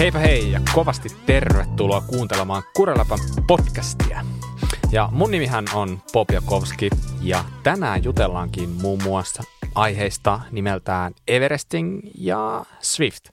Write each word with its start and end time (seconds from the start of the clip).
Heipä 0.00 0.18
hei 0.18 0.52
ja 0.52 0.60
kovasti 0.74 1.08
tervetuloa 1.26 2.00
kuuntelemaan 2.00 2.62
Kurelapan 2.76 3.18
podcastia. 3.46 4.24
Ja 4.92 5.08
mun 5.12 5.30
nimihän 5.30 5.64
on 5.74 5.98
Popjakovski 6.12 6.90
ja 7.22 7.44
tänään 7.62 8.04
jutellaankin 8.04 8.68
muun 8.68 9.02
muassa 9.02 9.42
aiheista 9.74 10.40
nimeltään 10.50 11.12
Everesting 11.28 12.00
ja 12.18 12.64
Swift. 12.80 13.28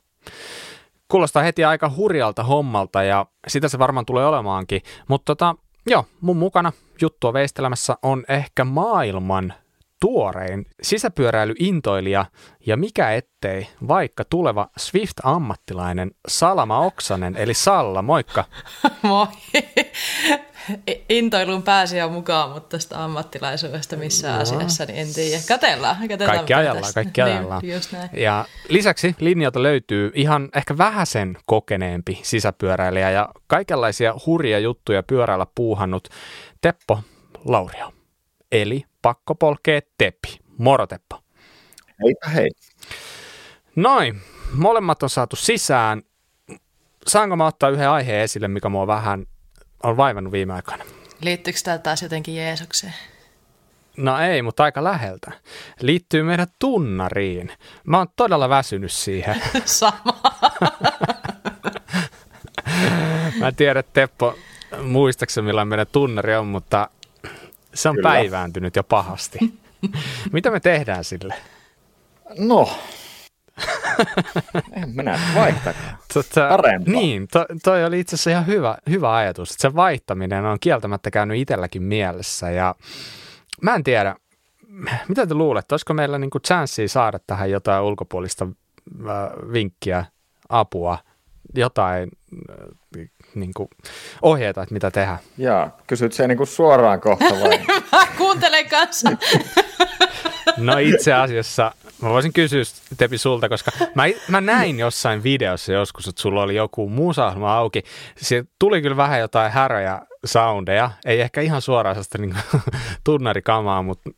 Kuulostaa 1.07 1.43
heti 1.43 1.63
aika 1.63 1.91
hurjalta 1.95 2.43
hommalta 2.43 3.03
ja 3.03 3.25
sitä 3.47 3.67
se 3.67 3.79
varmaan 3.79 4.05
tulee 4.05 4.25
olemaankin, 4.25 4.81
mutta 5.07 5.25
tota, 5.35 5.55
joo, 5.89 6.05
mun 6.21 6.37
mukana 6.37 6.71
juttua 7.01 7.33
veistelemässä 7.33 7.97
on 8.01 8.23
ehkä 8.29 8.63
maailman 8.65 9.53
tuorein 9.99 10.65
sisäpyöräilyintoilija 10.81 12.25
ja 12.65 12.77
mikä 12.77 13.11
ettei, 13.11 13.67
vaikka 13.87 14.23
tuleva 14.25 14.69
Swift-ammattilainen 14.79 16.11
Salama 16.27 16.79
Oksanen, 16.79 17.35
eli 17.35 17.53
Salla, 17.53 18.01
moikka. 18.01 18.45
Moi. 19.01 19.27
Intoiluun 21.09 21.63
pääsi 21.63 21.97
jo 21.97 22.09
mukaan, 22.09 22.49
mutta 22.49 22.77
tästä 22.77 23.03
ammattilaisuudesta 23.03 23.95
missään 23.95 24.35
no. 24.35 24.41
asiassa, 24.41 24.85
niin 24.85 24.99
en 24.99 25.13
tiedä. 25.13 25.41
Katellaan. 25.47 25.95
Katellaan 26.07 26.37
kaikki 26.37 26.53
ajallaan, 26.53 26.93
kaikki 26.93 27.21
ajallaan. 27.21 27.61
Niin, 27.61 27.73
just 27.73 27.91
näin. 27.91 28.09
Ja 28.13 28.45
lisäksi 28.69 29.15
linjalta 29.19 29.63
löytyy 29.63 30.11
ihan 30.13 30.49
ehkä 30.55 30.77
vähäsen 30.77 31.37
kokeneempi 31.45 32.19
sisäpyöräilijä 32.23 33.11
ja 33.11 33.29
kaikenlaisia 33.47 34.15
hurja 34.25 34.59
juttuja 34.59 35.03
pyörällä 35.03 35.47
puuhannut 35.55 36.07
Teppo 36.61 36.99
Laurio. 37.45 37.96
Eli 38.51 38.83
pakko 39.01 39.35
polkee 39.35 39.81
Teppi. 39.97 40.39
Moro 40.57 40.87
Teppo. 40.87 41.23
Heipä 42.03 42.29
hei. 42.29 42.49
Noin, 43.75 44.21
molemmat 44.53 45.03
on 45.03 45.09
saatu 45.09 45.35
sisään. 45.35 46.03
Saanko 47.07 47.35
mä 47.35 47.45
ottaa 47.45 47.69
yhden 47.69 47.89
aiheen 47.89 48.21
esille, 48.21 48.47
mikä 48.47 48.69
mua 48.69 48.87
vähän 48.87 49.25
on 49.83 49.97
vaivannut 49.97 50.31
viime 50.31 50.53
aikoina? 50.53 50.85
Liittyykö 51.21 51.59
tämä 51.63 51.77
taas 51.77 52.01
jotenkin 52.01 52.35
Jeesukseen? 52.35 52.93
No 53.97 54.19
ei, 54.19 54.41
mutta 54.41 54.63
aika 54.63 54.83
läheltä. 54.83 55.31
Liittyy 55.81 56.23
meidän 56.23 56.47
tunnariin. 56.59 57.51
Mä 57.83 57.97
oon 57.97 58.07
todella 58.15 58.49
väsynyt 58.49 58.91
siihen. 58.91 59.41
Sama. 59.65 60.21
Mä 63.39 63.47
en 63.47 63.55
tiedä, 63.55 63.83
Teppo, 63.83 64.35
muistaakseni 64.83 65.45
millainen 65.45 65.67
meidän 65.67 65.87
tunnari 65.91 66.35
on, 66.35 66.47
mutta 66.47 66.89
se 67.77 67.89
on 67.89 67.95
Kyllä. 67.95 68.09
päivääntynyt 68.09 68.75
jo 68.75 68.83
pahasti. 68.83 69.39
Mitä 70.33 70.51
me 70.51 70.59
tehdään 70.59 71.03
sille? 71.03 71.33
No, 72.39 72.69
en 74.73 74.89
minä 74.89 75.19
vaihtakaan. 75.35 75.97
Tota, 76.13 76.47
Parempaa. 76.49 76.93
Niin, 76.93 77.27
to, 77.27 77.45
toi 77.63 77.85
oli 77.85 77.99
itse 77.99 78.15
asiassa 78.15 78.29
ihan 78.29 78.47
hyvä, 78.47 78.77
hyvä 78.89 79.15
ajatus. 79.15 79.49
Se 79.57 79.75
vaihtaminen 79.75 80.45
on 80.45 80.57
kieltämättä 80.59 81.11
käynyt 81.11 81.37
itselläkin 81.37 81.83
mielessä 81.83 82.51
ja 82.51 82.75
mä 83.61 83.75
en 83.75 83.83
tiedä, 83.83 84.15
mitä 85.07 85.27
te 85.27 85.33
luulette, 85.33 85.73
olisiko 85.73 85.93
meillä 85.93 86.17
niinku 86.17 86.39
chanssiä 86.39 86.87
saada 86.87 87.19
tähän 87.27 87.51
jotain 87.51 87.83
ulkopuolista 87.83 88.45
äh, 88.45 89.53
vinkkiä, 89.53 90.05
apua, 90.49 90.97
jotain 91.55 92.09
äh, 92.49 93.09
niin 93.35 93.53
kuin, 93.53 93.69
ohjeita, 94.21 94.61
että 94.61 94.73
mitä 94.73 94.91
tehdä. 94.91 95.17
Jaa, 95.37 95.77
kysyt 95.87 96.13
se 96.13 96.27
niin 96.27 96.37
kuin 96.37 96.47
suoraan 96.47 97.01
kohta 97.01 97.25
vai? 97.25 97.59
Mä 97.91 98.07
kuuntelen 98.17 98.69
kanssa. 98.69 99.09
no 100.57 100.77
itse 100.77 101.13
asiassa 101.13 101.71
mä 102.01 102.09
voisin 102.09 102.33
kysyä 102.33 102.63
Tepi 102.97 103.17
sulta, 103.17 103.49
koska 103.49 103.71
mä, 103.95 104.03
mä 104.27 104.41
näin 104.41 104.79
jossain 104.79 105.23
videossa 105.23 105.73
joskus, 105.73 106.07
että 106.07 106.21
sulla 106.21 106.41
oli 106.41 106.55
joku 106.55 106.89
muu 106.89 107.13
sauhma 107.13 107.57
auki. 107.57 107.83
Se 108.17 108.43
tuli 108.59 108.81
kyllä 108.81 108.97
vähän 108.97 109.19
jotain 109.19 109.51
häröjä 109.51 110.01
soundeja, 110.25 110.91
ei 111.05 111.21
ehkä 111.21 111.41
ihan 111.41 111.61
suoraan 111.61 111.95
sellaista 111.95 112.17
niin 112.17 112.35
tunnarikamaa, 113.03 113.81
mutta, 113.81 114.09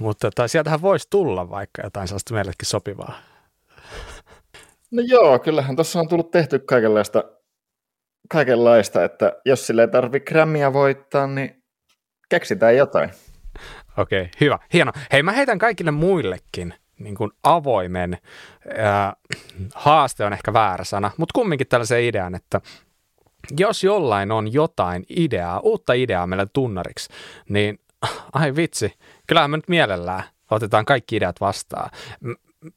mutta 0.00 0.30
tota, 0.30 0.48
sieltähän 0.48 0.82
voisi 0.82 1.06
tulla 1.10 1.50
vaikka 1.50 1.82
jotain 1.82 2.08
sellaista 2.08 2.34
meillekin 2.34 2.66
sopivaa. 2.66 3.18
No 4.90 5.02
joo, 5.06 5.38
kyllähän 5.38 5.76
tuossa 5.76 6.00
on 6.00 6.08
tullut 6.08 6.30
tehty 6.30 6.58
kaikenlaista 6.58 7.24
kaikenlaista, 8.28 9.04
että 9.04 9.32
jos 9.44 9.66
sille 9.66 9.82
ei 9.82 9.88
tarvi 9.88 10.20
grämmiä 10.20 10.72
voittaa, 10.72 11.26
niin 11.26 11.62
keksitään 12.28 12.76
jotain. 12.76 13.10
Okei, 13.98 14.22
okay, 14.22 14.30
hyvä. 14.40 14.58
Hieno. 14.72 14.92
Hei, 15.12 15.22
mä 15.22 15.32
heitän 15.32 15.58
kaikille 15.58 15.90
muillekin 15.90 16.74
niin 16.98 17.14
kuin 17.14 17.30
avoimen 17.42 18.18
ää, 18.78 19.16
haaste 19.74 20.24
on 20.24 20.32
ehkä 20.32 20.52
väärä 20.52 20.84
sana, 20.84 21.10
mutta 21.16 21.32
kumminkin 21.34 21.66
tällaisen 21.66 22.02
idean, 22.02 22.34
että 22.34 22.60
jos 23.58 23.84
jollain 23.84 24.32
on 24.32 24.52
jotain 24.52 25.04
ideaa, 25.08 25.60
uutta 25.60 25.92
ideaa 25.92 26.26
meille 26.26 26.46
tunnariksi, 26.52 27.08
niin 27.48 27.78
ai 28.32 28.56
vitsi, 28.56 28.92
kyllähän 29.26 29.50
me 29.50 29.56
nyt 29.56 29.68
mielellään 29.68 30.22
otetaan 30.50 30.84
kaikki 30.84 31.16
ideat 31.16 31.40
vastaan. 31.40 31.90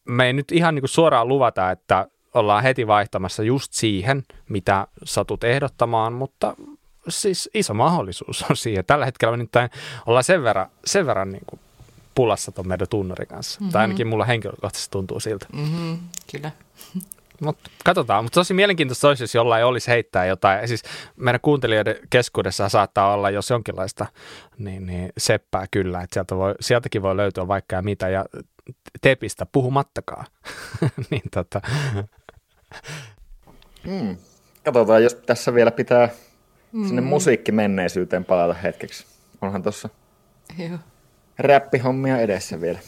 Me 0.07 0.25
ei 0.25 0.33
nyt 0.33 0.51
ihan 0.51 0.75
niin 0.75 0.81
kuin 0.81 0.89
suoraan 0.89 1.27
luvata, 1.27 1.71
että 1.71 2.07
ollaan 2.37 2.63
heti 2.63 2.87
vaihtamassa 2.87 3.43
just 3.43 3.73
siihen, 3.73 4.23
mitä 4.49 4.87
satut 5.03 5.43
ehdottamaan, 5.43 6.13
mutta 6.13 6.55
siis 7.09 7.49
iso 7.53 7.73
mahdollisuus 7.73 8.45
on 8.49 8.57
siihen. 8.57 8.85
Tällä 8.85 9.05
hetkellä 9.05 9.37
me 9.37 9.43
nyt 9.43 9.51
ollaan 10.05 10.23
sen 10.23 10.43
verran, 10.43 10.67
sen 10.85 11.05
verran 11.05 11.31
niin 11.31 11.43
kuin 11.45 11.59
pulassa 12.15 12.51
tuon 12.51 12.67
meidän 12.67 12.87
tunnarin 12.89 13.27
kanssa. 13.27 13.59
Mm-hmm. 13.59 13.71
Tai 13.71 13.81
ainakin 13.81 14.07
mulla 14.07 14.25
henkilökohtaisesti 14.25 14.91
tuntuu 14.91 15.19
siltä. 15.19 15.45
Mm-hmm, 15.53 15.99
kyllä. 16.31 16.51
Mutta 17.41 17.69
katsotaan, 17.83 18.23
mutta 18.23 18.39
tosi 18.39 18.53
mielenkiintoista 18.53 19.07
olisi, 19.07 19.23
jos 19.23 19.35
jollain 19.35 19.65
olisi 19.65 19.87
heittää 19.87 20.25
jotain. 20.25 20.67
Siis 20.67 20.83
meidän 21.15 21.41
kuuntelijoiden 21.41 21.95
keskuudessa 22.09 22.69
saattaa 22.69 23.13
olla, 23.13 23.29
jos 23.29 23.49
jonkinlaista, 23.49 24.05
niin, 24.57 24.85
niin 24.85 25.13
seppää 25.17 25.65
kyllä, 25.71 26.01
että 26.01 26.13
sieltä 26.13 26.35
voi, 26.35 26.55
sieltäkin 26.59 27.01
voi 27.01 27.17
löytyä 27.17 27.47
vaikka 27.47 27.75
ja 27.75 27.81
mitä. 27.81 28.09
Ja 28.09 28.25
tepistä 29.01 29.45
puhumattakaan. 29.51 30.25
niin 31.09 31.21
tota, 31.33 31.61
Mm. 33.83 34.17
Katsotaan, 34.63 35.03
jos 35.03 35.15
tässä 35.15 35.53
vielä 35.53 35.71
pitää 35.71 36.09
mm. 36.71 36.87
sinne 36.87 37.01
musiikkimenneisyyteen 37.01 38.25
palata 38.25 38.53
hetkeksi. 38.53 39.05
Onhan 39.41 39.63
tuossa 39.63 39.89
räppihommia 41.39 42.17
edessä 42.17 42.61
vielä. 42.61 42.79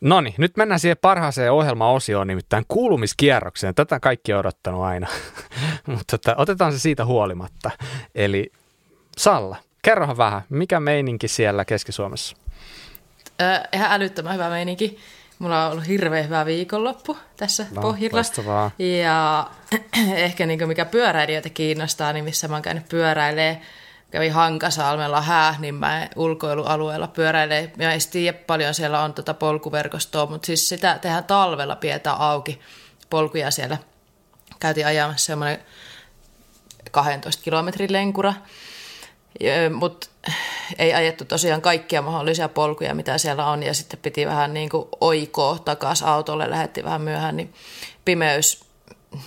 No 0.00 0.20
niin, 0.20 0.34
nyt 0.38 0.56
mennään 0.56 0.80
siihen 0.80 0.96
parhaaseen 1.00 1.52
ohjelmaosioon, 1.52 2.26
nimittäin 2.26 2.64
kuulumiskierrokseen. 2.68 3.74
Tätä 3.74 4.00
kaikki 4.00 4.32
on 4.32 4.40
odottanut 4.40 4.82
aina, 4.82 5.06
mutta 5.86 6.18
tota, 6.18 6.34
otetaan 6.38 6.72
se 6.72 6.78
siitä 6.78 7.04
huolimatta. 7.04 7.70
Eli 8.14 8.52
Salla, 9.18 9.56
kerrohan 9.82 10.16
vähän, 10.16 10.42
mikä 10.48 10.80
meininki 10.80 11.28
siellä 11.28 11.64
Keski-Suomessa? 11.64 12.36
Äh, 13.42 13.60
ihan 13.72 13.92
älyttömän 13.92 14.34
hyvä 14.34 14.48
meininki. 14.48 14.98
Mulla 15.38 15.66
on 15.66 15.72
ollut 15.72 15.86
hirveän 15.86 16.24
hyvä 16.24 16.46
viikonloppu 16.46 17.16
tässä 17.36 17.66
no, 17.70 17.82
pohjilla. 17.82 18.16
Loistavaa. 18.16 18.70
Ja 18.78 19.50
ehkä 20.14 20.46
niin 20.46 20.68
mikä 20.68 20.84
pyöräilijöitä 20.84 21.48
kiinnostaa, 21.48 22.12
niin 22.12 22.24
missä 22.24 22.48
mä 22.48 22.54
oon 22.54 22.62
käynyt 22.62 22.88
pyöräilee. 22.88 23.62
Kävin 24.10 24.32
Hankasalmella 24.32 25.22
Häähninmäen 25.22 26.08
ulkoilualueella 26.16 27.08
pyöräilee. 27.08 27.72
Ja 27.78 27.92
ei 27.92 27.98
tiedä 28.10 28.38
paljon 28.46 28.74
siellä 28.74 29.02
on 29.02 29.14
tuota 29.14 29.34
polkuverkostoa, 29.34 30.26
mutta 30.26 30.46
siis 30.46 30.68
sitä 30.68 30.98
tehdään 30.98 31.24
talvella 31.24 31.76
pidetään 31.76 32.16
auki 32.18 32.60
polkuja 33.10 33.50
siellä. 33.50 33.78
Käytiin 34.60 34.86
ajamassa 34.86 35.26
semmoinen 35.26 35.58
12 36.90 37.42
kilometrin 37.42 37.92
lenkura. 37.92 38.34
Mutta 39.74 40.06
ei 40.78 40.94
ajettu 40.94 41.24
tosiaan 41.24 41.62
kaikkia 41.62 42.02
mahdollisia 42.02 42.48
polkuja, 42.48 42.94
mitä 42.94 43.18
siellä 43.18 43.46
on, 43.46 43.62
ja 43.62 43.74
sitten 43.74 43.98
piti 44.02 44.26
vähän 44.26 44.54
niin 44.54 44.68
kuin 44.68 44.88
oikoa 45.00 45.58
takaisin 45.58 46.06
autolle, 46.06 46.50
lähetti 46.50 46.84
vähän 46.84 47.00
myöhään, 47.00 47.36
niin 47.36 47.54
pimeys, 48.04 48.64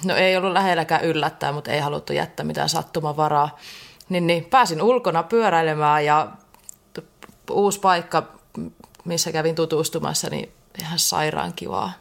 no 0.06 0.16
ei 0.16 0.38
ollut 0.38 0.54
lähelläkään 0.54 1.04
yllättää, 1.04 1.52
mutta 1.52 1.72
ei 1.72 1.80
haluttu 1.80 2.14
jättää 2.14 2.46
mitään 2.46 2.70
sattumavaraa. 2.70 3.58
Niin, 4.10 4.28
niin 4.28 4.46
pääsin 4.46 4.82
ulkona 4.82 5.24
pyöräilemään 5.24 6.06
ja 6.06 6.28
uusi 7.52 7.80
paikka, 7.80 8.24
missä 9.06 9.32
kävin 9.32 9.56
tutustumassa, 9.56 10.30
niin 10.30 10.52
ihan 10.80 11.00
sairaan 11.00 11.54
kivaa. 11.54 11.92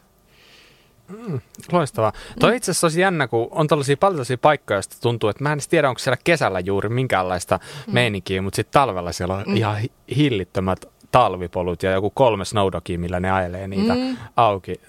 Mm, 1.09 1.39
loistavaa. 1.71 2.11
Mm. 2.11 2.39
Toi 2.39 2.55
itse 2.55 2.71
asiassa 2.71 2.87
olisi 2.87 3.01
jännä, 3.01 3.27
kun 3.27 3.47
on 3.51 3.67
tällaisia 3.67 3.97
paljon 3.97 4.15
tällaisia 4.15 4.37
paikkoja, 4.37 4.77
joista 4.77 4.95
tuntuu, 5.01 5.29
että 5.29 5.43
mä 5.43 5.53
en 5.53 5.59
tiedä, 5.69 5.89
onko 5.89 5.99
siellä 5.99 6.17
kesällä 6.23 6.59
juuri 6.59 6.89
minkäänlaista 6.89 7.59
mm. 7.87 7.93
meininkiä, 7.93 8.41
mutta 8.41 8.55
sitten 8.55 8.73
talvella 8.73 9.11
siellä 9.11 9.35
on 9.35 9.43
mm. 9.47 9.55
ihan 9.55 9.77
hillittömät 10.15 10.85
talvipolut 11.11 11.83
ja 11.83 11.91
joku 11.91 12.09
kolme 12.09 12.45
snowdogia, 12.45 12.99
millä 12.99 13.19
ne 13.19 13.31
ajelee 13.31 13.67
niitä 13.67 13.95
mm. 13.95 14.17
auki. 14.35 14.81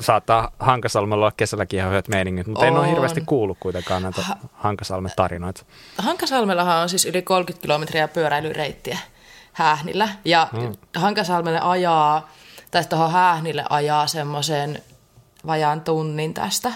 Saattaa 0.00 0.50
Hankasalmella 0.58 1.24
olla 1.24 1.32
kesälläkin 1.36 1.78
ihan 1.78 1.90
hyvät 1.90 2.08
meiningit, 2.08 2.46
mutta 2.46 2.66
on. 2.66 2.68
en 2.68 2.78
ole 2.78 2.90
hirveästi 2.90 3.22
kuullut 3.26 3.58
kuitenkaan 3.60 4.02
näitä 4.02 4.22
ha- 4.22 4.36
Hankasalmen 4.52 5.12
tarinoita. 5.16 5.64
Hankasalmellahan 5.98 6.82
on 6.82 6.88
siis 6.88 7.04
yli 7.06 7.22
30 7.22 7.62
kilometriä 7.62 8.08
pyöräilyreittiä 8.08 8.98
Hähnillä 9.52 10.08
ja 10.24 10.48
mm. 10.52 10.72
Hankasalmelle 10.96 11.60
ajaa, 11.62 12.28
tai 12.70 12.84
tuohon 12.84 13.12
Hähnille 13.12 13.64
ajaa 13.70 14.06
semmoisen 14.06 14.82
vajaan 15.46 15.80
tunnin 15.80 16.34
tästä. 16.34 16.72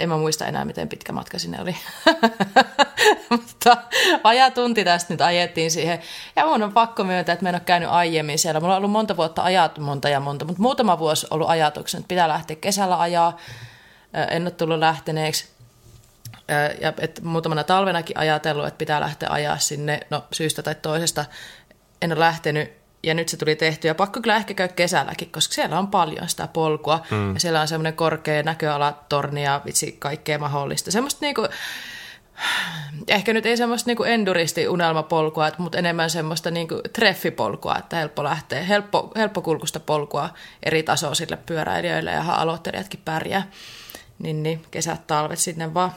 en 0.00 0.08
mä 0.08 0.16
muista 0.16 0.46
enää, 0.46 0.64
miten 0.64 0.88
pitkä 0.88 1.12
matka 1.12 1.38
sinne 1.38 1.60
oli. 1.60 1.76
Mutta 3.30 3.76
vajaa 4.24 4.50
tunti 4.50 4.84
tästä 4.84 5.14
nyt 5.14 5.20
ajettiin 5.20 5.70
siihen. 5.70 6.00
Ja 6.36 6.46
mun 6.46 6.62
on 6.62 6.72
pakko 6.72 7.04
myöntää, 7.04 7.32
että 7.32 7.44
mä 7.44 7.48
en 7.48 7.54
ole 7.54 7.62
käynyt 7.66 7.88
aiemmin 7.88 8.38
siellä. 8.38 8.60
Mulla 8.60 8.74
on 8.74 8.78
ollut 8.78 8.90
monta 8.90 9.16
vuotta 9.16 9.42
ajat, 9.42 9.78
monta 9.78 10.08
ja 10.08 10.20
monta, 10.20 10.44
mutta 10.44 10.62
muutama 10.62 10.98
vuosi 10.98 11.26
ollut 11.30 11.48
ajatuksen, 11.48 11.98
että 11.98 12.08
pitää 12.08 12.28
lähteä 12.28 12.56
kesällä 12.56 13.00
ajaa. 13.00 13.36
En 14.30 14.42
ole 14.42 14.50
tullut 14.50 14.78
lähteneeksi. 14.78 15.48
Ja 16.80 16.92
et 16.98 17.20
muutamana 17.22 17.64
talvenakin 17.64 18.18
ajatellut, 18.18 18.66
että 18.66 18.78
pitää 18.78 19.00
lähteä 19.00 19.28
ajaa 19.30 19.58
sinne, 19.58 20.00
no 20.10 20.24
syystä 20.32 20.62
tai 20.62 20.74
toisesta. 20.74 21.24
En 22.02 22.12
ole 22.12 22.20
lähtenyt 22.20 22.81
ja 23.02 23.14
nyt 23.14 23.28
se 23.28 23.36
tuli 23.36 23.56
tehty. 23.56 23.88
Ja 23.88 23.94
pakko 23.94 24.20
kyllä 24.20 24.36
ehkä 24.36 24.54
käy 24.54 24.68
kesälläkin, 24.68 25.30
koska 25.32 25.54
siellä 25.54 25.78
on 25.78 25.88
paljon 25.88 26.28
sitä 26.28 26.48
polkua. 26.48 27.00
Mm. 27.10 27.34
Ja 27.34 27.40
siellä 27.40 27.60
on 27.60 27.68
semmoinen 27.68 27.94
korkea 27.94 28.42
näköalatorni 28.42 29.44
ja 29.44 29.60
vitsi 29.64 29.96
kaikkea 29.98 30.38
mahdollista. 30.38 30.90
Semmoista 30.90 31.18
niinku, 31.20 31.48
ehkä 33.08 33.32
nyt 33.32 33.46
ei 33.46 33.56
semmoista 33.56 33.90
niinku 33.90 34.04
enduristi 34.04 34.68
unelmapolkua, 34.68 35.50
mutta 35.58 35.78
enemmän 35.78 36.10
semmoista 36.10 36.50
niinku 36.50 36.80
treffipolkua, 36.92 37.76
että 37.78 37.96
helppo 37.96 38.24
lähteä, 38.24 38.62
helppo, 38.62 39.12
helppokulkusta 39.16 39.80
polkua 39.80 40.28
eri 40.62 40.82
tasoisille 40.82 41.38
pyöräilijöille 41.46 42.10
ja 42.10 42.24
aloittelijatkin 42.28 43.00
pärjää. 43.04 43.50
Niin, 44.18 44.42
niin 44.42 44.62
kesät, 44.70 45.06
talvet 45.06 45.38
sinne 45.38 45.74
vaan. 45.74 45.92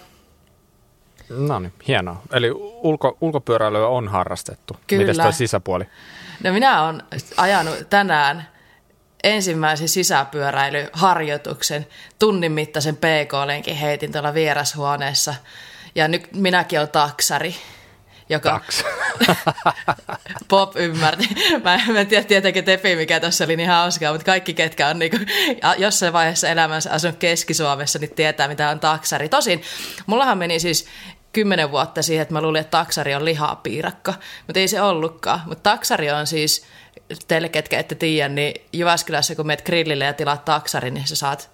No 1.29 1.59
niin, 1.59 1.73
hienoa. 1.87 2.21
Eli 2.33 2.51
ulko, 2.83 3.17
ulkopyöräilyä 3.21 3.87
on 3.87 4.07
harrastettu. 4.07 4.77
Kyllä. 4.87 5.01
Miten 5.01 5.23
tuo 5.23 5.31
sisäpuoli? 5.31 5.85
No 6.45 6.53
minä 6.53 6.83
olen 6.83 7.03
ajanut 7.37 7.89
tänään 7.89 8.47
ensimmäisen 9.23 9.89
sisäpyöräilyharjoituksen 9.89 11.87
tunnin 12.19 12.51
mittaisen 12.51 12.95
PK-lenkin 12.95 13.75
heitin 13.75 14.11
tuolla 14.11 14.33
vierashuoneessa. 14.33 15.35
Ja 15.95 16.07
nyt 16.07 16.33
minäkin 16.33 16.79
olen 16.79 16.89
taksari. 16.89 17.55
Joka 18.29 18.49
Taks. 18.49 18.83
Pop 20.49 20.75
ymmärti. 20.75 21.29
Mä, 21.63 21.79
en 21.99 22.07
tiedä 22.07 22.23
tietenkin 22.23 22.65
Tepi, 22.65 22.95
mikä 22.95 23.19
tässä 23.19 23.43
oli 23.43 23.55
niin 23.55 23.69
hauskaa, 23.69 24.11
mutta 24.11 24.25
kaikki, 24.25 24.53
ketkä 24.53 24.87
on 24.87 24.99
niinku, 24.99 25.17
jossain 25.77 26.13
vaiheessa 26.13 26.49
elämänsä 26.49 26.91
asunut 26.91 27.17
Keski-Suomessa, 27.17 27.99
niin 27.99 28.15
tietää, 28.15 28.47
mitä 28.47 28.69
on 28.69 28.79
taksari. 28.79 29.29
Tosin, 29.29 29.61
mullahan 30.05 30.37
meni 30.37 30.59
siis 30.59 30.87
kymmenen 31.35 31.71
vuotta 31.71 32.01
siihen, 32.01 32.21
että 32.21 32.33
mä 32.33 32.41
luulin, 32.41 32.61
että 32.61 32.77
taksari 32.77 33.15
on 33.15 33.25
lihapiirakka, 33.25 34.13
mutta 34.47 34.59
ei 34.59 34.67
se 34.67 34.81
ollutkaan. 34.81 35.41
Mutta 35.45 35.69
taksari 35.69 36.11
on 36.11 36.27
siis, 36.27 36.65
teille 37.27 37.49
ketkä 37.49 37.79
ette 37.79 37.95
tiedä, 37.95 38.29
niin 38.29 38.61
Jyväskylässä 38.73 39.35
kun 39.35 39.47
meet 39.47 39.65
grillille 39.65 40.05
ja 40.05 40.13
tilaat 40.13 40.45
taksari, 40.45 40.91
niin 40.91 41.07
sä 41.07 41.15
saat 41.15 41.49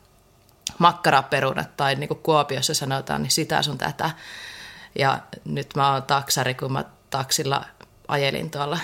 makkaraperunat 0.78 1.78
tai 1.78 1.96
niin 1.96 2.08
kuin 2.08 2.20
Kuopiossa 2.20 2.74
sanotaan, 2.74 3.24
niin 3.24 3.32
sitä 3.32 3.62
sun 3.62 3.78
tätä. 3.78 4.10
Ja 5.00 5.20
nyt 5.46 5.76
mä 5.76 5.94
oon 5.94 6.04
taksari, 6.04 6.54
kun 6.54 6.72
mä 6.72 6.84
taksilla 7.10 7.66
ajelin 8.08 8.52
tuolla 8.52 8.80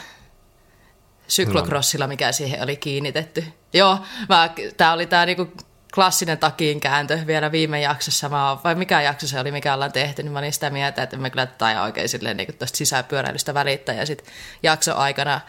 syklokrossilla, 1.28 2.08
mikä 2.08 2.32
siihen 2.32 2.64
oli 2.64 2.78
kiinnitetty. 2.78 3.44
Joo, 3.74 4.00
mä, 4.30 4.50
tää 4.78 4.94
oli 4.94 5.06
tää 5.06 5.26
niinku 5.26 5.52
klassinen 5.95 6.38
takin 6.38 6.80
kääntö 6.80 7.19
vielä 7.28 7.51
viime 7.51 7.81
jaksossa, 7.81 8.30
mä, 8.30 8.57
vai 8.63 8.75
mikä 8.75 9.01
jakso 9.01 9.28
se 9.28 9.39
oli, 9.39 9.51
mikä 9.51 9.74
ollaan 9.74 9.92
tehty, 9.92 10.24
niin 10.24 10.31
mä 10.31 10.39
olin 10.39 10.54
sitä 10.54 10.69
mieltä, 10.69 11.04
että 11.04 11.18
me 11.18 11.30
kyllä 11.30 11.45
tai 11.45 11.78
oikein 11.78 12.10
silleen 12.10 12.38
niin 12.38 12.57
tuosta 12.57 12.78
sisäpyöräilystä 12.78 13.54
välittää. 13.54 13.95
Ja 13.95 14.06
sitten 14.06 14.34
jakso 14.63 14.95
aikana 14.95 15.42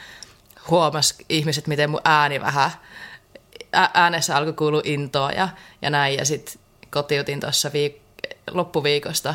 huomas 0.70 1.14
ihmiset, 1.29 1.67
miten 1.67 1.90
mun 1.90 2.00
ääni 2.05 2.40
vähän, 2.40 2.70
äänessä 3.94 4.37
alkoi 4.37 4.52
kuulua 4.52 4.82
intoa 4.85 5.32
ja, 5.32 5.49
ja 5.82 5.90
näin. 5.90 6.19
Ja 6.19 6.25
sitten 6.25 6.62
kotiutin 6.91 7.41
tuossa 7.41 7.69
viik- 7.69 8.37
loppuviikosta 8.50 9.34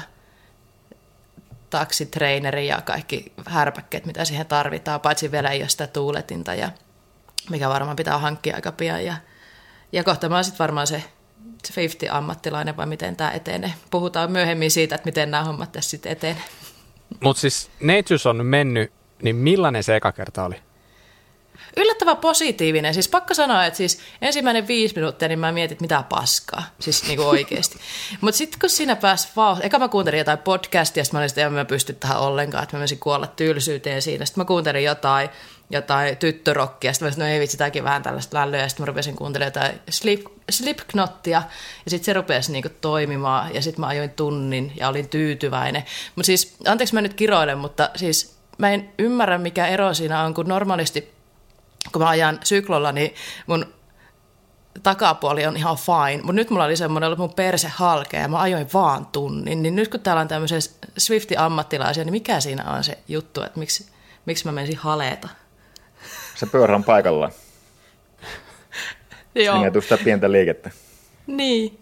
taksitreineri 1.70 2.68
ja 2.68 2.82
kaikki 2.82 3.34
härpäkkeet, 3.46 4.06
mitä 4.06 4.26
siihen 4.26 4.46
tarvitaan, 4.46 5.02
paitsi 5.02 5.32
vielä 5.32 5.50
ei 5.50 5.62
ole 5.62 5.70
sitä 5.70 5.88
tuuletinta, 5.88 6.54
ja 6.54 6.70
mikä 7.50 7.70
varmaan 7.70 7.96
pitää 7.96 8.18
hankkia 8.18 8.56
aika 8.56 8.72
pian. 8.72 9.06
Ja 9.06 9.16
ja 9.94 10.04
kohta 10.04 10.30
mä 10.30 10.44
sitten 10.44 10.60
varmaan 10.60 10.88
se 10.88 11.04
50 11.76 12.18
ammattilainen 12.18 12.78
vai 12.78 12.86
miten 12.86 13.16
tämä 13.16 13.32
etenee. 13.32 13.74
Puhutaan 13.92 14.32
myöhemmin 14.32 14.72
siitä, 14.72 14.96
että 14.96 15.06
miten 15.06 15.32
nämä 15.32 15.44
hommat 15.44 15.72
tässä 15.72 15.90
sitten 15.90 16.12
etenee. 16.12 16.44
Mutta 17.20 17.42
siis 17.42 17.70
Natures 17.80 18.26
on 18.26 18.46
mennyt, 18.46 18.92
niin 19.22 19.36
millainen 19.36 19.84
se 19.84 19.96
eka 19.96 20.12
kerta 20.12 20.46
oli? 20.46 20.56
Yllättävän 21.94 22.18
positiivinen. 22.18 22.94
Siis 22.94 23.08
pakko 23.08 23.34
sanoa, 23.34 23.66
että 23.66 23.78
siis 23.78 24.00
ensimmäinen 24.22 24.68
viisi 24.68 24.96
minuuttia, 24.96 25.28
niin 25.28 25.40
mä 25.40 25.52
mietin, 25.52 25.76
että 25.76 25.84
mitä 25.84 26.04
paskaa. 26.10 26.64
Siis 26.80 27.08
niin 27.08 27.18
kuin 27.18 27.28
oikeasti. 27.28 27.80
Mutta 28.22 28.38
sitten 28.38 28.60
kun 28.60 28.70
siinä 28.70 28.96
pääsi 28.96 29.28
vau, 29.36 29.56
eka 29.62 29.80
mä 29.80 29.88
kuuntelin 29.88 30.18
jotain 30.18 30.38
podcastia, 30.38 31.04
sitten 31.04 31.18
mä 31.18 31.20
olin 31.20 31.30
että 31.30 31.42
en 31.42 31.54
mä 31.54 31.66
pysty 31.66 31.94
tähän 31.94 32.20
ollenkaan, 32.20 32.64
että 32.64 32.76
mä 32.76 32.80
menisin 32.80 33.00
kuolla 33.00 33.28
tylsyyteen 33.28 34.02
siinä. 34.02 34.26
Sitten 34.26 34.42
mä 34.42 34.46
kuuntelin 34.46 34.84
jotain 34.84 35.30
jotain 35.70 36.18
tyttörokkia. 36.18 36.94
Sitten 36.94 37.08
mä 37.08 37.12
sanoin, 37.12 37.30
no 37.30 37.34
ei 37.34 37.40
vitsi, 37.40 37.58
tämäkin 37.58 37.84
vähän 37.84 38.04
tällaista 38.04 38.38
lällöä. 38.38 38.62
Ja 38.62 38.70
sitten 38.70 38.84
mä 38.84 38.86
rupesin 38.86 39.16
kuuntelemaan 39.16 39.54
jotain 39.56 39.82
slip, 39.90 40.26
Slipknottia. 40.50 41.44
Ja 41.86 41.92
sitten 41.92 42.06
se 42.06 42.14
rupesi 42.14 42.52
niinku 42.52 42.70
toimimaan. 42.82 43.56
Ja 43.56 43.62
sitten 43.62 43.82
mä 43.82 43.88
ajoin 43.88 44.10
tunnin 44.10 44.74
ja 44.76 44.90
olin 44.90 45.10
tyytyväinen. 45.10 45.84
Mutta 46.16 46.26
siis, 46.26 46.56
anteeksi 46.68 46.94
mä 46.94 47.02
nyt 47.02 47.14
kiroilen, 47.14 47.58
mutta 47.58 47.90
siis 47.96 48.36
mä 48.58 48.72
en 48.72 48.90
ymmärrä, 49.00 49.38
mikä 49.38 49.68
ero 49.68 49.94
siinä 49.94 50.24
on, 50.24 50.34
kun 50.34 50.48
normaalisti 50.48 51.14
kun 51.92 52.02
mä 52.02 52.10
ajan 52.10 52.40
syklolla, 52.44 52.92
niin 52.92 53.16
mun 53.48 53.74
takapuoli 54.84 55.46
on 55.46 55.58
ihan 55.58 55.78
fine, 55.78 56.18
mutta 56.18 56.34
nyt 56.34 56.50
mulla 56.50 56.66
oli 56.66 56.76
semmoinen, 56.76 57.12
että 57.12 57.22
mun 57.22 57.34
perse 57.34 57.68
halkea 57.68 58.22
ja 58.22 58.28
mä 58.28 58.42
ajoin 58.42 58.68
vaan 58.74 59.06
tunnin, 59.06 59.64
niin 59.64 59.76
nyt 59.76 59.88
kun 59.88 60.00
täällä 60.00 60.22
on 60.22 60.28
tämmöisiä 60.28 60.58
Swifti-ammattilaisia, 60.98 62.04
niin 62.04 62.12
mikä 62.12 62.40
siinä 62.40 62.72
on 62.72 62.84
se 62.84 62.98
juttu, 63.08 63.44
että 63.44 63.60
miksi, 63.60 63.88
miksi 64.26 64.46
mä 64.46 64.52
menisin 64.52 64.78
haleeta? 64.78 65.30
Se 66.36 66.46
pyörä 66.46 66.76
on 66.76 66.84
paikallaan. 66.84 67.32
Joo. 69.36 69.56
Siinä 69.56 69.72
ei 69.76 69.82
sitä 69.82 69.98
pientä 70.04 70.32
liikettä. 70.32 70.72
Niin. 71.28 71.80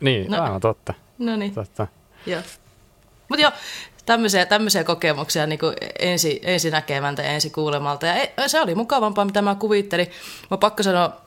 Niin, 0.00 0.30
no. 0.30 0.42
aivan 0.42 0.60
totta. 0.60 0.94
No 1.18 1.36
niin. 1.36 1.54
Totta. 1.54 1.86
Joo. 2.26 2.42
Mutta 3.28 3.42
joo, 3.42 3.52
tämmöisiä, 4.08 4.46
tämmöisiä 4.46 4.84
kokemuksia 4.84 5.46
niin 5.46 5.58
kuin 5.58 5.74
ensi, 5.98 6.40
ensi 6.42 6.70
näkemältä 6.70 7.22
ja 7.22 7.28
ensi 7.28 7.50
kuulemalta. 7.50 8.06
Ja 8.06 8.48
se 8.48 8.60
oli 8.60 8.74
mukavampaa, 8.74 9.24
mitä 9.24 9.42
mä 9.42 9.54
kuvittelin. 9.54 10.10
Mä 10.50 10.56
pakko 10.56 10.82
sanoa, 10.82 11.20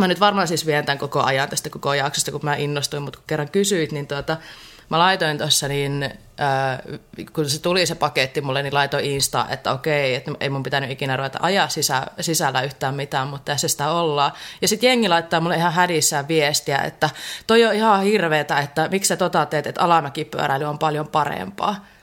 mä 0.00 0.08
nyt 0.08 0.20
varmaan 0.20 0.48
siis 0.48 0.66
vien 0.66 0.86
tämän 0.86 0.98
koko 0.98 1.22
ajan 1.22 1.48
tästä 1.48 1.70
koko 1.70 1.94
jaksosta, 1.94 2.30
kun 2.30 2.40
mä 2.42 2.54
innostuin, 2.56 3.02
mutta 3.02 3.18
kun 3.18 3.26
kerran 3.26 3.48
kysyit, 3.48 3.92
niin 3.92 4.06
tuota, 4.06 4.36
mä 4.88 4.98
laitoin 4.98 5.38
tuossa 5.38 5.68
niin, 5.68 6.02
äh, 6.40 6.78
kun 7.32 7.50
se 7.50 7.62
tuli 7.62 7.86
se 7.86 7.94
paketti 7.94 8.40
mulle, 8.40 8.62
niin 8.62 8.74
laitoin 8.74 9.04
Insta, 9.04 9.46
että 9.50 9.72
okei, 9.72 10.14
että 10.14 10.30
ei 10.40 10.48
mun 10.48 10.62
pitänyt 10.62 10.90
ikinä 10.90 11.16
ruveta 11.16 11.38
ajaa 11.42 11.68
sisä, 11.68 12.02
sisällä 12.20 12.62
yhtään 12.62 12.94
mitään, 12.94 13.28
mutta 13.28 13.52
tässä 13.52 13.68
sitä 13.68 13.90
ollaan. 13.90 14.32
Ja 14.62 14.68
sitten 14.68 14.88
jengi 14.88 15.08
laittaa 15.08 15.40
mulle 15.40 15.56
ihan 15.56 15.72
hädissään 15.72 16.28
viestiä, 16.28 16.78
että 16.78 17.10
toi 17.46 17.64
on 17.64 17.74
ihan 17.74 18.02
hirveetä, 18.02 18.58
että 18.58 18.88
miksi 18.90 19.08
sä 19.08 19.16
tota 19.16 19.46
teet, 19.46 19.66
että 19.66 19.80
alamäkipyöräily 19.80 20.64
on 20.64 20.78
paljon 20.78 21.08
parempaa. 21.08 21.95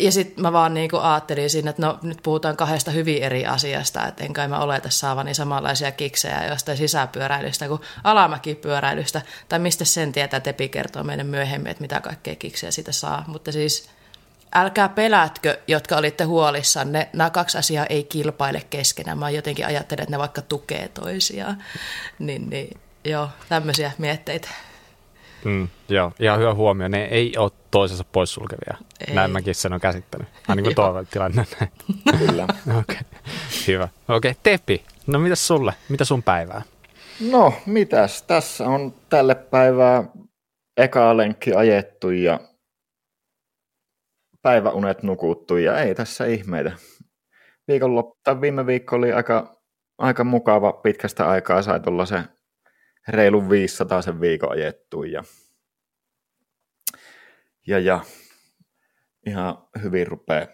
Ja 0.00 0.12
sitten 0.12 0.42
mä 0.42 0.52
vaan 0.52 0.74
niinku 0.74 0.96
ajattelin 0.96 1.50
siinä, 1.50 1.70
että 1.70 1.82
no 1.82 1.98
nyt 2.02 2.18
puhutaan 2.22 2.56
kahdesta 2.56 2.90
hyvin 2.90 3.22
eri 3.22 3.46
asiasta, 3.46 4.06
että 4.06 4.24
en 4.24 4.32
kai 4.32 4.48
mä 4.48 4.60
oleta 4.60 4.90
saavani 4.90 5.34
samanlaisia 5.34 5.92
kiksejä 5.92 6.46
jostain 6.46 6.78
sisäpyöräilystä 6.78 7.68
kuin 7.68 7.80
alamäkipyöräilystä, 8.04 9.22
tai 9.48 9.58
mistä 9.58 9.84
sen 9.84 10.12
tietää, 10.12 10.40
Tepi 10.40 10.68
kertoo 10.68 11.04
meille 11.04 11.24
myöhemmin, 11.24 11.70
että 11.70 11.80
mitä 11.80 12.00
kaikkea 12.00 12.36
kiksejä 12.36 12.70
siitä 12.70 12.92
saa, 12.92 13.24
mutta 13.26 13.52
siis 13.52 13.90
älkää 14.54 14.88
pelätkö, 14.88 15.58
jotka 15.66 15.96
olitte 15.96 16.24
huolissanne, 16.24 17.08
nämä 17.12 17.30
kaksi 17.30 17.58
asiaa 17.58 17.86
ei 17.86 18.04
kilpaile 18.04 18.62
keskenään, 18.70 19.18
mä 19.18 19.30
jotenkin 19.30 19.66
ajattelen, 19.66 20.02
että 20.02 20.14
ne 20.14 20.18
vaikka 20.18 20.42
tukee 20.42 20.88
toisiaan, 20.88 21.64
niin, 22.18 22.50
niin 22.50 22.80
joo, 23.04 23.28
tämmöisiä 23.48 23.92
mietteitä. 23.98 24.48
Mm, 25.44 25.68
joo, 25.88 26.12
ihan 26.20 26.40
hyvä 26.40 26.54
huomio. 26.54 26.88
Ne 26.88 27.04
ei 27.04 27.32
ole 27.36 27.50
toisensa 27.70 28.04
poissulkevia. 28.12 28.76
Ei. 29.08 29.14
Näin 29.14 29.30
mäkin 29.30 29.54
sen 29.54 29.72
on 29.72 29.80
käsittänyt. 29.80 30.28
Aina 30.48 30.62
kuin 30.64 30.74
tuo 30.74 31.04
tilanne 31.10 31.46
näin. 31.60 31.72
Kyllä. 32.18 32.42
Okei, 32.78 32.78
okay. 32.78 32.96
hyvä. 33.66 33.88
Okei, 34.08 34.30
okay. 34.30 34.40
Tepi, 34.42 34.84
no 35.06 35.18
mitäs 35.18 35.46
sulle? 35.46 35.74
Mitä 35.88 36.04
sun 36.04 36.22
päivää? 36.22 36.62
No, 37.30 37.52
mitäs? 37.66 38.22
Tässä 38.22 38.64
on 38.64 38.94
tälle 39.08 39.34
päivää 39.34 40.04
eka 40.76 41.16
lenkki 41.16 41.54
ajettu 41.54 42.10
ja 42.10 42.40
päiväunet 44.42 45.02
nukuttu 45.02 45.56
ja 45.56 45.80
ei 45.80 45.94
tässä 45.94 46.26
ihmeitä. 46.26 46.72
Viikonloppu, 47.68 48.40
viime 48.40 48.66
viikko 48.66 48.96
oli 48.96 49.12
aika, 49.12 49.56
aika 49.98 50.24
mukava 50.24 50.72
pitkästä 50.72 51.28
aikaa. 51.28 51.62
Sai 51.62 51.80
tulla 51.80 52.06
se 52.06 52.22
reilun 53.08 53.50
500 53.50 54.02
sen 54.02 54.20
viikon 54.20 54.52
ajettu 54.52 55.04
ja, 55.04 55.24
ja, 57.66 57.78
ja 57.78 58.00
ihan 59.26 59.58
hyvin 59.82 60.06
rupeaa 60.06 60.46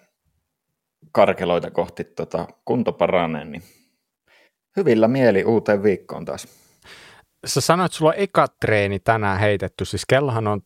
karkeloita 1.13 1.71
kohti 1.71 2.05
tota, 2.05 2.47
kunto 2.65 2.93
paranee, 2.93 3.45
niin 3.45 3.63
hyvillä 4.77 5.09
mieli 5.09 5.45
uuteen 5.45 5.83
viikkoon 5.83 6.25
taas. 6.25 6.49
sä 7.47 7.61
sanoit, 7.61 7.87
että 7.87 7.99
sulla 7.99 8.11
on 8.11 8.19
eka 8.19 8.47
treeni 8.61 8.99
tänään 8.99 9.41
heitetty, 9.41 9.85
siis 9.85 10.07
kellohan 10.07 10.47
on 10.47 10.61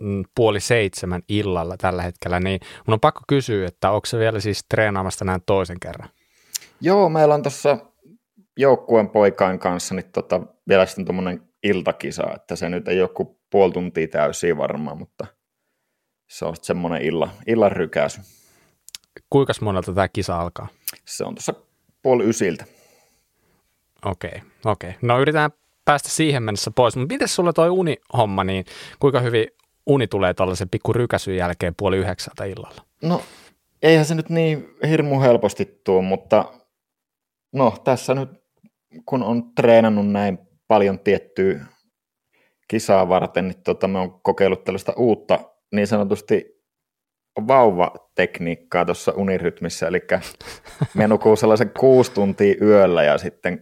mm, 0.00 0.24
puoli 0.34 0.60
seitsemän 0.60 1.22
illalla 1.28 1.76
tällä 1.76 2.02
hetkellä, 2.02 2.40
niin 2.40 2.60
mun 2.86 2.94
on 2.94 3.00
pakko 3.00 3.20
kysyä, 3.28 3.68
että 3.68 3.90
onko 3.90 4.06
se 4.06 4.18
vielä 4.18 4.40
siis 4.40 4.64
treenaamassa 4.68 5.24
näin 5.24 5.42
toisen 5.46 5.80
kerran? 5.80 6.08
Joo, 6.80 7.08
meillä 7.08 7.34
on 7.34 7.42
tuossa 7.42 7.78
joukkueen 8.56 9.08
poikain 9.08 9.58
kanssa 9.58 9.94
niin 9.94 10.10
tota, 10.12 10.40
vielä 10.68 10.86
sitten 10.86 11.04
tuommoinen 11.04 11.42
iltakisa, 11.62 12.34
että 12.34 12.56
se 12.56 12.68
nyt 12.68 12.88
ei 12.88 13.00
ole 13.00 13.08
kuin 13.08 13.28
puoli 13.50 13.72
tuntia 13.72 14.08
täysiä 14.08 14.56
varmaan, 14.56 14.98
mutta 14.98 15.26
se 16.28 16.44
on 16.44 16.56
semmoinen 16.62 17.02
illa, 17.02 17.30
illan 17.46 17.72
rykäsy. 17.72 18.20
Kuinka 19.30 19.52
monelta 19.60 19.92
tämä 19.92 20.08
kisa 20.08 20.40
alkaa? 20.40 20.68
Se 21.04 21.24
on 21.24 21.34
tuossa 21.34 21.54
puoli 22.02 22.28
ysiltä. 22.28 22.64
Okei, 24.04 24.28
okay, 24.28 24.40
okei. 24.64 24.90
Okay. 24.90 25.00
No 25.02 25.20
yritetään 25.20 25.50
päästä 25.84 26.08
siihen 26.08 26.42
mennessä 26.42 26.70
pois, 26.70 26.96
mutta 26.96 27.14
miten 27.14 27.28
sulle 27.28 27.52
toi 27.52 27.70
unihomma, 27.70 28.44
niin 28.44 28.64
kuinka 29.00 29.20
hyvin 29.20 29.46
uni 29.86 30.06
tulee 30.06 30.34
tuollaisen 30.34 30.68
pikku 30.68 30.92
rykäsyn 30.92 31.36
jälkeen 31.36 31.74
puoli 31.76 31.96
yhdeksältä 31.96 32.44
illalla? 32.44 32.82
No 33.02 33.22
eihän 33.82 34.04
se 34.04 34.14
nyt 34.14 34.28
niin 34.28 34.68
hirmu 34.88 35.20
helposti 35.20 35.80
tuo, 35.84 36.02
mutta 36.02 36.44
no 37.52 37.74
tässä 37.84 38.14
nyt 38.14 38.30
kun 39.06 39.22
on 39.22 39.54
treenannut 39.54 40.10
näin 40.10 40.38
paljon 40.72 40.98
tiettyä 40.98 41.60
kisaa 42.68 43.08
varten, 43.08 43.48
niin 43.48 43.62
tota, 43.64 43.88
me 43.88 43.98
on 43.98 44.20
kokeillut 44.20 44.64
tällaista 44.64 44.92
uutta 44.96 45.38
niin 45.72 45.86
sanotusti 45.86 46.62
vauvatekniikkaa 47.48 48.84
tuossa 48.84 49.12
unirytmissä, 49.16 49.86
eli 49.86 50.00
me 50.94 51.08
nukuu 51.08 51.36
sellaisen 51.36 51.70
kuusi 51.78 52.12
tuntia 52.12 52.54
yöllä 52.62 53.02
ja 53.02 53.18
sitten 53.18 53.58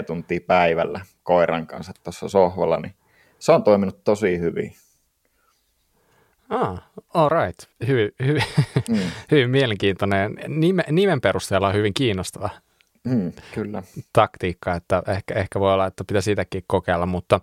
2-4 0.00 0.04
tuntia 0.06 0.40
päivällä 0.46 1.00
koiran 1.22 1.66
kanssa 1.66 1.92
tuossa 2.04 2.28
sohvalla, 2.28 2.80
niin 2.80 2.94
se 3.38 3.52
on 3.52 3.64
toiminut 3.64 4.04
tosi 4.04 4.38
hyvin. 4.38 4.72
Ah, 6.48 6.82
all 7.14 7.28
right. 7.28 7.58
Hyvin, 7.86 8.10
hyvin, 8.26 8.42
mm. 8.88 8.98
hyvin 9.30 9.50
mielenkiintoinen. 9.50 10.34
Nime, 10.48 10.84
nimen 10.90 11.20
perusteella 11.20 11.68
on 11.68 11.74
hyvin 11.74 11.94
kiinnostava 11.94 12.50
mm, 13.06 13.32
kyllä. 13.54 13.82
taktiikka, 14.12 14.74
että 14.74 15.02
ehkä, 15.06 15.34
ehkä 15.34 15.60
voi 15.60 15.72
olla, 15.72 15.86
että 15.86 16.04
pitäisi 16.04 16.24
sitäkin 16.24 16.62
kokeilla, 16.66 17.06
mutta 17.06 17.40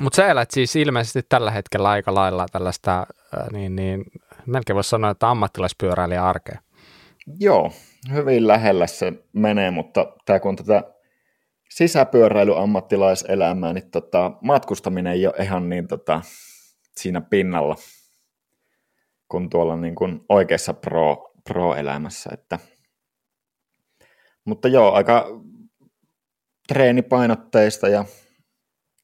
mutta 0.00 0.16
sä 0.16 0.26
elät 0.26 0.50
siis 0.50 0.76
ilmeisesti 0.76 1.22
tällä 1.28 1.50
hetkellä 1.50 1.90
aika 1.90 2.14
lailla 2.14 2.46
tällaista, 2.52 3.06
niin, 3.52 3.76
niin 3.76 4.04
melkein 4.46 4.74
voisi 4.74 4.90
sanoa, 4.90 5.10
että 5.10 5.30
ammattilaispyöräilijä 5.30 6.24
arkea. 6.24 6.58
Joo, 7.40 7.72
hyvin 8.12 8.46
lähellä 8.46 8.86
se 8.86 9.12
menee, 9.32 9.70
mutta 9.70 10.12
tämä 10.24 10.40
kun 10.40 10.56
tätä 10.56 10.82
sisäpyöräilyammattilaiselämää, 11.70 13.72
niin 13.72 13.90
tota, 13.90 14.32
matkustaminen 14.40 15.12
ei 15.12 15.26
ole 15.26 15.34
ihan 15.42 15.68
niin 15.68 15.88
tota, 15.88 16.22
siinä 16.96 17.20
pinnalla 17.20 17.76
kuin 19.28 19.50
tuolla 19.50 19.76
niin 19.76 19.94
kuin 19.94 20.20
oikeassa 20.28 20.74
pro, 20.74 21.32
pro-elämässä. 21.44 22.30
Että. 22.32 22.58
Mutta 24.46 24.68
joo, 24.68 24.92
aika 24.92 25.26
treenipainotteista 26.68 27.88
ja 27.88 28.04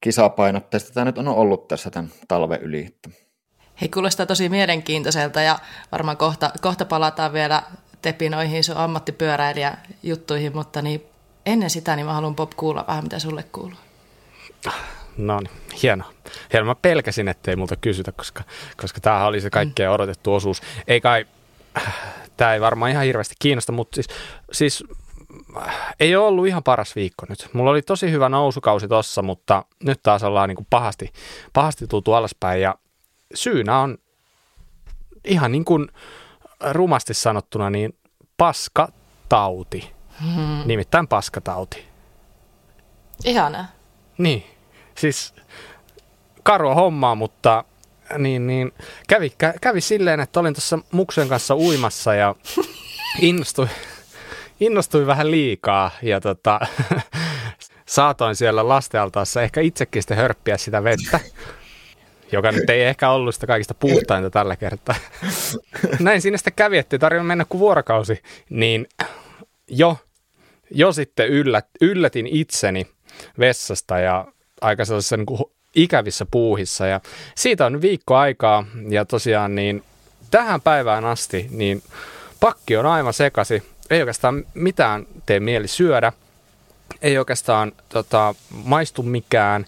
kisapainotteista 0.01 0.93
tämä 0.93 1.05
nyt 1.05 1.17
on 1.17 1.27
ollut 1.27 1.67
tässä 1.67 1.89
tämän 1.91 2.11
talven 2.27 2.61
yli. 2.61 2.95
Hei, 3.81 3.89
kuulostaa 3.89 4.25
tosi 4.25 4.49
mielenkiintoiselta 4.49 5.41
ja 5.41 5.59
varmaan 5.91 6.17
kohta, 6.17 6.51
kohta 6.61 6.85
palataan 6.85 7.33
vielä 7.33 7.63
Tepi 8.01 8.29
noihin 8.29 8.63
sun 8.63 8.77
ammattipyöräilijäjuttuihin, 8.77 10.55
mutta 10.55 10.81
niin 10.81 11.03
ennen 11.45 11.69
sitä 11.69 11.95
niin 11.95 12.05
mä 12.05 12.13
haluan 12.13 12.35
Bob 12.35 12.51
kuulla 12.55 12.85
vähän, 12.87 13.03
mitä 13.03 13.19
sulle 13.19 13.43
kuuluu. 13.43 13.77
No 15.17 15.39
niin, 15.39 15.51
hieno. 15.83 16.03
hieno. 16.53 16.65
Mä 16.65 16.75
pelkäsin, 16.75 17.27
ettei 17.27 17.55
multa 17.55 17.75
kysytä, 17.75 18.11
koska, 18.11 18.43
koska 18.81 18.99
tämähän 18.99 19.27
oli 19.27 19.41
se 19.41 19.49
kaikkein 19.49 19.89
mm. 19.89 19.93
odotettu 19.93 20.33
osuus. 20.33 20.61
Ei 20.87 21.01
kai, 21.01 21.25
tämä 22.37 22.53
ei 22.53 22.61
varmaan 22.61 22.91
ihan 22.91 23.05
hirveästi 23.05 23.35
kiinnosta, 23.39 23.71
mutta 23.71 23.95
siis, 23.95 24.07
siis 24.51 24.83
ei 25.99 26.15
ole 26.15 26.27
ollut 26.27 26.47
ihan 26.47 26.63
paras 26.63 26.95
viikko 26.95 27.25
nyt. 27.29 27.49
Mulla 27.53 27.71
oli 27.71 27.81
tosi 27.81 28.11
hyvä 28.11 28.29
nousukausi 28.29 28.87
tossa, 28.87 29.21
mutta 29.21 29.65
nyt 29.83 29.99
taas 30.03 30.23
ollaan 30.23 30.49
niin 30.49 30.55
kuin 30.55 30.67
pahasti, 30.69 31.13
pahasti 31.53 31.87
tultu 31.87 32.13
alaspäin 32.13 32.61
ja 32.61 32.75
syynä 33.33 33.79
on 33.79 33.97
ihan 35.25 35.51
niin 35.51 35.65
kuin 35.65 35.87
rumasti 36.71 37.13
sanottuna 37.13 37.69
niin 37.69 37.97
paskatauti. 38.37 39.93
Hmm. 40.23 40.61
Nimittäin 40.65 41.07
paskatauti. 41.07 41.85
Ihana. 43.25 43.65
Niin, 44.17 44.43
siis 44.97 45.33
karua 46.43 46.75
hommaa, 46.75 47.15
mutta 47.15 47.63
niin, 48.17 48.47
niin, 48.47 48.71
kävi, 49.07 49.33
kävi 49.61 49.81
silleen, 49.81 50.19
että 50.19 50.39
olin 50.39 50.53
tuossa 50.53 50.79
muksen 50.91 51.29
kanssa 51.29 51.55
uimassa 51.55 52.13
ja 52.13 52.35
innostuin, 53.21 53.69
innostuin 54.65 55.07
vähän 55.07 55.31
liikaa 55.31 55.91
ja 56.01 56.21
tota, 56.21 56.59
saatoin 57.85 58.35
siellä 58.35 58.67
lastealtaassa 58.67 59.41
ehkä 59.41 59.61
itsekin 59.61 60.01
sitten 60.01 60.17
hörppiä 60.17 60.57
sitä 60.57 60.83
vettä 60.83 61.19
joka 62.33 62.51
nyt 62.51 62.69
ei 62.69 62.83
ehkä 62.83 63.09
ollut 63.09 63.35
sitä 63.35 63.47
kaikista 63.47 63.73
puhtainta 63.73 64.29
tällä 64.29 64.55
kertaa. 64.55 64.95
Näin 65.99 66.21
sinne 66.21 66.37
sitten 66.37 66.53
kävi, 66.55 66.77
ettei 66.77 66.99
tarvinnut 66.99 67.27
mennä 67.27 67.45
kuin 67.49 67.59
vuorokausi, 67.59 68.21
niin 68.49 68.87
jo, 69.67 69.97
jo 70.71 70.91
sitten 70.91 71.27
yllät, 71.27 71.65
yllätin 71.81 72.27
itseni 72.27 72.87
vessasta 73.39 73.99
ja 73.99 74.25
aika 74.61 74.85
sellaisessa 74.85 75.17
niin 75.17 75.25
kuin 75.25 75.43
ikävissä 75.75 76.25
puuhissa 76.31 76.87
ja 76.87 77.01
siitä 77.35 77.65
on 77.65 77.81
viikko 77.81 78.15
aikaa 78.15 78.65
ja 78.89 79.05
tosiaan 79.05 79.55
niin 79.55 79.83
tähän 80.31 80.61
päivään 80.61 81.05
asti 81.05 81.47
niin 81.51 81.83
pakki 82.39 82.77
on 82.77 82.85
aivan 82.85 83.13
sekasi, 83.13 83.63
ei 83.89 83.99
oikeastaan 84.01 84.43
mitään 84.53 85.05
tee 85.25 85.39
mieli 85.39 85.67
syödä, 85.67 86.11
ei 87.01 87.17
oikeastaan 87.17 87.71
tota, 87.89 88.35
maistu 88.63 89.03
mikään, 89.03 89.65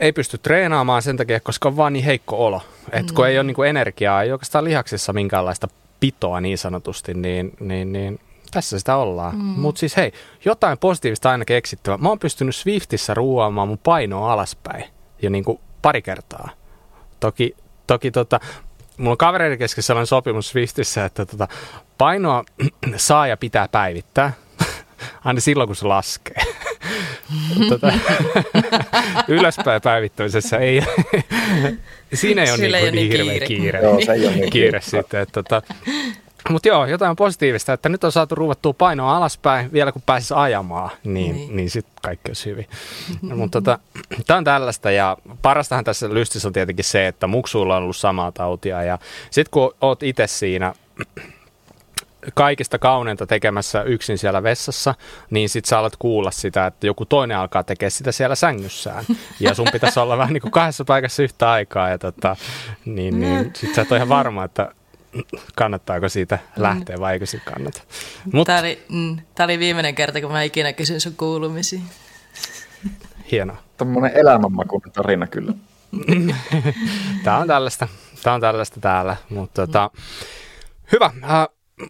ei 0.00 0.12
pysty 0.12 0.38
treenaamaan 0.38 1.02
sen 1.02 1.16
takia, 1.16 1.40
koska 1.40 1.68
on 1.68 1.76
vaan 1.76 1.92
niin 1.92 2.04
heikko 2.04 2.46
olo. 2.46 2.62
Et 2.92 3.12
kun 3.12 3.24
mm. 3.24 3.28
ei 3.28 3.38
ole 3.38 3.44
niin 3.44 3.66
energiaa, 3.68 4.22
ei 4.22 4.32
oikeastaan 4.32 4.64
lihaksissa 4.64 5.12
minkäänlaista 5.12 5.68
pitoa 6.00 6.40
niin 6.40 6.58
sanotusti, 6.58 7.14
niin, 7.14 7.52
niin, 7.60 7.92
niin 7.92 8.20
tässä 8.50 8.78
sitä 8.78 8.96
ollaan. 8.96 9.36
Mm. 9.36 9.42
Mutta 9.42 9.78
siis 9.78 9.96
hei, 9.96 10.12
jotain 10.44 10.78
positiivista 10.78 11.30
aina 11.30 11.44
keksittävä. 11.44 11.96
Mä 11.96 12.08
oon 12.08 12.18
pystynyt 12.18 12.56
Swiftissä 12.56 13.14
ruoamaan 13.14 13.68
mun 13.68 13.78
painoa 13.78 14.32
alaspäin 14.32 14.84
jo 15.22 15.30
niin 15.30 15.44
kuin 15.44 15.60
pari 15.82 16.02
kertaa. 16.02 16.50
Toki, 17.20 17.56
toki 17.86 18.10
tota, 18.10 18.40
mulla 18.96 19.10
on 19.10 19.18
kavereiden 19.18 19.58
kesken 19.58 19.84
sellainen 19.84 20.06
sopimus 20.06 20.48
Swiftissä, 20.48 21.04
että 21.04 21.26
tota, 21.26 21.48
painoa 21.98 22.44
saa 22.96 23.26
ja 23.26 23.36
pitää 23.36 23.68
päivittää. 23.68 24.32
Aina 25.24 25.40
silloin, 25.40 25.66
kun 25.66 25.76
se 25.76 25.86
laskee. 25.86 26.44
tota, 27.68 27.92
ylöspäin 29.28 29.82
päivittämisessä 29.82 30.56
ei, 30.56 30.82
siinä 32.14 32.42
ei 32.42 32.50
ole 32.50 32.58
niin, 32.58 32.72
niin, 32.72 32.94
niin 32.94 33.12
hirveä 33.12 33.46
kiire. 33.46 33.80
Joo, 33.82 34.00
se 34.04 34.12
ei 34.12 34.26
ole 34.26 34.36
niin 34.36 34.50
kiire 34.50 34.80
sitten. 34.80 35.20
Että, 35.20 35.42
tota, 35.42 35.62
mutta 36.50 36.68
joo, 36.68 36.86
jotain 36.86 37.16
positiivista, 37.16 37.72
että 37.72 37.88
nyt 37.88 38.04
on 38.04 38.12
saatu 38.12 38.34
ruuvattua 38.34 38.72
painoa 38.72 39.16
alaspäin, 39.16 39.72
vielä 39.72 39.92
kun 39.92 40.02
pääsisi 40.06 40.34
ajamaan, 40.36 40.90
niin, 41.04 41.36
niin. 41.36 41.56
niin 41.56 41.70
sitten 41.70 41.94
kaikki 42.02 42.30
olisi 42.30 42.50
hyvin. 42.50 42.66
No, 43.22 43.36
mutta 43.36 43.60
tota, 43.60 43.78
tämä 44.26 44.38
on 44.38 44.44
tällaista 44.44 44.90
ja 44.90 45.16
parastahan 45.42 45.84
tässä 45.84 46.14
lystissä 46.14 46.48
on 46.48 46.52
tietenkin 46.52 46.84
se, 46.84 47.06
että 47.06 47.26
muksuilla 47.26 47.76
on 47.76 47.82
ollut 47.82 47.96
samaa 47.96 48.32
tautia 48.32 48.82
ja 48.82 48.98
sitten 49.30 49.50
kun 49.50 49.74
oot 49.80 50.02
itse 50.02 50.26
siinä 50.26 50.74
kaikista 52.34 52.78
kauneinta 52.78 53.26
tekemässä 53.26 53.82
yksin 53.82 54.18
siellä 54.18 54.42
vessassa, 54.42 54.94
niin 55.30 55.48
sit 55.48 55.64
sä 55.64 55.78
alat 55.78 55.96
kuulla 55.96 56.30
sitä, 56.30 56.66
että 56.66 56.86
joku 56.86 57.04
toinen 57.04 57.36
alkaa 57.36 57.64
tekemään 57.64 57.90
sitä 57.90 58.12
siellä 58.12 58.34
sängyssään. 58.34 59.04
Ja 59.40 59.54
sun 59.54 59.68
pitäisi 59.72 60.00
olla 60.00 60.18
vähän 60.18 60.32
niin 60.32 60.42
kuin 60.42 60.52
kahdessa 60.52 60.84
paikassa 60.84 61.22
yhtä 61.22 61.50
aikaa. 61.50 61.88
Ja 61.88 61.98
tota, 61.98 62.36
niin, 62.84 63.20
niin 63.20 63.52
sit 63.56 63.74
sä 63.74 63.82
et 63.82 63.92
ole 63.92 63.98
ihan 63.98 64.08
varma, 64.08 64.44
että 64.44 64.72
kannattaako 65.56 66.08
siitä 66.08 66.38
lähteä 66.56 66.96
vai 67.00 67.12
eikö 67.12 67.26
siitä 67.26 67.50
kannata. 67.50 67.82
Mut, 68.32 68.46
tämä, 68.46 68.58
oli, 68.58 68.84
mm, 68.88 69.16
tämä 69.34 69.44
oli 69.44 69.58
viimeinen 69.58 69.94
kerta, 69.94 70.20
kun 70.20 70.32
mä 70.32 70.42
ikinä 70.42 70.72
kysyn 70.72 71.00
sun 71.00 71.14
kuulumisia. 71.16 71.80
Hienoa. 73.32 73.56
Tuommoinen 73.76 74.12
elämänmakuinen 74.14 74.92
tarina 74.92 75.26
kyllä. 75.26 75.52
tämä 77.24 77.38
on 77.38 77.46
tällaista, 77.46 77.88
tämä 78.22 78.34
on 78.34 78.40
tällaista 78.40 78.80
täällä, 78.80 79.16
mutta 79.30 79.66
tota, 79.66 79.90
hyvä. 80.92 81.10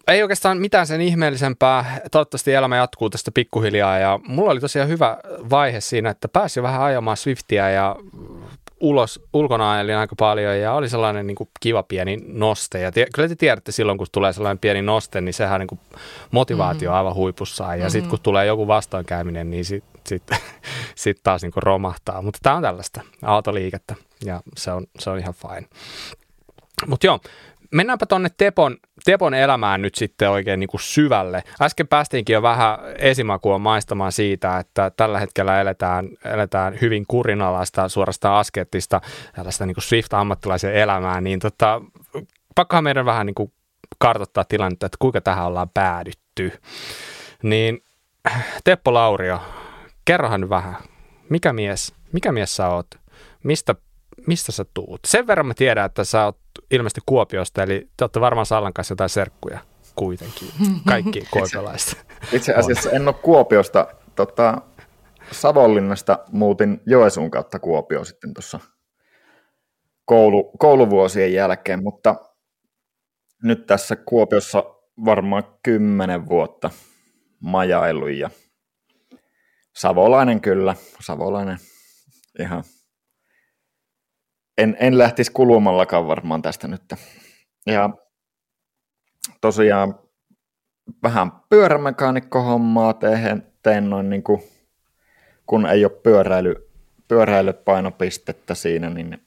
Ei 0.08 0.22
oikeastaan 0.22 0.58
mitään 0.58 0.86
sen 0.86 1.00
ihmeellisempää. 1.00 2.00
Toivottavasti 2.10 2.54
elämä 2.54 2.76
jatkuu 2.76 3.10
tästä 3.10 3.30
pikkuhiljaa 3.30 3.98
ja 3.98 4.20
mulla 4.28 4.50
oli 4.50 4.60
tosiaan 4.60 4.88
hyvä 4.88 5.16
vaihe 5.50 5.80
siinä, 5.80 6.10
että 6.10 6.28
pääsi 6.28 6.62
vähän 6.62 6.82
ajamaan 6.82 7.16
Swiftiä 7.16 7.70
ja 7.70 7.96
ulos, 8.80 9.20
ulkona 9.32 9.72
ajelin 9.72 9.96
aika 9.96 10.16
paljon 10.16 10.58
ja 10.58 10.72
oli 10.72 10.88
sellainen 10.88 11.26
niin 11.26 11.34
kuin 11.34 11.48
kiva 11.60 11.82
pieni 11.82 12.18
noste. 12.26 12.80
Ja 12.80 12.92
tie, 12.92 13.06
kyllä 13.14 13.28
te 13.28 13.36
tiedätte 13.36 13.72
silloin, 13.72 13.98
kun 13.98 14.06
tulee 14.12 14.32
sellainen 14.32 14.58
pieni 14.58 14.82
noste, 14.82 15.20
niin 15.20 15.34
sehän 15.34 15.60
niin 15.60 15.68
kuin 15.68 15.80
motivaatio 16.30 16.90
mm-hmm. 16.90 16.98
aivan 16.98 17.14
huipussaan. 17.14 17.70
Ja 17.70 17.76
mm-hmm. 17.76 17.90
sitten 17.90 18.10
kun 18.10 18.20
tulee 18.22 18.46
joku 18.46 18.66
vastoinkäyminen, 18.66 19.50
niin 19.50 19.64
sit, 19.64 19.84
sitten 20.06 20.38
sit 20.94 21.20
taas 21.22 21.42
niin 21.42 21.52
kuin 21.52 21.62
romahtaa. 21.62 22.22
Mutta 22.22 22.38
tämä 22.42 22.56
on 22.56 22.62
tällaista 22.62 23.00
autoliikettä 23.22 23.94
ja 24.24 24.40
se 24.56 24.70
on, 24.70 24.86
se 24.98 25.10
on 25.10 25.18
ihan 25.18 25.34
fine. 25.34 25.68
Mutta 26.86 27.06
joo, 27.06 27.20
mennäänpä 27.70 28.06
tuonne 28.06 28.28
Tepon, 28.36 28.76
Tepon 29.04 29.34
elämään 29.34 29.82
nyt 29.82 29.94
sitten 29.94 30.30
oikein 30.30 30.60
niin 30.60 30.68
kuin 30.68 30.80
syvälle. 30.80 31.42
Äsken 31.62 31.88
päästiinkin 31.88 32.34
jo 32.34 32.42
vähän 32.42 32.78
esimakua 32.98 33.58
maistamaan 33.58 34.12
siitä, 34.12 34.58
että 34.58 34.90
tällä 34.96 35.18
hetkellä 35.18 35.60
eletään, 35.60 36.08
eletään 36.24 36.78
hyvin 36.80 37.04
kurinalaista, 37.08 37.88
suorastaan 37.88 38.38
askeettista, 38.38 39.00
tällaista 39.34 39.66
niin 39.66 39.74
kuin 39.74 39.84
Swift-ammattilaisen 39.84 40.74
elämää, 40.74 41.20
niin 41.20 41.40
tota, 41.40 41.80
pakkohan 42.54 42.84
meidän 42.84 43.04
vähän 43.06 43.26
niin 43.26 43.34
kuin 43.34 43.52
kartoittaa 43.98 44.44
tilannetta, 44.44 44.86
että 44.86 44.96
kuinka 44.98 45.20
tähän 45.20 45.46
ollaan 45.46 45.70
päädytty. 45.74 46.52
Niin 47.42 47.82
Teppo 48.64 48.94
Laurio, 48.94 49.40
kerrohan 50.04 50.48
vähän, 50.48 50.76
mikä 51.28 51.52
mies, 51.52 51.94
mikä 52.12 52.32
mies 52.32 52.56
sä 52.56 52.68
oot? 52.68 52.86
Mistä, 53.44 53.74
mistä 54.26 54.52
sä 54.52 54.64
tuut? 54.74 55.00
Sen 55.06 55.26
verran 55.26 55.46
mä 55.46 55.54
tiedän, 55.54 55.86
että 55.86 56.04
sä 56.04 56.24
oot 56.24 56.38
ilmeisesti 56.70 57.00
Kuopiosta, 57.06 57.62
eli 57.62 57.88
te 57.96 58.04
olette 58.04 58.20
varmaan 58.20 58.46
Sallan 58.46 58.72
kanssa 58.72 58.92
jotain 58.92 59.10
serkkuja 59.10 59.58
kuitenkin, 59.94 60.48
kaikki 60.88 61.22
kuopiolaiset. 61.32 62.06
Itse 62.32 62.54
asiassa 62.54 62.90
en 62.90 63.08
ole 63.08 63.14
Kuopiosta, 63.22 63.86
tota, 64.16 64.62
Savonlinnasta 65.32 66.18
muutin 66.32 66.80
Joesuun 66.86 67.30
kautta 67.30 67.58
Kuopio 67.58 68.04
sitten 68.04 68.34
tuossa 68.34 68.60
koulu, 70.04 70.52
kouluvuosien 70.58 71.32
jälkeen, 71.32 71.82
mutta 71.82 72.16
nyt 73.42 73.66
tässä 73.66 73.96
Kuopiossa 73.96 74.64
varmaan 75.04 75.44
kymmenen 75.62 76.28
vuotta 76.28 76.70
majaillut 77.40 78.10
ja 78.10 78.30
savolainen 79.76 80.40
kyllä, 80.40 80.74
savolainen 81.00 81.58
ihan. 82.40 82.64
En, 84.58 84.76
en 84.80 84.98
lähtisi 84.98 85.32
kulumallakaan 85.32 86.06
varmaan 86.06 86.42
tästä 86.42 86.68
nyt. 86.68 86.94
Ja 87.66 87.90
tosiaan 89.40 89.98
vähän 91.02 91.32
pyörämekaanikkohommaa 91.48 92.92
teen, 92.92 93.46
teen 93.62 93.90
noin 93.90 94.10
niin 94.10 94.22
kuin, 94.22 94.42
kun 95.46 95.66
ei 95.66 95.84
ole 95.84 95.92
pyöräily, 96.02 96.70
pyöräilypainopistettä 97.08 98.54
siinä, 98.54 98.90
niin 98.90 99.18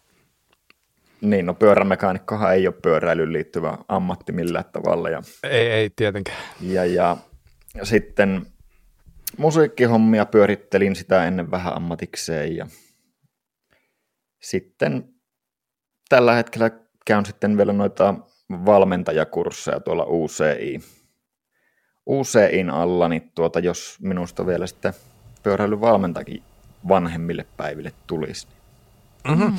niin, 1.21 1.45
no 1.45 1.53
pyörämekaanikkohan 1.53 2.53
ei 2.53 2.67
ole 2.67 2.75
pyöräilyyn 2.81 3.33
liittyvä 3.33 3.77
ammatti 3.88 4.31
millään 4.31 4.65
tavalla. 4.71 5.09
Ja, 5.09 5.21
ei, 5.43 5.67
ei 5.67 5.89
tietenkään. 5.95 6.38
Ja, 6.61 6.85
ja 6.85 7.17
sitten 7.83 8.45
musiikkihommia 9.38 10.25
pyörittelin 10.25 10.95
sitä 10.95 11.27
ennen 11.27 11.51
vähän 11.51 11.75
ammatikseen 11.75 12.55
ja 12.55 12.67
sitten 14.41 15.13
tällä 16.12 16.34
hetkellä 16.34 16.72
käyn 17.06 17.25
sitten 17.25 17.58
vielä 17.58 17.74
noita 17.74 18.15
valmentajakursseja 18.50 19.80
tuolla 19.80 20.06
UCI. 20.08 20.82
UCIin 22.06 22.70
alla, 22.70 23.08
niin 23.08 23.32
tuota, 23.36 23.60
jos 23.60 23.98
minusta 24.01 24.46
vielä 24.46 24.68
sitten 24.68 24.94
pyöräilyvalmentakin 25.44 26.44
vanhemmille 26.88 27.46
päiville 27.58 27.91
tulisi. 28.08 28.48
Mm-hmm. 29.27 29.46
Mm. 29.46 29.58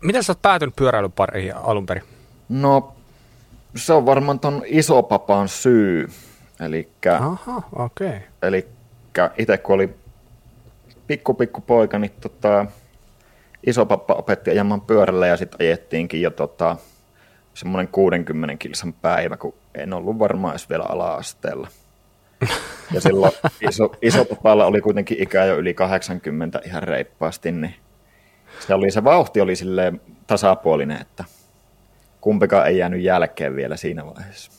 Miten 0.00 0.24
sä 0.24 0.32
oot 0.32 0.42
päätynyt 0.42 0.76
pyöräilyn 0.76 1.12
pariin 1.12 1.56
alun 1.56 1.86
perin? 1.86 2.04
No, 2.48 2.94
se 3.76 3.92
on 3.92 4.06
varmaan 4.06 4.40
ton 4.40 4.62
isopapan 4.66 5.48
syy. 5.48 6.08
Elikkä, 6.60 7.16
Aha, 7.16 7.62
okei. 7.72 8.08
Okay. 8.08 8.20
Eli 8.42 8.68
itse 9.38 9.58
kun 9.58 9.74
oli 9.74 9.94
pikku 11.06 11.34
pikku 11.34 11.60
poika, 11.60 11.98
niin 11.98 12.12
tota, 12.20 12.66
isopappa 13.66 14.14
opetti 14.14 14.50
ajamaan 14.50 14.80
pyörällä 14.80 15.26
ja 15.26 15.36
sitten 15.36 15.66
ajettiinkin 15.66 16.22
jo 16.22 16.30
tota, 16.30 16.76
semmoinen 17.54 17.88
60 17.88 18.56
kilsan 18.56 18.92
päivä, 18.92 19.36
kun 19.36 19.54
en 19.74 19.92
ollut 19.92 20.18
varmaan 20.18 20.52
edes 20.52 20.70
vielä 20.70 20.84
ala-asteella. 20.84 21.68
Ja 22.94 23.00
silloin 23.00 23.32
iso, 23.70 23.92
isopapalla 24.02 24.66
oli 24.66 24.80
kuitenkin 24.80 25.22
ikä 25.22 25.44
jo 25.44 25.56
yli 25.56 25.74
80 25.74 26.60
ihan 26.66 26.82
reippaasti, 26.82 27.52
niin 27.52 27.74
se, 28.66 28.74
oli, 28.74 28.90
se 28.90 29.04
vauhti 29.04 29.40
oli 29.40 29.56
silleen 29.56 30.00
tasapuolinen, 30.26 31.00
että 31.00 31.24
kumpikaan 32.20 32.66
ei 32.66 32.78
jäänyt 32.78 33.02
jälkeen 33.02 33.56
vielä 33.56 33.76
siinä 33.76 34.06
vaiheessa. 34.06 34.52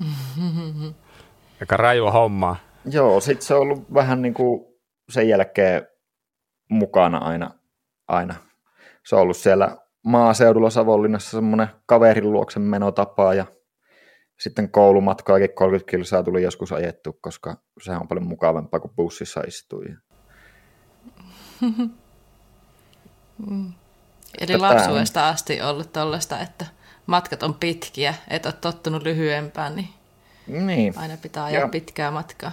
Aika 1.60 1.76
rajua 1.76 2.10
hommaa. 2.10 2.56
Joo, 2.90 3.20
sit 3.20 3.42
se 3.42 3.54
on 3.54 3.60
ollut 3.60 3.94
vähän 3.94 4.22
niin 4.22 4.34
kuin 4.34 4.64
sen 5.08 5.28
jälkeen 5.28 5.86
mukana 6.68 7.18
aina. 7.18 7.50
Aina. 8.08 8.34
Se 9.06 9.16
on 9.16 9.22
ollut 9.22 9.36
siellä 9.36 9.76
maaseudulla 10.04 10.70
Savonlinnassa 10.70 11.30
semmoinen 11.30 11.68
kaverin 11.86 12.32
luoksen 12.32 12.62
menotapa 12.62 13.34
ja 13.34 13.46
sitten 14.40 14.70
koulumatkaakin 14.70 15.54
30 15.54 15.90
kilsaa 15.90 16.22
tuli 16.22 16.42
joskus 16.42 16.72
ajettu, 16.72 17.18
koska 17.20 17.56
se 17.82 17.92
on 17.92 18.08
paljon 18.08 18.26
mukavampaa 18.26 18.80
kuin 18.80 18.94
bussissa 18.96 19.40
istuu. 19.40 19.84
Mm. 23.46 23.72
Eli 24.40 24.52
Tätä 24.52 24.60
lapsuudesta 24.60 25.28
asti 25.28 25.62
ollut 25.62 25.92
tollaista, 25.92 26.40
että 26.40 26.66
matkat 27.06 27.42
on 27.42 27.54
pitkiä, 27.54 28.14
et 28.28 28.46
ole 28.46 28.54
tottunut 28.60 29.02
lyhyempään, 29.02 29.76
niin, 29.76 29.88
niin. 30.46 30.98
aina 30.98 31.16
pitää 31.16 31.44
ajaa 31.44 31.60
ja. 31.60 31.68
pitkää 31.68 32.10
matkaa. 32.10 32.52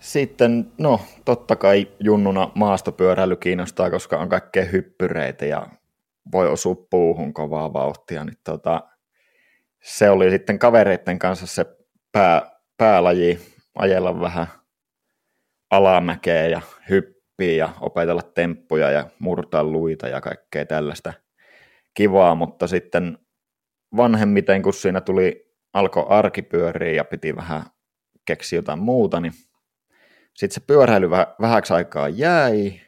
Sitten, 0.00 0.72
no 0.78 1.00
totta 1.24 1.56
kai 1.56 1.88
junnuna 2.00 2.50
maastopyöräily 2.54 3.36
kiinnostaa, 3.36 3.90
koska 3.90 4.18
on 4.18 4.28
kaikkea 4.28 4.64
hyppyreitä 4.64 5.46
ja 5.46 5.66
voi 6.32 6.48
osua 6.48 6.86
puuhun 6.90 7.34
kovaa 7.34 7.72
vauhtia, 7.72 8.24
niin 8.24 8.38
tota, 8.44 8.88
se 9.82 10.10
oli 10.10 10.30
sitten 10.30 10.58
kavereiden 10.58 11.18
kanssa 11.18 11.46
se 11.46 11.66
pää, 12.12 12.60
päälaji, 12.76 13.38
ajella 13.74 14.20
vähän 14.20 14.46
alamäkeä 15.70 16.46
ja 16.46 16.60
oppia 17.38 17.56
ja 17.56 17.68
opetella 17.80 18.22
temppuja 18.22 18.90
ja 18.90 19.06
murtaa 19.18 19.64
luita 19.64 20.08
ja 20.08 20.20
kaikkea 20.20 20.66
tällaista 20.66 21.12
kivaa, 21.94 22.34
mutta 22.34 22.66
sitten 22.66 23.18
vanhemmiten, 23.96 24.62
kun 24.62 24.74
siinä 24.74 25.00
tuli, 25.00 25.54
alkoi 25.72 26.06
arkipyöriä 26.08 26.92
ja 26.92 27.04
piti 27.04 27.36
vähän 27.36 27.62
keksiä 28.24 28.58
jotain 28.58 28.78
muuta, 28.78 29.20
niin 29.20 29.32
sitten 30.38 30.54
se 30.54 30.60
pyöräily 30.60 31.10
väh, 31.10 31.26
vähäksi 31.40 31.72
aikaa 31.72 32.08
jäi, 32.08 32.80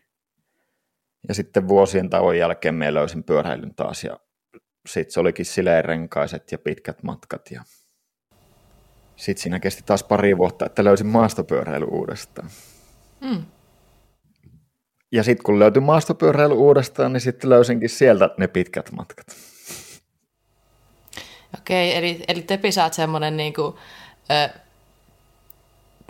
ja 1.29 1.35
sitten 1.35 1.69
vuosien 1.69 2.11
tauon 2.11 2.39
jälkeen 2.39 2.75
me 2.75 2.95
löysin 2.95 3.25
pyöräilyn 3.25 3.75
taas, 3.75 4.05
ja 4.05 4.21
sitten 4.89 5.13
se 5.13 5.21
olikin 5.21 5.47
sileen 5.47 5.85
renkaiset 5.85 6.53
ja 6.53 6.59
pitkät 6.59 7.03
matkat, 7.03 7.51
ja 7.51 7.63
sitten 9.17 9.43
siinä 9.43 9.61
kesti 9.61 9.83
taas 9.87 10.03
pari 10.03 10.39
vuotta, 10.39 10.67
että 10.67 10.85
löysin 10.85 11.07
maastopyöräily 11.07 11.87
uudestaan. 11.91 12.51
Mm. 13.21 13.45
Ja 15.13 15.23
sitten 15.23 15.45
kun 15.45 15.59
löytyi 15.59 15.83
maastopyöräily 15.83 16.55
uudestaan, 16.55 17.13
niin 17.13 17.21
sitten 17.21 17.51
löysinkin 17.51 17.89
sieltä 17.89 18.31
ne 18.39 18.49
pitkät 18.49 18.93
matkat. 18.93 19.27
Okei, 21.59 21.97
eli, 21.97 22.25
eli 22.29 22.43
Tepi 22.43 22.73
sä 22.73 22.85
oot 22.85 22.93
semmoinen 22.93 23.37
niinku, 23.37 23.79
ö, 24.31 24.59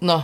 no, 0.03 0.22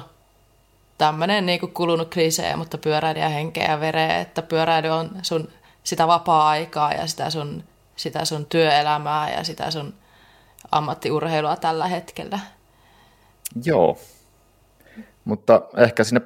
tämmöinen 0.99 1.47
niinku 1.47 1.67
kulunut 1.67 2.15
klisee, 2.15 2.57
mutta 2.57 2.79
pyöräilijä 2.79 3.29
henkeä 3.29 3.71
ja 3.71 3.81
vereä, 3.81 4.21
että 4.21 4.43
pyöräily 4.43 4.89
on 4.89 5.11
sun 5.23 5.49
sitä 5.85 6.07
vapaa-aikaa 6.07 6.93
ja 6.93 7.07
sitä 7.07 7.31
sun, 7.31 7.65
sitä 7.97 8.25
sun 8.25 8.47
työelämää 8.47 9.33
ja 9.33 9.45
sitä 9.45 9.71
sun 9.71 9.95
ammattiurheilua 10.73 11.57
tällä 11.57 11.87
hetkellä. 11.87 12.39
Joo, 13.65 13.99
mutta 15.25 15.63
ehkä 15.77 16.05
sinne 16.05 16.21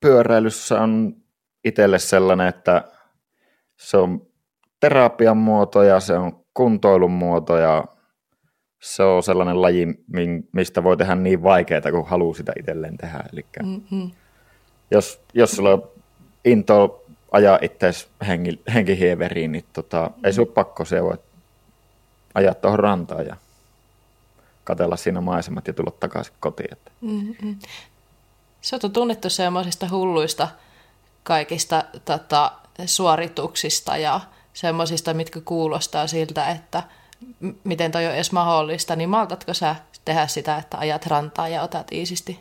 pyöräilyssä 0.00 0.80
on 0.80 1.16
itselle 1.64 1.98
sellainen, 1.98 2.48
että 2.48 2.84
se 3.76 3.96
on 3.96 4.26
terapian 4.80 5.36
muoto 5.36 5.82
ja 5.82 6.00
se 6.00 6.18
on 6.18 6.44
kuntoilun 6.54 7.10
muoto 7.10 7.56
ja 7.56 7.84
se 8.84 9.02
on 9.02 9.22
sellainen 9.22 9.62
laji, 9.62 9.86
mistä 10.52 10.84
voi 10.84 10.96
tehdä 10.96 11.14
niin 11.14 11.42
vaikeaa, 11.42 11.90
kun 11.90 12.06
haluaa 12.06 12.34
sitä 12.34 12.52
itselleen 12.58 12.96
tehdä. 12.96 13.24
Eli 13.32 13.46
mm-hmm. 13.62 14.10
jos, 14.90 15.20
jos 15.34 15.50
sulla 15.50 15.70
on 15.70 15.88
into 16.44 17.04
ajaa 17.32 17.58
itseäsi 17.62 18.08
henki, 18.26 18.62
henkihieveriin, 18.74 19.52
niin 19.52 19.64
tota, 19.72 20.00
mm-hmm. 20.02 20.24
ei 20.24 20.32
sun 20.32 20.46
pakko 20.46 20.84
se 20.84 21.02
voi 21.02 21.18
ajaa 22.34 22.54
tuohon 22.54 22.78
rantaan 22.78 23.26
ja 23.26 23.36
katella 24.64 24.96
siinä 24.96 25.20
maisemat 25.20 25.66
ja 25.66 25.72
tulla 25.72 25.92
takaisin 26.00 26.34
kotiin. 26.40 26.72
Että. 26.72 26.90
Mm-hmm. 27.00 27.58
Se 28.60 28.78
on 28.82 28.92
tunnettu 28.92 29.30
semmoisista 29.30 29.88
hulluista 29.90 30.48
kaikista 31.22 31.84
tota, 32.04 32.52
suorituksista 32.86 33.96
ja 33.96 34.20
semmoisista, 34.52 35.14
mitkä 35.14 35.40
kuulostaa 35.44 36.06
siltä, 36.06 36.50
että 36.50 36.82
miten 37.64 37.92
toi 37.92 38.06
on 38.06 38.14
edes 38.14 38.32
mahdollista, 38.32 38.96
niin 38.96 39.08
maltatko 39.08 39.54
sä 39.54 39.76
tehdä 40.04 40.26
sitä, 40.26 40.56
että 40.56 40.78
ajat 40.78 41.06
rantaa 41.06 41.48
ja 41.48 41.62
otat 41.62 41.92
iisisti? 41.92 42.40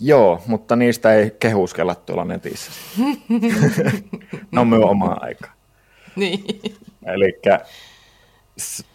Joo, 0.00 0.42
mutta 0.46 0.76
niistä 0.76 1.14
ei 1.14 1.36
kehuskella 1.40 1.94
tuolla 1.94 2.24
netissä. 2.24 2.72
ne 4.52 4.60
on 4.60 4.68
minun 4.68 4.90
omaa 4.90 5.18
aikaa. 5.20 5.52
Niin. 6.16 6.44
Eli 7.06 7.40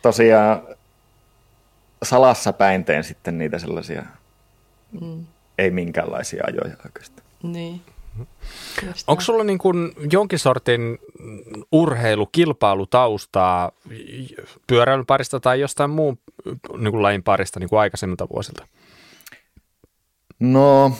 tosiaan 0.02 0.62
salassa 2.04 2.54
päin 2.54 2.86
teen 2.86 3.04
sitten 3.04 3.38
niitä 3.38 3.60
sellaisia, 3.60 4.04
mm. 5.02 5.26
ei 5.58 5.72
minkäänlaisia 5.72 6.44
ajoja 6.48 6.78
oikeastaan. 6.86 7.28
Niin. 7.44 7.82
Onko 9.08 9.22
sulla 9.22 9.44
niin 9.44 9.58
kuin 9.58 9.92
jonkin 10.12 10.40
sortin 10.40 10.98
urheilukilpailutaustaa 11.72 13.72
pyöräilyn 14.68 15.06
parista 15.06 15.40
tai 15.40 15.60
jostain 15.60 15.90
muun 15.90 16.20
niin 16.78 16.92
kuin 16.92 17.02
lajin 17.02 17.24
parista 17.24 17.60
niin 17.60 17.70
kuin 17.70 17.80
aikaisemmilta 17.80 18.30
vuosilta? 18.30 18.68
No, 20.40 20.92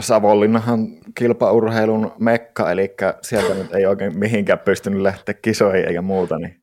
Savonlinnahan 0.00 0.88
kilpaurheilun 1.18 2.12
mekka, 2.18 2.70
eli 2.70 2.94
sieltä 3.22 3.54
nyt 3.54 3.74
ei 3.74 3.86
oikein 3.86 4.18
mihinkään 4.18 4.58
pystynyt 4.58 5.00
lähteä 5.00 5.34
kisoihin 5.34 5.88
eikä 5.88 6.02
muuta, 6.02 6.38
niin 6.38 6.62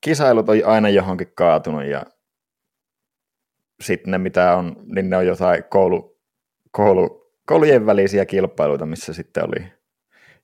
kisailut 0.00 0.48
on 0.48 0.56
aina 0.64 0.88
johonkin 0.88 1.32
kaatunut 1.34 1.84
ja 1.84 2.02
sitten 3.80 4.10
ne 4.10 4.18
mitä 4.18 4.56
on, 4.56 4.76
niin 4.94 5.10
ne 5.10 5.16
on 5.16 5.26
jotain 5.26 5.64
koulu, 5.64 6.18
koulu, 6.70 7.19
koulujen 7.50 7.86
välisiä 7.86 8.26
kilpailuita, 8.26 8.86
missä 8.86 9.12
sitten 9.12 9.44
oli 9.44 9.72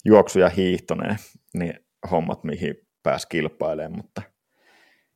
juoksu 0.04 0.38
ja 0.38 0.48
hiihtoneen, 0.48 1.16
niin 1.54 1.74
hommat, 2.10 2.44
mihin 2.44 2.74
pääsi 3.02 3.28
kilpailemaan, 3.28 3.96
mutta 3.96 4.22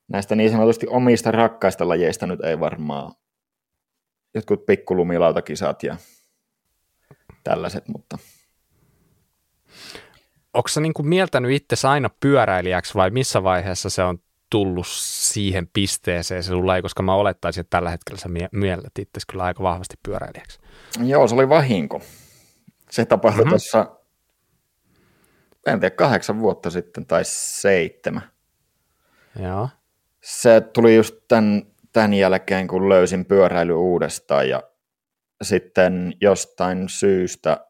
näistä 0.08 0.34
niin 0.34 0.50
sanotusti 0.50 0.86
omista 0.86 1.30
rakkaista 1.30 1.88
lajeista 1.88 2.26
nyt 2.26 2.40
ei 2.44 2.60
varmaan 2.60 3.12
jotkut 4.34 4.66
pikkulumilautakisat 4.66 5.82
ja 5.82 5.96
tällaiset, 7.44 7.88
mutta... 7.88 8.18
Onko 10.54 10.68
sä 10.68 10.80
niin 10.80 10.92
mieltänyt 11.02 11.50
itse 11.50 11.88
aina 11.88 12.10
pyöräilijäksi 12.20 12.94
vai 12.94 13.10
missä 13.10 13.42
vaiheessa 13.42 13.90
se 13.90 14.02
on 14.02 14.18
tullut 14.50 14.86
siihen 14.88 15.68
pisteeseen 15.72 16.42
se 16.42 16.48
sulla 16.48 16.76
ei, 16.76 16.82
koska 16.82 17.02
mä 17.02 17.14
olettaisin, 17.14 17.60
että 17.60 17.76
tällä 17.76 17.90
hetkellä 17.90 18.20
sä 18.20 18.28
miellät 18.52 18.98
itse 18.98 19.20
kyllä 19.30 19.44
aika 19.44 19.62
vahvasti 19.62 19.94
pyöräilijäksi. 20.02 20.58
Joo, 21.04 21.28
se 21.28 21.34
oli 21.34 21.48
vahinko. 21.48 22.00
Se 22.90 23.04
tapahtui 23.04 23.44
mm-hmm. 23.44 23.50
tuossa, 23.50 23.86
en 25.66 25.80
tiedä, 25.80 25.94
kahdeksan 25.96 26.40
vuotta 26.40 26.70
sitten 26.70 27.06
tai 27.06 27.24
seitsemän. 27.24 28.22
Joo. 29.42 29.68
Se 30.22 30.60
tuli 30.60 30.96
just 30.96 31.14
tämän, 31.28 31.62
tämän 31.92 32.14
jälkeen, 32.14 32.68
kun 32.68 32.88
löysin 32.88 33.24
pyöräily 33.24 33.72
uudestaan 33.72 34.48
ja 34.48 34.62
sitten 35.42 36.12
jostain 36.20 36.88
syystä 36.88 37.66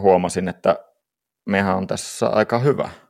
huomasin, 0.00 0.48
että 0.48 0.78
mehän 1.46 1.76
on 1.76 1.86
tässä 1.86 2.28
aika 2.28 2.58
hyvä– 2.58 2.90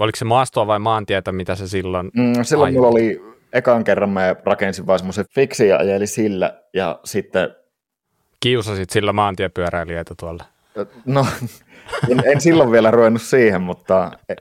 Oliko 0.00 0.16
se 0.16 0.24
maastoa 0.24 0.66
vai 0.66 0.78
maantietä, 0.78 1.32
mitä 1.32 1.54
se 1.54 1.68
silloin 1.68 2.10
mm, 2.16 2.32
Silloin 2.42 2.68
ajoi? 2.68 2.76
mulla 2.76 2.88
oli, 2.88 3.22
ekan 3.52 3.84
kerran 3.84 4.10
mä 4.10 4.36
rakensin 4.44 4.86
vaan 4.86 4.98
semmoisen 4.98 5.24
fiksi 5.34 5.68
ja 5.68 5.76
ajeli 5.76 6.06
sillä 6.06 6.62
ja 6.74 7.00
sitten... 7.04 7.56
Kiusasit 8.40 8.90
sillä 8.90 9.12
maantiepyöräilijöitä 9.12 10.14
tuolla? 10.20 10.44
No, 11.06 11.26
en, 12.10 12.22
en 12.24 12.40
silloin 12.40 12.72
vielä 12.72 12.90
ruvennut 12.90 13.22
siihen, 13.22 13.62
mutta 13.62 14.10
e, 14.28 14.34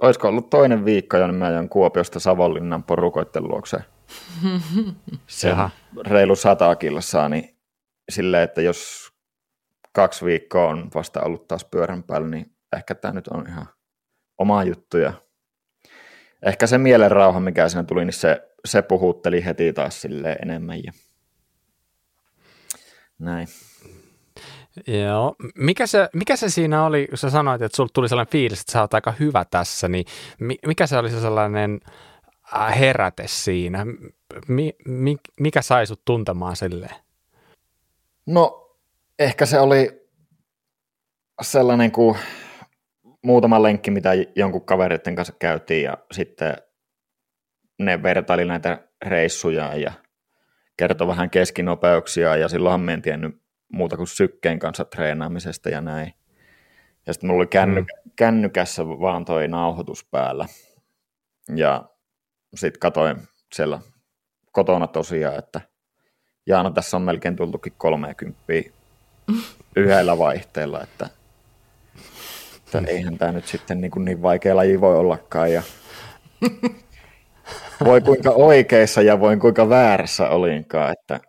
olisiko 0.00 0.28
ollut 0.28 0.50
toinen 0.50 0.84
viikko, 0.84 1.16
jonne 1.16 1.36
mä 1.36 1.46
ajan 1.46 1.68
Kuopiosta 1.68 2.20
Savonlinnan 2.20 2.82
porukoitten 2.82 3.48
luokseen. 3.48 3.84
Se 5.26 5.54
reilu 6.06 6.36
sata 6.36 6.76
kilsaa, 6.76 7.28
niin 7.28 7.56
silleen, 8.08 8.42
että 8.42 8.62
jos 8.62 9.10
kaksi 9.92 10.24
viikkoa 10.24 10.68
on 10.68 10.90
vasta 10.94 11.20
ollut 11.22 11.48
taas 11.48 11.64
pyörän 11.64 12.02
päällä, 12.02 12.28
niin 12.28 12.46
ehkä 12.76 12.94
tämä 12.94 13.14
nyt 13.14 13.28
on 13.28 13.44
ihan 13.48 13.66
omaa 14.38 14.64
juttuja. 14.64 15.12
Ehkä 16.42 16.66
se 16.66 16.78
mielenrauha, 16.78 17.40
mikä 17.40 17.68
siinä 17.68 17.84
tuli, 17.84 18.04
niin 18.04 18.12
se, 18.12 18.48
se 18.64 18.82
puhutteli 18.82 19.44
heti 19.44 19.72
taas 19.72 20.00
sille 20.00 20.32
enemmän. 20.42 20.84
Ja... 20.84 20.92
Näin. 23.18 23.48
Joo. 24.86 25.34
Mikä 25.54 25.86
se, 25.86 26.08
mikä 26.14 26.36
se 26.36 26.48
siinä 26.50 26.86
oli, 26.86 27.06
kun 27.06 27.18
sä 27.18 27.30
sanoit, 27.30 27.62
että 27.62 27.76
sulla 27.76 27.90
tuli 27.92 28.08
sellainen 28.08 28.32
fiilis, 28.32 28.60
että 28.60 28.72
sä 28.72 28.80
oot 28.80 28.94
aika 28.94 29.12
hyvä 29.20 29.44
tässä, 29.50 29.88
niin 29.88 30.04
mikä 30.66 30.86
se 30.86 30.96
oli 30.96 31.10
se 31.10 31.20
sellainen 31.20 31.80
äh, 32.56 32.78
heräte 32.78 33.24
siinä? 33.26 33.86
Mi, 34.48 34.72
mi, 34.86 35.16
mikä 35.40 35.62
sai 35.62 35.86
sut 35.86 36.04
tuntemaan 36.04 36.56
silleen? 36.56 36.94
No, 38.26 38.76
ehkä 39.18 39.46
se 39.46 39.60
oli 39.60 40.08
sellainen, 41.42 41.92
kun 41.92 42.16
muutama 43.24 43.62
lenkki, 43.62 43.90
mitä 43.90 44.10
jonkun 44.36 44.66
kavereiden 44.66 45.16
kanssa 45.16 45.34
käytiin 45.38 45.84
ja 45.84 45.98
sitten 46.12 46.56
ne 47.78 48.02
vertaili 48.02 48.44
näitä 48.44 48.88
reissuja 49.06 49.76
ja 49.76 49.92
kertoi 50.76 51.06
vähän 51.06 51.30
keskinopeuksia 51.30 52.36
ja 52.36 52.48
silloinhan 52.48 52.80
me 52.80 52.92
en 52.92 53.02
tiennyt 53.02 53.42
muuta 53.72 53.96
kuin 53.96 54.06
sykkeen 54.06 54.58
kanssa 54.58 54.84
treenaamisesta 54.84 55.68
ja 55.68 55.80
näin. 55.80 56.14
Ja 57.06 57.12
sitten 57.12 57.28
mulla 57.28 57.40
oli 57.40 57.46
känny, 57.46 57.80
mm. 57.80 57.86
kännykässä 58.16 58.86
vaan 58.86 59.24
toi 59.24 59.48
nauhoitus 59.48 60.04
päällä. 60.10 60.46
Ja 61.56 61.84
sitten 62.54 62.80
katoin 62.80 63.16
siellä 63.54 63.80
kotona 64.52 64.86
tosiaan, 64.86 65.38
että 65.38 65.60
Jaana 66.46 66.70
tässä 66.70 66.96
on 66.96 67.02
melkein 67.02 67.36
tultukin 67.36 67.72
30 67.78 68.42
yhdellä 69.76 70.18
vaihteella, 70.18 70.82
että 70.82 71.08
että 72.78 72.90
eihän 72.90 73.18
tämä 73.18 73.32
nyt 73.32 73.46
sitten 73.46 73.80
niin, 73.80 73.90
kuin 73.90 74.04
niin 74.04 74.22
vaikea 74.22 74.56
laji 74.56 74.80
voi 74.80 74.96
ollakaan. 74.96 75.52
Ja 75.52 75.62
voi 77.84 78.00
kuinka 78.00 78.30
oikeissa 78.30 79.02
ja 79.02 79.20
voin 79.20 79.40
kuinka 79.40 79.68
väärässä 79.68 80.28
olinkaan. 80.28 80.92
Että... 80.92 81.20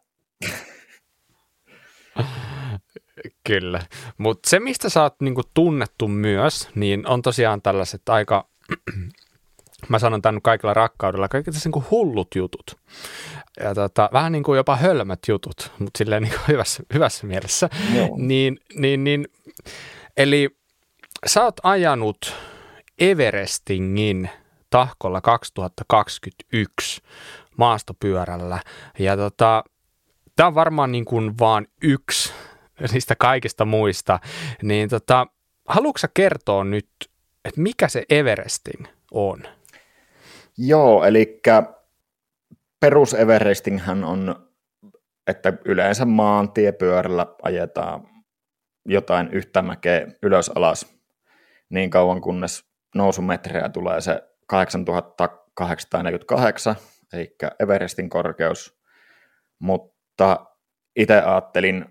Kyllä, 3.48 3.82
mutta 4.18 4.50
se 4.50 4.60
mistä 4.60 4.90
sä 4.90 5.02
oot 5.02 5.16
niinku 5.22 5.42
tunnettu 5.54 6.08
myös, 6.08 6.70
niin 6.76 7.08
on 7.08 7.22
tosiaan 7.22 7.62
tällaiset 7.62 8.10
aika, 8.10 8.48
mä 9.90 10.00
sanon 10.00 10.22
tämän 10.22 10.42
kaikilla 10.42 10.74
rakkaudella, 10.74 11.28
kaikki 11.28 11.52
tässä 11.52 11.70
niinku 11.70 11.84
hullut 11.92 12.28
jutut. 12.36 12.78
Ja 13.60 13.76
tota, 13.76 14.10
vähän 14.14 14.32
niin 14.32 14.44
kuin 14.44 14.58
jopa 14.58 14.76
hölmät 14.76 15.20
jutut, 15.28 15.72
mutta 15.80 15.98
silleen 15.98 16.24
niin 16.24 16.34
kuin 16.34 16.48
hyvässä, 16.54 16.84
hyvässä 16.94 17.28
mielessä. 17.28 17.70
Joo. 17.96 18.10
Niin, 18.18 18.60
niin, 18.76 19.04
niin, 19.04 19.28
eli 20.18 20.50
sä 21.26 21.44
oot 21.44 21.56
ajanut 21.64 22.36
Everestingin 23.00 24.30
tahkolla 24.70 25.22
2021 25.22 27.02
maastopyörällä. 27.58 28.60
Ja 29.00 29.18
tota, 29.18 29.64
tämä 30.36 30.48
on 30.48 30.56
varmaan 30.56 30.92
niin 30.92 31.06
kuin 31.06 31.40
vaan 31.40 31.68
yksi 31.82 32.34
niistä 32.92 33.16
kaikista 33.16 33.66
muista. 33.66 34.20
Niin 34.64 34.90
tota, 34.90 35.28
haluatko 35.68 36.08
kertoa 36.14 36.64
nyt, 36.64 36.90
että 37.46 37.62
mikä 37.62 37.88
se 37.88 38.04
Everesting 38.10 38.86
on? 39.12 39.44
Joo, 40.58 41.04
eli 41.04 41.42
perus 42.80 43.14
Everestinghän 43.14 44.04
on, 44.04 44.50
että 45.28 45.54
yleensä 45.66 46.06
maantiepyörällä 46.06 47.28
ajetaan 47.44 48.08
jotain 48.86 49.30
yhtä 49.32 49.62
mäkeä 49.62 50.08
ylös 50.24 50.52
alas 50.56 50.95
niin 51.70 51.90
kauan 51.90 52.22
kunnes 52.22 52.66
nousumetrejä 52.96 53.70
tulee 53.70 54.02
se 54.02 54.24
8848, 54.48 56.76
eli 57.14 57.36
Everestin 57.60 58.10
korkeus, 58.10 58.80
mutta 59.60 60.46
itse 60.96 61.22
ajattelin 61.22 61.86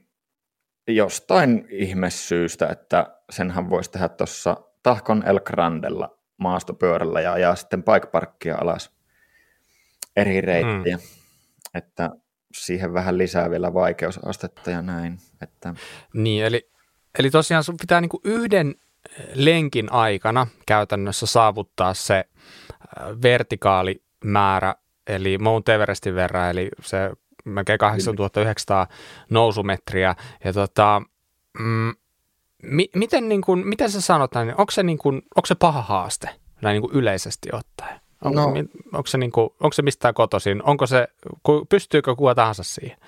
jostain 0.89 1.67
ihmesyystä, 1.71 2.69
että 2.69 3.19
senhän 3.31 3.71
voisi 3.71 3.91
tehdä 3.91 4.09
tuossa 4.09 4.57
Tahkon 4.83 5.23
El 5.27 5.41
Grandella 5.41 6.19
maastopyörällä 6.37 7.21
ja 7.21 7.33
ajaa 7.33 7.57
sitten 7.57 7.85
bike 7.85 8.07
parkkia 8.07 8.57
alas 8.61 8.95
eri 10.17 10.41
reittiä, 10.41 10.97
mm. 10.97 11.03
että 11.75 12.11
siihen 12.55 12.95
vähän 12.95 13.19
lisää 13.19 13.51
vielä 13.51 13.75
vaikeusastetta 13.75 14.71
ja 14.71 14.83
näin. 14.83 15.19
Että... 15.43 15.75
Niin, 16.15 16.45
eli, 16.45 16.71
eli 17.19 17.31
tosiaan 17.31 17.65
sun 17.65 17.77
pitää 17.81 18.01
niinku 18.01 18.21
yhden 18.25 18.75
lenkin 19.35 19.93
aikana 19.93 20.47
käytännössä 20.67 21.27
saavuttaa 21.27 21.95
se 21.95 22.25
äh, 22.25 23.23
vertikaalimäärä, 23.23 24.75
eli 25.07 25.39
Mount 25.39 25.69
Everestin 25.69 26.15
verran, 26.15 26.51
eli 26.51 26.69
se 26.83 27.11
melkein 27.45 27.79
8900 27.79 28.87
nousumetriä. 29.31 30.15
Ja 30.45 30.53
tota, 30.53 31.03
mm, 31.59 31.93
mi, 32.63 32.91
miten, 32.95 33.29
niin 33.29 33.43
kuin, 33.43 33.67
miten 33.67 33.91
sä 33.91 34.01
sanot, 34.01 34.35
niin 34.35 34.55
onko, 34.59 34.71
se 34.71 34.83
niin 34.83 34.99
kuin, 34.99 35.17
onko 35.17 35.47
se 35.47 35.55
paha 35.55 35.83
haaste 35.83 36.29
näin 36.63 36.75
niin 36.75 36.83
kuin 36.83 36.95
yleisesti 36.95 37.49
ottaen? 37.53 38.01
Onko, 38.25 38.41
no. 38.41 38.47
onko, 38.93 39.07
se 39.07 39.19
niin 39.19 39.33
kuin, 39.33 39.51
onko 39.61 39.73
se 39.73 39.83
mistään 39.83 40.15
kotoisin? 40.15 40.63
Onko 40.63 40.87
se, 40.87 41.09
pystyykö 41.69 42.15
kuka 42.17 42.35
tahansa 42.35 42.63
siihen? 42.63 42.99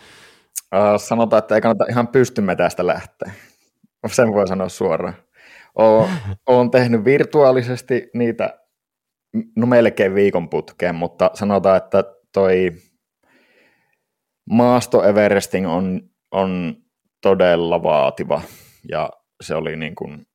Uh, 0.75 1.01
sanotaan, 1.01 1.39
että 1.39 1.55
ei 1.55 1.61
kannata 1.61 1.85
ihan 1.91 2.09
pystymme 2.09 2.57
tästä 2.57 2.87
lähteä. 2.87 3.33
Sen 4.07 4.33
voi 4.33 4.49
sanoa 4.49 4.69
suoraan. 4.69 5.15
Olen, 5.77 6.71
tehnyt 6.71 7.05
virtuaalisesti 7.05 8.11
niitä 8.15 8.61
no 9.57 9.67
melkein 9.67 10.15
viikon 10.15 10.49
putkeen, 10.49 10.95
mutta 10.95 11.31
sanotaan, 11.35 11.77
että 11.77 12.05
toi 12.33 12.73
maasto 14.51 15.05
Everesting 15.05 15.69
on, 15.69 16.01
on 16.31 16.77
todella 17.23 17.83
vaativa 17.83 18.43
ja 18.89 19.11
se 19.41 19.55
oli 19.55 19.77
niin 19.77 19.95
kuin 19.95 20.27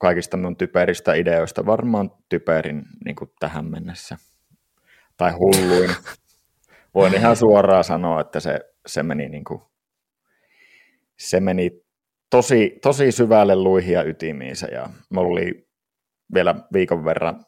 kaikista 0.00 0.36
minun 0.36 0.56
typeristä 0.56 1.14
ideoista 1.14 1.66
varmaan 1.66 2.10
typerin 2.28 2.82
niin 3.04 3.16
kuin 3.16 3.30
tähän 3.40 3.64
mennessä. 3.64 4.16
Tai 5.16 5.32
hulluin. 5.32 5.90
Voin 6.94 7.14
ihan 7.14 7.36
suoraan 7.36 7.84
sanoa, 7.84 8.20
että 8.20 8.40
se, 8.40 8.60
se 8.86 9.02
meni, 9.02 9.28
niin 9.28 9.44
kuin, 9.44 9.62
se 11.18 11.40
meni 11.40 11.70
tosi, 12.30 12.78
tosi 12.82 13.12
syvälle 13.12 13.56
luihia 13.56 14.02
ytimiinsä 14.02 14.66
ja 14.66 14.88
mulla 15.10 15.32
oli 15.32 15.68
vielä 16.34 16.54
viikon 16.72 17.04
verran 17.04 17.46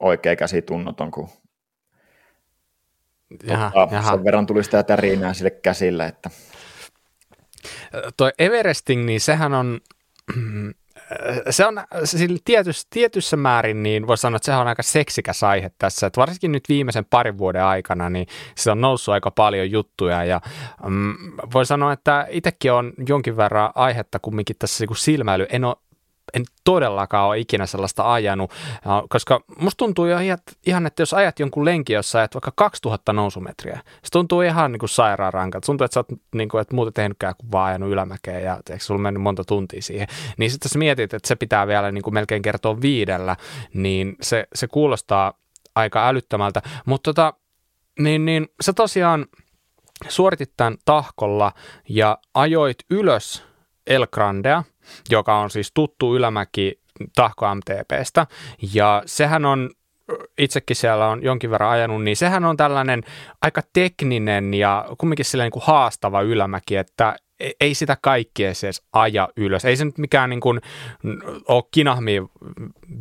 oikea 0.00 0.36
käsi 0.36 0.62
tunnoton, 0.62 1.10
kun 1.10 1.28
jaha, 3.42 3.70
tota, 3.74 3.94
jaha. 3.94 4.10
sen 4.10 4.24
verran 4.24 4.46
tuli 4.46 4.64
sitä 4.64 4.82
tärinää 4.82 5.34
sille 5.34 5.50
käsille. 5.50 6.06
Että... 6.06 6.30
Toi 8.16 8.32
Everesting, 8.38 9.04
niin 9.04 9.20
sehän 9.20 9.54
on, 9.54 9.80
se 11.50 11.66
on 11.66 11.82
tietyssä, 12.44 12.86
tietyssä 12.90 13.36
määrin, 13.36 13.82
niin 13.82 14.06
voi 14.06 14.18
sanoa, 14.18 14.36
että 14.36 14.46
se 14.46 14.52
on 14.52 14.68
aika 14.68 14.82
seksikäs 14.82 15.42
aihe 15.42 15.70
tässä. 15.78 16.06
Että 16.06 16.20
varsinkin 16.20 16.52
nyt 16.52 16.68
viimeisen 16.68 17.04
parin 17.04 17.38
vuoden 17.38 17.64
aikana, 17.64 18.10
niin 18.10 18.26
se 18.56 18.70
on 18.70 18.80
noussut 18.80 19.12
aika 19.12 19.30
paljon 19.30 19.70
juttuja 19.70 20.24
ja 20.24 20.40
mm, 20.86 21.14
voi 21.52 21.66
sanoa, 21.66 21.92
että 21.92 22.26
itsekin 22.30 22.72
on 22.72 22.92
jonkin 23.08 23.36
verran 23.36 23.72
aihetta 23.74 24.18
kumminkin 24.18 24.56
tässä 24.58 24.84
niin 24.84 24.96
silmäily. 24.96 25.46
En 25.50 25.64
ole 25.64 25.76
en 26.34 26.44
todellakaan 26.64 27.28
ole 27.28 27.38
ikinä 27.38 27.66
sellaista 27.66 28.12
ajanut, 28.12 28.50
koska 29.08 29.40
musta 29.58 29.76
tuntuu 29.76 30.06
jo 30.06 30.18
ihan, 30.66 30.86
että 30.86 31.02
jos 31.02 31.14
ajat 31.14 31.38
jonkun 31.38 31.64
lenki, 31.64 31.92
jossa 31.92 32.18
ajat 32.18 32.34
vaikka 32.34 32.52
2000 32.56 33.12
nousumetriä, 33.12 33.80
se 34.02 34.10
tuntuu 34.12 34.40
ihan 34.40 34.72
niin 34.72 34.80
kuin 34.80 34.90
sairaan 34.90 35.32
rankalta. 35.32 35.66
Tuntuu, 35.66 35.84
että 35.84 35.94
sä 35.94 36.00
oot 36.00 36.20
niin 36.34 36.48
kuin, 36.48 36.60
että 36.60 36.74
muuten 36.74 36.94
tehnytkään 36.94 37.34
kuin 37.38 37.52
vaan 37.52 37.68
ajanut 37.68 37.90
ylämäkeen 37.90 38.44
ja 38.44 38.60
eikö 38.70 38.84
sulla 38.84 39.00
mennyt 39.00 39.22
monta 39.22 39.44
tuntia 39.44 39.82
siihen. 39.82 40.08
Niin 40.36 40.50
sitten 40.50 40.68
jos 40.68 40.76
mietit, 40.76 41.14
että 41.14 41.28
se 41.28 41.36
pitää 41.36 41.66
vielä 41.66 41.92
niin 41.92 42.02
kuin 42.02 42.14
melkein 42.14 42.42
kertoa 42.42 42.80
viidellä, 42.80 43.36
niin 43.74 44.16
se, 44.22 44.46
se 44.54 44.68
kuulostaa 44.68 45.32
aika 45.74 46.08
älyttömältä. 46.08 46.62
Mutta 46.86 47.08
tota, 47.08 47.34
niin, 47.98 48.24
niin 48.24 48.48
sä 48.60 48.72
tosiaan 48.72 49.26
suoritit 50.08 50.52
tämän 50.56 50.76
tahkolla 50.84 51.52
ja 51.88 52.18
ajoit 52.34 52.78
ylös 52.90 53.44
El 53.86 54.06
Grandea, 54.12 54.64
joka 55.10 55.38
on 55.38 55.50
siis 55.50 55.70
tuttu 55.74 56.16
ylämäki 56.16 56.80
Tahko 57.14 57.54
MTPstä. 57.54 58.26
Ja 58.74 59.02
sehän 59.06 59.44
on 59.44 59.70
itsekin 60.38 60.76
siellä 60.76 61.08
on 61.08 61.22
jonkin 61.22 61.50
verran 61.50 61.70
ajanut, 61.70 62.04
niin 62.04 62.16
sehän 62.16 62.44
on 62.44 62.56
tällainen 62.56 63.02
aika 63.42 63.62
tekninen 63.72 64.54
ja 64.54 64.86
kumminkin 64.98 65.24
sillä 65.24 65.44
niin 65.44 65.52
kuin 65.52 65.62
haastava 65.66 66.20
ylämäki, 66.20 66.76
että 66.76 67.16
e-, 67.40 67.50
ei 67.60 67.74
sitä 67.74 67.96
kaikkea 68.02 68.48
edes 68.48 68.82
aja 68.92 69.28
ylös. 69.36 69.64
Ei 69.64 69.76
se 69.76 69.84
nyt 69.84 69.98
mikään 69.98 70.30
niin 70.30 70.40
kuin 70.40 70.60
ole 71.48 71.62
kinahmi 71.70 72.22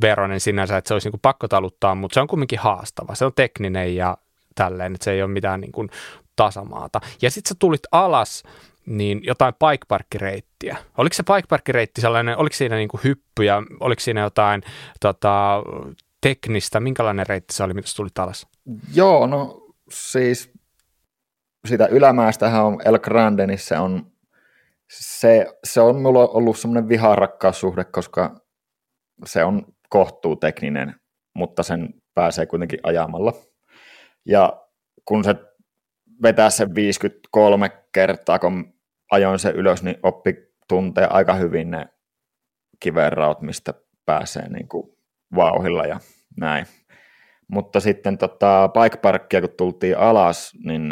veronen 0.01 0.39
sinänsä, 0.39 0.77
että 0.77 0.87
se 0.87 0.93
olisi 0.93 1.07
niin 1.07 1.11
kuin 1.11 1.21
pakko 1.21 1.47
taluttaa, 1.47 1.95
mutta 1.95 2.13
se 2.13 2.21
on 2.21 2.27
kumminkin 2.27 2.59
haastava. 2.59 3.15
Se 3.15 3.25
on 3.25 3.33
tekninen 3.35 3.95
ja 3.95 4.17
tälleen, 4.55 4.95
että 4.95 5.05
se 5.05 5.11
ei 5.11 5.21
ole 5.21 5.31
mitään 5.31 5.61
niin 5.61 5.71
kuin 5.71 5.89
tasamaata. 6.35 7.01
Ja 7.21 7.31
sitten 7.31 7.49
sä 7.49 7.55
tulit 7.59 7.81
alas 7.91 8.43
niin 8.85 9.19
jotain 9.23 9.53
bikeparkkireittiä. 9.53 10.77
Oliko 10.97 11.13
se 11.13 11.23
bikeparkkireitti 11.23 12.01
sellainen, 12.01 12.37
oliko 12.37 12.55
siinä 12.55 12.75
niin 12.75 12.89
kuin 12.89 13.01
hyppyjä, 13.03 13.63
oliko 13.79 13.99
siinä 13.99 14.21
jotain 14.21 14.61
tota, 14.99 15.63
teknistä, 16.21 16.79
minkälainen 16.79 17.27
reitti 17.27 17.53
se 17.53 17.63
oli, 17.63 17.73
mitä 17.73 17.87
tulit 17.95 18.19
alas? 18.19 18.47
Joo, 18.93 19.27
no 19.27 19.61
siis 19.91 20.51
sitä 21.67 21.87
ylämäestähän 21.87 22.65
on 22.65 22.77
El 22.85 22.99
Grande, 22.99 23.47
niin 23.47 23.59
se 23.59 23.79
on, 23.79 24.11
se, 24.91 25.45
se 25.63 25.81
on 25.81 26.01
mulla 26.01 26.27
ollut 26.27 26.57
semmoinen 26.57 26.89
viharakkaussuhde, 26.89 27.83
koska 27.83 28.39
se 29.25 29.43
on 29.43 29.65
kohtuu 29.89 30.35
tekninen, 30.35 30.95
mutta 31.35 31.63
sen 31.63 31.93
pääsee 32.13 32.45
kuitenkin 32.45 32.79
ajamalla. 32.83 33.33
Ja 34.25 34.65
kun 35.05 35.23
se 35.23 35.35
vetää 36.23 36.49
sen 36.49 36.75
53 36.75 37.69
kertaa, 37.91 38.39
kun 38.39 38.73
ajoin 39.11 39.39
sen 39.39 39.55
ylös, 39.55 39.83
niin 39.83 39.97
oppi 40.03 40.35
tuntee 40.67 41.07
aika 41.09 41.33
hyvin 41.33 41.71
ne 41.71 41.87
kivenraut, 42.79 43.41
mistä 43.41 43.73
pääsee 44.05 44.49
niin 44.49 44.67
kuin 44.67 44.97
vauhilla 45.35 45.85
ja 45.85 45.99
näin. 46.37 46.65
Mutta 47.47 47.79
sitten 47.79 48.17
tota, 48.17 48.69
bike 48.73 48.97
parkia, 48.97 49.41
kun 49.41 49.49
tultiin 49.57 49.97
alas, 49.97 50.53
niin 50.65 50.91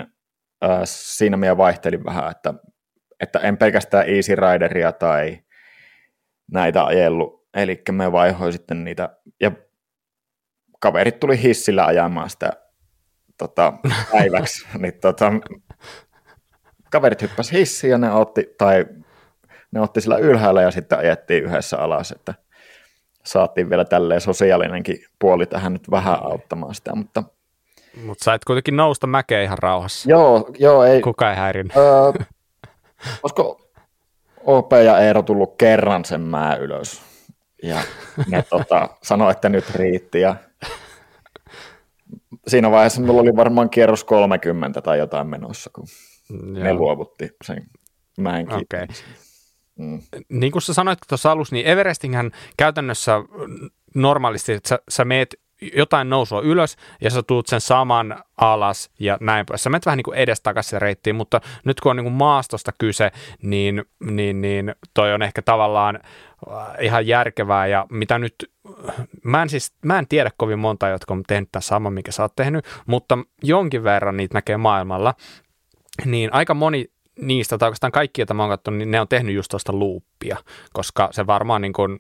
äh, 0.64 0.80
siinä 0.84 1.38
minä 1.38 1.58
vaihtelin 1.58 2.06
vähän, 2.06 2.32
että, 2.32 2.54
että 3.20 3.40
en 3.40 3.58
pelkästään 3.58 4.10
Easy 4.10 4.36
Rideria 4.36 4.92
tai 4.92 5.40
näitä 6.52 6.86
ajellut, 6.86 7.48
eli 7.54 7.82
me 7.92 8.12
vaihoin 8.12 8.54
sitten 8.54 8.84
niitä, 8.84 9.10
ja 9.42 9.52
kaverit 10.80 11.20
tuli 11.20 11.42
hissillä 11.42 11.86
ajamaan 11.86 12.30
sitä 12.30 12.67
tota, 13.38 13.74
päiväksi, 14.12 14.68
niin 14.80 14.94
tota, 15.02 15.32
kaverit 16.92 17.22
hyppäsi 17.22 17.58
hissiin 17.58 17.92
ja 17.92 17.98
ne 17.98 18.14
otti, 18.14 18.56
tai 18.58 18.86
ne 19.72 19.82
otti 19.82 20.02
sillä 20.02 20.18
ylhäällä 20.18 20.62
ja 20.62 20.72
sitten 20.72 21.00
ajettiin 21.00 21.44
yhdessä 21.44 21.78
alas, 21.78 22.12
että 22.12 22.34
saatiin 23.24 23.70
vielä 23.70 23.86
tälleen 23.86 24.22
sosiaalinenkin 24.22 25.00
puoli 25.20 25.46
tähän 25.46 25.74
nyt 25.74 25.92
vähän 25.92 26.24
auttamaan 26.24 26.76
sitä, 26.76 26.96
mutta 26.96 27.24
mutta 28.06 28.24
sait 28.24 28.46
kuitenkin 28.46 28.76
nousta 28.76 29.08
mäkeä 29.08 29.42
ihan 29.42 29.58
rauhassa. 29.58 30.10
Joo, 30.10 30.50
joo 30.60 30.84
ei. 30.84 31.02
Kuka 31.02 31.30
ei 31.30 31.36
häirin. 31.36 31.72
Öö, 31.78 32.26
olisiko 33.24 33.62
OP 34.46 34.72
ja 34.86 35.00
Eero 35.00 35.22
tullut 35.22 35.56
kerran 35.58 36.06
sen 36.06 36.22
mää 36.22 36.56
ylös? 36.56 37.02
Ja 37.64 37.78
ne 38.28 38.44
tota, 38.50 38.90
sanoi, 39.04 39.32
että 39.32 39.50
nyt 39.50 39.76
riitti. 39.76 40.22
Ja 40.22 40.36
siinä 42.48 42.72
vaiheessa 42.72 43.02
mulla 43.02 43.22
oli 43.22 43.36
varmaan 43.36 43.70
kierros 43.70 44.04
30 44.04 44.82
tai 44.82 45.00
jotain 45.00 45.28
menossa, 45.28 45.70
kun 45.74 45.86
Mm, 46.30 46.56
joo. 46.56 46.64
ne 46.64 46.74
luovutti 46.74 47.30
sen 47.44 47.64
mäenkin. 48.18 48.56
Okay. 48.56 48.88
Mm. 49.80 50.02
Niin 50.30 50.52
kuin 50.52 50.62
sä 50.62 50.74
sanoit 50.74 51.00
tuossa 51.10 51.32
alussa, 51.32 51.56
niin 51.56 51.66
Everestinghän 51.66 52.32
käytännössä 52.58 53.14
normaalisti, 53.96 54.54
että 54.54 54.70
sä, 54.70 54.80
sä 54.90 55.06
meet 55.06 55.40
jotain 55.62 56.10
nousua 56.10 56.42
ylös 56.42 56.78
ja 57.02 57.10
sä 57.10 57.24
tuut 57.24 57.48
sen 57.48 57.62
saman 57.62 58.24
alas 58.38 58.90
ja 59.00 59.18
näin 59.22 59.46
pois. 59.46 59.64
Sä 59.64 59.70
menet 59.70 59.86
vähän 59.86 59.98
niin 59.98 60.04
kuin 60.04 60.18
edestakaisin 60.18 60.82
reittiin, 60.82 61.16
mutta 61.16 61.42
nyt 61.66 61.80
kun 61.80 61.90
on 61.90 61.96
niin 61.96 62.06
kuin 62.06 62.14
maastosta 62.14 62.72
kyse, 62.78 63.12
niin, 63.42 63.86
niin, 64.00 64.42
niin 64.42 64.76
toi 64.94 65.14
on 65.14 65.22
ehkä 65.22 65.42
tavallaan 65.42 66.00
äh, 66.52 66.68
ihan 66.82 67.08
järkevää 67.08 67.68
ja 67.68 67.86
mitä 67.90 68.20
nyt, 68.20 68.52
mä 69.24 69.42
en, 69.42 69.50
siis, 69.50 69.74
mä 69.86 70.00
en 70.00 70.08
tiedä 70.08 70.32
kovin 70.38 70.60
monta, 70.60 70.88
jotka 70.88 71.14
on 71.14 71.24
tehnyt 71.28 71.50
tämän 71.52 71.64
saman, 71.64 71.94
mikä 71.94 72.12
sä 72.12 72.24
oot 72.24 72.36
tehnyt, 72.36 72.66
mutta 72.86 73.18
jonkin 73.44 73.84
verran 73.84 74.18
niitä 74.18 74.34
näkee 74.34 74.58
maailmalla 74.58 75.14
niin 76.06 76.34
aika 76.34 76.54
moni 76.54 76.86
niistä, 77.22 77.58
tai 77.58 77.68
oikeastaan 77.68 77.92
kaikki, 77.92 78.22
joita 78.22 78.34
mä 78.34 78.44
oon 78.44 78.50
katsonut, 78.50 78.78
niin 78.78 78.92
ne 78.92 79.02
on 79.02 79.08
tehnyt 79.08 79.36
just 79.36 79.50
tuosta 79.50 79.74
luuppia, 79.74 80.38
koska 80.74 81.10
se 81.12 81.28
varmaan 81.28 81.62
niin 81.62 81.74
kuin, 81.74 81.98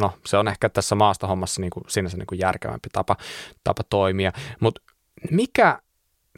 no 0.00 0.12
se 0.26 0.36
on 0.36 0.48
ehkä 0.48 0.68
tässä 0.68 0.94
maastohommassa 0.94 1.60
niin 1.60 1.70
kuin, 1.70 1.84
sinänsä 1.88 2.16
niin 2.16 2.26
kuin 2.26 2.38
järkevämpi 2.38 2.88
tapa, 2.92 3.16
tapa 3.64 3.82
toimia, 3.90 4.32
mutta 4.60 4.80
mikä, 5.30 5.78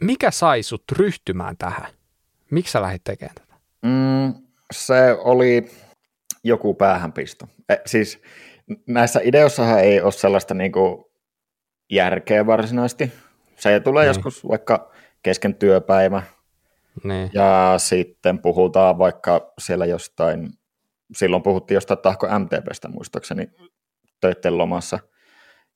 mikä 0.01 0.31
sai 0.31 0.63
sut 0.63 0.83
ryhtymään 0.91 1.57
tähän? 1.57 1.87
Miksi 2.51 2.71
sä 2.71 2.81
lähdit 2.81 3.03
tekemään 3.03 3.35
tätä? 3.35 3.53
Mm, 3.81 4.33
se 4.71 5.17
oli 5.19 5.71
joku 6.43 6.73
päähänpisto. 6.73 7.47
E, 7.69 7.75
siis 7.85 8.21
näissä 8.87 9.19
ideossahan 9.23 9.79
ei 9.79 10.01
ole 10.01 10.11
sellaista 10.11 10.53
niin 10.53 10.71
kuin 10.71 11.05
järkeä 11.91 12.45
varsinaisesti. 12.45 13.11
Se 13.55 13.79
tulee 13.79 14.03
niin. 14.03 14.09
joskus 14.09 14.47
vaikka 14.47 14.91
kesken 15.23 15.55
työpäivä 15.55 16.23
niin. 17.03 17.29
Ja 17.33 17.73
sitten 17.77 18.39
puhutaan 18.39 18.97
vaikka 18.97 19.53
siellä 19.59 19.85
jostain, 19.85 20.49
silloin 21.15 21.43
puhuttiin 21.43 21.75
jostain 21.75 21.99
tahko 21.99 22.27
MTPstä 22.39 22.87
muistaakseni 22.87 23.47
töiden 24.21 24.57
lomassa. 24.57 24.99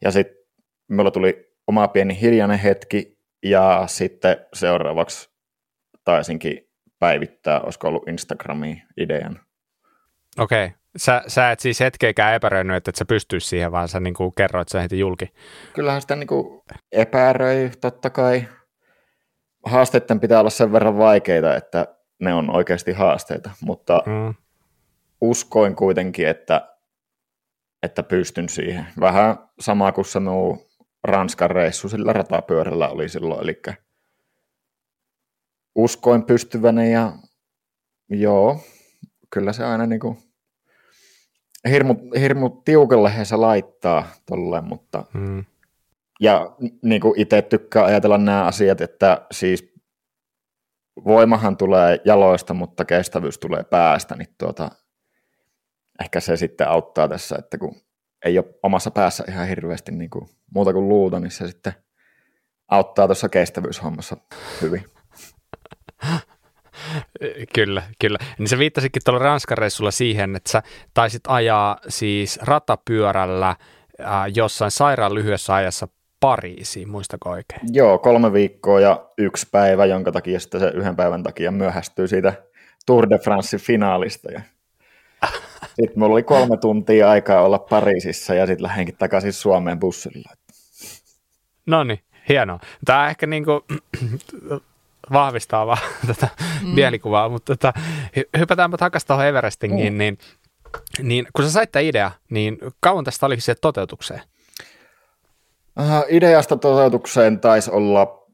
Ja 0.04 0.12
sitten 0.12 0.38
minulla 0.88 1.12
tuli 1.12 1.56
oma 1.68 1.88
pieni 1.88 2.22
hiljainen 2.22 2.60
hetki 2.60 3.18
ja 3.44 3.84
sitten 3.88 4.38
seuraavaksi 4.54 5.30
taisinkin 6.04 6.70
päivittää, 7.00 7.62
olisiko 7.62 7.88
ollut 7.88 8.08
Instagramiin 8.08 8.84
idean. 8.98 9.40
Okei. 10.40 10.66
Okay. 10.66 10.78
Sä, 10.98 11.24
sä 11.28 11.52
et 11.52 11.60
siis 11.60 11.80
hetkeäkään 11.80 12.34
epäröinyt, 12.34 12.76
että 12.76 12.90
et 12.90 12.96
sä 12.96 13.06
pystyisi 13.06 13.48
siihen, 13.48 13.72
vaan 13.72 13.88
sä 13.88 14.00
niin 14.00 14.14
kuin 14.14 14.34
kerroit 14.36 14.70
sen 14.70 14.82
heti 14.82 15.00
julki. 15.00 15.34
Kyllähän 15.74 16.02
sitä 16.02 16.16
niin 16.16 16.28
kuin 16.28 16.62
epäröi 16.92 17.72
totta 17.82 18.10
kai 18.10 18.48
haasteiden 19.66 20.20
pitää 20.20 20.40
olla 20.40 20.50
sen 20.50 20.72
verran 20.72 20.98
vaikeita, 20.98 21.56
että 21.56 21.88
ne 22.20 22.34
on 22.34 22.56
oikeasti 22.56 22.92
haasteita, 22.92 23.50
mutta 23.62 24.04
mm. 24.06 24.34
Uskoin 25.22 25.76
kuitenkin, 25.76 26.28
että, 26.28 26.78
että 27.84 28.04
pystyn 28.04 28.50
siihen. 28.50 28.86
Vähän 29.00 29.38
sama 29.60 29.92
kuin 29.92 30.06
se 30.06 30.20
muu 30.20 30.68
Ranskan 31.04 31.52
reissu 31.52 31.90
sillä 31.90 32.14
ratapyörällä 32.14 32.90
oli 32.90 33.10
silloin, 33.10 33.44
eli 33.44 33.62
uskoin 35.76 36.24
pystyväni 36.24 36.94
ja 36.94 37.14
joo, 38.10 38.60
kyllä 39.30 39.54
se 39.54 39.66
aina 39.66 39.86
niin 39.86 40.00
kuin 40.00 40.18
hirmu, 41.70 41.96
hirmu 42.20 42.50
tiukalle 42.50 43.12
se 43.24 43.36
laittaa 43.36 44.08
tolleen, 44.26 44.64
mutta 44.64 45.04
mm. 45.14 45.46
ja 46.20 46.56
niin 46.84 47.02
kuin 47.02 47.20
itse 47.20 47.42
tykkää 47.42 47.86
ajatella 47.86 48.18
nämä 48.18 48.46
asiat, 48.46 48.82
että 48.82 49.26
siis 49.32 49.74
voimahan 51.06 51.58
tulee 51.58 52.00
jaloista, 52.06 52.54
mutta 52.54 52.86
kestävyys 52.86 53.38
tulee 53.38 53.64
päästä, 53.64 54.16
niin 54.16 54.36
tuota, 54.38 54.72
ehkä 56.02 56.20
se 56.20 56.38
sitten 56.38 56.68
auttaa 56.70 57.08
tässä, 57.08 57.36
että 57.40 57.58
kun 57.58 57.76
ei 58.26 58.38
ole 58.38 58.46
omassa 58.64 58.92
päässä 58.92 59.24
ihan 59.28 59.48
hirveästi 59.48 59.92
niin 59.92 60.10
kuin 60.10 60.30
muuta 60.54 60.74
kuin 60.74 60.90
luuta, 60.90 61.20
niin 61.20 61.32
se 61.32 61.48
sitten 61.48 61.74
auttaa 62.68 63.08
tuossa 63.08 63.30
kestävyyshommassa 63.30 64.18
hyvin. 64.62 64.86
Kyllä, 67.56 67.84
kyllä. 68.02 68.18
Niin 68.38 68.48
se 68.48 68.58
viittasikin 68.58 69.02
tuolla 69.06 69.20
Ranskan 69.20 69.58
reissulla 69.58 69.92
siihen, 69.92 70.36
että 70.36 70.52
sä 70.52 70.64
taisit 70.94 71.22
ajaa 71.28 71.78
siis 71.88 72.40
ratapyörällä 72.42 73.50
äh, 73.50 73.58
jossain 74.36 74.72
sairaan 74.72 75.14
lyhyessä 75.14 75.56
ajassa 75.56 75.88
Pariisiin, 76.20 76.90
muistako 76.90 77.30
oikein? 77.30 77.62
Joo, 77.72 77.98
kolme 77.98 78.34
viikkoa 78.34 78.80
ja 78.80 79.06
yksi 79.18 79.48
päivä, 79.52 79.86
jonka 79.86 80.12
takia 80.12 80.40
sitten 80.40 80.60
se 80.60 80.68
yhden 80.68 80.96
päivän 80.96 81.24
takia 81.24 81.52
myöhästyy 81.52 82.08
siitä 82.08 82.34
Tour 82.86 83.10
de 83.10 83.18
France 83.18 83.58
finaalista. 83.58 84.32
Ja 84.32 84.42
sitten 85.82 86.00
mulla 86.00 86.14
oli 86.14 86.24
kolme 86.24 86.58
tuntia 86.58 87.10
aikaa 87.10 87.42
olla 87.42 87.60
Pariisissa 87.60 88.34
ja 88.34 88.46
sitten 88.48 88.64
lähdenkin 88.64 88.98
takaisin 88.98 89.34
Suomeen 89.34 89.80
bussilla. 89.80 90.32
No 91.66 91.84
niin, 91.84 92.00
hienoa. 92.30 92.60
Tämä 92.86 93.10
ehkä 93.10 93.28
niin 93.28 93.46
kuin, 93.46 93.62
vahvistaa 95.14 95.68
vaan 95.68 95.78
tätä 96.08 96.28
mm. 96.62 96.70
mielikuvaa, 96.70 97.30
mutta 97.30 97.56
tota, 97.56 97.74
hypätäänpä 98.38 98.78
takaisin 98.78 99.08
tuohon 99.08 99.26
Everestingiin, 99.26 99.94
mm. 99.94 99.98
niin, 99.98 100.18
niin 101.02 101.28
kun 101.34 101.46
sä 101.46 101.52
sait 101.52 101.72
tämä 101.72 101.84
idea, 101.84 102.12
niin 102.30 102.58
kauan 102.80 103.04
tästä 103.04 103.26
oli 103.26 103.40
se 103.42 103.56
toteutukseen? 103.56 104.22
Uh, 105.80 106.06
ideasta 106.10 106.58
toteutukseen 106.58 107.40
taisi 107.40 107.72
olla, 107.72 108.28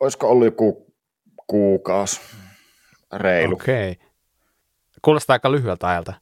olisiko 0.00 0.28
ollut 0.28 0.44
joku 0.44 0.94
kuukausi 1.46 2.20
reilu. 3.12 3.54
Okei. 3.54 3.90
Okay. 3.92 4.06
Kuulostaa 5.02 5.34
aika 5.34 5.52
lyhyeltä 5.52 5.88
ajalta. 5.88 6.12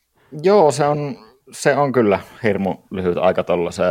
Joo, 0.43 0.71
se 0.71 0.85
on, 0.85 1.19
se 1.53 1.77
on 1.77 1.93
kyllä 1.93 2.21
hirmu 2.43 2.75
lyhyt 2.91 3.17
aika 3.17 3.45
se. 3.71 3.83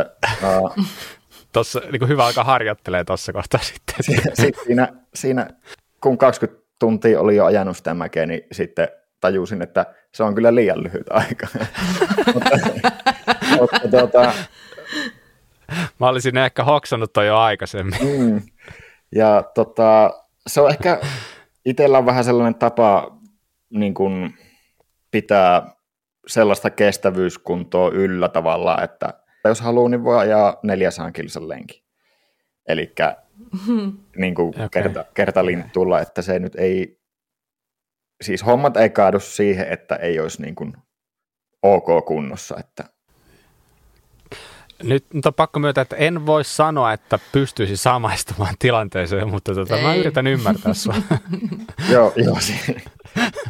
Uh, 0.58 0.76
tossa, 1.52 1.80
niin 1.92 2.08
hyvä 2.08 2.26
aika 2.26 2.44
harjoittelee 2.44 3.04
tuossa 3.04 3.32
kohtaa 3.32 3.60
sitten. 3.62 3.94
Sitten 4.00 4.54
siinä, 4.66 4.88
siinä, 5.14 5.48
kun 6.00 6.18
20 6.18 6.68
tuntia 6.78 7.20
oli 7.20 7.36
jo 7.36 7.44
ajanut 7.44 7.76
sitä 7.76 7.94
mäkeä, 7.94 8.26
niin 8.26 8.40
sitten 8.52 8.88
tajusin, 9.20 9.62
että 9.62 9.86
se 10.14 10.22
on 10.22 10.34
kyllä 10.34 10.54
liian 10.54 10.82
lyhyt 10.82 11.06
aika. 11.10 11.46
mutta, 12.34 12.58
mutta 13.60 13.88
tuota, 13.90 14.32
Mä 16.00 16.08
olisin 16.08 16.36
ehkä 16.36 16.64
hoksannut 16.64 17.12
toi 17.12 17.26
jo 17.26 17.36
aikaisemmin. 17.36 17.98
Mm. 18.00 18.42
Ja 19.14 19.42
tota, 19.54 20.10
se 20.46 20.60
on 20.60 20.70
ehkä 20.70 21.00
itsellä 21.64 21.98
on 21.98 22.06
vähän 22.06 22.24
sellainen 22.24 22.54
tapa 22.54 23.18
niin 23.70 23.94
kun 23.94 24.34
pitää 25.10 25.77
sellaista 26.28 26.70
kestävyyskuntoa 26.70 27.90
yllä 27.90 28.28
tavalla, 28.28 28.82
että 28.82 29.14
jos 29.44 29.60
haluaa, 29.60 29.88
niin 29.88 30.04
voi 30.04 30.18
ajaa 30.18 30.60
400 30.62 31.12
kilsan 31.12 31.48
lenki. 31.48 31.84
Eli 32.68 32.92
niin 34.16 34.34
kuin 34.34 34.48
okay. 34.48 34.68
kerta, 34.68 35.04
kertalinttulla, 35.14 36.00
että 36.00 36.22
se 36.22 36.38
nyt 36.38 36.54
ei, 36.54 37.00
siis 38.22 38.46
hommat 38.46 38.76
ei 38.76 38.90
kaadu 38.90 39.20
siihen, 39.20 39.68
että 39.68 39.96
ei 39.96 40.20
olisi 40.20 40.42
niin 40.42 40.54
kuin 40.54 40.72
ok 41.62 42.06
kunnossa, 42.06 42.56
että 42.58 42.84
nyt, 44.82 45.04
nyt 45.12 45.26
on 45.26 45.34
pakko 45.34 45.60
myöntää, 45.60 45.82
että 45.82 45.96
en 45.96 46.26
voi 46.26 46.44
sanoa, 46.44 46.92
että 46.92 47.18
pystyisi 47.32 47.76
samaistumaan 47.76 48.54
tilanteeseen, 48.64 49.28
mutta 49.28 49.54
tota, 49.54 49.76
mä 49.76 49.94
yritän 49.94 50.26
ymmärtää 50.26 50.74
sua. 50.74 50.94
joo, 51.92 52.12
joo. 52.16 52.36
Se, 52.40 52.52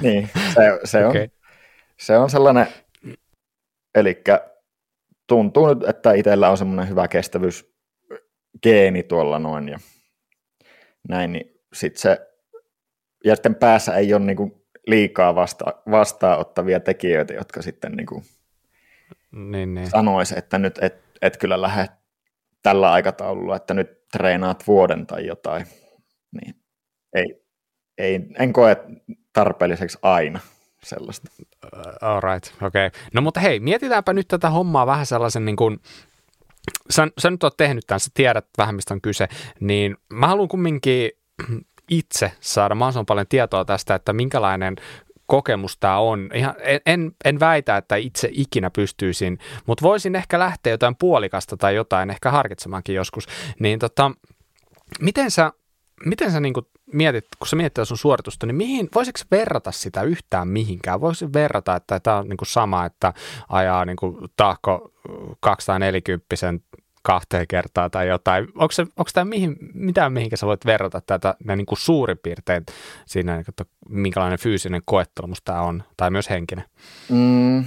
niin, 0.01 0.31
se, 0.55 0.81
se, 0.85 1.05
on, 1.05 1.11
okay. 1.11 1.29
Se 2.01 2.19
on 2.19 2.31
sellainen, 2.31 2.67
eli 3.95 4.23
tuntuu 5.27 5.75
nyt, 5.75 5.89
että 5.89 6.13
itsellä 6.13 6.51
on 6.51 6.59
semmoinen 6.59 6.89
hyvä 6.89 7.09
kestävyysgeeni 7.09 9.03
tuolla 9.03 9.39
noin 9.39 9.69
ja 9.69 9.79
näin, 11.09 11.33
niin 11.33 11.61
sitten 11.73 12.01
se, 12.01 12.29
ja 13.25 13.35
sitten 13.35 13.55
päässä 13.55 13.97
ei 13.97 14.15
ole 14.15 14.25
niinku 14.25 14.67
liikaa 14.87 15.35
vasta, 15.35 15.65
vastaanottavia 15.91 16.81
tekijöitä, 16.81 17.35
jotka 17.35 17.63
sitten 17.63 17.93
niinku 17.93 18.23
niin, 19.33 19.75
niin. 19.75 19.91
sanoisi, 19.91 20.39
että 20.39 20.59
nyt 20.59 20.79
et 20.83 21.09
et 21.23 21.37
kyllä 21.37 21.63
lähde 21.63 21.89
tällä 22.63 22.93
aikataululla, 22.93 23.57
että 23.57 23.75
nyt 23.75 24.09
treenaat 24.13 24.67
vuoden 24.67 25.07
tai 25.07 25.27
jotain, 25.27 25.67
niin 26.33 26.55
ei, 27.13 27.45
ei, 27.99 28.21
en 28.39 28.53
koe 28.53 28.77
tarpeelliseksi 29.33 29.99
aina 30.03 30.41
sellaista. 30.85 31.31
Uh, 31.43 32.09
all 32.09 32.21
right, 32.21 32.55
okei. 32.62 32.87
Okay. 32.87 33.01
No 33.14 33.21
mutta 33.21 33.41
hei, 33.41 33.61
mietitäänpä 33.61 34.12
nyt 34.12 34.29
tätä 34.29 34.51
hommaa 34.51 34.87
vähän 34.87 35.07
sellaisen 35.07 35.45
niin 35.45 35.57
kuin, 35.57 35.81
sä, 36.91 37.09
sä 37.19 37.31
nyt 37.31 37.45
oot 37.45 37.57
tehnyt 37.57 37.85
tämän, 37.87 38.01
sä 38.01 38.11
tiedät 38.14 38.47
vähän 38.59 38.75
mistä 38.75 38.95
on 38.95 39.01
kyse, 39.01 39.29
niin 39.61 39.97
mä 40.12 40.27
haluan 40.27 40.49
kumminkin 40.49 41.11
itse 41.91 42.33
saada 42.41 42.75
mahdollisimman 42.75 43.07
paljon 43.07 43.27
tietoa 43.29 43.64
tästä, 43.64 43.95
että 43.95 44.12
minkälainen 44.12 44.77
kokemus 45.27 45.77
tämä 45.79 45.99
on. 45.99 46.31
Ihan, 46.35 46.55
en, 46.87 47.12
en 47.25 47.41
väitä, 47.41 47.77
että 47.77 47.97
itse 47.97 48.29
ikinä 48.33 48.71
pystyisin, 48.71 49.38
mutta 49.67 49.83
voisin 49.83 50.17
ehkä 50.17 50.38
lähteä 50.38 50.73
jotain 50.73 50.97
puolikasta 50.97 51.57
tai 51.57 51.75
jotain 51.75 52.11
ehkä 52.11 52.31
harkitsemaankin 52.31 52.95
joskus. 52.95 53.27
Niin 53.59 53.79
tota, 53.79 54.11
miten 55.01 55.31
sä, 55.31 55.53
miten 56.05 56.33
sä 56.33 56.41
niin 56.41 56.55
mietit, 56.93 57.27
kun 57.39 57.49
sä 57.49 57.57
mietit 57.57 57.89
sun 57.89 57.99
suoritusta, 57.99 58.47
niin 58.47 58.57
mihin, 58.57 58.89
voisiko 58.95 59.19
verrata 59.31 59.73
sitä 59.73 60.03
yhtään 60.03 60.49
mihinkään? 60.49 61.01
Voisiko 61.01 61.33
verrata, 61.33 61.77
että 61.77 62.01
tämä 62.01 62.17
on 62.17 62.29
niin 62.29 62.39
sama, 62.43 62.85
että 62.85 63.13
ajaa 63.49 63.85
niin 63.85 63.97
tahko 64.37 64.93
240 65.41 66.27
kahteen 67.03 67.47
kertaan 67.49 67.91
tai 67.91 68.09
jotain. 68.09 68.45
Onko, 68.55 68.73
se, 68.73 68.83
onko 68.83 69.11
tämä 69.15 69.25
mihin, 69.25 69.57
mitään, 69.75 70.13
mihinkä 70.13 70.37
sä 70.37 70.47
voit 70.47 70.67
verrata 70.67 71.01
tätä 71.01 71.35
niin 71.57 71.67
kuin 71.67 71.79
suurin 71.79 72.19
piirtein 72.19 72.67
siinä, 73.07 73.45
että 73.49 73.65
minkälainen 73.89 74.39
fyysinen 74.39 74.83
koettelemus 74.85 75.43
tämä 75.43 75.63
on, 75.63 75.83
tai 75.97 76.11
myös 76.11 76.31
henkinen? 76.31 76.65
Mm, 77.09 77.65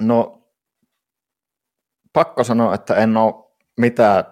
no, 0.00 0.42
pakko 2.12 2.44
sanoa, 2.44 2.74
että 2.74 2.94
en 2.94 3.16
ole 3.16 3.34
mitään 3.76 4.24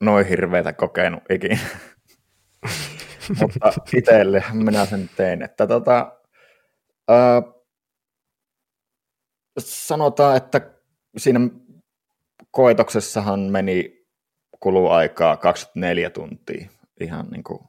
noin 0.00 0.26
hirveitä 0.26 0.72
kokenut 0.72 1.22
ikinä. 1.30 1.58
Mutta 3.40 3.72
itselle 3.96 4.44
minä 4.52 4.86
sen 4.86 5.10
tein, 5.16 5.42
että 5.42 5.66
tota, 5.66 6.12
ää, 7.08 7.42
sanotaan, 9.58 10.36
että 10.36 10.70
siinä 11.16 11.40
koetoksessahan 12.50 13.40
meni 13.40 14.06
kuluaikaa 14.60 15.36
24 15.36 16.10
tuntia 16.10 16.68
ihan 17.00 17.26
niin 17.30 17.44
kuin. 17.44 17.60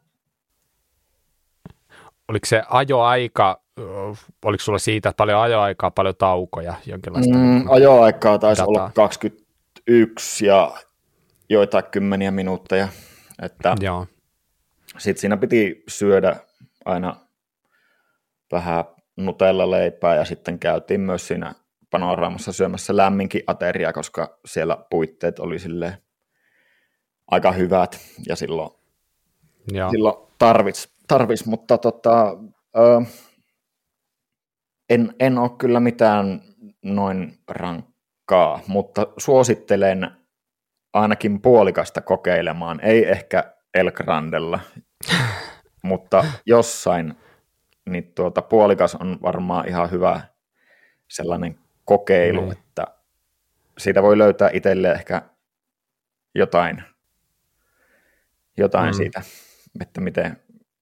Oliko 2.27 2.45
se 2.45 2.63
ajoaika, 2.69 3.61
oliko 4.45 4.63
sulla 4.63 4.79
siitä 4.79 5.13
paljon 5.17 5.41
ajoaikaa, 5.41 5.91
paljon 5.91 6.15
taukoja, 6.15 6.73
jonkinlaista? 6.85 7.35
Mm, 7.35 7.39
niin 7.39 7.71
ajoaikaa 7.71 8.39
taisi 8.39 8.61
dataa. 8.61 8.83
olla 8.83 8.91
21 8.95 10.45
ja 10.45 10.77
joitain 11.49 11.83
kymmeniä 11.91 12.31
minuutteja. 12.31 12.87
Että 13.41 13.75
Joo. 13.81 14.07
Sitten 14.97 15.21
siinä 15.21 15.37
piti 15.37 15.83
syödä 15.87 16.35
aina 16.85 17.15
vähän 18.51 18.85
nutella 19.17 19.71
leipää 19.71 20.15
ja 20.15 20.25
sitten 20.25 20.59
käytiin 20.59 21.01
myös 21.01 21.27
siinä 21.27 21.55
panoraamassa 21.89 22.51
syömässä 22.51 22.97
lämminkin 22.97 23.43
ateria, 23.47 23.93
koska 23.93 24.39
siellä 24.45 24.77
puitteet 24.89 25.39
oli 25.39 25.59
sille 25.59 25.97
aika 27.31 27.51
hyvät 27.51 27.99
ja 28.27 28.35
silloin, 28.35 28.69
Joo. 29.71 29.91
silloin 29.91 30.27
tarvits, 30.37 30.89
tarvits, 31.07 31.45
mutta 31.45 31.77
tota, 31.77 32.37
ö, 32.77 33.01
en, 34.89 35.15
en 35.19 35.37
ole 35.37 35.49
kyllä 35.57 35.79
mitään 35.79 36.41
noin 36.83 37.39
rankkaa, 37.47 38.59
mutta 38.67 39.07
suosittelen 39.17 40.18
ainakin 40.93 41.41
puolikasta 41.41 42.01
kokeilemaan, 42.01 42.79
ei 42.83 43.09
ehkä 43.09 43.53
El 43.73 43.91
Grandella, 43.91 44.59
mutta 45.83 46.25
jossain 46.45 47.15
niin 47.89 48.11
tuota, 48.15 48.41
puolikas 48.41 48.95
on 48.95 49.17
varmaan 49.21 49.67
ihan 49.67 49.91
hyvä 49.91 50.21
sellainen 51.07 51.59
kokeilu, 51.85 52.41
mm. 52.41 52.51
että 52.51 52.87
siitä 53.77 54.03
voi 54.03 54.17
löytää 54.17 54.49
itselle 54.53 54.91
ehkä 54.91 55.21
jotain, 56.35 56.83
jotain 58.57 58.89
mm. 58.89 58.93
siitä, 58.93 59.21
että 59.81 60.01
miten, 60.01 60.37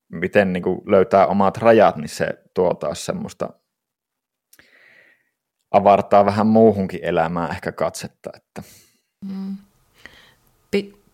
miten 0.10 0.54
niin 0.54 0.64
löytää 0.86 1.28
omat 1.28 1.58
rajat, 1.58 1.96
niin 1.96 2.10
se 2.10 2.44
tuo 2.54 2.74
taas 2.74 3.06
semmoista, 3.06 3.50
avartaa 5.72 6.26
vähän 6.26 6.48
muuhunkin 6.48 7.00
elämään 7.04 7.52
ehkä 7.52 7.72
katsetta. 7.72 8.30
Että. 8.36 8.64
Mm. 9.26 9.58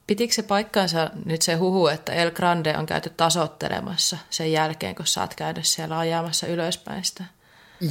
Pitikö 0.07 0.33
se 0.33 0.43
paikkaansa 0.43 1.09
nyt 1.25 1.41
se 1.41 1.55
huhu, 1.55 1.87
että 1.87 2.13
El 2.13 2.31
Grande 2.31 2.77
on 2.77 2.85
käyty 2.85 3.09
tasottelemassa 3.09 4.17
sen 4.29 4.51
jälkeen, 4.51 4.95
kun 4.95 5.07
sä 5.07 5.21
oot 5.21 5.35
käynyt 5.35 5.65
siellä 5.65 5.99
ajamassa 5.99 6.47
ylöspäin 6.47 7.03
sitä? 7.03 7.23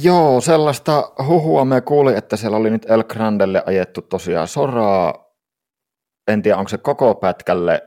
Joo, 0.01 0.41
sellaista 0.41 1.11
huhua 1.27 1.65
me 1.65 1.81
kuulin, 1.81 2.17
että 2.17 2.37
siellä 2.37 2.57
oli 2.57 2.69
nyt 2.69 2.89
El 2.89 3.03
Grandelle 3.03 3.63
ajettu 3.65 4.01
tosiaan 4.01 4.47
soraa. 4.47 5.25
En 6.27 6.41
tiedä, 6.41 6.57
onko 6.57 6.69
se 6.69 6.77
koko 6.77 7.15
pätkälle 7.15 7.81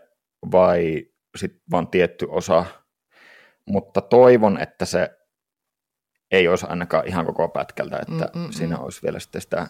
vai 0.53 1.07
sitten 1.37 1.61
vaan 1.71 1.89
tietty 1.89 2.27
osa. 2.31 2.65
Mutta 3.67 4.01
toivon, 4.01 4.59
että 4.61 4.85
se 4.85 5.11
ei 6.31 6.49
olisi 6.49 6.67
ainakaan 6.69 7.07
ihan 7.07 7.27
koko 7.27 7.49
pätkältä, 7.49 7.99
että 7.99 8.31
Mm-mm-mm. 8.35 8.53
siinä 8.53 8.79
olisi 8.79 9.03
vielä 9.03 9.19
sitten 9.19 9.41
sitä 9.41 9.67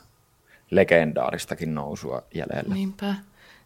legendaaristakin 0.71 1.75
nousua 1.75 2.23
jäljellä. 2.35 2.75
Niinpä 2.75 3.15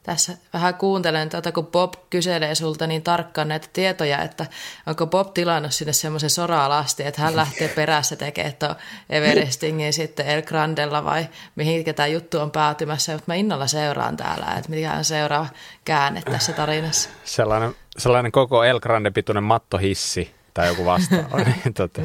tässä 0.02 0.36
vähän 0.52 0.74
kuuntelen 0.74 1.28
tätä, 1.28 1.52
kun 1.52 1.66
Bob 1.66 1.94
kyselee 2.10 2.54
sulta 2.54 2.86
niin 2.86 3.02
tarkkaan 3.02 3.48
näitä 3.48 3.68
tietoja, 3.72 4.22
että 4.22 4.46
onko 4.86 5.06
Bob 5.06 5.34
tilannut 5.34 5.72
sinne 5.72 5.92
semmoisen 5.92 6.30
soralasti, 6.30 7.02
että 7.06 7.22
hän 7.22 7.36
lähtee 7.36 7.68
perässä 7.68 8.16
tekemään 8.16 8.54
tuon 8.58 8.74
Everestingin 9.10 9.92
sitten 9.92 10.26
El 10.26 10.42
Grandella 10.42 11.04
vai 11.04 11.26
mihin 11.56 11.94
tämä 11.94 12.06
juttu 12.06 12.38
on 12.38 12.50
päätymässä, 12.50 13.12
mutta 13.12 13.24
mä 13.26 13.34
innolla 13.34 13.66
seuraan 13.66 14.16
täällä, 14.16 14.54
että 14.58 14.70
mikä 14.70 14.92
on 14.92 15.04
seuraava 15.04 15.46
käänne 15.84 16.22
tässä 16.22 16.52
tarinassa. 16.52 17.10
Sellainen, 17.24 17.74
sellainen 17.98 18.32
koko 18.32 18.64
El 18.64 18.80
Grande-pituinen 18.80 19.44
mattohissi 19.44 20.34
tai 20.54 20.66
joku 20.66 20.84
vastaava, 20.84 21.38
niin 21.44 21.74
tota, 21.74 22.02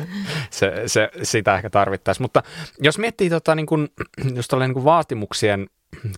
se, 0.50 0.84
se, 0.86 1.10
sitä 1.24 1.56
ehkä 1.56 1.70
tarvittaisiin. 1.70 2.24
Mutta 2.24 2.44
jos 2.80 2.98
miettii 2.98 3.30
tota, 3.30 3.56
niin 3.56 3.66
kun, 3.66 3.90
just 4.36 4.54
niin 4.54 4.74
kun 4.74 4.84
vaatimuksien 4.84 5.68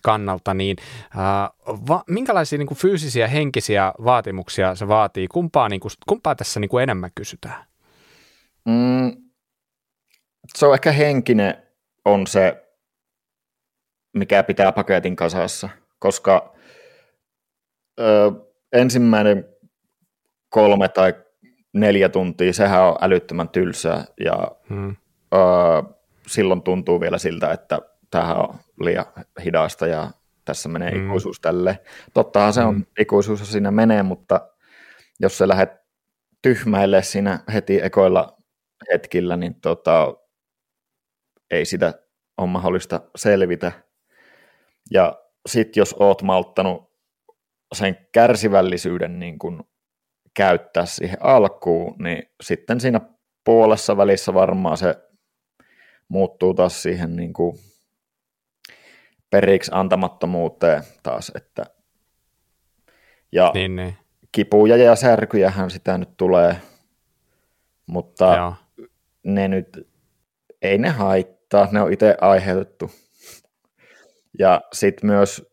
kannalta, 0.02 0.54
niin 0.54 0.76
ää, 1.16 1.50
va, 1.66 2.04
minkälaisia 2.08 2.58
niin 2.58 2.66
kuin 2.66 2.78
fyysisiä 2.78 3.28
henkisiä 3.28 3.92
vaatimuksia 4.04 4.74
se 4.74 4.88
vaatii? 4.88 5.28
Kumpaa, 5.28 5.68
niin 5.68 5.80
kuin, 5.80 5.92
kumpaa 6.08 6.34
tässä 6.34 6.60
niin 6.60 6.68
kuin 6.68 6.82
enemmän 6.82 7.10
kysytään? 7.14 7.64
Mm, 8.64 9.12
se 10.56 10.66
on 10.66 10.74
ehkä 10.74 10.92
henkinen 10.92 11.62
on 12.04 12.26
se, 12.26 12.64
mikä 14.12 14.42
pitää 14.42 14.72
paketin 14.72 15.16
kasassa, 15.16 15.68
koska 15.98 16.54
ö, 18.00 18.32
ensimmäinen 18.72 19.48
kolme 20.48 20.88
tai 20.88 21.14
neljä 21.72 22.08
tuntia, 22.08 22.52
sehän 22.52 22.82
on 22.82 22.96
älyttömän 23.00 23.48
tylsää 23.48 24.04
ja 24.24 24.50
hmm. 24.68 24.96
ö, 25.34 25.38
silloin 26.26 26.62
tuntuu 26.62 27.00
vielä 27.00 27.18
siltä, 27.18 27.52
että 27.52 27.78
tämähän 28.10 28.36
on 28.36 28.54
liian 28.80 29.06
hidasta 29.44 29.86
ja 29.86 30.10
tässä 30.44 30.68
menee 30.68 30.90
mm. 30.90 31.06
ikuisuus 31.06 31.40
tälle. 31.40 31.78
Tottahan 32.14 32.52
se 32.52 32.60
on, 32.60 32.74
mm. 32.74 32.84
ikuisuus 32.98 33.52
siinä 33.52 33.70
menee, 33.70 34.02
mutta 34.02 34.48
jos 35.20 35.38
sä 35.38 35.48
lähdet 35.48 35.70
tyhmäille 36.42 37.02
siinä 37.02 37.40
heti 37.52 37.80
ekoilla 37.82 38.36
hetkillä, 38.92 39.36
niin 39.36 39.60
tota, 39.60 40.14
ei 41.50 41.64
sitä 41.64 41.94
ole 42.36 42.46
mahdollista 42.46 43.00
selvitä. 43.16 43.72
Ja 44.90 45.22
sitten 45.48 45.80
jos 45.80 45.94
oot 45.98 46.22
malttanut 46.22 46.92
sen 47.74 47.96
kärsivällisyyden 48.12 49.18
niin 49.18 49.38
kun 49.38 49.64
käyttää 50.36 50.86
siihen 50.86 51.18
alkuun, 51.20 51.96
niin 51.98 52.22
sitten 52.42 52.80
siinä 52.80 53.00
puolessa 53.44 53.96
välissä 53.96 54.34
varmaan 54.34 54.76
se 54.76 54.96
muuttuu 56.08 56.54
taas 56.54 56.82
siihen 56.82 57.16
niin 57.16 57.32
kuin 57.32 57.58
periksi 59.30 59.70
antamattomuuteen 59.74 60.82
taas, 61.02 61.32
että 61.34 61.64
ja 63.32 63.50
niin, 63.54 63.76
niin. 63.76 63.96
kipuja 64.32 64.76
ja 64.76 64.96
särkyjähän 64.96 65.70
sitä 65.70 65.98
nyt 65.98 66.16
tulee, 66.16 66.56
mutta 67.86 68.36
Joo. 68.36 68.54
ne 69.22 69.48
nyt, 69.48 69.88
ei 70.62 70.78
ne 70.78 70.88
haittaa, 70.88 71.68
ne 71.72 71.82
on 71.82 71.92
itse 71.92 72.16
aiheutettu. 72.20 72.90
Ja 74.38 74.60
sitten 74.72 75.10
myös 75.10 75.48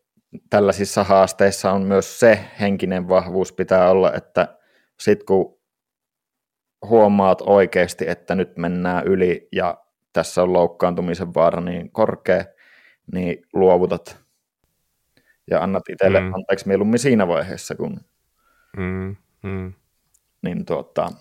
tällaisissa 0.50 1.04
haasteissa 1.04 1.72
on 1.72 1.82
myös 1.82 2.20
se 2.20 2.40
henkinen 2.60 3.08
vahvuus 3.08 3.52
pitää 3.52 3.90
olla, 3.90 4.12
että 4.12 4.58
sitten 5.00 5.26
kun 5.26 5.58
huomaat 6.88 7.42
oikeasti, 7.46 8.08
että 8.08 8.34
nyt 8.34 8.56
mennään 8.56 9.06
yli 9.06 9.48
ja 9.52 9.78
tässä 10.12 10.42
on 10.42 10.52
loukkaantumisen 10.52 11.34
vaara 11.34 11.60
niin 11.60 11.90
korkea, 11.90 12.44
niin 13.12 13.42
luovutat 13.52 14.26
ja 15.50 15.62
annat 15.62 15.88
itselle 15.88 16.20
mm. 16.20 16.34
anteeksi 16.34 16.68
mieluummin 16.68 16.98
siinä 16.98 17.28
vaiheessa, 17.28 17.74
kun 17.74 18.00
mm. 18.76 19.16
Mm. 19.42 19.72
niin 20.42 20.64
tuota, 20.64 21.12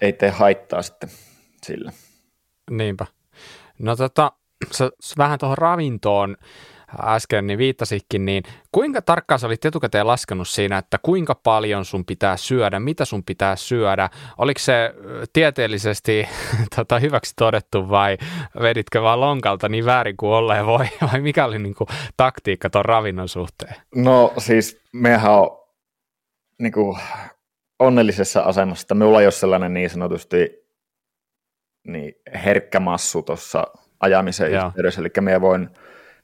ei 0.00 0.12
tee 0.12 0.30
haittaa 0.30 0.82
sitten 0.82 1.10
sillä. 1.62 1.92
Niinpä. 2.70 3.06
No 3.78 3.96
tota, 3.96 4.32
vähän 5.18 5.38
tuohon 5.38 5.58
ravintoon 5.58 6.36
äsken 7.04 7.46
niin 7.46 7.58
viittasikin, 7.58 8.24
niin 8.24 8.42
kuinka 8.72 9.02
tarkkaan 9.02 9.38
sä 9.38 9.46
olit 9.46 9.64
etukäteen 9.64 10.06
laskenut 10.06 10.48
siinä, 10.48 10.78
että 10.78 10.98
kuinka 11.02 11.34
paljon 11.34 11.84
sun 11.84 12.04
pitää 12.04 12.36
syödä, 12.36 12.80
mitä 12.80 13.04
sun 13.04 13.24
pitää 13.24 13.56
syödä? 13.56 14.10
Oliko 14.38 14.58
se 14.58 14.94
tieteellisesti 15.32 16.28
tota, 16.76 16.98
hyväksi 16.98 17.32
todettu 17.36 17.88
vai 17.88 18.18
veditkö 18.62 19.02
vaan 19.02 19.20
lonkalta 19.20 19.68
niin 19.68 19.84
väärin 19.84 20.16
kuin 20.16 20.32
olleen 20.32 20.66
voi, 20.66 20.86
vai 21.12 21.20
mikä 21.20 21.44
oli 21.44 21.58
niin 21.58 21.74
kuin, 21.74 21.88
taktiikka 22.16 22.70
tuon 22.70 22.84
ravinnon 22.84 23.28
suhteen? 23.28 23.74
No 23.94 24.32
siis 24.38 24.80
mehän 24.92 25.32
on 25.32 25.60
niin 26.58 26.72
kuin, 26.72 26.98
onnellisessa 27.78 28.40
asemassa, 28.40 28.84
että 28.84 28.94
minulla 28.94 29.20
ei 29.20 29.26
ole 29.26 29.32
sellainen 29.32 29.74
niin 29.74 29.90
sanotusti 29.90 30.50
niin 31.86 32.14
herkkä 32.44 32.80
massu 32.80 33.22
tuossa 33.22 33.66
ajamisen 34.00 34.50
yhteydessä, 34.52 35.00
eli 35.00 35.10
me 35.20 35.40
voin 35.40 35.70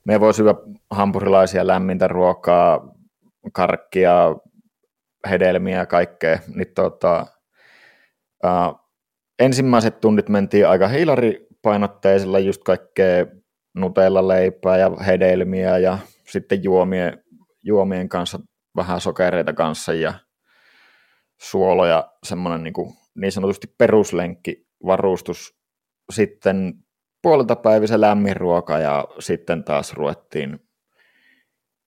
me 0.07 0.21
voi 0.21 0.35
syödä 0.35 0.55
hampurilaisia, 0.91 1.67
lämmintä 1.67 2.09
ruokaa, 2.09 2.95
karkkia, 3.53 4.37
hedelmiä 5.31 5.79
ja 5.79 5.87
kaikkea. 5.87 6.39
Niin 6.55 6.73
tota, 6.75 7.27
uh, 8.45 8.81
ensimmäiset 9.39 10.01
tunnit 10.01 10.29
mentiin 10.29 10.69
aika 10.69 10.89
hiilaripainotteisella, 10.89 12.39
just 12.39 12.63
kaikkea 12.65 13.27
nutella 13.75 14.29
leipää 14.29 14.77
ja 14.77 14.91
hedelmiä 15.07 15.79
ja 15.79 15.99
sitten 16.29 16.65
juomien, 16.65 17.25
juomien 17.63 18.09
kanssa 18.09 18.39
vähän 18.77 19.01
sokereita 19.01 19.53
kanssa 19.53 19.95
ja 19.95 20.15
suoloja, 21.41 22.11
semmoinen 22.27 22.63
niin, 22.63 22.75
kuin, 22.75 22.95
niin 23.15 23.33
sanotusti 23.33 23.75
peruslenkki 23.79 24.67
varustus. 24.87 25.57
Sitten 26.13 26.75
puolelta 27.27 27.57
päivissä 27.57 28.01
lämmin 28.01 28.37
ruoka 28.37 28.79
ja 28.79 29.09
sitten 29.19 29.65
taas 29.65 29.93
ruvettiin, 29.93 30.61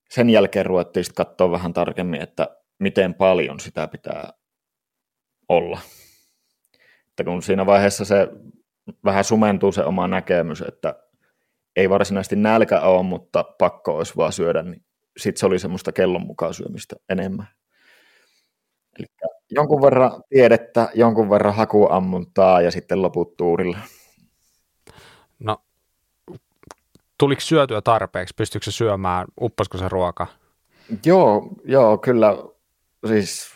sen 0.10 0.30
jälkeen 0.30 0.66
ruvettiin 0.66 1.04
sitten 1.04 1.26
katsoa 1.26 1.52
vähän 1.52 1.74
tarkemmin, 1.74 2.22
että 2.22 2.58
miten 2.80 3.14
paljon 3.14 3.60
sitä 3.60 3.88
pitää 3.88 4.34
olla. 5.50 5.80
Että 7.10 7.24
kun 7.24 7.42
siinä 7.42 7.66
vaiheessa 7.66 8.06
se 8.06 8.28
vähän 9.04 9.24
sumentuu 9.24 9.72
se 9.72 9.84
oma 9.84 10.08
näkemys, 10.08 10.62
että 10.62 10.96
ei 11.76 11.90
varsinaisesti 11.90 12.36
nälkä 12.36 12.82
ole, 12.82 13.04
mutta 13.04 13.44
pakko 13.44 13.96
olisi 13.96 14.16
vaan 14.18 14.34
syödä, 14.34 14.64
niin 14.64 14.86
sitten 15.18 15.40
se 15.40 15.46
oli 15.46 15.60
semmoista 15.60 15.92
kellon 15.92 16.26
mukaan 16.26 16.54
syömistä 16.54 16.96
enemmän. 17.10 17.48
Eli 19.00 19.08
jonkun 19.52 19.82
verran 19.82 20.24
tiedettä, 20.30 20.90
jonkun 20.94 21.30
verran 21.30 21.56
hakuammuntaa 21.56 22.62
ja 22.62 22.72
sitten 22.72 23.02
loput 23.02 23.38
tuurilla. 23.38 23.78
No, 25.40 25.62
tuliko 27.18 27.42
syötyä 27.42 27.82
tarpeeksi? 27.82 28.34
Pystyykö 28.38 28.66
se 28.66 28.72
syömään? 28.72 29.28
Upposko 29.42 29.78
se 29.78 29.90
ruoka? 29.90 30.28
Joo, 31.06 31.50
joo, 31.66 31.98
kyllä. 31.98 32.38
Siis 33.08 33.56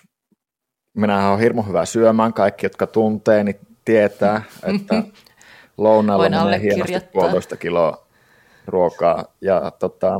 minähän 0.93 1.29
olen 1.29 1.39
hirmu 1.39 1.61
hyvä 1.63 1.85
syömään. 1.85 2.33
Kaikki, 2.33 2.65
jotka 2.65 2.87
tuntee, 2.87 3.43
niin 3.43 3.59
tietää, 3.85 4.43
että 4.75 5.03
lounaalla 5.77 6.29
menee 6.29 6.61
hienosti 6.61 7.07
puolitoista 7.13 7.57
kiloa 7.57 8.07
ruokaa. 8.67 9.25
Ja 9.41 9.71
tota, 9.71 10.19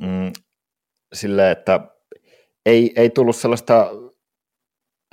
mm, 0.00 0.32
sille, 1.12 1.50
että 1.50 1.80
ei, 2.66 2.92
ei 2.96 3.10
tullut 3.10 3.36
sellaista 3.36 3.90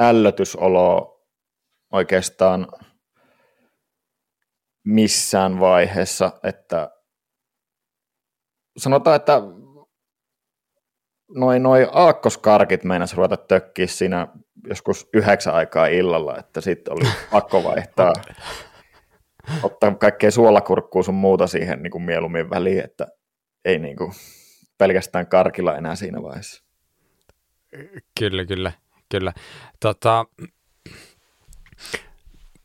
ällötysoloa 0.01 1.19
oikeastaan 1.91 2.67
missään 4.83 5.59
vaiheessa, 5.59 6.31
että 6.43 6.91
sanotaan, 8.77 9.15
että 9.15 9.41
noin 11.35 11.63
noi 11.63 11.87
aakkoskarkit 11.91 12.83
meinas 12.83 13.13
ruveta 13.13 13.37
tökkiä 13.37 13.87
siinä 13.87 14.27
joskus 14.67 15.09
yhdeksän 15.13 15.53
aikaa 15.53 15.87
illalla, 15.87 16.37
että 16.37 16.61
sitten 16.61 16.93
oli 16.93 17.09
pakko 17.31 17.63
vaihtaa, 17.63 18.13
ottaa 19.63 19.95
kaikkea 19.95 20.31
suolakurkkua 20.31 21.03
sun 21.03 21.15
muuta 21.15 21.47
siihen 21.47 21.83
niin 21.83 21.91
kuin 21.91 22.03
mieluummin 22.03 22.49
väliin, 22.49 22.83
että 22.83 23.07
ei 23.65 23.79
niin 23.79 23.95
kuin 23.95 24.11
pelkästään 24.77 25.27
karkilla 25.27 25.77
enää 25.77 25.95
siinä 25.95 26.21
vaiheessa. 26.21 26.63
Kyllä, 28.19 28.45
kyllä, 28.45 28.71
kyllä. 29.09 29.33
Tota, 29.79 30.25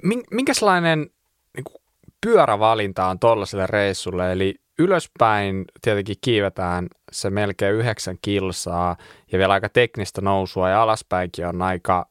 minkälainen 0.30 1.10
niin 1.56 1.64
kuin 1.64 1.83
pyörävalinta 2.24 3.06
on 3.06 3.18
tuollaiselle 3.18 3.66
reissulle, 3.66 4.32
eli 4.32 4.54
ylöspäin 4.78 5.64
tietenkin 5.82 6.16
kiivetään 6.20 6.86
se 7.12 7.30
melkein 7.30 7.74
yhdeksän 7.74 8.16
kilsaa 8.22 8.96
ja 9.32 9.38
vielä 9.38 9.52
aika 9.52 9.68
teknistä 9.68 10.20
nousua 10.20 10.70
ja 10.70 10.82
alaspäinkin 10.82 11.46
on 11.46 11.62
aika 11.62 12.06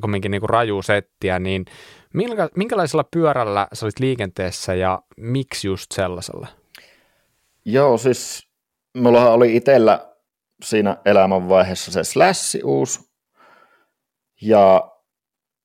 kumminkin 0.00 0.30
niin 0.30 0.40
kuin 0.40 0.50
raju 0.50 0.82
settiä, 0.82 1.38
niin 1.38 1.64
minkä, 2.14 2.48
minkälaisella 2.56 3.04
pyörällä 3.10 3.68
sä 3.72 3.86
olit 3.86 4.00
liikenteessä 4.00 4.74
ja 4.74 5.02
miksi 5.16 5.68
just 5.68 5.92
sellaisella? 5.92 6.46
Joo, 7.64 7.98
siis 7.98 8.48
mulla 8.96 9.30
oli 9.30 9.56
itsellä 9.56 10.08
siinä 10.64 10.96
elämänvaiheessa 11.04 11.92
se 11.92 12.04
slassi 12.04 12.60
uusi 12.64 13.00
ja 14.40 14.90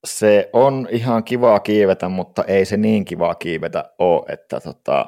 se 0.05 0.49
on 0.53 0.87
ihan 0.91 1.23
kivaa 1.23 1.59
kiivetä, 1.59 2.09
mutta 2.09 2.43
ei 2.43 2.65
se 2.65 2.77
niin 2.77 3.05
kivaa 3.05 3.35
kiivetä 3.35 3.93
ole, 3.99 4.25
että 4.29 4.59
tota, 4.59 5.05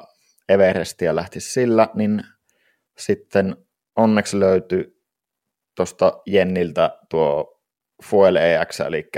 Everestia 0.48 1.16
lähti 1.16 1.40
sillä, 1.40 1.88
niin 1.94 2.22
sitten 2.98 3.56
onneksi 3.96 4.40
löytyi 4.40 5.02
tuosta 5.76 6.12
Jenniltä 6.26 6.98
tuo 7.10 7.60
Fuel 8.04 8.36
EX, 8.36 8.80
eli 8.80 9.10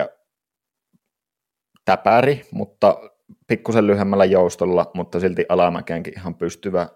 täpäri, 1.84 2.42
mutta 2.52 3.00
pikkusen 3.46 3.86
lyhyemmällä 3.86 4.24
joustolla, 4.24 4.90
mutta 4.94 5.20
silti 5.20 5.46
alamäkeenkin 5.48 6.18
ihan 6.18 6.34
pystyvä 6.34 6.88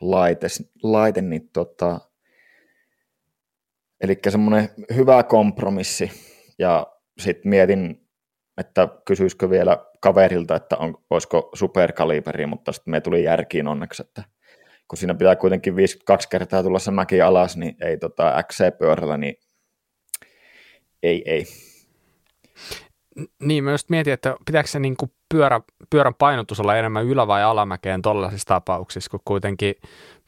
laite, 0.00 0.46
laite 0.82 1.22
niin 1.22 1.50
tota, 1.52 2.00
eli 4.00 4.18
semmoinen 4.28 4.68
hyvä 4.94 5.22
kompromissi, 5.22 6.10
ja 6.58 6.86
sitten 7.18 7.50
mietin, 7.50 8.05
että 8.58 8.88
kysyisikö 9.04 9.50
vielä 9.50 9.78
kaverilta, 10.00 10.56
että 10.56 10.76
on, 10.76 10.98
olisiko 11.10 11.50
superkaliberi, 11.54 12.46
mutta 12.46 12.72
sitten 12.72 12.90
me 12.90 13.00
tuli 13.00 13.24
järkiin 13.24 13.68
onneksi, 13.68 14.02
että 14.02 14.22
kun 14.88 14.98
siinä 14.98 15.14
pitää 15.14 15.36
kuitenkin 15.36 15.76
52 15.76 16.28
kertaa 16.28 16.62
tulla 16.62 16.78
se 16.78 16.90
mäki 16.90 17.20
alas, 17.20 17.56
niin 17.56 17.76
ei 17.80 17.96
tota 17.96 18.42
XC-pyörällä, 18.42 19.16
niin 19.16 19.34
ei, 21.02 21.22
ei. 21.26 21.46
Niin, 23.42 23.64
mä 23.64 23.70
just 23.70 23.90
mietin, 23.90 24.12
että 24.12 24.36
pitääkö 24.46 24.68
se 24.68 24.78
niin 24.78 24.96
kuin 24.96 25.12
pyörä, 25.34 25.60
pyörän 25.90 26.14
painotus 26.14 26.60
olla 26.60 26.76
enemmän 26.76 27.04
ylä- 27.04 27.26
vai 27.26 27.42
alamäkeen 27.42 28.02
tuollaisissa 28.02 28.48
tapauksissa, 28.48 29.10
kun 29.10 29.20
kuitenkin 29.24 29.74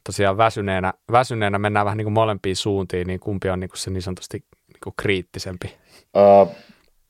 tosiaan 0.03 0.37
väsyneenä, 0.37 0.93
väsyneenä 1.11 1.59
mennään 1.59 1.85
vähän 1.85 1.97
niin 1.97 2.05
kuin 2.05 2.13
molempiin 2.13 2.55
suuntiin, 2.55 3.07
niin 3.07 3.19
kumpi 3.19 3.49
on 3.49 3.59
niin 3.59 3.69
kuin 3.69 3.77
se 3.77 3.89
niin 3.91 4.01
sanotusti 4.01 4.37
niin 4.67 4.79
kuin 4.83 4.93
kriittisempi? 4.97 5.75
Uh, 6.17 6.55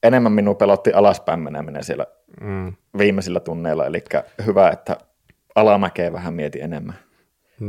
enemmän 0.04 0.32
minua 0.32 0.56
pelotti 0.56 0.94
alaspäin 0.94 1.40
meneminen 1.40 1.84
siellä 1.84 2.06
mm. 2.42 2.74
viimeisillä 2.98 3.40
tunneilla, 3.40 3.86
eli 3.86 4.04
hyvä, 4.46 4.70
että 4.70 4.98
alamäkeä 5.56 6.14
vähän 6.14 6.34
mieti 6.34 6.62
enemmän. 6.62 6.96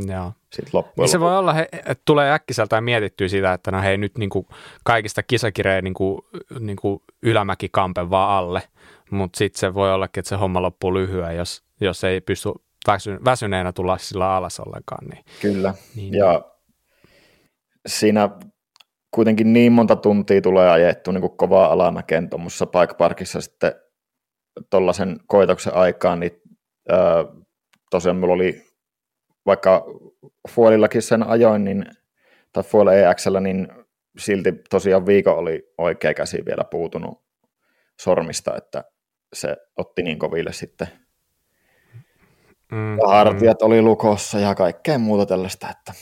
Joo. 0.07 0.33
Sitten 0.49 0.83
niin 0.97 1.09
se 1.09 1.19
voi 1.19 1.37
olla, 1.37 1.55
että 1.59 2.01
tulee 2.05 2.31
äkkiseltään 2.31 2.83
mietittyä 2.83 3.27
sitä, 3.27 3.53
että 3.53 3.71
no 3.71 3.81
hei 3.81 3.97
nyt 3.97 4.17
niin 4.17 4.29
kuin 4.29 4.47
kaikista 4.83 5.23
kisakireen 5.23 5.83
niin 5.83 5.93
kuin, 5.93 6.21
niin 6.59 6.77
kuin 6.77 7.01
ylämäkikampen 7.21 8.09
vaan 8.09 8.37
alle, 8.37 8.63
mutta 9.11 9.37
sitten 9.37 9.59
se 9.59 9.73
voi 9.73 9.93
olla, 9.93 10.05
että 10.05 10.29
se 10.29 10.35
homma 10.35 10.61
loppuu 10.61 10.93
lyhyen, 10.93 11.35
jos, 11.35 11.63
jos 11.81 12.03
ei 12.03 12.21
pysty 12.21 12.49
väsy, 12.87 13.19
väsyneenä 13.25 13.71
tulla 13.71 13.97
sillä 13.97 14.35
alas 14.35 14.59
ollenkaan. 14.59 15.07
Niin, 15.07 15.25
Kyllä, 15.41 15.73
niin, 15.95 16.13
ja 16.13 16.41
siinä 17.87 18.29
kuitenkin 19.11 19.53
niin 19.53 19.71
monta 19.71 19.95
tuntia 19.95 20.41
tulee 20.41 20.69
ajettu 20.69 21.11
niin 21.11 21.21
kuin 21.21 21.37
kovaa 21.37 21.71
alamäkeen 21.71 22.29
tuommoisessa 22.29 22.65
Bike 22.65 22.93
Parkissa 22.93 23.41
sitten 23.41 23.73
tuollaisen 24.69 25.19
koitoksen 25.27 25.75
aikaan, 25.75 26.19
niin 26.19 26.41
ää, 26.89 27.25
tosiaan 27.91 28.17
mulla 28.17 28.33
oli 28.33 28.71
vaikka 29.45 29.85
Fuolillakin 30.49 31.01
sen 31.01 31.23
ajoin, 31.23 31.63
niin, 31.63 31.85
tai 32.53 32.63
Fuol 32.63 32.87
EXllä, 32.87 33.39
niin 33.39 33.67
silti 34.17 34.53
tosiaan 34.69 35.05
viikon 35.05 35.37
oli 35.37 35.73
oikea 35.77 36.13
käsi 36.13 36.45
vielä 36.45 36.63
puutunut 36.63 37.21
sormista, 37.99 38.55
että 38.57 38.83
se 39.33 39.57
otti 39.77 40.03
niin 40.03 40.19
koville 40.19 40.53
sitten. 40.53 40.87
Mm, 42.71 42.97
hartiat 43.07 43.61
mm. 43.61 43.65
oli 43.65 43.81
lukossa 43.81 44.39
ja 44.39 44.55
kaikkea 44.55 44.97
muuta 44.97 45.25
tällaista, 45.25 45.69
että 45.69 45.93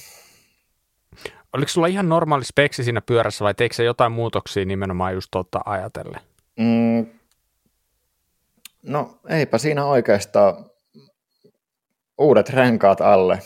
Oliko 1.53 1.69
sulla 1.69 1.87
ihan 1.87 2.09
normaali 2.09 2.45
speksi 2.45 2.83
siinä 2.83 3.01
pyörässä 3.01 3.45
vai 3.45 3.53
teikö 3.53 3.75
se 3.75 3.83
jotain 3.83 4.11
muutoksia 4.11 4.65
nimenomaan 4.65 5.13
just 5.13 5.27
tuota 5.31 5.59
ajatellen? 5.65 6.21
Mm, 6.59 7.05
no 8.83 9.19
eipä 9.29 9.57
siinä 9.57 9.85
oikeastaan 9.85 10.65
uudet 12.17 12.49
renkaat 12.49 13.01
alle. 13.01 13.39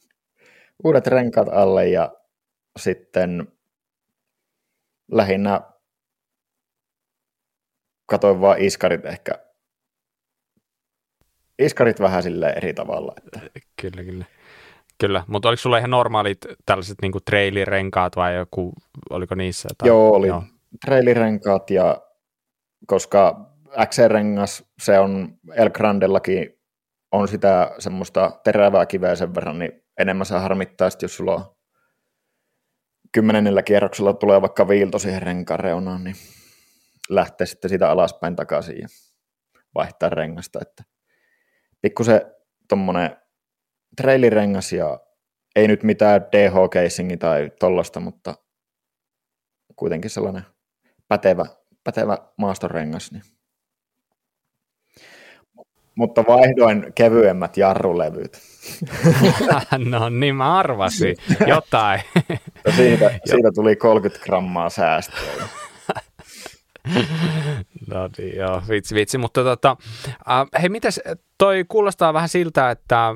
uudet 0.84 1.06
renkaat 1.06 1.48
alle 1.48 1.88
ja 1.88 2.12
sitten 2.78 3.52
lähinnä 5.12 5.60
katoin 8.06 8.40
vaan 8.40 8.60
iskarit 8.60 9.04
ehkä. 9.04 9.32
Iskarit 11.58 12.00
vähän 12.00 12.22
sille 12.22 12.48
eri 12.48 12.74
tavalla. 12.74 13.14
Että. 13.24 13.40
Kyllä, 13.80 14.04
kyllä. 14.04 14.24
Kyllä, 14.98 15.24
mutta 15.26 15.48
oliko 15.48 15.60
sulla 15.60 15.78
ihan 15.78 15.90
normaalit 15.90 16.38
tällaiset 16.66 16.96
niin 17.02 17.12
trailirenkaat 17.24 18.16
vai 18.16 18.36
joku, 18.36 18.72
oliko 19.10 19.34
niissä 19.34 19.68
jotain? 19.70 19.88
Joo, 19.88 20.14
oli 20.14 20.26
Joo. 20.26 20.42
trailirenkaat 20.84 21.70
ja 21.70 22.02
koska 22.86 23.50
XC-rengas, 23.86 24.64
se 24.82 24.98
on 24.98 25.38
El 25.54 25.70
Grandellakin 25.70 26.58
on 27.12 27.28
sitä 27.28 27.74
semmoista 27.78 28.40
terävää 28.44 28.86
kiveä 28.86 29.14
sen 29.14 29.34
verran, 29.34 29.58
niin 29.58 29.82
enemmän 29.98 30.26
se 30.26 30.34
harmittaa, 30.34 30.88
jos 31.02 31.16
sulla 31.16 31.34
on 31.34 31.56
kymmenennellä 33.12 33.62
kierroksella 33.62 34.12
tulee 34.12 34.42
vaikka 34.42 34.68
viilto 34.68 34.98
siihen 34.98 35.22
renkaan 35.22 35.60
reunaan, 35.60 36.04
niin 36.04 36.16
lähtee 37.08 37.46
sitten 37.46 37.68
sitä 37.68 37.90
alaspäin 37.90 38.36
takaisin 38.36 38.78
ja 38.80 38.88
vaihtaa 39.74 40.08
rengasta, 40.08 40.58
että 40.62 40.84
pikkusen 41.82 42.20
tuommoinen 42.68 43.16
trailirengas 43.96 44.72
ja 44.72 45.00
ei 45.56 45.68
nyt 45.68 45.82
mitään 45.82 46.20
DH-casingi 46.20 47.16
tai 47.16 47.50
tollasta, 47.60 48.00
mutta 48.00 48.34
kuitenkin 49.76 50.10
sellainen 50.10 50.42
pätevä, 51.08 51.46
pätevä 51.84 52.18
maastorengas. 52.38 53.12
Niin. 53.12 53.22
Mutta 55.94 56.24
vaihdoin 56.28 56.92
kevyemmät 56.94 57.56
jarrulevyt. 57.56 58.38
no 59.90 60.08
niin, 60.08 60.36
mä 60.36 60.58
arvasin 60.58 61.16
jotain. 61.46 62.00
siitä, 62.76 63.10
siitä 63.30 63.50
tuli 63.54 63.76
30 63.76 64.24
grammaa 64.24 64.70
säästöä. 64.70 65.48
no 67.86 68.10
niin, 68.18 68.36
joo, 68.36 68.62
vitsi, 68.68 68.94
vitsi. 68.94 69.18
Mutta 69.18 69.44
tota, 69.44 69.76
äh, 70.30 70.62
hei, 70.62 70.68
mites, 70.68 71.00
toi 71.38 71.64
kuulostaa 71.68 72.14
vähän 72.14 72.28
siltä, 72.28 72.70
että 72.70 73.14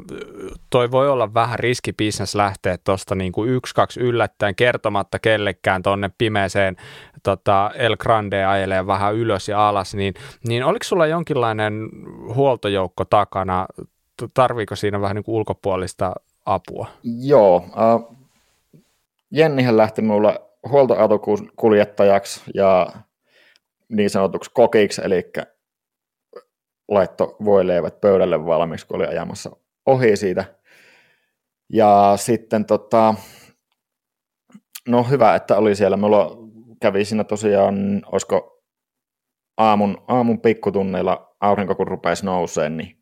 toi 0.71 0.91
voi 0.91 1.09
olla 1.09 1.35
vähän 1.35 1.59
riskibisnes 1.59 2.35
lähteä 2.35 2.79
tuosta 2.85 3.15
niin 3.15 3.33
kuin 3.33 3.51
yksi, 3.51 3.75
kaksi 3.75 4.01
yllättäen 4.01 4.55
kertomatta 4.55 5.19
kellekään 5.19 5.83
tonne 5.83 6.11
pimeeseen 6.19 6.77
tota, 7.23 7.71
El 7.75 7.97
Grande 7.97 8.45
ajelee 8.45 8.87
vähän 8.87 9.15
ylös 9.15 9.49
ja 9.49 9.69
alas, 9.69 9.95
niin, 9.95 10.15
niin 10.47 10.65
oliko 10.65 10.85
sulla 10.85 11.07
jonkinlainen 11.07 11.89
huoltojoukko 12.35 13.05
takana? 13.05 13.67
Tarviiko 14.35 14.77
siinä 14.77 15.01
vähän 15.01 15.17
niin 15.17 15.25
kuin 15.25 15.37
ulkopuolista 15.37 16.13
apua? 16.47 16.87
Joo, 17.03 17.65
äh, 17.65 18.17
Jennihän 19.31 19.77
lähti 19.77 20.03
mulle 20.03 20.41
huoltoautokuljettajaksi 20.69 22.43
ja 22.55 22.87
niin 23.89 24.11
sanotuksi 24.11 24.51
kokiksi, 24.55 25.03
eli 25.05 25.31
laitto 26.91 27.37
voileivät 27.45 28.01
pöydälle 28.01 28.47
valmiiksi, 28.47 28.87
kun 28.87 28.97
oli 28.97 29.07
ajamassa 29.07 29.57
ohi 29.87 30.17
siitä. 30.17 30.45
Ja 31.73 32.13
sitten 32.17 32.65
tota, 32.65 33.15
no 34.89 35.03
hyvä, 35.03 35.35
että 35.35 35.57
oli 35.57 35.75
siellä. 35.75 35.97
Mulla 35.97 36.37
kävi 36.81 37.05
siinä 37.05 37.25
tosiaan, 37.25 38.03
olisiko 38.07 38.63
aamun, 39.57 40.05
aamun 40.09 40.41
pikkutunneilla 40.41 41.37
aurinko 41.41 41.75
kun 41.75 41.89
rupesi 41.89 42.25
nouseen, 42.25 42.77
niin 42.77 42.99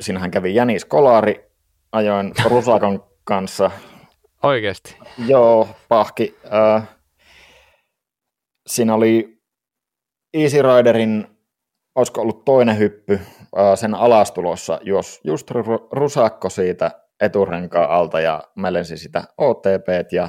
siinähän 0.00 0.30
kävi 0.30 0.54
Jänis 0.54 0.84
Kolari, 0.84 1.50
ajoin 1.92 2.32
Rusakon 2.50 3.04
kanssa. 3.24 3.70
Oikeasti? 4.42 4.96
Joo, 5.26 5.68
pahki. 5.88 6.36
Äh, 6.54 6.88
siinä 8.66 8.94
oli 8.94 9.38
Easy 10.34 10.62
Riderin, 10.62 11.35
olisiko 11.96 12.20
ollut 12.20 12.44
toinen 12.44 12.78
hyppy 12.78 13.20
sen 13.74 13.94
alastulossa, 13.94 14.80
jos 14.82 15.20
just 15.24 15.50
rusakko 15.92 16.50
siitä 16.50 16.90
eturenkaan 17.20 17.90
alta 17.90 18.20
ja 18.20 18.42
mä 18.54 18.72
lensin 18.72 18.98
sitä 18.98 19.24
OTP 19.38 20.12
ja 20.12 20.28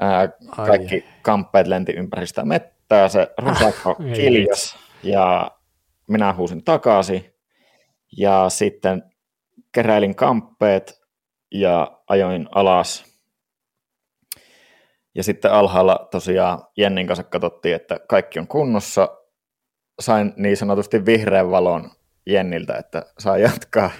ää, 0.00 0.28
kaikki 0.56 0.94
Ai. 0.94 1.04
kamppeet 1.22 1.66
lenti 1.66 1.92
ympäri 1.92 2.26
sitä 2.26 2.44
mettää, 2.44 3.08
se 3.08 3.28
rusakko 3.38 3.90
ah, 4.00 4.12
kiljas 4.14 4.76
ja 5.02 5.50
minä 6.06 6.32
huusin 6.32 6.64
takaisin 6.64 7.34
ja 8.16 8.48
sitten 8.48 9.02
keräilin 9.72 10.14
kamppeet 10.14 11.00
ja 11.50 12.00
ajoin 12.08 12.48
alas. 12.54 13.04
Ja 15.14 15.22
sitten 15.22 15.52
alhaalla 15.52 16.08
tosiaan 16.10 16.62
Jennin 16.76 17.06
kanssa 17.06 17.24
katsottiin, 17.24 17.74
että 17.74 18.00
kaikki 18.08 18.38
on 18.38 18.48
kunnossa. 18.48 19.18
Sain 20.00 20.32
niin 20.36 20.56
sanotusti 20.56 21.06
vihreän 21.06 21.50
valon 21.50 21.90
Jenniltä, 22.26 22.76
että 22.76 23.06
saa 23.18 23.38
jatkaa. 23.38 23.90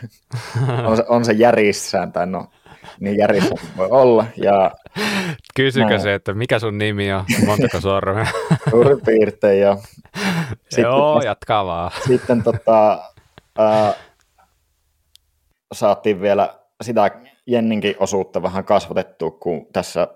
on, 0.87 0.97
se, 0.97 1.05
on 1.09 1.25
se 1.25 1.33
järjissään, 1.33 2.13
tai 2.13 2.27
no 2.27 2.47
niin 3.01 3.17
järjissään 3.19 3.77
voi 3.77 3.89
olla. 3.91 4.27
Ja 4.37 4.71
Kysykö 5.57 5.89
näin. 5.89 6.01
se, 6.01 6.15
että 6.15 6.35
mikä 6.35 6.59
sun 6.59 6.79
nimi 6.79 7.13
on, 7.13 7.25
montako 7.47 7.81
sormea? 7.81 8.27
Suurin 8.71 9.01
piirtein, 9.07 9.61
jo. 9.61 9.81
Sitten, 10.69 10.83
Joo, 10.83 11.23
jatkaa 11.25 11.67
vaan. 11.67 11.91
Sitten 12.07 12.43
tota, 12.43 12.99
ää, 13.59 13.95
saatiin 15.73 16.21
vielä 16.21 16.59
sitä 16.83 17.11
Jenninkin 17.47 17.95
osuutta 17.99 18.43
vähän 18.43 18.65
kasvatettua, 18.65 19.31
kun 19.31 19.67
tässä 19.73 20.09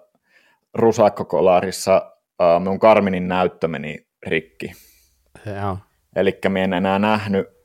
Rusakkokolaarissa 0.74 2.12
ää, 2.40 2.58
mun 2.58 2.78
Karminin 2.78 3.28
näyttö 3.28 3.68
meni 3.68 4.06
rikki. 4.26 4.72
Eli 6.16 6.38
minä 6.48 6.64
en 6.64 6.72
enää 6.72 6.98
nähnyt 6.98 7.60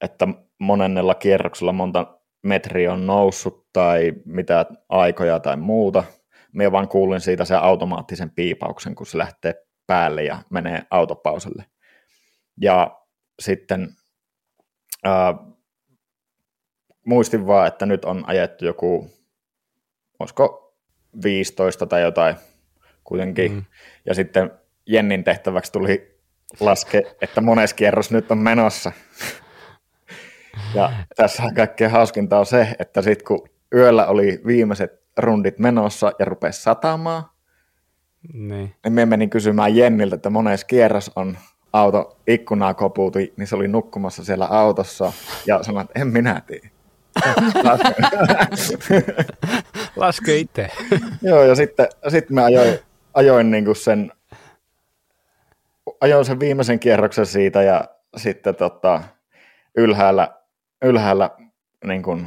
että 0.00 0.28
monennella 0.58 1.14
kierroksella 1.14 1.72
monta 1.72 2.18
metriä 2.42 2.92
on 2.92 3.06
noussut 3.06 3.66
tai 3.72 4.12
mitä 4.24 4.66
aikoja 4.88 5.40
tai 5.40 5.56
muuta. 5.56 6.04
Minä 6.52 6.72
vaan 6.72 6.88
kuulin 6.88 7.20
siitä 7.20 7.44
sen 7.44 7.58
automaattisen 7.58 8.30
piipauksen, 8.30 8.94
kun 8.94 9.06
se 9.06 9.18
lähtee 9.18 9.54
päälle 9.86 10.24
ja 10.24 10.38
menee 10.50 10.82
autopauselle. 10.90 11.64
Ja 12.60 13.00
sitten 13.42 13.88
ää, 15.04 15.34
muistin 17.06 17.46
vaan, 17.46 17.68
että 17.68 17.86
nyt 17.86 18.04
on 18.04 18.24
ajettu 18.26 18.64
joku, 18.64 19.10
olisiko 20.18 20.76
15 21.22 21.86
tai 21.86 22.02
jotain 22.02 22.36
kuitenkin. 23.04 23.52
Mm. 23.52 23.64
Ja 24.06 24.14
sitten 24.14 24.50
Jennin 24.86 25.24
tehtäväksi 25.24 25.72
tuli 25.72 26.15
laske, 26.60 27.02
että 27.20 27.40
mones 27.40 27.74
kierros 27.74 28.10
nyt 28.10 28.30
on 28.30 28.38
menossa. 28.38 28.92
Ja 30.74 30.92
tässä 31.16 31.42
kaikkein 31.56 31.90
hauskinta 31.90 32.38
on 32.38 32.46
se, 32.46 32.68
että 32.78 33.02
sitten 33.02 33.26
kun 33.26 33.48
yöllä 33.74 34.06
oli 34.06 34.40
viimeiset 34.46 34.92
rundit 35.16 35.58
menossa 35.58 36.12
ja 36.18 36.24
rupesi 36.24 36.62
satamaan, 36.62 37.24
niin. 38.32 38.74
niin 38.84 38.92
me 38.92 39.06
menin 39.06 39.30
kysymään 39.30 39.76
Jenniltä, 39.76 40.16
että 40.16 40.30
mones 40.30 40.64
kierros 40.64 41.10
on 41.16 41.38
auto 41.72 42.18
ikkunaa 42.26 42.74
kopuuti, 42.74 43.34
niin 43.36 43.46
se 43.46 43.56
oli 43.56 43.68
nukkumassa 43.68 44.24
siellä 44.24 44.46
autossa 44.46 45.12
ja 45.46 45.62
sanoi, 45.62 45.82
että 45.82 46.00
en 46.00 46.08
minä 46.08 46.42
tiedä. 46.46 46.68
Laske 49.96 50.36
itse. 50.36 50.70
Joo, 51.22 51.42
ja 51.42 51.54
sitten, 51.54 51.88
sitten 52.08 52.34
mä 52.34 52.44
ajoin, 52.44 52.78
ajoin 53.14 53.50
niin 53.50 53.64
kuin 53.64 53.76
sen, 53.76 54.12
ajoin 56.00 56.24
sen 56.24 56.40
viimeisen 56.40 56.80
kierroksen 56.80 57.26
siitä 57.26 57.62
ja 57.62 57.84
sitten 58.16 58.54
tota, 58.54 59.02
ylhäällä 59.76 60.36
ylhäällä, 60.84 61.30
niin 61.84 62.02
kun, 62.02 62.26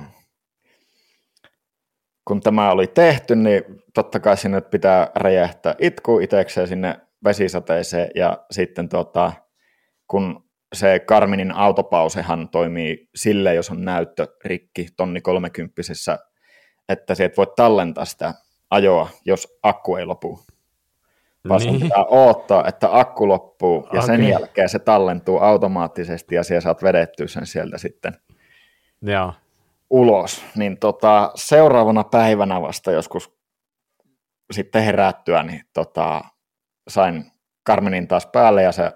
kun 2.26 2.42
tämä 2.42 2.72
oli 2.72 2.88
tehty, 2.88 3.36
niin 3.36 3.64
totta 3.94 4.20
kai 4.20 4.38
sinne 4.38 4.62
pitää 4.62 5.12
räjähtää 5.16 5.76
itku 5.80 6.20
itsekseen 6.20 6.68
sinne 6.68 7.00
vesisateeseen 7.24 8.10
ja 8.16 8.46
sitten 8.52 8.90
tota, 8.90 9.34
kun 10.08 10.50
se 10.74 11.00
Karminin 11.00 11.52
autopausehan 11.52 12.50
toimii 12.50 13.10
sille, 13.16 13.54
jos 13.54 13.70
on 13.70 13.86
näyttö 13.86 14.28
rikki 14.46 14.88
tonni 14.98 15.22
kolmekymppisessä, 15.22 16.20
että 16.90 17.16
sieltä 17.16 17.38
voit 17.38 17.56
tallentaa 17.56 18.06
sitä 18.06 18.34
ajoa, 18.70 19.10
jos 19.26 19.60
akku 19.64 19.96
ei 19.96 20.06
lopu. 20.06 20.40
Vaan 21.50 21.62
niin. 21.62 21.80
pitää 21.80 22.06
odottaa, 22.06 22.68
että 22.68 22.90
akku 22.92 23.28
loppuu 23.28 23.84
ja 23.84 23.90
okay. 23.90 24.02
sen 24.02 24.28
jälkeen 24.28 24.70
se 24.70 24.80
tallentuu 24.80 25.40
automaattisesti 25.40 26.36
ja 26.36 26.44
siellä 26.44 26.62
saat 26.62 26.84
vedettyä 26.84 27.28
sen 27.28 27.46
sieltä 27.46 27.78
sitten 27.78 28.14
Joo. 29.02 29.34
ulos, 29.90 30.46
niin 30.56 30.78
tota, 30.80 31.32
seuraavana 31.36 32.04
päivänä 32.04 32.62
vasta 32.62 32.92
joskus 32.92 33.40
sitten 34.52 34.84
herättyä, 34.84 35.44
niin 35.44 35.62
tota, 35.74 36.22
sain 36.88 37.32
Carmenin 37.70 38.08
taas 38.08 38.26
päälle 38.26 38.64
ja 38.64 38.72
se 38.72 38.92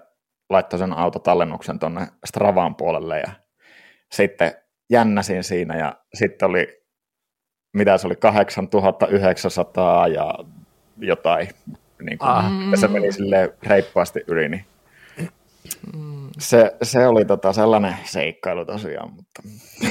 laittoi 0.50 0.78
sen 0.78 0.92
autotallennuksen 0.92 1.78
tuonne 1.78 2.08
Stravaan 2.26 2.74
puolelle 2.74 3.20
ja 3.20 3.32
sitten 4.12 4.52
jännäsin 4.90 5.44
siinä 5.44 5.76
ja 5.76 5.96
sitten 6.14 6.48
oli, 6.48 6.82
mitä 7.72 7.98
se 7.98 8.06
oli, 8.06 8.16
8900 8.16 10.08
ja 10.08 10.34
jotain, 10.98 11.48
niin 12.04 12.18
kuin, 12.18 12.28
ah. 12.28 12.44
ja 12.70 12.76
se 12.76 12.88
meni 12.88 13.12
sille 13.12 13.54
reippaasti 13.62 14.20
yli, 14.26 14.48
niin 14.48 14.64
se, 16.38 16.76
se 16.82 17.06
oli 17.06 17.24
tota 17.24 17.52
sellainen 17.52 17.94
seikkailu 18.04 18.64
tosiaan, 18.64 19.12
mutta 19.14 19.42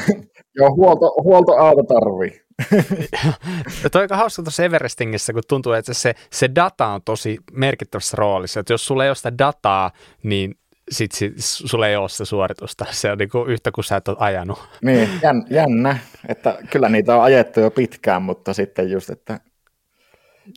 joo, 0.59 0.75
huolto, 0.75 1.13
huoltoauto 1.23 1.83
tarvii. 1.83 2.43
Tuo 3.91 4.01
aika 4.01 4.17
hauska 4.17 4.43
tuossa 4.43 4.63
Everestingissä, 4.63 5.33
kun 5.33 5.41
tuntuu, 5.47 5.73
että 5.73 5.93
se, 5.93 6.13
se 6.31 6.49
data 6.55 6.87
on 6.87 7.01
tosi 7.05 7.37
merkittävässä 7.51 8.17
roolissa. 8.17 8.59
Että 8.59 8.73
jos 8.73 8.85
sulla 8.85 9.03
ei 9.03 9.09
ole 9.09 9.15
sitä 9.15 9.37
dataa, 9.37 9.91
niin 10.23 10.55
sit, 10.91 11.11
sit 11.11 11.33
sulla 11.37 11.87
ei 11.87 11.95
ole 11.95 12.09
sitä 12.09 12.25
suoritusta. 12.25 12.85
Se 12.89 13.11
on 13.11 13.17
niinku 13.17 13.45
yhtä 13.45 13.71
kuin 13.71 13.85
sä 13.85 13.95
et 13.95 14.07
ole 14.07 14.17
ajanut. 14.19 14.59
Niin, 14.81 15.09
jännä. 15.49 15.97
Että 16.27 16.57
kyllä 16.69 16.89
niitä 16.89 17.15
on 17.15 17.23
ajettu 17.23 17.59
jo 17.59 17.71
pitkään, 17.71 18.21
mutta 18.21 18.53
sitten 18.53 18.91
just, 18.91 19.09
että 19.09 19.39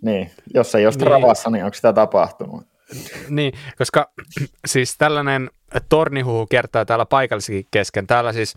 niin, 0.03 0.31
jos 0.55 0.75
ei 0.75 0.87
ole 0.87 0.91
niin. 0.91 1.01
Stravassa, 1.01 1.51
niin 1.51 1.65
onko 1.65 1.75
sitä 1.75 1.93
tapahtunut? 1.93 2.67
Niin, 3.29 3.53
koska 3.79 4.11
siis 4.67 4.99
tällainen 4.99 5.51
tornihuhu 5.89 6.47
kertaa 6.47 6.85
täällä 6.85 7.07
paikallisessakin 7.07 7.67
kesken. 7.71 8.07
Täällä 8.07 8.33
siis, 8.33 8.55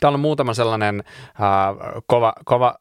täällä 0.00 0.16
on 0.16 0.20
muutama 0.20 0.54
sellainen 0.54 1.04
äh, 1.06 2.02
kova, 2.06 2.32
kova 2.44 2.74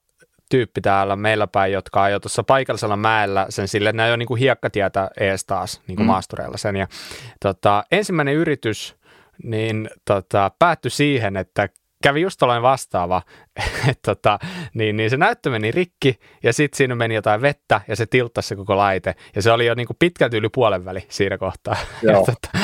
tyyppi 0.49 0.81
täällä 0.81 1.15
meillä 1.15 1.47
päin, 1.47 1.73
jotka 1.73 2.03
ajoi 2.03 2.19
tuossa 2.19 2.43
paikallisella 2.43 2.97
mäellä 2.97 3.45
sen 3.49 3.67
sille, 3.67 3.89
että 3.89 3.97
ne 3.97 4.03
ajoi 4.03 4.17
niin 4.17 4.37
hiekkatietä 4.39 5.09
ees 5.19 5.45
taas 5.45 5.81
niin 5.87 5.95
kuin 5.95 6.05
mm. 6.05 6.11
maastureilla 6.11 6.57
sen. 6.57 6.75
Ja, 6.75 6.87
tota, 7.39 7.83
ensimmäinen 7.91 8.35
yritys 8.35 8.95
niin 9.43 9.89
tota, 10.05 10.51
päättyi 10.59 10.91
siihen, 10.91 11.37
että 11.37 11.69
kävi 12.03 12.21
just 12.21 12.39
tällainen 12.39 12.63
vastaava, 12.63 13.21
että 13.89 14.15
tota, 14.15 14.39
niin, 14.73 14.97
niin 14.97 15.09
se 15.09 15.17
näyttö 15.17 15.49
meni 15.49 15.71
rikki 15.71 16.19
ja 16.43 16.53
sitten 16.53 16.77
siinä 16.77 16.95
meni 16.95 17.15
jotain 17.15 17.41
vettä 17.41 17.81
ja 17.87 17.95
se 17.95 18.05
tilttasi 18.05 18.47
se 18.47 18.55
koko 18.55 18.77
laite 18.77 19.15
ja 19.35 19.41
se 19.41 19.51
oli 19.51 19.65
jo 19.65 19.75
niin 19.75 19.87
kuin 19.87 19.97
pitkälti 19.99 20.37
yli 20.37 20.49
puolen 20.49 20.85
väli 20.85 21.05
siinä 21.09 21.37
kohtaa. 21.37 21.75
tota, 22.25 22.59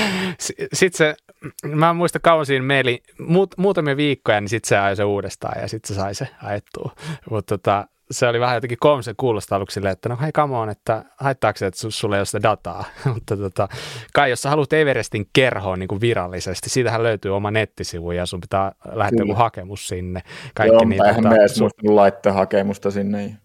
sitten 0.74 0.98
se, 0.98 1.16
mä 1.64 1.90
en 1.90 1.96
muista 1.96 2.20
kauan 2.20 2.46
siinä 2.46 2.66
meili, 2.66 3.04
muut, 3.20 3.58
muutamia 3.58 3.98
viikkoja, 3.98 4.42
niin 4.42 4.50
sitten 4.50 4.70
se 4.70 4.78
ajoi 4.78 4.96
se 4.96 5.04
uudestaan 5.04 5.62
ja 5.62 5.68
sitten 5.68 5.96
se 5.96 6.00
sai 6.02 6.16
se 6.16 6.28
ajettua. 6.44 6.96
Mutta 7.30 7.58
tota, 7.58 7.88
se 8.12 8.28
oli 8.28 8.40
vähän 8.40 8.56
jotenkin 8.56 8.78
koomisen 8.82 9.16
kuulosta 9.18 9.56
aluksi 9.56 9.74
silleen, 9.74 9.94
että 9.94 10.10
no 10.10 10.18
hei 10.22 10.32
come 10.32 10.58
on, 10.58 10.70
että 10.70 11.06
haittaako 11.18 11.58
se, 11.58 11.66
että 11.66 11.80
sulle 11.90 12.16
ei 12.16 12.20
ole 12.20 12.26
sitä 12.26 12.44
dataa. 12.44 12.86
Mutta 13.14 13.38
tota, 13.38 13.68
kai 14.14 14.30
jos 14.30 14.42
sä 14.42 14.50
haluat 14.50 14.74
Everestin 14.74 15.28
kerhoon 15.34 15.80
niin 15.80 15.88
kuin 15.88 16.02
virallisesti, 16.02 16.70
siitähän 16.70 17.04
löytyy 17.04 17.36
oma 17.36 17.52
nettisivu 17.52 18.12
ja 18.12 18.26
sun 18.26 18.42
pitää 18.42 18.72
lähettää 18.92 19.24
joku 19.24 19.36
hakemus 19.36 19.88
sinne. 19.88 20.22
Kaikki 20.56 20.76
Joo, 20.76 20.86
niitä, 20.86 21.04
eihän 21.04 21.24
tota, 21.24 21.36
me 21.36 21.36
edes 21.36 21.60
laittaa 21.84 22.34
hakemusta 22.34 22.92
sinne. 22.92 23.38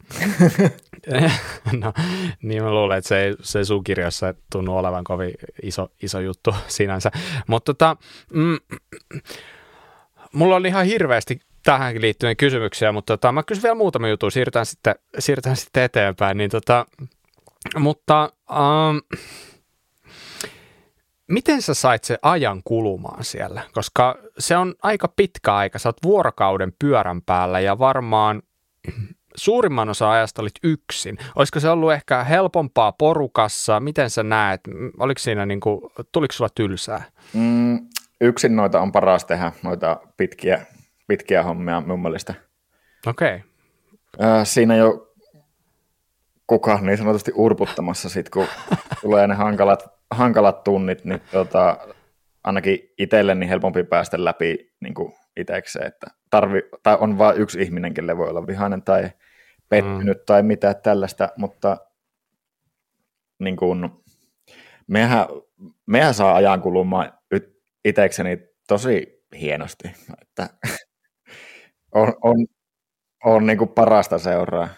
no, 1.80 1.92
niin 2.42 2.62
mä 2.62 2.70
luulen, 2.70 2.98
että 2.98 3.08
se 3.08 3.22
ei, 3.22 3.34
se 3.40 3.58
ei 3.58 3.64
sun 3.64 3.84
kirjassa 3.84 4.34
tunnu 4.52 4.76
olevan 4.76 5.04
kovin 5.04 5.34
iso, 5.62 5.88
iso 6.02 6.20
juttu 6.20 6.54
sinänsä. 6.66 7.10
Mutta 7.46 7.74
tota, 7.74 7.96
mm, 8.32 8.58
mulla 10.34 10.56
oli 10.56 10.68
ihan 10.68 10.86
hirveästi 10.86 11.40
tähänkin 11.64 12.02
liittyen 12.02 12.36
kysymyksiä, 12.36 12.92
mutta 12.92 13.12
tota, 13.16 13.32
mä 13.32 13.42
kysyn 13.42 13.62
vielä 13.62 13.74
muutama 13.74 14.08
juttu, 14.08 14.30
siirrytään 14.30 14.66
sitten, 14.66 14.94
siirrytään 15.18 15.56
sitten 15.56 15.82
eteenpäin. 15.82 16.36
Niin 16.36 16.50
tota, 16.50 16.86
mutta 17.76 18.32
um, 18.50 19.20
miten 21.28 21.62
sä 21.62 21.74
sait 21.74 22.04
se 22.04 22.18
ajan 22.22 22.60
kulumaan 22.64 23.24
siellä? 23.24 23.62
Koska 23.72 24.18
se 24.38 24.56
on 24.56 24.74
aika 24.82 25.08
pitkä 25.08 25.54
aika, 25.54 25.78
sä 25.78 25.88
oot 25.88 26.02
vuorokauden 26.02 26.72
pyörän 26.78 27.22
päällä 27.22 27.60
ja 27.60 27.78
varmaan 27.78 28.42
suurimman 29.36 29.88
osa 29.88 30.10
ajasta 30.10 30.42
olit 30.42 30.58
yksin. 30.62 31.18
Olisiko 31.36 31.60
se 31.60 31.68
ollut 31.68 31.92
ehkä 31.92 32.24
helpompaa 32.24 32.92
porukassa? 32.92 33.80
Miten 33.80 34.10
sä 34.10 34.22
näet? 34.22 34.60
Oliko 34.98 35.18
siinä 35.18 35.46
niin 35.46 35.60
kuin, 35.60 35.80
tuliko 36.12 36.32
sulla 36.32 36.50
tylsää? 36.54 37.02
Mm, 37.32 37.78
yksin 38.20 38.56
noita 38.56 38.80
on 38.80 38.92
paras 38.92 39.24
tehdä, 39.24 39.52
noita 39.62 40.00
pitkiä, 40.16 40.66
pitkiä 41.06 41.42
hommia 41.42 41.80
mun 41.80 42.02
mielestä. 42.02 42.34
Okei. 43.06 43.42
Okay. 44.18 44.44
siinä 44.44 44.76
jo 44.76 45.14
kuka 46.46 46.78
niin 46.80 46.98
sanotusti 46.98 47.32
urputtamassa 47.34 48.08
sit, 48.08 48.30
kun 48.30 48.46
tulee 49.02 49.26
ne 49.26 49.34
hankalat, 49.34 49.86
hankalat 50.10 50.64
tunnit, 50.64 51.04
niin 51.04 51.20
tota, 51.32 51.78
ainakin 52.44 52.92
itselle 52.98 53.34
niin 53.34 53.48
helpompi 53.48 53.84
päästä 53.84 54.24
läpi 54.24 54.72
niin 54.80 54.94
itsekseen, 55.36 55.86
että 55.86 56.06
tarvi, 56.30 56.62
tai 56.82 56.96
on 57.00 57.18
vain 57.18 57.36
yksi 57.36 57.62
ihminen, 57.62 57.94
kelle 57.94 58.16
voi 58.16 58.28
olla 58.28 58.46
vihainen 58.46 58.82
tai 58.82 59.10
pettynyt 59.68 60.18
mm. 60.18 60.24
tai 60.26 60.42
mitä 60.42 60.74
tällaista, 60.74 61.28
mutta 61.36 61.76
niin 63.38 63.56
kuin, 63.56 63.90
mehän, 64.86 65.26
mehän 65.86 66.14
saa 66.14 66.34
ajan 66.34 66.60
kulumaan 66.60 67.12
itsekseni 67.84 68.38
tosi 68.68 69.24
hienosti, 69.40 69.88
että 70.22 70.48
on, 71.94 72.14
on, 72.22 72.46
on 73.24 73.46
niin 73.46 73.58
kuin 73.58 73.70
parasta 73.70 74.18
seuraa 74.18 74.68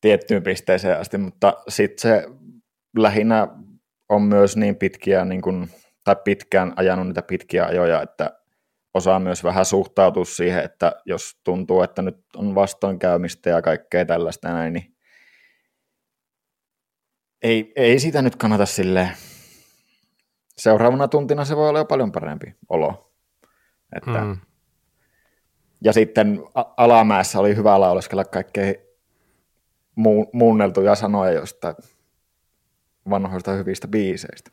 tiettyyn 0.00 0.42
pisteeseen 0.42 1.00
asti, 1.00 1.18
mutta 1.18 1.54
sitten 1.68 1.98
se 1.98 2.28
lähinnä 2.96 3.48
on 4.08 4.22
myös 4.22 4.56
niin 4.56 4.76
pitkiä, 4.76 5.24
niin 5.24 5.42
kuin, 5.42 5.70
tai 6.04 6.16
pitkään 6.24 6.72
ajanut 6.76 7.06
niitä 7.06 7.22
pitkiä 7.22 7.66
ajoja, 7.66 8.02
että 8.02 8.40
osaa 8.94 9.18
myös 9.18 9.44
vähän 9.44 9.64
suhtautua 9.64 10.24
siihen, 10.24 10.64
että 10.64 10.92
jos 11.06 11.40
tuntuu, 11.44 11.82
että 11.82 12.02
nyt 12.02 12.16
on 12.36 12.54
vastoinkäymistä 12.54 13.50
ja 13.50 13.62
kaikkea 13.62 14.04
tällaista 14.04 14.48
näin, 14.48 14.72
niin 14.72 14.94
ei, 17.42 17.72
ei 17.76 17.98
sitä 17.98 18.22
nyt 18.22 18.36
kannata 18.36 18.66
silleen. 18.66 19.10
Seuraavana 20.56 21.08
tuntina 21.08 21.44
se 21.44 21.56
voi 21.56 21.68
olla 21.68 21.78
jo 21.78 21.84
paljon 21.84 22.12
parempi 22.12 22.54
olo. 22.68 23.14
Että, 23.96 24.20
mm. 24.20 24.36
Ja 25.84 25.92
sitten 25.92 26.42
alamäessä 26.76 27.38
oli 27.38 27.56
hyvä 27.56 27.80
lauleskella 27.80 28.24
kaikkea 28.24 28.72
mu- 30.00 30.30
muunneltuja 30.32 30.94
sanoja 30.94 31.32
jostain 31.32 31.74
vanhoista 33.10 33.52
hyvistä 33.52 33.88
biiseistä. 33.88 34.50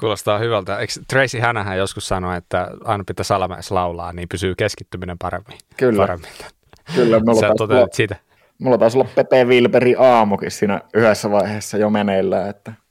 Kuulostaa 0.00 0.38
hyvältä. 0.38 0.78
Eikö 0.78 0.92
Tracy 1.08 1.38
Hänähän 1.38 1.78
joskus 1.78 2.08
sanoi, 2.08 2.36
että 2.36 2.70
aina 2.84 3.04
pitäisi 3.06 3.32
alamäessä 3.32 3.74
laulaa, 3.74 4.12
niin 4.12 4.28
pysyy 4.28 4.54
keskittyminen 4.54 5.18
paremmin. 5.18 5.58
Kyllä. 5.76 6.02
Paremmin. 6.02 6.30
Kyllä, 6.94 7.20
mulla 7.20 7.40
Sä 7.40 7.48
olla, 7.60 7.88
siitä. 7.92 8.16
Mulla 8.58 8.78
taisi 8.78 8.98
olla 8.98 9.10
Pepe 9.14 9.44
Wilberi 9.44 9.94
aamukin 9.98 10.50
siinä 10.50 10.80
yhdessä 10.94 11.30
vaiheessa 11.30 11.78
jo 11.78 11.90
meneillään, 11.90 12.50
että– 12.50 12.72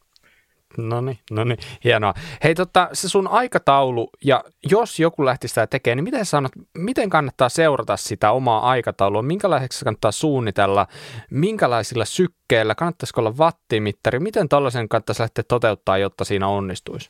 No 0.77 1.01
niin, 1.01 1.19
no 1.31 1.43
niin, 1.43 1.57
hienoa. 1.83 2.13
Hei, 2.43 2.55
tota, 2.55 2.89
se 2.93 3.09
sun 3.09 3.27
aikataulu, 3.27 4.09
ja 4.23 4.43
jos 4.71 4.99
joku 4.99 5.25
lähti 5.25 5.47
sitä 5.47 5.67
tekemään, 5.67 5.97
niin 5.97 6.03
miten 6.03 6.25
sanot, 6.25 6.51
miten 6.77 7.09
kannattaa 7.09 7.49
seurata 7.49 7.97
sitä 7.97 8.31
omaa 8.31 8.69
aikataulua, 8.69 9.21
minkälaiseksi 9.21 9.85
kannattaa 9.85 10.11
suunnitella, 10.11 10.87
minkälaisilla 11.31 12.05
sykkeillä, 12.05 12.75
kannattaisiko 12.75 13.21
olla 13.21 13.33
wattimittari, 13.37 14.19
miten 14.19 14.49
tällaisen 14.49 14.89
kannattaisi 14.89 15.21
lähteä 15.21 15.43
toteuttaa, 15.47 15.97
jotta 15.97 16.25
siinä 16.25 16.47
onnistuisi? 16.47 17.09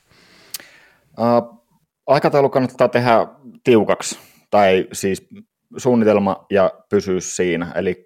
Uh, 1.20 1.64
aikataulu 2.08 2.50
kannattaa 2.50 2.88
tehdä 2.88 3.28
tiukaksi, 3.64 4.20
tai 4.52 4.88
siis 4.94 5.28
suunnitelma 5.78 6.46
ja 6.50 6.72
pysyä 6.90 7.20
siinä, 7.20 7.72
eli 7.76 8.06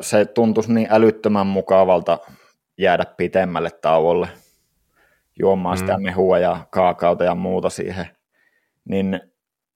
se 0.00 0.24
tuntuisi 0.24 0.72
niin 0.72 0.86
älyttömän 0.90 1.46
mukavalta 1.46 2.18
jäädä 2.78 3.04
pitemmälle 3.16 3.70
tauolle 3.70 4.28
juomaan 5.38 5.76
mm. 5.76 5.78
sitä 5.78 5.98
mehua 5.98 6.38
ja 6.38 6.66
kaakaota 6.70 7.24
ja 7.24 7.34
muuta 7.34 7.70
siihen, 7.70 8.06
niin 8.84 9.20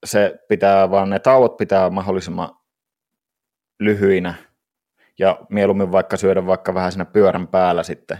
se 0.04 0.38
pitää 0.48 0.90
vaan, 0.90 1.10
ne 1.10 1.18
tauot 1.18 1.56
pitää 1.56 1.90
mahdollisimman 1.90 2.56
lyhyinä 3.80 4.34
ja 5.18 5.38
mieluummin 5.50 5.92
vaikka 5.92 6.16
syödä 6.16 6.46
vaikka 6.46 6.74
vähän 6.74 6.92
siinä 6.92 7.04
pyörän 7.04 7.48
päällä 7.48 7.82
sitten, 7.82 8.18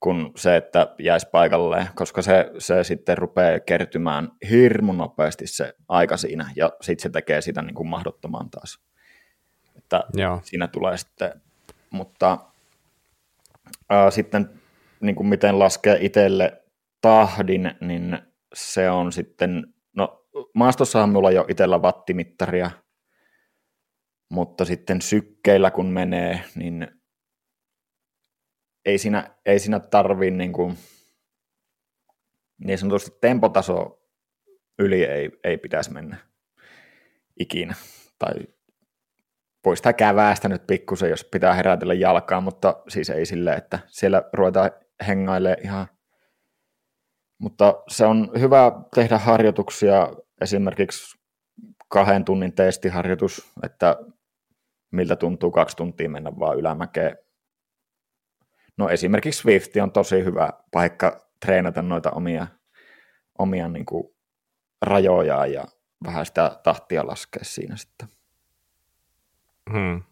kun 0.00 0.32
se, 0.36 0.56
että 0.56 0.94
jäisi 0.98 1.28
paikalleen, 1.32 1.88
koska 1.94 2.22
se, 2.22 2.50
se 2.58 2.84
sitten 2.84 3.18
rupeaa 3.18 3.60
kertymään 3.60 4.30
hirmu 4.50 4.92
nopeasti 4.92 5.46
se 5.46 5.74
aika 5.88 6.16
siinä, 6.16 6.50
ja 6.56 6.72
sitten 6.80 7.02
se 7.02 7.08
tekee 7.08 7.40
sitä 7.40 7.62
niin 7.62 7.74
kuin 7.74 7.88
mahdottoman 7.88 8.50
taas. 8.50 8.78
Että 9.76 10.04
Joo. 10.14 10.40
siinä 10.44 10.68
tulee 10.68 10.96
sitten, 10.96 11.40
mutta 11.90 12.38
sitten 14.10 14.60
niin 15.00 15.16
kuin 15.16 15.26
miten 15.26 15.58
laskee 15.58 15.98
itselle 16.00 16.62
tahdin, 17.00 17.74
niin 17.80 18.18
se 18.54 18.90
on 18.90 19.12
sitten, 19.12 19.74
no 19.96 20.26
maastossahan 20.54 21.08
minulla 21.08 21.30
jo 21.30 21.46
itsellä 21.48 21.78
wattimittaria, 21.78 22.70
mutta 24.30 24.64
sitten 24.64 25.02
sykkeillä 25.02 25.70
kun 25.70 25.86
menee, 25.86 26.44
niin 26.54 26.88
ei 28.84 28.98
siinä, 28.98 29.36
ei 29.46 29.58
siinä 29.58 29.80
tarvii 29.80 30.30
niin, 30.30 30.52
kuin, 30.52 30.78
niin 32.64 32.78
sanotusti 32.78 33.10
tempotaso 33.20 34.02
yli 34.78 35.04
ei, 35.04 35.30
ei 35.44 35.58
pitäisi 35.58 35.92
mennä 35.92 36.16
ikinä. 37.40 37.74
Tai 38.18 38.34
voi 39.64 39.76
sitä 39.76 39.92
kävästä 39.92 40.48
nyt 40.48 40.66
pikkusen, 40.66 41.10
jos 41.10 41.24
pitää 41.24 41.54
herätellä 41.54 41.94
jalkaa, 41.94 42.40
mutta 42.40 42.82
siis 42.88 43.10
ei 43.10 43.26
sille, 43.26 43.52
että 43.52 43.78
siellä 43.86 44.22
ruvetaan 44.32 44.70
hengailemaan 45.06 45.64
ihan. 45.64 45.86
Mutta 47.38 47.82
se 47.88 48.06
on 48.06 48.30
hyvä 48.40 48.72
tehdä 48.94 49.18
harjoituksia, 49.18 50.08
esimerkiksi 50.40 51.18
kahden 51.88 52.24
tunnin 52.24 52.52
testiharjoitus, 52.52 53.52
että 53.62 53.96
miltä 54.92 55.16
tuntuu 55.16 55.50
kaksi 55.50 55.76
tuntia 55.76 56.08
mennä 56.08 56.32
vaan 56.38 56.58
ylämäkeen. 56.58 57.18
No 58.78 58.88
esimerkiksi 58.88 59.40
Swift 59.40 59.76
on 59.82 59.92
tosi 59.92 60.24
hyvä 60.24 60.50
paikka 60.72 61.26
treenata 61.46 61.82
noita 61.82 62.10
omia, 62.10 62.46
omia 63.38 63.68
niin 63.68 63.86
kuin 63.86 64.14
rajoja 64.82 65.46
ja 65.46 65.64
vähän 66.06 66.26
sitä 66.26 66.60
tahtia 66.62 67.06
laskea 67.06 67.44
siinä 67.44 67.76
sitten. 67.76 68.08
Hmm. 69.72 70.02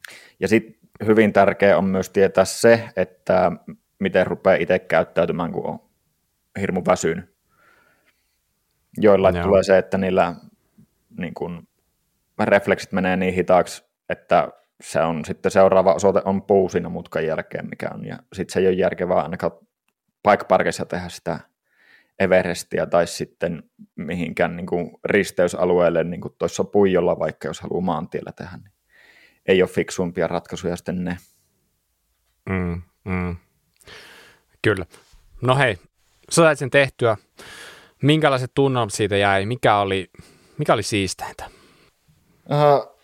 Ja 0.41 0.49
sitten 0.49 0.75
hyvin 1.07 1.33
tärkeä 1.33 1.79
on 1.79 1.85
myös 1.85 2.11
tietää 2.11 2.45
se, 2.45 2.89
että 2.97 3.53
miten 3.99 4.27
rupeaa 4.27 4.57
itse 4.57 4.79
käyttäytymään, 4.79 5.53
kun 5.53 5.67
on 5.67 5.79
hirmu 6.61 6.83
väsynyt. 6.87 7.37
Joilla 8.99 9.31
Joo. 9.31 9.45
tulee 9.45 9.63
se, 9.63 9.79
että 9.79 9.99
niillä 9.99 10.35
niin 11.19 11.35
kun, 11.35 11.69
refleksit 12.39 12.93
menee 12.93 13.17
niin 13.17 13.35
hitaaksi, 13.35 13.85
että 14.09 14.49
se 14.81 15.01
on 15.01 15.25
sitten 15.25 15.53
seuraava 15.53 15.95
osoite 15.95 16.23
on 16.25 16.43
puu 16.43 16.69
siinä 16.69 16.89
mutkan 16.89 17.27
jälkeen, 17.27 17.69
mikä 17.69 17.91
on, 17.95 18.07
ja 18.07 18.19
sitten 18.33 18.53
se 18.53 18.61
ei 18.61 18.67
ole 18.67 18.75
järkevää 18.75 19.23
ainakaan 19.23 19.53
bike 20.29 20.45
parkissa 20.49 20.85
tehdä 20.85 21.09
sitä 21.09 21.41
Everestia 22.19 22.87
tai 22.87 23.07
sitten 23.07 23.63
mihinkään 23.97 24.57
niin 24.57 24.67
kuin 24.67 24.91
risteysalueelle, 25.05 26.05
niin 26.05 26.21
kuin 26.21 26.35
tuossa 26.39 26.65
puijolla 26.65 27.19
vaikka, 27.19 27.49
jos 27.49 27.61
haluaa 27.61 27.81
maantiellä 27.81 28.33
tehdä. 28.37 28.57
Niin 28.57 28.73
ei 29.47 29.63
ole 29.63 29.71
fiksuimpia 29.71 30.27
ratkaisuja 30.27 30.77
sitten 30.77 31.05
ne. 31.05 31.17
Mm, 32.51 32.83
mm. 33.05 33.37
Kyllä. 34.63 34.87
No 35.43 35.57
hei, 35.57 35.79
sä 36.31 36.43
sait 36.43 36.59
sen 36.59 36.71
tehtyä. 36.71 37.17
Minkälaiset 38.03 38.51
tunnelmat 38.55 38.93
siitä 38.93 39.17
jäi? 39.17 39.47
Mikä 39.47 39.77
oli, 39.77 40.11
mikä 40.59 40.75
oli 40.75 40.83
siisteintä? 40.83 41.51
Uh, 42.51 42.99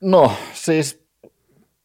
no, 0.00 0.32
siis 0.52 1.06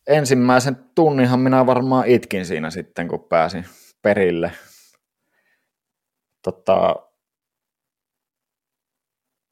ensimmäisen 0.08 0.76
tunninhan 0.96 1.40
minä 1.40 1.66
varmaan 1.66 2.08
itkin 2.08 2.46
siinä 2.46 2.70
sitten, 2.70 3.08
kun 3.08 3.24
pääsin 3.30 3.66
perille. 4.02 4.52
Tota, 6.42 6.96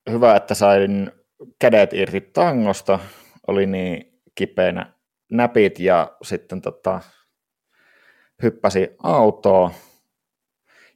hyvä, 0.10 0.36
että 0.36 0.54
sain 0.54 1.12
kädet 1.60 1.94
irti 1.94 2.22
tangosta. 2.22 3.00
Oli 3.48 3.66
niin 3.66 4.09
kipeänä 4.40 4.94
näpit 5.32 5.80
ja 5.80 6.18
sitten 6.24 6.62
tota, 6.62 7.02
hyppäsi 8.44 8.90
autoon. 9.04 9.72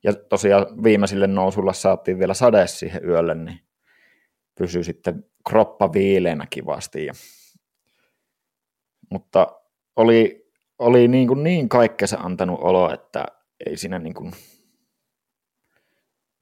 Ja 0.03 0.13
tosiaan 0.13 0.83
viimeisille 0.83 1.27
nousulla 1.27 1.73
saatiin 1.73 2.19
vielä 2.19 2.33
sade 2.33 2.67
siihen 2.67 3.05
yölle, 3.05 3.35
niin 3.35 3.59
pysyi 4.57 4.83
sitten 4.83 5.25
kroppa 5.49 5.93
viileänä 5.93 6.47
kivasti. 6.49 7.05
Ja, 7.05 7.13
mutta 9.09 9.47
oli 9.95 10.43
oli 10.79 11.07
niin, 11.07 11.27
kuin 11.27 11.43
niin 11.43 11.69
kaikkensa 11.69 12.17
antanut 12.17 12.59
olo, 12.61 12.93
että 12.93 13.25
ei 13.65 13.77
siinä, 13.77 13.99
niin 13.99 14.13
kuin, 14.13 14.31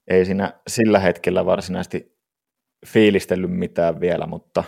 ei 0.08 0.24
siinä 0.24 0.60
sillä 0.68 0.98
hetkellä 0.98 1.46
varsinaisesti 1.46 2.18
fiilistellyt 2.86 3.50
mitään 3.50 4.00
vielä, 4.00 4.26
mutta 4.26 4.64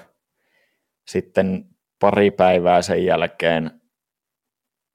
sitten 1.09 1.74
pari 2.05 2.31
päivää 2.31 2.83
sen 2.83 3.05
jälkeen, 3.05 3.81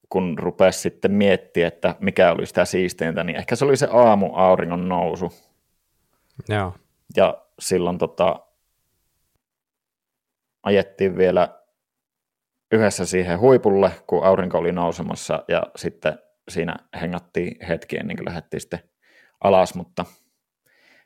kun 0.08 0.38
rupesi 0.38 0.80
sitten 0.80 1.12
miettiä, 1.12 1.68
että 1.68 1.94
mikä 2.00 2.32
oli 2.32 2.46
sitä 2.46 2.64
siisteintä, 2.64 3.24
niin 3.24 3.36
ehkä 3.36 3.56
se 3.56 3.64
oli 3.64 3.76
se 3.76 3.88
aamu 3.92 4.34
auringon 4.34 4.88
nousu. 4.88 5.32
Joo. 6.48 6.74
Ja 7.16 7.46
silloin 7.58 7.98
tota, 7.98 8.46
ajettiin 10.62 11.16
vielä 11.16 11.60
yhdessä 12.72 13.06
siihen 13.06 13.40
huipulle, 13.40 13.90
kun 14.06 14.24
aurinko 14.24 14.58
oli 14.58 14.72
nousemassa 14.72 15.44
ja 15.48 15.62
sitten 15.76 16.18
siinä 16.48 16.76
hengattiin 17.00 17.66
hetki 17.66 17.96
ennen 17.96 18.16
kuin 18.16 18.26
lähdettiin 18.26 18.60
sitten 18.60 18.80
alas, 19.40 19.74
mutta 19.74 20.04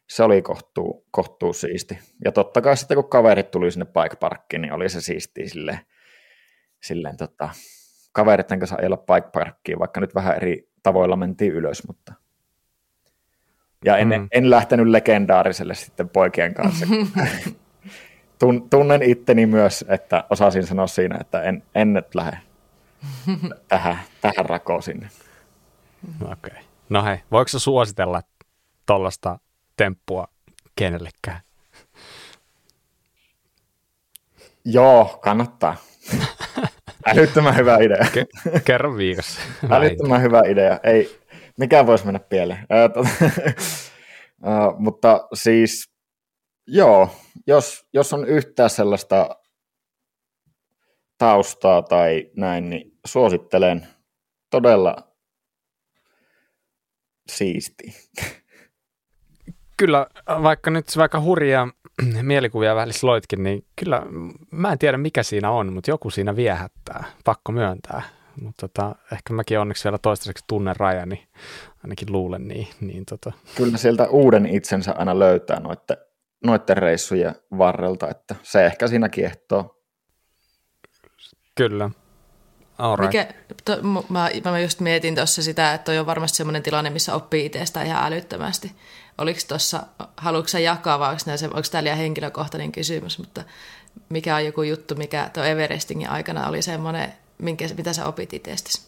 se 0.09 0.23
oli 0.23 0.43
kohtuu, 0.43 1.07
kohtuu 1.11 1.53
siisti. 1.53 1.99
Ja 2.25 2.33
totta 2.33 2.61
kai 2.61 2.77
sitten 2.77 2.95
kun 2.95 3.11
kaverit 3.11 3.51
tuli 3.51 3.71
sinne 3.71 3.87
bike 3.87 4.17
parkkiin, 4.17 4.63
niin 4.63 4.73
oli 4.73 4.89
se 4.89 5.01
siisti 5.01 5.49
silleen, 5.49 5.79
silleen 6.85 7.17
tota, 7.17 7.49
kaveritten 8.13 8.59
kanssa 8.59 8.77
ajella 8.77 8.97
bike 8.97 9.29
parkkiin, 9.33 9.79
vaikka 9.79 10.01
nyt 10.01 10.15
vähän 10.15 10.37
eri 10.37 10.69
tavoilla 10.83 11.17
mentiin 11.17 11.53
ylös, 11.53 11.87
mutta 11.87 12.15
ja 13.85 13.97
en, 13.97 14.09
mm. 14.09 14.29
en 14.33 14.51
lähtenyt 14.51 14.87
legendaariselle 14.87 15.75
sitten 15.75 16.09
poikien 16.09 16.55
kanssa. 16.55 16.87
tunnen 18.71 19.03
itteni 19.03 19.47
myös, 19.47 19.85
että 19.89 20.25
osasin 20.31 20.67
sanoa 20.67 20.87
siinä, 20.87 21.19
että 21.21 21.43
en, 21.43 21.63
en 21.75 21.93
nyt 21.93 22.15
lähde 22.15 22.39
tähän, 23.69 23.99
tähän 24.21 24.47
rakoon 24.47 24.83
sinne. 24.83 25.09
Okei. 26.23 26.33
Okay. 26.33 26.63
No 26.89 27.05
hei, 27.05 27.19
voiko 27.31 27.49
suositella 27.49 28.23
tuollaista 28.87 29.39
temppua 29.77 30.29
kenellekään? 30.77 31.41
Joo, 34.65 35.19
kannattaa. 35.23 35.77
Älyttömän 37.07 37.57
hyvä 37.57 37.77
idea. 37.77 38.07
Kerran 38.65 38.97
viikossa. 38.97 39.41
Älyttömän 39.77 40.23
hyvä 40.23 40.43
idea. 40.49 40.81
Ei, 40.83 41.21
mikä 41.59 41.87
voisi 41.87 42.05
mennä 42.05 42.19
pieleen. 42.21 42.67
mutta 44.85 45.29
siis, 45.35 45.91
joo, 46.67 47.11
jos, 47.47 47.87
jos 47.93 48.13
on 48.13 48.29
yhtään 48.29 48.71
sellaista 48.71 49.29
taustaa 51.19 51.83
tai 51.83 52.31
näin, 52.37 52.71
niin 52.71 52.99
suosittelen 53.07 53.87
todella 54.51 54.97
siisti. 57.29 57.95
Kyllä, 59.77 60.07
vaikka 60.43 60.71
nyt 60.71 60.87
vaikka 60.97 61.21
hurjia 61.21 61.69
mielikuvia 62.23 62.75
välissä 62.75 63.07
loitkin, 63.07 63.43
niin 63.43 63.65
kyllä 63.77 64.03
mä 64.51 64.73
en 64.73 64.79
tiedä 64.79 64.99
mikä 64.99 65.23
siinä 65.23 65.51
on, 65.51 65.73
mutta 65.73 65.91
joku 65.91 66.11
siinä 66.11 66.37
viehättää, 66.37 67.05
pakko 67.25 67.53
myöntää. 67.53 68.03
Mutta 68.41 68.69
tota, 68.69 68.95
ehkä 69.13 69.33
mäkin 69.33 69.59
onneksi 69.59 69.85
vielä 69.85 69.99
toistaiseksi 69.99 70.45
tunnen 70.47 70.77
rajani, 70.77 71.29
ainakin 71.85 72.13
luulen 72.13 72.49
niin. 72.49 72.69
niin 72.81 73.05
tota. 73.07 73.33
Kyllä 73.57 73.79
sieltä 73.79 74.09
uuden 74.09 74.47
itsensä 74.47 74.93
aina 74.93 75.19
löytää 75.19 75.61
noiden, 75.61 75.97
noiden 76.45 76.77
reissujen 76.77 77.35
varrelta, 77.59 78.09
että 78.09 78.35
se 78.43 78.67
ehkä 78.67 78.89
siinä 78.89 79.09
kiehtoo. 79.09 79.81
Kyllä. 81.55 81.91
Right. 82.99 83.01
Mikä, 83.01 83.35
to, 83.65 83.83
mä, 84.09 84.31
mä 84.51 84.61
just 84.61 84.81
mietin 84.81 85.15
tuossa 85.15 85.43
sitä, 85.43 85.75
että 85.75 85.85
toi 85.85 85.99
on 85.99 86.07
varmasti 86.07 86.37
sellainen 86.37 86.63
tilanne, 86.63 86.91
missä 86.91 87.15
oppii 87.15 87.47
itsestä 87.47 87.83
ihan 87.83 88.07
älyttömästi. 88.07 88.73
Oliko 89.19 89.41
tuossa, 89.49 89.83
haluatko 90.17 90.59
jakaa 90.59 90.99
vai 90.99 91.11
onko, 91.11 91.23
onko 91.45 91.69
tämä 91.71 91.85
liian 91.85 91.99
henkilökohtainen 91.99 92.73
kysymys, 92.73 93.19
mutta 93.19 93.45
mikä 94.09 94.37
on 94.37 94.45
joku 94.45 94.63
juttu, 94.63 94.95
mikä 94.95 95.31
tuo 95.33 95.45
Everestingin 95.45 96.11
aikana 96.11 96.49
oli 96.49 96.63
semmoinen, 96.63 97.13
minkä, 97.39 97.65
mitä 97.77 97.93
sä 97.93 98.07
opit 98.07 98.33
itsestäsi? 98.33 98.83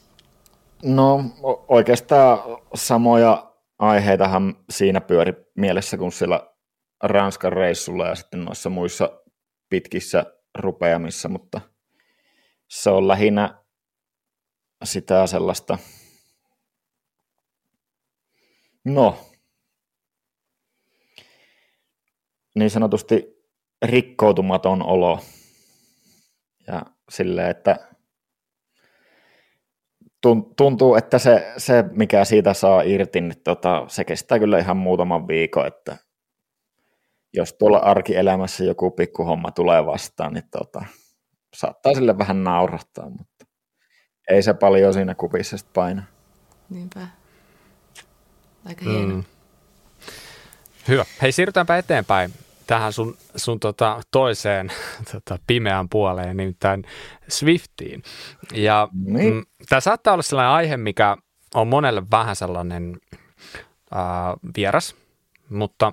No 0.82 1.24
oikeastaan 1.68 2.38
samoja 2.74 3.52
aiheitahan 3.78 4.56
siinä 4.70 5.00
pyöri 5.00 5.32
mielessä 5.56 5.96
kuin 5.96 6.12
siellä 6.12 6.50
Ranskan 7.02 7.52
reissulla 7.52 8.06
ja 8.06 8.14
sitten 8.14 8.44
noissa 8.44 8.70
muissa 8.70 9.10
pitkissä 9.68 10.24
rupeamissa, 10.58 11.28
mutta 11.28 11.60
se 12.68 12.90
on 12.90 13.08
lähinnä 13.08 13.58
sitä 14.84 15.26
sellaista, 15.26 15.78
no, 18.84 19.18
niin 22.56 22.70
sanotusti 22.70 23.44
rikkoutumaton 23.82 24.82
olo. 24.82 25.20
Ja 26.66 26.82
silleen, 27.08 27.50
että 27.50 27.88
tuntuu, 30.56 30.94
että 30.94 31.18
se, 31.18 31.52
se 31.56 31.84
mikä 31.90 32.24
siitä 32.24 32.54
saa 32.54 32.82
irti, 32.82 33.20
niin 33.20 33.42
tota, 33.44 33.84
se 33.88 34.04
kestää 34.04 34.38
kyllä 34.38 34.58
ihan 34.58 34.76
muutaman 34.76 35.28
viikon, 35.28 35.66
että 35.66 35.96
jos 37.32 37.52
tuolla 37.52 37.78
arkielämässä 37.78 38.64
joku 38.64 38.90
pikkuhomma 38.90 39.50
tulee 39.50 39.86
vastaan, 39.86 40.32
niin 40.32 40.48
tota, 40.50 40.84
saattaa 41.56 41.94
sille 41.94 42.18
vähän 42.18 42.44
naurahtaa, 42.44 43.10
mutta 43.10 43.46
ei 44.30 44.42
se 44.42 44.54
paljon 44.54 44.94
siinä 44.94 45.14
kupissa 45.14 45.58
sitten 45.58 45.72
paina. 45.74 46.02
Niinpä. 46.70 47.00
Aika 48.64 48.84
hieno. 48.84 49.14
Mm. 49.14 49.24
Hyvä. 50.88 51.04
Hei, 51.22 51.32
siirrytäänpä 51.32 51.78
eteenpäin 51.78 52.32
tähän 52.66 52.92
sun, 52.92 53.16
sun 53.36 53.60
tota 53.60 54.00
toiseen 54.10 54.72
tota 55.12 55.38
pimeään 55.46 55.88
puoleen, 55.88 56.36
nimittäin 56.36 56.84
Swiftiin. 57.28 58.02
Ja 58.54 58.88
niin. 59.04 59.34
mm, 59.34 59.42
tämä 59.68 59.80
saattaa 59.80 60.12
olla 60.12 60.22
sellainen 60.22 60.52
aihe, 60.52 60.76
mikä 60.76 61.16
on 61.54 61.68
monelle 61.68 62.02
vähän 62.10 62.36
sellainen 62.36 62.96
äh, 63.96 64.00
vieras, 64.56 64.94
mutta 65.48 65.92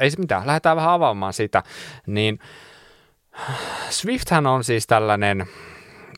ei 0.00 0.10
se 0.10 0.18
mitään, 0.18 0.46
lähdetään 0.46 0.76
vähän 0.76 0.90
avaamaan 0.90 1.32
sitä. 1.32 1.62
Niin 2.06 2.38
Swifthän 3.90 4.46
on 4.46 4.64
siis 4.64 4.86
tällainen, 4.86 5.46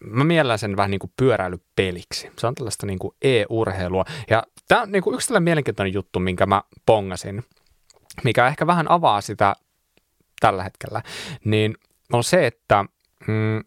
mä 0.01 0.25
miellän 0.25 0.59
sen 0.59 0.77
vähän 0.77 0.91
niin 0.91 0.99
kuin 0.99 1.13
pyöräilypeliksi. 1.17 2.31
Se 2.39 2.47
on 2.47 2.55
tällaista 2.55 2.87
niin 2.87 2.99
kuin 2.99 3.15
e-urheilua. 3.23 4.05
Ja 4.31 4.43
tämä 4.69 4.83
on 4.83 4.93
niin 4.93 5.03
kuin 5.03 5.15
yksi 5.15 5.29
tällainen 5.29 5.45
mielenkiintoinen 5.45 5.95
juttu, 5.95 6.21
minkä 6.21 6.47
mä 6.47 6.63
pongasin, 6.87 7.45
mikä 8.25 8.47
ehkä 8.47 8.67
vähän 8.67 8.91
avaa 8.91 9.21
sitä 9.21 9.57
tällä 10.41 10.63
hetkellä, 10.63 11.03
niin 11.45 11.75
on 12.13 12.25
se, 12.25 12.47
että 12.47 12.85
mm, 13.27 13.65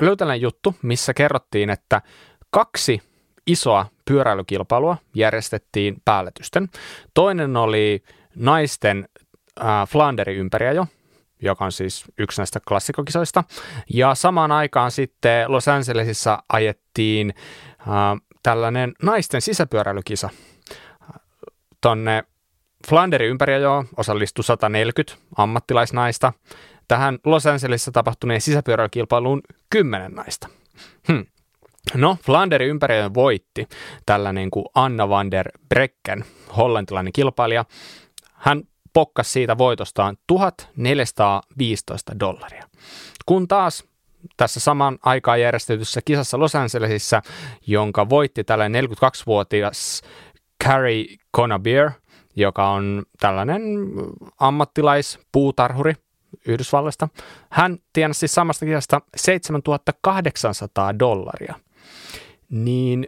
löytäinen 0.00 0.40
juttu, 0.40 0.74
missä 0.82 1.14
kerrottiin, 1.14 1.70
että 1.70 2.02
kaksi 2.50 3.02
isoa 3.46 3.86
pyöräilykilpailua 4.04 4.96
järjestettiin 5.14 5.96
päälletysten. 6.04 6.68
Toinen 7.14 7.56
oli 7.56 8.02
naisten 8.34 9.08
äh, 9.60 9.88
Flanderin 9.88 10.38
ympäriajo, 10.38 10.86
joka 11.42 11.64
on 11.64 11.72
siis 11.72 12.04
yksi 12.18 12.40
näistä 12.40 12.60
klassikokisoista. 12.68 13.44
Ja 13.94 14.14
samaan 14.14 14.52
aikaan 14.52 14.90
sitten 14.90 15.52
Los 15.52 15.68
Angelesissa 15.68 16.42
ajettiin 16.48 17.34
äh, 17.80 17.86
tällainen 18.42 18.92
naisten 19.02 19.40
sisäpyöräilykisa 19.40 20.30
tonne 21.80 22.24
Flanderin 22.88 23.30
ympäriajoon 23.30 23.88
osallistui 23.96 24.44
140 24.44 25.14
ammattilaisnaista. 25.36 26.32
Tähän 26.88 27.18
Los 27.24 27.46
Angelesissa 27.46 27.92
tapahtuneen 27.92 28.40
sisäpyöräilykilpailuun 28.40 29.40
10 29.70 30.12
naista. 30.12 30.48
Hm. 31.08 31.20
No, 31.94 32.16
Flanderin 32.22 32.68
ympäriajoon 32.68 33.14
voitti 33.14 33.68
tällainen 34.06 34.50
kuin 34.50 34.66
Anna 34.74 35.08
van 35.08 35.30
der 35.30 35.50
Brecken, 35.68 36.24
hollantilainen 36.56 37.12
kilpailija. 37.12 37.64
Hän 38.32 38.62
pokkasi 38.92 39.30
siitä 39.30 39.58
voitostaan 39.58 40.16
1415 40.26 42.20
dollaria. 42.20 42.64
Kun 43.26 43.48
taas 43.48 43.84
tässä 44.36 44.60
saman 44.60 44.98
aikaan 45.02 45.40
järjestetyssä 45.40 46.00
kisassa 46.04 46.38
Los 46.38 46.54
Angelesissa, 46.54 47.22
jonka 47.66 48.08
voitti 48.08 48.44
tällainen 48.44 48.84
42-vuotias 48.84 50.02
Carrie 50.64 51.16
Conabier, 51.36 51.90
joka 52.36 52.68
on 52.70 53.02
tällainen 53.20 53.62
ammattilaispuutarhuri 54.40 55.94
Yhdysvalloista. 56.46 57.08
Hän 57.50 57.78
tienasi 57.92 58.18
siis 58.18 58.34
samasta 58.34 58.66
kisasta 58.66 59.00
7800 59.16 60.98
dollaria. 60.98 61.54
Niin 62.50 63.06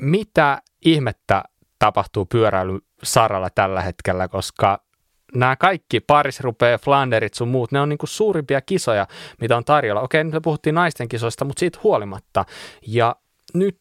mitä 0.00 0.62
ihmettä 0.84 1.44
tapahtuu 1.78 2.26
pyöräilysaralla 2.26 3.50
tällä 3.50 3.82
hetkellä, 3.82 4.28
koska 4.28 4.82
nämä 5.34 5.56
kaikki 5.56 6.00
Paris 6.00 6.40
rupeaa, 6.40 6.78
Flanderit 6.78 7.34
sun 7.34 7.48
muut, 7.48 7.72
ne 7.72 7.80
on 7.80 7.88
niin 7.88 7.98
kuin 7.98 8.10
suurimpia 8.10 8.60
kisoja, 8.60 9.06
mitä 9.40 9.56
on 9.56 9.64
tarjolla. 9.64 10.00
Okei, 10.00 10.24
nyt 10.24 10.32
me 10.32 10.40
puhuttiin 10.40 10.74
naisten 10.74 11.08
kisoista, 11.08 11.44
mutta 11.44 11.60
siitä 11.60 11.78
huolimatta. 11.82 12.44
Ja 12.86 13.16
nyt 13.54 13.76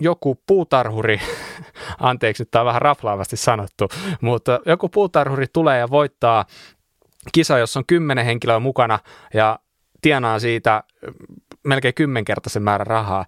joku 0.00 0.42
puutarhuri, 0.46 1.20
anteeksi, 2.00 2.42
nyt 2.42 2.50
tämä 2.50 2.60
on 2.60 2.66
vähän 2.66 2.82
raflaavasti 2.82 3.36
sanottu, 3.36 3.88
mutta 4.20 4.60
joku 4.66 4.88
puutarhuri 4.88 5.46
tulee 5.52 5.78
ja 5.78 5.90
voittaa 5.90 6.44
kisa, 7.32 7.58
jossa 7.58 7.80
on 7.80 7.86
kymmenen 7.86 8.24
henkilöä 8.24 8.58
mukana 8.58 8.98
ja 9.34 9.58
tienaa 10.02 10.38
siitä 10.38 10.82
melkein 11.64 11.94
kymmenkertaisen 11.94 12.62
määrän 12.62 12.86
rahaa. 12.86 13.26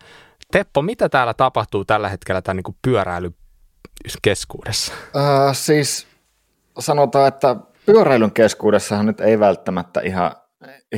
Teppo, 0.52 0.82
mitä 0.82 1.08
täällä 1.08 1.34
tapahtuu 1.34 1.84
tällä 1.84 2.08
hetkellä 2.08 2.42
tämän 2.42 2.62
niin 2.66 2.76
pyöräilykeskuudessa? 2.82 4.92
Uh, 5.14 5.20
siis 5.52 6.06
sanotaan, 6.78 7.28
että 7.28 7.56
pyöräilyn 7.86 8.32
keskuudessahan 8.32 9.06
nyt 9.06 9.20
ei 9.20 9.38
välttämättä 9.38 10.00
ihan 10.00 10.32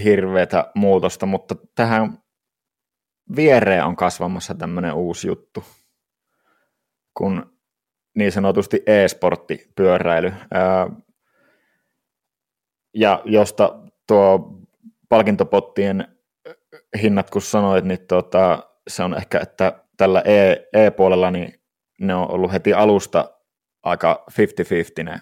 hirveätä 0.04 0.70
muutosta, 0.74 1.26
mutta 1.26 1.56
tähän 1.74 2.18
viereen 3.36 3.84
on 3.84 3.96
kasvamassa 3.96 4.54
tämmöinen 4.54 4.94
uusi 4.94 5.28
juttu, 5.28 5.64
kun 7.14 7.58
niin 8.14 8.32
sanotusti 8.32 8.82
e-sporttipyöräily. 8.86 10.32
Ja 12.94 13.22
josta 13.24 13.78
tuo 14.06 14.58
palkintopottien 15.08 16.08
hinnat, 17.02 17.30
kun 17.30 17.42
sanoit, 17.42 17.84
niin 17.84 18.06
tuota, 18.08 18.70
se 18.88 19.02
on 19.02 19.16
ehkä, 19.16 19.40
että 19.40 19.84
tällä 19.96 20.20
e- 20.20 20.68
e-puolella 20.72 21.30
niin 21.30 21.60
ne 22.00 22.14
on 22.14 22.30
ollut 22.30 22.52
heti 22.52 22.74
alusta 22.74 23.30
aika 23.82 24.24
50-50 25.00 25.04
ne 25.04 25.20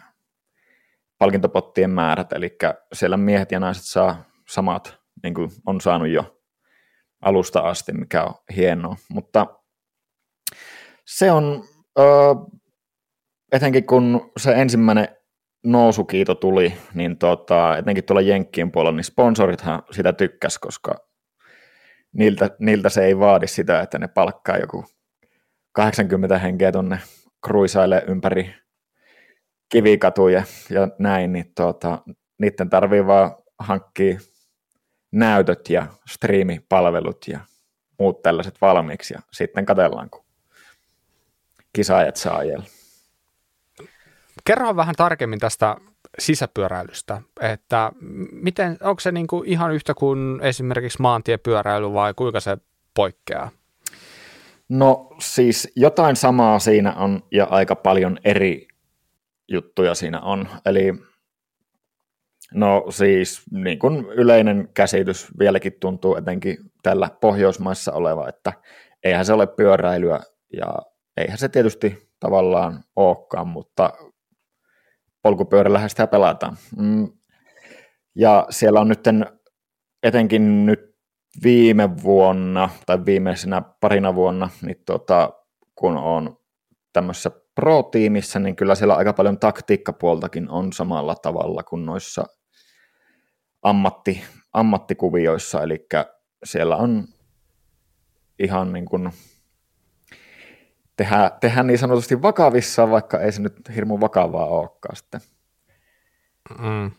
palkintopottien 1.18 1.90
määrät, 1.90 2.32
eli 2.32 2.56
siellä 2.92 3.16
miehet 3.16 3.52
ja 3.52 3.60
naiset 3.60 3.84
saa 3.84 4.24
samat, 4.48 4.98
niin 5.22 5.34
kuin 5.34 5.50
on 5.66 5.80
saanut 5.80 6.08
jo 6.08 6.41
alusta 7.22 7.60
asti, 7.60 7.92
mikä 7.92 8.24
on 8.24 8.34
hienoa, 8.56 8.96
mutta 9.10 9.46
se 11.06 11.32
on, 11.32 11.64
ö, 11.98 12.02
etenkin 13.52 13.86
kun 13.86 14.32
se 14.36 14.52
ensimmäinen 14.52 15.08
nousukiito 15.64 16.34
tuli, 16.34 16.74
niin 16.94 17.18
tota, 17.18 17.76
etenkin 17.76 18.04
tuolla 18.04 18.20
Jenkkien 18.20 18.72
puolella, 18.72 18.96
niin 18.96 19.04
sponsorithan 19.04 19.82
sitä 19.90 20.12
tykkäs, 20.12 20.58
koska 20.58 20.94
niiltä, 22.12 22.50
niiltä 22.58 22.88
se 22.88 23.04
ei 23.04 23.18
vaadi 23.18 23.46
sitä, 23.46 23.80
että 23.80 23.98
ne 23.98 24.08
palkkaa 24.08 24.56
joku 24.56 24.84
80 25.72 26.38
henkeä 26.38 26.72
tuonne 26.72 26.98
kruisaille 27.46 28.04
ympäri 28.08 28.54
kivikatuja 29.68 30.42
ja 30.70 30.88
näin, 30.98 31.32
niin 31.32 31.52
tota, 31.54 32.02
niiden 32.40 32.70
tarvii 32.70 33.06
vaan 33.06 33.36
hankkia 33.58 34.18
näytöt 35.12 35.70
ja 35.70 35.86
striimipalvelut 36.08 37.28
ja 37.28 37.40
muut 37.98 38.22
tällaiset 38.22 38.60
valmiiksi 38.60 39.14
ja 39.14 39.20
sitten 39.30 39.66
katellaan, 39.66 40.10
kun 40.10 40.24
kisaajat 41.72 42.16
saa 42.16 42.36
ajella. 42.36 42.64
Kerro 44.44 44.76
vähän 44.76 44.94
tarkemmin 44.94 45.38
tästä 45.38 45.76
sisäpyöräilystä, 46.18 47.22
että 47.40 47.92
miten, 48.32 48.78
onko 48.80 49.00
se 49.00 49.12
niin 49.12 49.26
kuin 49.26 49.48
ihan 49.48 49.72
yhtä 49.72 49.94
kuin 49.94 50.40
esimerkiksi 50.42 51.02
maantiepyöräily 51.02 51.92
vai 51.92 52.14
kuinka 52.14 52.40
se 52.40 52.56
poikkeaa? 52.94 53.50
No 54.68 55.16
siis 55.20 55.72
jotain 55.76 56.16
samaa 56.16 56.58
siinä 56.58 56.92
on 56.92 57.22
ja 57.30 57.44
aika 57.44 57.76
paljon 57.76 58.18
eri 58.24 58.68
juttuja 59.48 59.94
siinä 59.94 60.20
on. 60.20 60.48
Eli 60.66 60.92
no 62.54 62.84
siis 62.90 63.42
niin 63.50 63.78
kuin 63.78 64.06
yleinen 64.06 64.68
käsitys 64.74 65.28
vieläkin 65.38 65.72
tuntuu 65.80 66.16
etenkin 66.16 66.56
tällä 66.82 67.10
Pohjoismaissa 67.20 67.92
oleva, 67.92 68.28
että 68.28 68.52
eihän 69.04 69.24
se 69.24 69.32
ole 69.32 69.46
pyöräilyä 69.46 70.20
ja 70.56 70.74
eihän 71.16 71.38
se 71.38 71.48
tietysti 71.48 72.08
tavallaan 72.20 72.84
olekaan, 72.96 73.48
mutta 73.48 73.92
polkupyörällähän 75.22 75.90
sitä 75.90 76.06
pelataan. 76.06 76.56
Mm. 76.76 77.08
Ja 78.14 78.46
siellä 78.50 78.80
on 78.80 78.88
nyt 78.88 79.00
etenkin 80.02 80.66
nyt 80.66 80.96
viime 81.44 82.02
vuonna 82.02 82.68
tai 82.86 83.04
viimeisenä 83.06 83.62
parina 83.80 84.14
vuonna, 84.14 84.48
niin 84.62 84.82
tota, 84.86 85.30
kun 85.74 85.96
on 85.96 86.36
tämmöisessä 86.92 87.30
pro-tiimissä, 87.54 88.38
niin 88.38 88.56
kyllä 88.56 88.74
siellä 88.74 88.94
aika 88.94 89.12
paljon 89.12 89.38
taktiikkapuoltakin 89.38 90.50
on 90.50 90.72
samalla 90.72 91.14
tavalla 91.14 91.62
kuin 91.62 91.86
noissa 91.86 92.24
ammatti, 93.62 94.24
ammattikuvioissa, 94.52 95.62
eli 95.62 95.86
siellä 96.44 96.76
on 96.76 97.04
ihan 98.38 98.72
niin 98.72 98.84
kuin 98.84 99.12
tehdä, 100.96 101.30
tehdä 101.40 101.62
niin 101.62 101.78
sanotusti 101.78 102.22
vakavissa, 102.22 102.90
vaikka 102.90 103.20
ei 103.20 103.32
se 103.32 103.42
nyt 103.42 103.54
hirmu 103.74 104.00
vakavaa 104.00 104.46
olekaan 104.46 104.96
sitten. 104.96 105.20
Mm. 106.58 106.90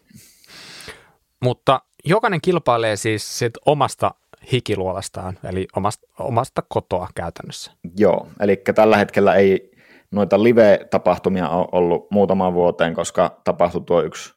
Mutta 1.43 1.81
jokainen 2.05 2.41
kilpailee 2.41 2.95
siis 2.95 3.39
sit 3.39 3.53
omasta 3.65 4.11
hikiluolastaan, 4.51 5.39
eli 5.43 5.67
omasta, 5.75 6.07
omasta 6.19 6.63
kotoa 6.69 7.07
käytännössä. 7.15 7.71
Joo, 7.97 8.27
eli 8.39 8.57
tällä 8.75 8.97
hetkellä 8.97 9.35
ei 9.35 9.71
noita 10.11 10.43
live-tapahtumia 10.43 11.49
ole 11.49 11.67
ollut 11.71 12.11
muutamaan 12.11 12.53
vuoteen, 12.53 12.93
koska 12.93 13.41
tapahtui 13.43 13.81
tuo 13.81 14.01
yksi 14.01 14.33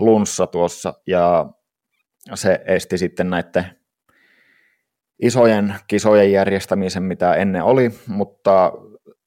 lunssa 0.00 0.46
tuossa, 0.46 0.94
ja 1.06 1.46
se 2.34 2.60
esti 2.66 2.98
sitten 2.98 3.30
näiden 3.30 3.64
isojen 5.22 5.74
kisojen 5.88 6.32
järjestämisen, 6.32 7.02
mitä 7.02 7.34
ennen 7.34 7.62
oli, 7.62 7.90
mutta 8.06 8.72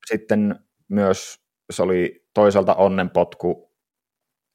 sitten 0.06 0.56
myös 0.90 1.40
se 1.72 1.84
oli 1.84 2.26
toisaalta 2.34 2.76
onnenpotku, 2.76 3.76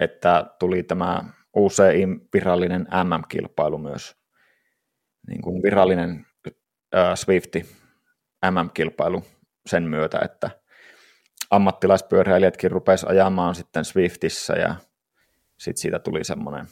että 0.00 0.46
tuli 0.58 0.82
tämä 0.82 1.24
UCIin 1.56 2.28
virallinen 2.34 2.86
MM-kilpailu 3.04 3.78
myös, 3.78 4.16
niin 5.28 5.42
kuin 5.42 5.62
virallinen 5.62 6.26
äh, 6.96 7.14
Swifti 7.14 7.66
MM-kilpailu 8.50 9.22
sen 9.66 9.82
myötä, 9.82 10.18
että 10.24 10.50
ammattilaispyöräilijätkin 11.50 12.70
rupes 12.70 13.04
ajamaan 13.04 13.54
sitten 13.54 13.84
Swiftissä 13.84 14.54
ja 14.54 14.74
sitten 15.58 15.80
siitä 15.82 15.98
tuli 15.98 16.24
semmoinen 16.24 16.66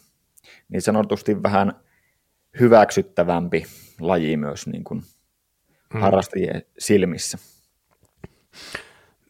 niin 0.69 0.83
sanotusti 0.83 1.43
vähän 1.43 1.73
hyväksyttävämpi 2.61 3.65
laji 4.01 4.37
myös 4.37 4.67
niin 4.67 4.85
kuin 4.85 5.03
hmm. 5.93 6.01
harrastajien 6.01 6.63
silmissä. 6.79 7.39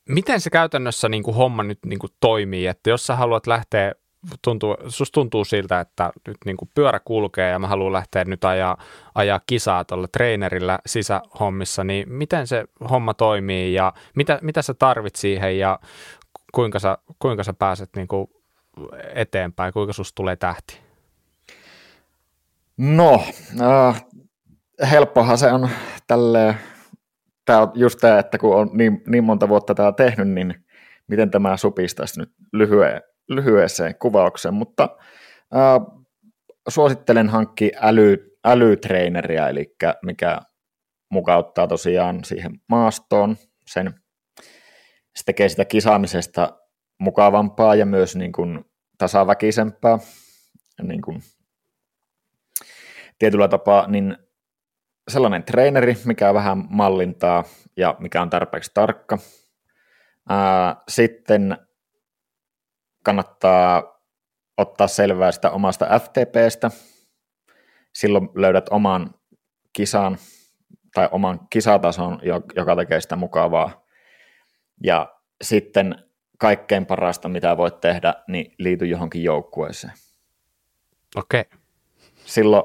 Miten 0.09 0.41
se 0.41 0.51
käytännössä 0.51 1.09
niin 1.09 1.23
kuin 1.23 1.37
homma 1.37 1.63
nyt 1.63 1.79
niin 1.87 1.99
kuin 1.99 2.13
toimii, 2.21 2.67
että 2.67 2.91
jos 2.91 3.07
sä 3.07 3.17
haluat 3.17 3.47
lähteä, 3.47 3.93
tuntuu, 4.43 4.77
sus 4.89 5.11
tuntuu 5.11 5.45
siltä, 5.45 5.81
että 5.81 6.13
nyt 6.27 6.37
niin 6.45 6.57
kuin 6.57 6.71
pyörä 6.75 7.01
kulkee 7.05 7.51
ja 7.51 7.59
mä 7.59 7.67
haluan 7.67 7.93
lähteä 7.93 8.25
nyt 8.25 8.45
ajaa, 8.45 8.77
ajaa 9.15 9.41
kisaa 9.47 9.85
tuolla 9.85 10.09
treenerillä 10.09 10.79
sisähommissa, 10.87 11.85
niin 11.85 12.13
miten 12.13 12.47
se 12.47 12.65
homma 12.91 13.15
toimii 13.15 13.75
ja 13.75 13.93
mitä, 14.17 14.39
mitä 14.43 14.63
sä 14.63 14.75
tarvit 14.75 15.17
siihen 15.17 15.59
ja 15.59 15.79
kuinka 16.53 16.79
sä, 16.79 16.99
kuinka 17.19 17.45
sä 17.45 17.53
pääset 17.53 17.91
niin 17.97 18.09
kuin 18.09 18.29
eteenpäin, 19.15 19.73
kuinka 19.73 19.93
susta 19.93 20.15
tulee 20.15 20.37
tähti? 20.37 20.81
No, 22.77 23.25
äh, 23.61 24.05
helppohan 24.91 25.39
se 25.39 25.53
on 25.53 25.69
tälle 26.07 26.57
tämä 27.45 27.61
on 27.61 27.73
just 27.75 27.99
tämä, 28.01 28.19
että 28.19 28.39
kun 28.39 28.57
on 28.57 28.71
niin, 28.73 29.03
niin 29.07 29.25
monta 29.25 29.49
vuotta 29.49 29.75
tämä 29.75 29.93
tehnyt, 29.93 30.29
niin 30.29 30.55
miten 31.07 31.31
tämä 31.31 31.57
supistaisi 31.57 32.21
nyt 32.21 32.33
lyhye, 32.53 33.01
lyhyeseen 33.29 33.95
kuvaukseen, 33.99 34.55
mutta 34.55 34.97
äh, 35.55 36.03
suosittelen 36.69 37.29
hankki 37.29 37.73
äly, 37.81 38.37
älytreineriä, 38.45 39.49
eli 39.49 39.75
mikä 40.03 40.39
mukauttaa 41.11 41.67
tosiaan 41.67 42.25
siihen 42.25 42.53
maastoon. 42.69 43.37
Sen, 43.67 43.95
se 45.17 45.25
tekee 45.27 45.49
sitä 45.49 45.65
kisaamisesta 45.65 46.59
mukavampaa 47.03 47.75
ja 47.75 47.87
myös 47.87 48.17
niin 48.17 48.33
kuin 48.33 48.65
tasaväkisempää 48.99 49.99
niin 50.83 51.03
kuin 51.03 51.23
tietyllä 53.19 53.49
tapaa, 53.49 53.87
niin 53.87 54.17
sellainen 55.11 55.45
treeneri, 55.45 55.97
mikä 56.05 56.35
vähän 56.35 56.65
mallintaa 56.71 57.45
ja 57.77 57.97
mikä 57.99 58.23
on 58.23 58.31
tarpeeksi 58.31 58.71
tarkka. 58.75 59.19
Sitten 60.89 61.59
kannattaa 63.05 64.01
ottaa 64.57 64.87
selvää 64.87 65.33
sitä 65.33 65.51
omasta 65.51 66.01
FTPstä. 66.01 66.71
Silloin 67.95 68.29
löydät 68.35 68.69
oman 68.71 69.15
kisan 69.73 70.19
tai 70.95 71.09
oman 71.13 71.41
kisatason, 71.51 72.21
joka 72.57 72.77
tekee 72.77 73.01
sitä 73.01 73.17
mukavaa. 73.17 73.87
Ja 74.85 75.17
sitten 75.43 76.12
kaikkein 76.43 76.87
parasta, 76.87 77.29
mitä 77.29 77.57
voit 77.57 77.81
tehdä, 77.81 78.15
niin 78.29 78.55
liity 78.59 78.87
johonkin 78.87 79.25
joukkueeseen. 79.25 79.93
Okei. 81.17 81.41
Okay. 81.41 81.59
Silloin 82.25 82.65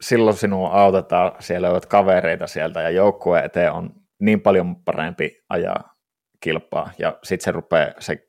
silloin 0.00 0.36
sinua 0.36 0.70
autetaan, 0.70 1.32
siellä 1.38 1.70
olet 1.70 1.86
kavereita 1.86 2.46
sieltä 2.46 2.82
ja 2.82 2.90
joukkue 2.90 3.40
eteen 3.40 3.72
on 3.72 3.90
niin 4.18 4.40
paljon 4.40 4.76
parempi 4.76 5.44
ajaa 5.48 5.96
kilpaa, 6.40 6.90
ja 6.98 7.18
sitten 7.24 7.44
se 7.44 7.52
rupeaa 7.52 7.92
se 7.98 8.28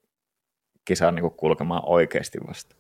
kisa 0.86 1.11
niin 1.11 1.32
kulkemaan 1.32 1.84
oikeasti 1.86 2.38
vasta. 2.47 2.76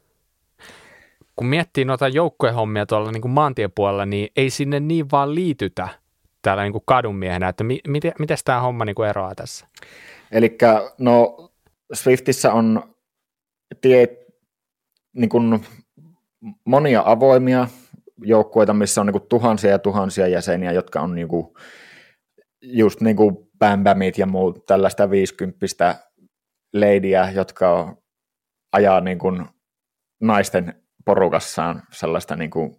Kun 1.35 1.47
miettii 1.47 1.85
noita 1.85 2.07
joukkuehommia 2.07 2.85
tuolla 2.85 3.11
niin 3.11 3.29
maantiepuolella, 3.29 4.05
niin 4.05 4.29
ei 4.35 4.49
sinne 4.49 4.79
niin 4.79 5.11
vaan 5.11 5.35
liitytä 5.35 5.87
täällä 6.41 6.63
niin 6.63 6.71
kuin 6.71 6.83
kadunmiehenä, 6.85 7.49
että 7.49 7.63
mi- 7.63 7.81
miten, 7.87 8.11
miten 8.19 8.37
tämä 8.45 8.61
homma 8.61 8.85
niin 8.85 9.05
eroaa 9.09 9.35
tässä? 9.35 9.67
Eli 10.31 10.57
no 10.97 11.46
Swiftissä 11.93 12.53
on 12.53 12.95
tie, 13.81 14.07
niin 15.13 15.29
kuin 15.29 15.65
monia 16.65 17.03
avoimia 17.05 17.67
joukkueita, 18.23 18.73
missä 18.73 19.01
on 19.01 19.07
niin 19.07 19.19
kuin 19.19 19.27
tuhansia 19.29 19.71
ja 19.71 19.79
tuhansia 19.79 20.27
jäseniä, 20.27 20.71
jotka 20.71 21.01
on 21.01 21.15
niin 21.15 21.27
kuin, 21.27 21.47
just 22.61 23.01
niin 23.01 23.15
kuin 23.15 23.37
bämbämit 23.59 24.17
ja 24.17 24.25
muut 24.25 24.65
tällaista 24.65 25.09
viisikymppistä 25.09 25.95
leidiä, 26.73 27.31
jotka 27.31 27.97
ajaa 28.71 29.01
niin 29.01 29.19
kuin 29.19 29.45
naisten 30.21 30.83
porukassaan 31.05 31.83
sellaista 31.91 32.35
niin 32.35 32.49
kuin, 32.49 32.75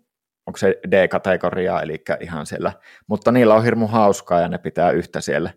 onko 0.47 0.57
se 0.57 0.81
D-kategoriaa, 0.91 1.83
eli 1.83 2.03
ihan 2.21 2.47
siellä, 2.47 2.73
mutta 3.07 3.33
niillä 3.33 3.55
on 3.55 3.65
hirmu 3.65 3.87
hauskaa 3.87 4.41
ja 4.41 4.49
ne 4.49 4.59
pitää 4.59 4.91
yhtä 4.91 5.21
siellä. 5.21 5.51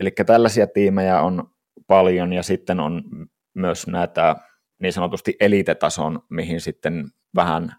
Eli 0.00 0.10
tällaisia 0.10 0.66
tiimejä 0.66 1.20
on 1.20 1.55
paljon 1.86 2.32
ja 2.32 2.42
sitten 2.42 2.80
on 2.80 3.02
myös 3.54 3.86
näitä 3.86 4.36
niin 4.78 4.92
sanotusti 4.92 5.36
elitetason, 5.40 6.22
mihin 6.30 6.60
sitten 6.60 7.04
vähän 7.34 7.72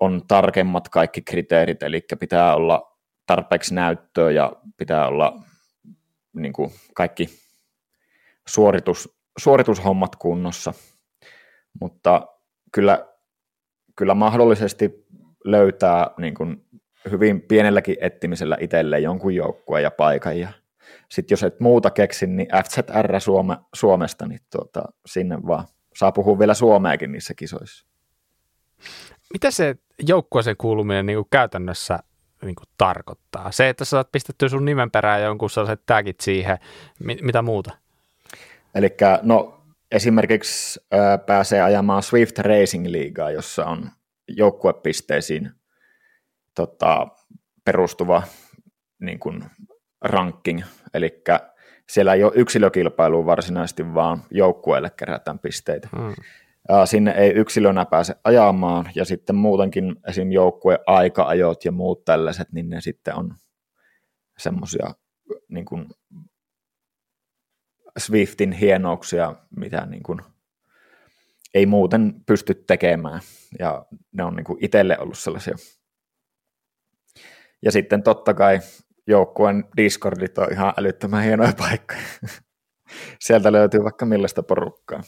on 0.00 0.22
tarkemmat 0.28 0.88
kaikki 0.88 1.22
kriteerit, 1.22 1.82
eli 1.82 2.04
pitää 2.20 2.54
olla 2.54 2.98
tarpeeksi 3.26 3.74
näyttöä 3.74 4.30
ja 4.30 4.52
pitää 4.76 5.08
olla 5.08 5.42
niin 6.32 6.52
kuin 6.52 6.70
kaikki 6.94 7.28
suoritus, 8.48 9.18
suoritushommat 9.38 10.16
kunnossa. 10.16 10.74
Mutta 11.80 12.26
kyllä, 12.72 13.06
kyllä 13.96 14.14
mahdollisesti 14.14 15.06
löytää 15.44 16.10
niin 16.18 16.34
kuin 16.34 16.64
hyvin 17.10 17.42
pienelläkin 17.42 17.96
ettimisellä 18.00 18.56
itselleen 18.60 19.02
jonkun 19.02 19.34
joukkueen 19.34 19.82
ja 19.82 19.90
paikan. 19.90 20.38
Ja 20.38 20.52
sitten 21.08 21.32
jos 21.32 21.42
et 21.42 21.60
muuta 21.60 21.90
keksi, 21.90 22.26
niin 22.26 22.48
FZR 22.64 23.20
Suome, 23.20 23.56
Suomesta, 23.74 24.26
niin 24.26 24.40
tuota, 24.52 24.82
sinne 25.06 25.38
vaan 25.46 25.64
saa 25.96 26.12
puhua 26.12 26.38
vielä 26.38 26.54
suomeakin 26.54 27.12
niissä 27.12 27.34
kisoissa. 27.34 27.86
Mitä 29.32 29.50
se 29.50 29.76
joukkueeseen 30.08 30.56
kuuluminen 30.56 31.06
niin 31.06 31.16
kuin 31.16 31.28
käytännössä 31.30 31.98
niin 32.42 32.54
kuin 32.54 32.66
tarkoittaa? 32.78 33.52
Se, 33.52 33.68
että 33.68 33.84
sä 33.84 33.90
saat 33.90 34.12
pistettyä 34.12 34.48
sun 34.48 34.64
nimen 34.64 34.90
perään 34.90 35.22
jonkun 35.22 35.50
sellaiset 35.50 35.82
tagit 35.86 36.20
siihen, 36.20 36.58
mit, 36.98 37.22
mitä 37.22 37.42
muuta? 37.42 37.70
Eli 38.74 38.96
no 39.22 39.62
esimerkiksi 39.90 40.80
ää, 40.90 41.18
pääsee 41.18 41.62
ajamaan 41.62 42.02
Swift 42.02 42.38
Racing 42.38 42.86
Leaguea, 42.86 43.30
jossa 43.30 43.64
on 43.66 43.90
joukkuepisteisiin 44.28 45.50
tota, 46.54 47.06
perustuva 47.64 48.22
niin 49.00 49.18
kuin 49.18 49.44
ranking, 50.02 50.62
eli 50.94 51.22
siellä 51.90 52.14
ei 52.14 52.24
ole 52.24 52.32
yksilökilpailu 52.34 53.26
varsinaisesti, 53.26 53.94
vaan 53.94 54.22
joukkueelle 54.30 54.90
kerätään 54.90 55.38
pisteitä. 55.38 55.88
Hmm. 55.96 56.14
Sinne 56.84 57.10
ei 57.10 57.30
yksilönä 57.30 57.84
pääse 57.84 58.14
ajamaan, 58.24 58.90
ja 58.94 59.04
sitten 59.04 59.36
muutenkin 59.36 59.96
esim. 60.08 60.32
joukkue 60.32 60.78
aika-ajot 60.86 61.64
ja 61.64 61.72
muut 61.72 62.04
tällaiset, 62.04 62.52
niin 62.52 62.70
ne 62.70 62.80
sitten 62.80 63.14
on 63.14 63.34
semmoisia 64.38 64.94
niin 65.48 65.64
kuin 65.64 65.86
Swiftin 67.98 68.52
hienouksia, 68.52 69.34
mitä 69.56 69.86
niin 69.86 70.02
kuin 70.02 70.20
ei 71.54 71.66
muuten 71.66 72.14
pysty 72.26 72.54
tekemään, 72.54 73.20
ja 73.58 73.86
ne 74.12 74.24
on 74.24 74.36
niin 74.36 74.44
kuin 74.44 74.64
itselle 74.64 74.98
ollut 74.98 75.18
sellaisia. 75.18 75.54
Ja 77.62 77.72
sitten 77.72 78.02
totta 78.02 78.34
kai 78.34 78.58
joukkueen 79.06 79.64
Discordit 79.76 80.38
on 80.38 80.52
ihan 80.52 80.72
älyttömän 80.76 81.24
hienoja 81.24 81.52
paikkoja. 81.58 82.00
Sieltä 83.20 83.52
löytyy 83.52 83.82
vaikka 83.82 84.06
millaista 84.06 84.42
porukkaa. 84.42 85.02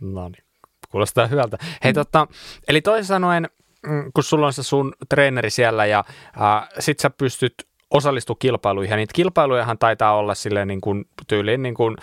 No 0.00 0.28
niin, 0.28 0.44
kuulostaa 0.90 1.26
hyvältä. 1.26 1.58
Hei, 1.84 1.92
mm. 1.92 1.94
tota, 1.94 2.26
eli 2.68 2.80
toisin 2.80 3.04
sanoen, 3.04 3.48
mm, 3.86 4.12
kun 4.14 4.24
sulla 4.24 4.46
on 4.46 4.52
se 4.52 4.62
sun 4.62 4.92
treeneri 5.08 5.50
siellä 5.50 5.86
ja 5.86 6.04
äh, 6.40 6.68
sit 6.78 6.98
sä 6.98 7.10
pystyt 7.10 7.54
osallistua 7.90 8.36
kilpailuihin, 8.38 8.90
ja 8.90 8.96
niitä 8.96 9.12
kilpailujahan 9.14 9.78
taitaa 9.78 10.16
olla 10.16 10.34
silleen 10.34 10.68
niin 10.68 10.80
kuin 10.80 11.04
tyyliin 11.26 11.62
niin 11.62 11.74
kuin 11.74 11.96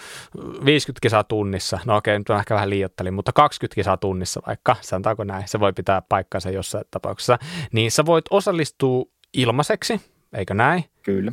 50 0.65 1.01
kisaa 1.01 1.23
tunnissa, 1.23 1.79
no 1.85 1.97
okei, 1.97 2.19
nyt 2.19 2.29
on 2.29 2.39
ehkä 2.39 2.55
vähän 2.55 2.69
liiottelin, 2.69 3.13
mutta 3.13 3.33
20 3.33 3.75
kisaa 3.75 3.97
tunnissa 3.97 4.41
vaikka, 4.47 4.75
sanotaanko 4.81 5.23
näin, 5.23 5.47
se 5.47 5.59
voi 5.59 5.73
pitää 5.73 6.01
paikkansa 6.09 6.49
jossain 6.49 6.85
tapauksessa, 6.91 7.39
niin 7.71 7.91
sä 7.91 8.05
voit 8.05 8.25
osallistua 8.29 9.05
ilmaiseksi, 9.33 10.01
eikö 10.33 10.53
näin? 10.53 10.85
Kyllä. 11.03 11.31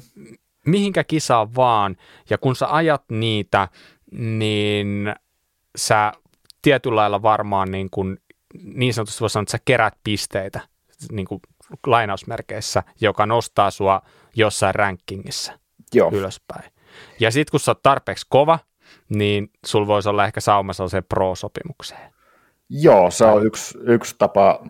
Mihinkä 0.66 1.04
kisaan 1.04 1.54
vaan, 1.54 1.96
ja 2.30 2.38
kun 2.38 2.56
sä 2.56 2.74
ajat 2.74 3.04
niitä, 3.10 3.68
niin 4.12 5.14
sä 5.76 6.12
tietyllä 6.62 6.96
lailla 6.96 7.22
varmaan 7.22 7.70
niin, 7.70 7.90
kuin, 7.90 8.18
niin 8.54 8.94
sanotusti 8.94 9.20
voi 9.20 9.30
sanoa, 9.30 9.42
että 9.42 9.52
sä 9.52 9.58
kerät 9.64 9.94
pisteitä 10.04 10.60
niin 11.12 11.26
kuin 11.26 11.40
lainausmerkeissä, 11.86 12.82
joka 13.00 13.26
nostaa 13.26 13.70
sua 13.70 14.02
jossain 14.36 14.74
rankingissa 14.74 15.58
Joo. 15.94 16.10
ylöspäin. 16.12 16.72
Ja 17.20 17.30
sitten 17.30 17.50
kun 17.50 17.60
sä 17.60 17.70
oot 17.70 17.82
tarpeeksi 17.82 18.26
kova, 18.28 18.58
niin 19.08 19.50
sul 19.66 19.86
voisi 19.86 20.08
olla 20.08 20.24
ehkä 20.24 20.40
sauma 20.40 20.72
sellaiseen 20.72 21.04
pro-sopimukseen. 21.04 22.12
Joo, 22.68 23.10
se 23.10 23.24
on 23.24 23.46
yksi, 23.46 23.78
yksi 23.82 24.14
tapa 24.18 24.66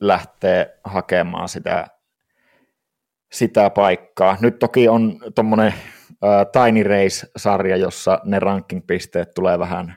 lähteä 0.00 0.66
hakemaan 0.84 1.48
sitä 1.48 1.86
sitä 3.32 3.70
paikkaa. 3.70 4.36
Nyt 4.40 4.58
toki 4.58 4.88
on 4.88 5.20
tuommoinen 5.34 5.74
Tiny 6.52 6.82
Race-sarja, 6.82 7.76
jossa 7.76 8.20
ne 8.24 8.38
ranking-pisteet 8.38 9.34
tulee 9.34 9.58
vähän, 9.58 9.96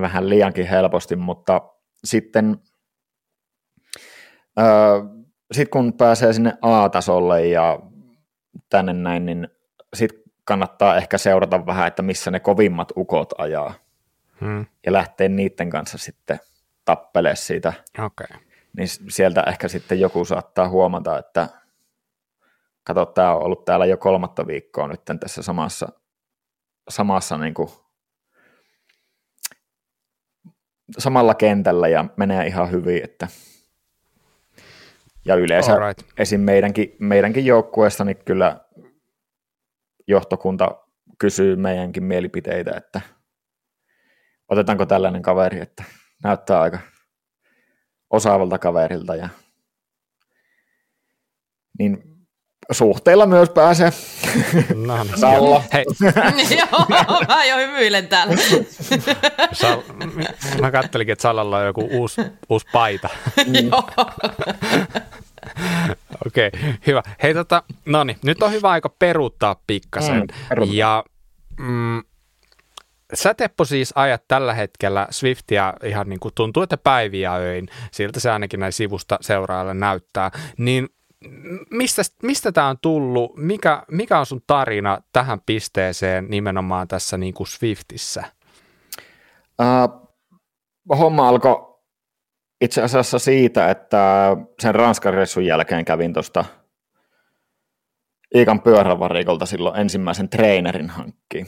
vähän 0.00 0.28
liiankin 0.28 0.66
helposti, 0.66 1.16
mutta 1.16 1.60
sitten 2.04 2.56
uh, 4.58 5.26
sit 5.52 5.68
kun 5.68 5.92
pääsee 5.92 6.32
sinne 6.32 6.52
A-tasolle 6.62 7.46
ja 7.46 7.78
tänne 8.70 8.92
näin, 8.92 9.26
niin 9.26 9.48
sitten 9.94 10.22
kannattaa 10.44 10.96
ehkä 10.96 11.18
seurata 11.18 11.66
vähän, 11.66 11.88
että 11.88 12.02
missä 12.02 12.30
ne 12.30 12.40
kovimmat 12.40 12.92
ukot 12.96 13.32
ajaa. 13.38 13.74
Hmm. 14.40 14.66
Ja 14.86 14.92
lähteä 14.92 15.28
niiden 15.28 15.70
kanssa 15.70 15.98
sitten 15.98 16.40
tappelee 16.84 17.36
siitä. 17.36 17.72
Okay. 17.98 18.40
Niin 18.76 18.88
sieltä 19.08 19.42
ehkä 19.42 19.68
sitten 19.68 20.00
joku 20.00 20.24
saattaa 20.24 20.68
huomata, 20.68 21.18
että 21.18 21.48
kato, 22.86 23.06
tämä 23.06 23.34
on 23.34 23.42
ollut 23.42 23.64
täällä 23.64 23.86
jo 23.86 23.96
kolmatta 23.96 24.46
viikkoa 24.46 24.88
nyt 24.88 25.00
tässä 25.20 25.42
samassa, 25.42 25.88
samassa 26.88 27.38
niin 27.38 27.54
kuin, 27.54 27.68
samalla 30.98 31.34
kentällä 31.34 31.88
ja 31.88 32.04
menee 32.16 32.46
ihan 32.46 32.70
hyvin, 32.70 33.04
että 33.04 33.28
ja 35.24 35.34
yleensä 35.34 35.72
Alright. 35.72 36.02
esim. 36.18 36.40
meidänkin, 36.40 36.96
meidänkin 36.98 37.46
joukkueessa 37.46 38.04
niin 38.04 38.24
kyllä 38.24 38.60
johtokunta 40.06 40.84
kysyy 41.18 41.56
meidänkin 41.56 42.04
mielipiteitä, 42.04 42.76
että 42.76 43.00
otetaanko 44.48 44.86
tällainen 44.86 45.22
kaveri, 45.22 45.60
että 45.60 45.84
näyttää 46.24 46.60
aika 46.60 46.78
osaavalta 48.10 48.58
kaverilta 48.58 49.16
ja 49.16 49.28
niin 51.78 52.15
suhteilla 52.70 53.26
myös 53.26 53.50
pääsee. 53.50 53.92
No, 54.74 55.04
niin. 55.04 55.18
Salla. 55.18 55.62
Hei. 55.72 55.84
Joo, 56.58 56.86
mä 57.28 57.44
jo 57.44 57.56
hymyilen 57.56 58.08
täällä. 58.08 58.36
Sal, 59.52 59.82
mä 60.60 60.70
kattelinkin, 60.70 61.12
että 61.12 61.22
Sallalla 61.22 61.58
on 61.58 61.66
joku 61.66 61.88
uusi, 61.92 62.20
uusi 62.48 62.66
paita. 62.72 63.08
Joo. 63.70 63.90
Okei, 66.26 66.48
okay, 66.48 66.72
hyvä. 66.86 67.02
Hei 67.22 67.34
tota, 67.34 67.62
no 67.86 68.04
niin, 68.04 68.18
nyt 68.24 68.42
on 68.42 68.52
hyvä 68.52 68.70
aika 68.70 68.88
peruuttaa 68.88 69.56
pikkasen. 69.66 70.20
Mm, 70.20 70.72
ja 70.72 71.04
mm, 71.58 72.02
Sä 73.14 73.34
Teppo 73.34 73.64
siis 73.64 73.92
ajat 73.94 74.22
tällä 74.28 74.54
hetkellä 74.54 75.06
Swiftia 75.10 75.74
ihan 75.84 76.08
niin 76.08 76.20
kuin 76.20 76.34
tuntuu, 76.34 76.62
että 76.62 76.76
päiviä 76.76 77.34
öin, 77.34 77.68
siltä 77.90 78.20
se 78.20 78.30
ainakin 78.30 78.60
näin 78.60 78.72
sivusta 78.72 79.18
seuraajalle 79.20 79.74
näyttää, 79.74 80.30
niin 80.58 80.88
mistä, 81.70 82.02
mistä 82.22 82.52
tämä 82.52 82.68
on 82.68 82.76
tullut? 82.82 83.36
Mikä, 83.36 83.82
mikä 83.90 84.18
on 84.18 84.26
sun 84.26 84.42
tarina 84.46 84.98
tähän 85.12 85.40
pisteeseen 85.46 86.26
nimenomaan 86.28 86.88
tässä 86.88 87.16
niin 87.16 87.34
kuin 87.34 87.46
Swiftissä? 87.46 88.24
Uh, 89.62 90.08
homma 90.98 91.28
alkoi 91.28 91.76
itse 92.60 92.82
asiassa 92.82 93.18
siitä, 93.18 93.70
että 93.70 94.36
sen 94.60 94.74
Ranskan 94.74 95.14
reissun 95.14 95.46
jälkeen 95.46 95.84
kävin 95.84 96.12
tuosta 96.12 96.44
Iikan 98.34 98.62
pyörävarikolta 98.62 99.46
silloin 99.46 99.80
ensimmäisen 99.80 100.28
treenerin 100.28 100.90
hankkiin, 100.90 101.46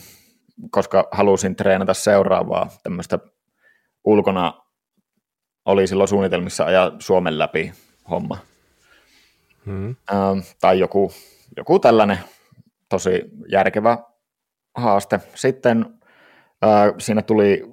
koska 0.70 1.08
halusin 1.12 1.56
treenata 1.56 1.94
seuraavaa 1.94 2.68
tämmöistä 2.82 3.18
ulkona 4.04 4.54
oli 5.64 5.86
silloin 5.86 6.08
suunnitelmissa 6.08 6.64
ajaa 6.64 6.92
Suomen 6.98 7.38
läpi 7.38 7.72
homma. 8.10 8.38
Hmm. 9.68 9.96
Ähm, 10.12 10.38
tai 10.60 10.78
joku, 10.78 11.12
joku 11.56 11.78
tällainen 11.78 12.18
tosi 12.88 13.22
järkevä 13.48 13.98
haaste. 14.74 15.20
Sitten 15.34 15.86
äh, 16.64 16.94
siinä 16.98 17.22
tuli 17.22 17.64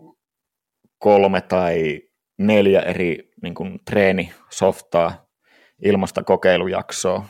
kolme 0.98 1.42
tai 1.42 2.02
neljä 2.38 2.82
eri 2.82 3.32
niin 3.42 3.56
kuin, 3.56 3.80
treenisoftaa, 3.86 5.26
ilmasta 5.84 6.24
kokeilujaksoa, 6.24 7.26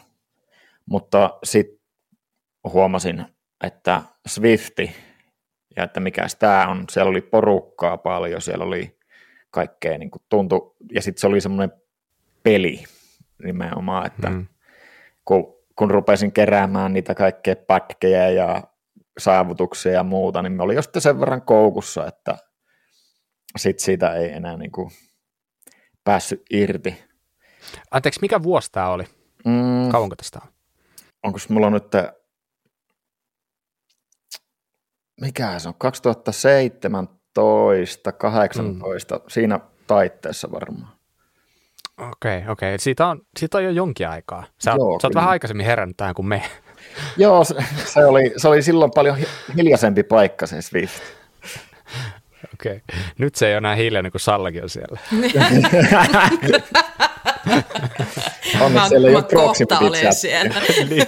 mutta 0.85 1.39
sitten 1.43 1.79
huomasin, 2.73 3.25
että 3.63 4.01
Swifti 4.27 4.95
ja 5.75 5.83
että 5.83 5.99
mikä 5.99 6.27
tämä 6.39 6.67
on, 6.67 6.85
siellä 6.91 7.09
oli 7.09 7.21
porukkaa 7.21 7.97
paljon, 7.97 8.41
siellä 8.41 8.65
oli 8.65 8.99
kaikkea 9.51 9.97
niin 9.97 10.11
kuin 10.11 10.23
ja 10.91 11.01
sitten 11.01 11.21
se 11.21 11.27
oli 11.27 11.41
semmoinen 11.41 11.71
peli 12.43 12.83
nimenomaan, 13.43 14.05
että 14.05 14.29
mm. 14.29 14.47
Kun, 15.25 15.55
kun 15.75 15.91
rupesin 15.91 16.31
keräämään 16.31 16.93
niitä 16.93 17.15
kaikkea 17.15 17.55
pätkejä 17.55 18.29
ja 18.29 18.63
saavutuksia 19.17 19.91
ja 19.91 20.03
muuta, 20.03 20.41
niin 20.41 20.53
me 20.53 20.63
oli 20.63 20.75
jo 20.75 20.81
sitten 20.81 21.01
sen 21.01 21.19
verran 21.19 21.41
koukussa, 21.41 22.07
että 22.07 22.37
sit 23.57 23.79
siitä 23.79 24.13
ei 24.13 24.31
enää 24.31 24.57
niin 24.57 24.71
kuin 24.71 24.91
päässyt 26.03 26.41
irti. 26.51 27.03
Anteeksi, 27.91 28.21
mikä 28.21 28.43
vuosi 28.43 28.71
tämä 28.71 28.89
oli? 28.89 29.03
Mm. 29.45 29.89
Kauanko 29.91 30.15
tästä 30.15 30.39
on? 30.43 30.49
Onko 31.23 31.39
mulla 31.49 31.69
nyt, 31.69 31.91
mikä 35.21 35.59
se 35.59 35.67
on, 35.67 35.75
2017, 35.77 38.11
18, 38.11 39.15
mm. 39.15 39.21
siinä 39.27 39.59
taitteessa 39.87 40.51
varmaan. 40.51 40.94
Okei, 41.97 42.11
okay, 42.11 42.51
okei. 42.51 42.69
Okay. 42.69 42.77
Siitä, 42.79 43.07
on, 43.07 43.21
siitä 43.39 43.57
on 43.57 43.63
jo 43.63 43.69
jonkin 43.69 44.07
aikaa. 44.07 44.43
Sä, 44.63 44.71
Joo, 44.77 44.99
sä 44.99 45.07
oot 45.07 45.15
vähän 45.15 45.29
aikaisemmin 45.29 45.65
herännyt 45.65 45.97
tähän 45.97 46.15
kuin 46.15 46.25
me. 46.25 46.41
Joo, 47.17 47.43
se, 47.43 47.55
se, 47.85 48.05
oli, 48.05 48.33
se 48.37 48.47
oli 48.47 48.61
silloin 48.61 48.91
paljon 48.95 49.17
hiljaisempi 49.57 50.03
paikka 50.03 50.47
se 50.47 50.61
Swift. 50.61 51.01
Okei. 52.53 52.71
Okay. 52.71 52.99
Nyt 53.17 53.35
se 53.35 53.47
ei 53.47 53.53
ole 53.53 53.57
enää 53.57 53.75
hiljainen, 53.75 54.11
kun 54.11 54.19
Sallakin 54.19 54.63
on 54.63 54.69
siellä. 54.69 54.99
Onneksi 58.61 58.89
siellä 58.89 59.07
ei 59.07 59.15
ole 59.15 59.23
proximity 59.23 59.85
siellä. 60.11 60.55
niin. 60.89 61.07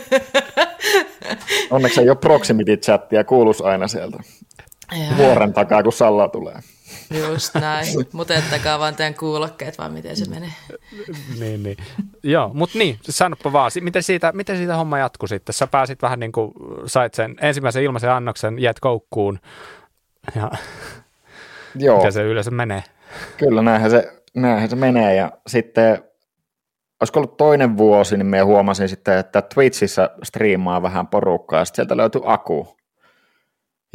Onneksi 1.69 2.01
ei 2.01 2.09
ole 2.09 2.17
proximity 2.17 2.77
chattia, 2.77 3.23
kuuluisi 3.23 3.63
aina 3.63 3.87
sieltä 3.87 4.17
vuoren 5.17 5.53
takaa, 5.53 5.83
kun 5.83 5.93
Salla 5.93 6.27
tulee. 6.27 6.55
Just 7.11 7.55
näin. 7.55 7.87
Mutta 8.13 8.33
ettäkää 8.33 8.79
vaan 8.79 8.95
teidän 8.95 9.13
kuulokkeet, 9.13 9.77
vaan 9.77 9.93
miten 9.93 10.15
se 10.15 10.29
menee. 10.29 10.51
niin, 11.39 11.63
niin. 11.63 11.77
Joo, 12.23 12.51
mutta 12.53 12.77
niin, 12.77 12.99
sanoppa 13.09 13.51
vaan, 13.51 13.71
miten 13.81 14.03
siitä, 14.03 14.31
miten 14.31 14.57
siitä 14.57 14.75
homma 14.75 14.99
jatkui 14.99 15.29
sitten? 15.29 15.53
Sä 15.53 15.67
pääsit 15.67 16.01
vähän 16.01 16.19
niin 16.19 16.31
kuin, 16.31 16.51
sait 16.85 17.13
sen 17.13 17.35
ensimmäisen 17.41 17.83
ilmaisen 17.83 18.11
annoksen, 18.11 18.59
jäät 18.59 18.79
koukkuun 18.79 19.39
ja 20.35 20.51
Joo. 21.75 21.97
miten 21.97 22.13
se 22.13 22.23
yleensä 22.23 22.51
menee? 22.51 22.83
Kyllä, 23.37 23.61
näinhän 23.61 23.91
se, 23.91 24.23
näinhän 24.35 24.69
se 24.69 24.75
menee 24.75 25.15
ja 25.15 25.31
sitten 25.47 26.03
olisiko 27.01 27.19
ollut 27.19 27.37
toinen 27.37 27.77
vuosi, 27.77 28.17
niin 28.17 28.25
me 28.25 28.41
huomasin 28.41 28.89
sitten, 28.89 29.17
että 29.17 29.41
Twitchissä 29.41 30.09
striimaa 30.23 30.81
vähän 30.81 31.07
porukkaa, 31.07 31.59
ja 31.59 31.65
sitten 31.65 31.75
sieltä 31.83 31.97
löytyi 31.97 32.21
Aku. 32.25 32.76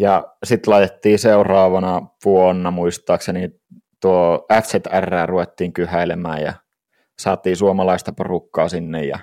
Ja 0.03 0.35
sitten 0.45 0.71
laitettiin 0.71 1.19
seuraavana 1.19 2.07
vuonna, 2.25 2.71
muistaakseni, 2.71 3.51
tuo 4.01 4.47
FZR 4.63 5.29
ruvettiin 5.29 5.73
kyhäilemään, 5.73 6.43
ja 6.43 6.53
saatiin 7.19 7.57
suomalaista 7.57 8.13
porukkaa 8.13 8.69
sinne, 8.69 9.05
ja 9.05 9.19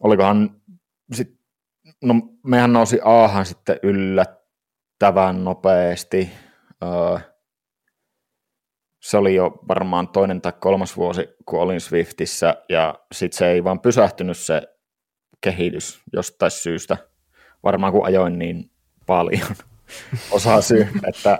olikohan, 0.00 0.60
sit, 1.12 1.28
no 2.04 2.14
mehän 2.46 2.72
nousi 2.72 3.00
Aahan 3.04 3.46
sitten 3.46 3.78
yllättävän 3.82 5.44
nopeasti, 5.44 6.30
öö, 6.82 7.18
se 9.02 9.16
oli 9.16 9.34
jo 9.34 9.50
varmaan 9.68 10.08
toinen 10.08 10.40
tai 10.40 10.52
kolmas 10.60 10.96
vuosi, 10.96 11.28
kun 11.46 11.60
olin 11.60 11.80
Swiftissä, 11.80 12.62
ja 12.68 12.94
sitten 13.12 13.38
se 13.38 13.50
ei 13.50 13.64
vaan 13.64 13.80
pysähtynyt 13.80 14.36
se 14.36 14.62
kehitys 15.40 16.02
jostain 16.12 16.50
syystä. 16.50 16.96
Sitten 17.64 17.92
kun 17.92 18.06
ajoin 18.06 18.38
niin 18.38 18.70
paljon 19.06 19.48
osaa 20.30 20.60
syy, 20.60 20.88
että 21.08 21.38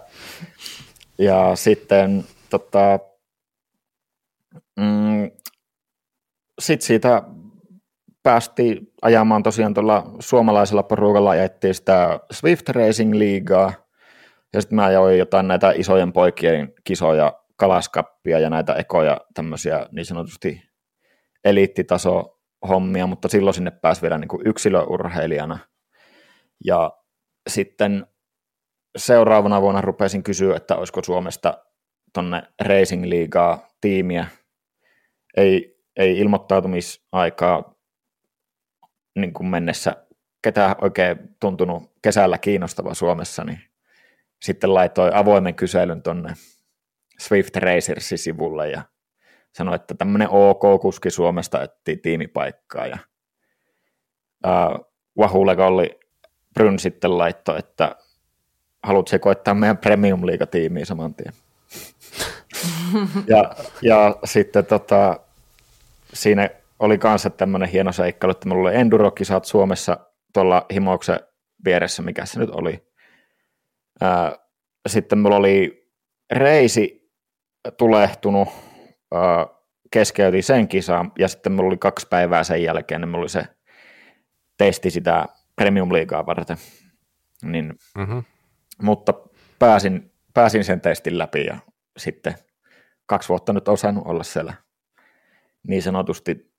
ja 1.19 1.57
sitten 1.57 2.25
tota, 2.51 2.99
mm, 4.81 5.31
sit 6.59 6.83
siitä 6.83 7.23
päästiin 8.23 8.93
ajamaan 9.03 9.43
tosiaan 9.43 9.75
tuolla 9.75 10.11
suomalaisella 10.21 10.83
porukalla, 10.83 11.31
ajettiin 11.31 11.75
sitä 11.75 12.21
Swift 12.31 12.69
Racing 12.69 13.15
Leaguea, 13.15 13.73
ja 14.53 14.61
sitten 14.61 14.77
mä 14.77 14.85
ajoin 14.85 15.19
jotain 15.19 15.49
näitä 15.49 15.73
isojen 15.77 16.13
poikien 16.13 16.73
kisoja 16.85 17.33
kalaskappia 17.57 18.39
ja 18.39 18.51
näitä 18.51 18.75
ekoja 18.75 19.21
tämmöisiä 19.35 19.87
niin 19.93 20.05
sanotusti 20.05 20.63
eliittitaso 21.45 22.39
hommia, 22.69 23.07
mutta 23.07 23.29
silloin 23.29 23.55
sinne 23.55 23.71
pääsi 23.71 24.03
vielä 24.03 24.19
niin 24.19 24.29
kuin 24.29 24.47
yksilöurheilijana. 24.47 25.59
Ja 26.65 26.93
sitten 27.47 28.07
seuraavana 28.97 29.61
vuonna 29.61 29.81
rupesin 29.81 30.23
kysyä, 30.23 30.57
että 30.57 30.77
olisiko 30.77 31.05
Suomesta 31.05 31.65
tonne 32.13 32.43
Racing 32.61 33.05
Leaguea 33.05 33.59
tiimiä. 33.81 34.27
Ei, 35.37 35.79
ei 35.97 36.19
ilmoittautumisaikaa 36.19 37.75
niin 39.17 39.33
kuin 39.33 39.47
mennessä 39.47 40.07
ketään 40.43 40.77
oikein 40.81 41.19
tuntunut 41.41 41.93
kesällä 42.03 42.39
kiinnostava 42.39 42.95
Suomessa, 42.95 43.45
niin 43.45 43.61
sitten 44.43 44.75
laitoin 44.75 45.15
avoimen 45.15 45.55
kyselyn 45.55 46.03
tonne 46.03 46.35
Swift 47.19 47.57
Racersin 47.57 48.19
sivulle 48.19 48.71
ja 48.71 48.83
sanoi, 49.55 49.75
että 49.75 49.95
tämmöinen 49.95 50.29
OK-kuski 50.31 51.11
Suomesta 51.11 51.63
etsii 51.63 51.97
tiimipaikkaa 51.97 52.87
ja 52.87 52.99
uh, 54.47 55.67
oli 55.67 56.06
Bryn 56.57 56.79
sitten 56.79 57.19
laitto, 57.19 57.57
että 57.57 57.97
haluatko 58.83 59.19
koittaa 59.19 59.55
meidän 59.55 59.79
premium 59.79 60.21
tiimiä 60.51 60.85
saman 60.85 61.15
tien. 61.15 61.33
ja, 63.27 63.55
ja 63.83 64.17
sitten 64.25 64.67
tota, 64.67 65.21
siinä 66.13 66.51
oli 66.79 66.99
kanssa 66.99 67.31
tämmöinen 67.31 67.69
hieno 67.69 67.93
seikkailu, 67.93 68.31
että 68.31 68.49
mulla 68.49 68.69
oli 68.69 68.77
endurokisat 68.77 69.45
Suomessa 69.45 69.99
tuolla 70.33 70.67
Himoksen 70.73 71.21
vieressä, 71.65 72.03
mikä 72.03 72.27
se 72.27 72.39
nyt 72.39 72.51
oli. 72.51 72.87
Sitten 74.89 75.19
mulla 75.19 75.37
oli 75.37 75.89
reisi 76.31 77.11
tulehtunut, 77.77 78.49
keskeytin 79.91 80.43
sen 80.43 80.69
kisan 80.69 81.13
ja 81.19 81.29
sitten 81.29 81.53
mulla 81.53 81.69
oli 81.69 81.77
kaksi 81.77 82.07
päivää 82.11 82.45
sen 82.45 82.63
jälkeen, 82.63 83.01
niin 83.01 83.09
mulla 83.09 83.23
oli 83.23 83.29
se 83.29 83.47
testi 84.59 84.91
sitä 84.91 85.27
Premium 85.57 85.93
Liigaa 85.93 86.27
varten. 86.27 86.57
Niin, 87.43 87.75
mm-hmm. 87.99 88.25
Mutta 88.83 89.15
pääsin, 89.59 90.13
pääsin 90.35 90.65
sen 90.65 90.81
testin 90.81 91.19
läpi 91.19 91.45
ja 91.45 91.59
sitten 91.97 92.35
kaksi 93.07 93.29
vuotta 93.29 93.53
nyt 93.53 93.69
on 93.69 93.79
saanut 93.79 94.07
olla 94.07 94.23
siellä 94.23 94.55
niin 95.69 95.83
sanotusti 95.83 96.53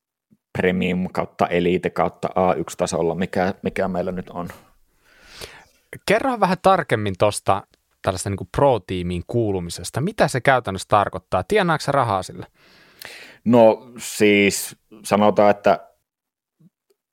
premium 0.58 1.10
kautta 1.14 1.48
elite 1.48 1.90
kautta 1.90 2.28
A1-tasolla, 2.28 3.16
mikä, 3.16 3.54
mikä 3.62 3.88
meillä 3.88 4.12
nyt 4.12 4.30
on. 4.30 4.50
Kerro 6.06 6.40
vähän 6.40 6.58
tarkemmin 6.62 7.16
tuosta 7.20 7.68
tällaista 8.02 8.30
niin 8.30 8.50
pro-tiimiin 8.52 9.24
kuulumisesta. 9.28 10.02
Mitä 10.02 10.28
se 10.28 10.42
käytännössä 10.42 10.88
tarkoittaa? 10.88 11.44
Tienaako 11.44 11.84
rahaa 11.88 12.24
sille? 12.24 12.46
No 13.46 13.92
siis 13.98 14.76
sanotaan, 15.04 15.52
että 15.52 15.87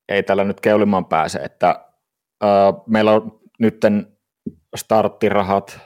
ei 0.08 0.22
tällä 0.22 0.44
nyt 0.44 0.60
keulimaan 0.60 1.04
pääse, 1.04 1.38
että 1.38 1.68
äh, 2.44 2.50
meillä 2.86 3.12
on 3.12 3.40
nyt 3.58 3.80
starttirahat 4.76 5.78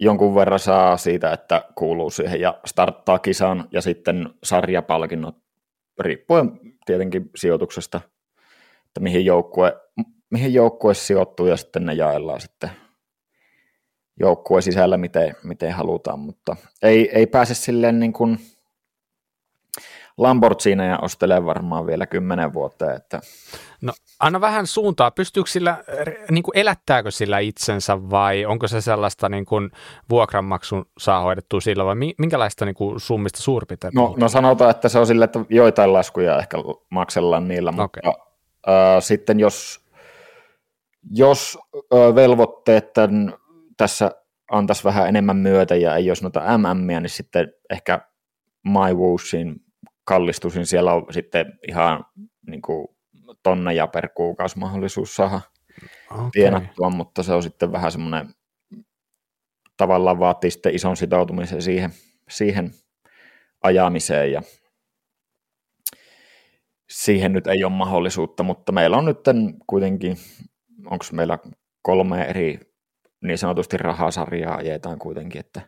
jonkun 0.00 0.34
verran 0.34 0.58
saa 0.58 0.96
siitä, 0.96 1.32
että 1.32 1.64
kuuluu 1.74 2.10
siihen 2.10 2.40
ja 2.40 2.60
starttaa 2.66 3.18
kisan 3.18 3.68
ja 3.72 3.82
sitten 3.82 4.30
sarjapalkinnot 4.44 5.36
riippuen 6.00 6.60
tietenkin 6.86 7.30
sijoituksesta, 7.36 8.00
että 8.86 9.00
mihin 9.00 9.24
joukkue, 9.24 9.76
mihin 10.30 10.54
joukkue 10.54 10.94
sijoittuu 10.94 11.46
ja 11.46 11.56
sitten 11.56 11.86
ne 11.86 11.94
jaellaan 11.94 12.40
sitten 12.40 12.70
joukkueen 14.20 14.62
sisällä, 14.62 14.96
miten, 14.96 15.36
miten 15.44 15.72
halutaan, 15.72 16.18
mutta 16.18 16.56
ei, 16.82 17.10
ei 17.18 17.26
pääse 17.26 17.54
silleen 17.54 18.00
niin 18.00 18.12
kuin 18.12 18.38
Lamborghiniä 20.18 20.98
ostelee 21.02 21.44
varmaan 21.44 21.86
vielä 21.86 22.06
kymmenen 22.06 22.52
vuotta. 22.54 22.94
Että... 22.94 23.20
No 23.80 23.92
anna 24.20 24.40
vähän 24.40 24.66
suuntaa. 24.66 25.10
Pystyykö 25.10 25.50
sillä, 25.50 25.84
niin 26.30 26.42
kuin 26.42 26.58
elättääkö 26.58 27.10
sillä 27.10 27.38
itsensä 27.38 28.10
vai 28.10 28.44
onko 28.44 28.68
se 28.68 28.80
sellaista 28.80 29.28
niin 29.28 29.44
kuin 29.44 29.70
vuokranmaksun 30.10 30.86
saa 30.98 31.20
hoidettua 31.20 31.60
sillä 31.60 31.84
vai 31.84 31.94
minkälaista 32.18 32.64
niin 32.64 32.74
kuin 32.74 33.00
summista 33.00 33.42
suurin 33.42 33.78
no, 33.94 34.14
no 34.16 34.28
sanotaan, 34.28 34.70
että 34.70 34.88
se 34.88 34.98
on 34.98 35.06
sillä, 35.06 35.24
että 35.24 35.44
joitain 35.48 35.92
laskuja 35.92 36.38
ehkä 36.38 36.56
maksellaan 36.90 37.48
niillä, 37.48 37.70
okay. 37.70 37.84
mutta 38.04 38.10
äh, 38.68 39.02
sitten 39.02 39.40
jos, 39.40 39.80
jos 41.10 41.58
äh, 41.74 42.14
velvoitteet 42.14 42.92
tämän, 42.92 43.34
tässä 43.76 44.10
antaisi 44.50 44.84
vähän 44.84 45.08
enemmän 45.08 45.36
myötä 45.36 45.74
ja 45.74 45.96
ei 45.96 46.10
olisi 46.10 46.22
noita 46.22 46.58
MMiä, 46.58 47.00
niin 47.00 47.10
sitten 47.10 47.52
ehkä 47.70 48.00
MyWooshin 48.64 49.56
kallistusin. 50.04 50.66
Siellä 50.66 50.92
on 50.92 51.06
sitten 51.10 51.58
ihan 51.68 52.04
niin 52.46 52.62
kuin, 52.62 52.88
tonneja 53.42 53.86
per 53.86 54.08
kuukausi 54.08 54.58
mahdollisuus 54.58 55.16
saada 55.16 55.40
okay. 56.10 56.30
tienattua, 56.32 56.90
mutta 56.90 57.22
se 57.22 57.32
on 57.32 57.42
sitten 57.42 57.72
vähän 57.72 57.92
semmoinen, 57.92 58.34
tavallaan 59.76 60.18
vaatii 60.18 60.50
sitten 60.50 60.74
ison 60.74 60.96
sitoutumisen 60.96 61.62
siihen, 61.62 61.90
siihen 62.28 62.70
ajamiseen 63.62 64.32
ja 64.32 64.42
siihen 66.90 67.32
nyt 67.32 67.46
ei 67.46 67.64
ole 67.64 67.72
mahdollisuutta, 67.72 68.42
mutta 68.42 68.72
meillä 68.72 68.96
on 68.96 69.04
nyt 69.04 69.18
kuitenkin, 69.66 70.16
onko 70.84 71.04
meillä 71.12 71.38
kolme 71.82 72.24
eri 72.24 72.60
niin 73.22 73.38
sanotusti 73.38 73.76
rahasarjaa 73.76 74.56
ajetaan 74.56 74.98
kuitenkin, 74.98 75.40
että 75.40 75.60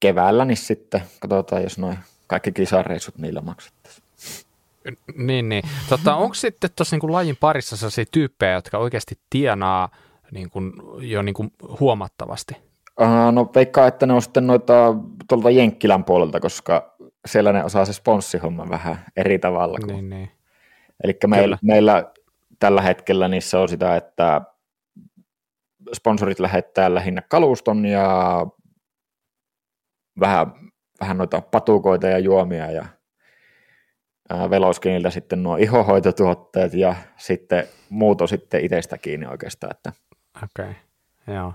keväällä 0.00 0.44
niin 0.44 0.56
sitten 0.56 1.02
katsotaan, 1.20 1.62
jos 1.62 1.78
noin 1.78 1.98
kaikki 2.28 2.52
kisareissut 2.52 3.18
niillä 3.18 3.40
maksettaisiin. 3.40 4.04
Niin, 5.16 5.48
niin. 5.48 5.62
Tota, 5.88 6.16
onko 6.16 6.34
sitten 6.34 6.70
tuossa 6.76 6.96
niin 6.96 7.12
lajin 7.12 7.36
parissa 7.40 7.76
sellaisia 7.76 8.04
tyyppejä, 8.10 8.52
jotka 8.52 8.78
oikeasti 8.78 9.18
tienaa 9.30 9.88
niin 10.30 10.50
kuin, 10.50 10.72
jo 11.00 11.22
niin 11.22 11.34
kuin 11.34 11.52
huomattavasti? 11.80 12.56
Uh, 13.00 13.32
no 13.32 13.50
veikkaa, 13.54 13.86
että 13.86 14.06
ne 14.06 14.12
on 14.12 14.22
sitten 14.22 14.46
noita 14.46 14.94
tuolta 15.28 15.50
Jenkkilän 15.50 16.04
puolelta, 16.04 16.40
koska 16.40 16.94
siellä 17.26 17.52
ne 17.52 17.64
osaa 17.64 17.84
se 17.84 17.92
sponssihomma 17.92 18.68
vähän 18.68 19.04
eri 19.16 19.38
tavalla. 19.38 19.78
Kuin... 19.78 19.94
Niin, 19.94 20.10
niin. 20.10 20.30
Eli 21.04 21.16
meillä, 21.26 21.58
meillä 21.62 22.12
tällä 22.58 22.82
hetkellä 22.82 23.28
niissä 23.28 23.60
on 23.60 23.68
sitä, 23.68 23.96
että 23.96 24.40
sponsorit 25.94 26.40
lähettää 26.40 26.94
lähinnä 26.94 27.22
kaluston 27.22 27.86
ja 27.86 28.46
vähän, 30.20 30.52
vähän 31.00 31.18
noita 31.18 31.40
patukoita 31.40 32.06
ja 32.06 32.18
juomia 32.18 32.70
ja 32.70 32.84
Veloskinilta 34.50 35.10
sitten 35.10 35.42
nuo 35.42 35.56
ihohoitotuotteet 35.56 36.74
ja 36.74 36.94
sitten 37.16 37.68
muuto 37.90 38.26
sitten 38.26 38.64
itsestä 38.64 38.98
kiinni 38.98 39.26
oikeastaan. 39.26 39.76
Että. 39.76 39.92
Okei, 40.44 40.70
okay. 40.70 41.34
joo. 41.34 41.52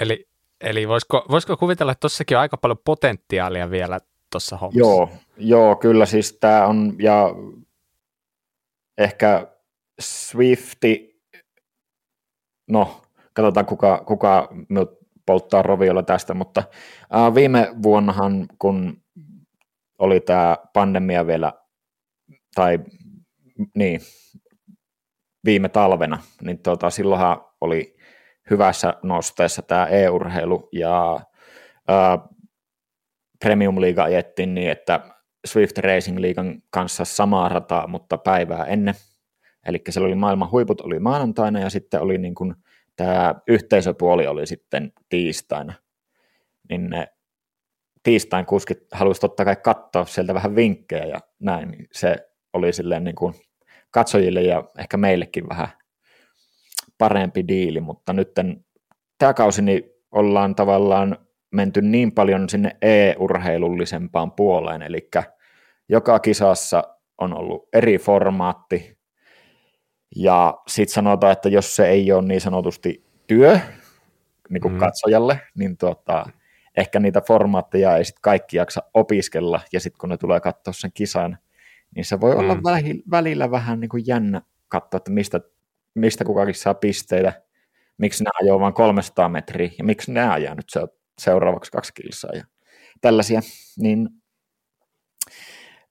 Eli, 0.00 0.28
eli 0.60 0.88
voisiko, 0.88 1.26
voisiko 1.30 1.56
kuvitella, 1.56 1.92
että 1.92 2.00
tuossakin 2.00 2.36
on 2.36 2.40
aika 2.40 2.56
paljon 2.56 2.78
potentiaalia 2.84 3.70
vielä 3.70 4.00
tuossa 4.32 4.56
hommassa? 4.56 4.78
Joo, 4.78 5.08
joo, 5.36 5.76
kyllä 5.76 6.06
siis 6.06 6.38
tämä 6.40 6.66
on, 6.66 6.94
ja 6.98 7.34
ehkä 8.98 9.46
Swifti, 10.00 11.20
no 12.66 13.00
katsotaan 13.32 13.66
kuka, 13.66 14.04
kuka 14.06 14.48
polttaa 15.26 15.62
roviolla 15.62 16.02
tästä, 16.02 16.34
mutta 16.34 16.62
ää, 17.10 17.34
viime 17.34 17.68
vuonnahan, 17.82 18.46
kun 18.58 19.02
oli 19.98 20.20
tämä 20.20 20.56
pandemia 20.72 21.26
vielä 21.26 21.52
tai 22.54 22.78
niin, 23.74 24.00
viime 25.44 25.68
talvena, 25.68 26.18
niin 26.42 26.58
tota, 26.58 26.90
silloinhan 26.90 27.44
oli 27.60 27.96
hyvässä 28.50 28.94
nosteessa 29.02 29.62
tämä 29.62 29.86
e-urheilu 29.86 30.68
ja 30.72 31.20
ää, 31.88 32.18
Premium 33.44 33.80
Liiga 33.80 34.02
ajettiin 34.02 34.54
niin, 34.54 34.70
että 34.70 35.00
Swift 35.46 35.78
Racing 35.78 36.18
Liigan 36.18 36.62
kanssa 36.70 37.04
samaa 37.04 37.48
rataa, 37.48 37.86
mutta 37.86 38.18
päivää 38.18 38.64
ennen. 38.64 38.94
Eli 39.66 39.82
siellä 39.90 40.06
oli 40.06 40.14
maailman 40.14 40.50
huiput 40.50 40.80
oli 40.80 40.98
maanantaina 40.98 41.60
ja 41.60 41.70
sitten 41.70 42.00
oli 42.00 42.18
niin 42.18 42.34
kuin, 42.34 42.54
tämä 42.96 43.34
yhteisöpuoli 43.48 44.26
oli 44.26 44.46
sitten 44.46 44.92
tiistaina. 45.08 45.74
Niin 46.70 46.90
ne 46.90 47.08
tiistain 48.02 48.46
kuskit 48.46 48.78
halusivat 48.92 49.20
totta 49.20 49.44
kai 49.44 49.56
katsoa 49.56 50.04
sieltä 50.04 50.34
vähän 50.34 50.56
vinkkejä 50.56 51.04
ja 51.04 51.20
näin, 51.38 51.70
niin 51.70 51.86
se 51.92 52.16
oli 52.52 52.72
silleen 52.72 53.04
niin 53.04 53.14
kuin 53.14 53.34
katsojille 53.90 54.42
ja 54.42 54.64
ehkä 54.78 54.96
meillekin 54.96 55.48
vähän 55.48 55.68
parempi 56.98 57.48
diili, 57.48 57.80
mutta 57.80 58.12
nyt 58.12 58.28
tämä 59.18 59.34
kausi 59.34 59.62
niin 59.62 59.82
ollaan 60.10 60.54
tavallaan 60.54 61.26
menty 61.52 61.82
niin 61.82 62.12
paljon 62.12 62.48
sinne 62.48 62.76
e-urheilullisempaan 62.82 64.32
puoleen, 64.32 64.82
eli 64.82 65.08
joka 65.88 66.18
kisassa 66.18 66.82
on 67.18 67.38
ollut 67.38 67.68
eri 67.72 67.98
formaatti, 67.98 68.98
ja 70.14 70.54
sitten 70.68 70.94
sanotaan, 70.94 71.32
että 71.32 71.48
jos 71.48 71.76
se 71.76 71.88
ei 71.88 72.12
ole 72.12 72.22
niin 72.22 72.40
sanotusti 72.40 73.04
työ 73.26 73.58
niin 74.48 74.60
kuin 74.60 74.74
mm. 74.74 74.78
katsojalle, 74.78 75.40
niin 75.54 75.76
tuota, 75.76 76.26
ehkä 76.76 77.00
niitä 77.00 77.20
formaatteja 77.20 77.96
ei 77.96 78.04
sitten 78.04 78.22
kaikki 78.22 78.56
jaksa 78.56 78.82
opiskella, 78.94 79.60
ja 79.72 79.80
sitten 79.80 79.98
kun 79.98 80.08
ne 80.08 80.16
tulee 80.16 80.40
katsoa 80.40 80.72
sen 80.72 80.90
kisan, 80.94 81.38
niin 81.96 82.04
se 82.04 82.20
voi 82.20 82.34
mm. 82.34 82.38
olla 82.38 82.56
välillä 83.10 83.50
vähän 83.50 83.80
niin 83.80 83.88
kuin 83.88 84.04
jännä 84.06 84.42
katsoa, 84.68 84.96
että 84.98 85.10
mistä, 85.10 85.40
mistä 85.94 86.24
kukakin 86.24 86.54
saa 86.54 86.74
pisteitä, 86.74 87.42
miksi 87.98 88.24
nämä 88.24 88.32
ajoo 88.42 88.60
vain 88.60 88.74
300 88.74 89.28
metriä, 89.28 89.70
ja 89.78 89.84
miksi 89.84 90.12
nämä 90.12 90.32
ajaa 90.32 90.54
nyt 90.54 90.66
seuraavaksi 91.18 91.72
kaksi 91.72 91.92
kilsaa, 91.94 92.30
ja 92.34 92.44
tällaisia, 93.00 93.40
niin 93.78 94.08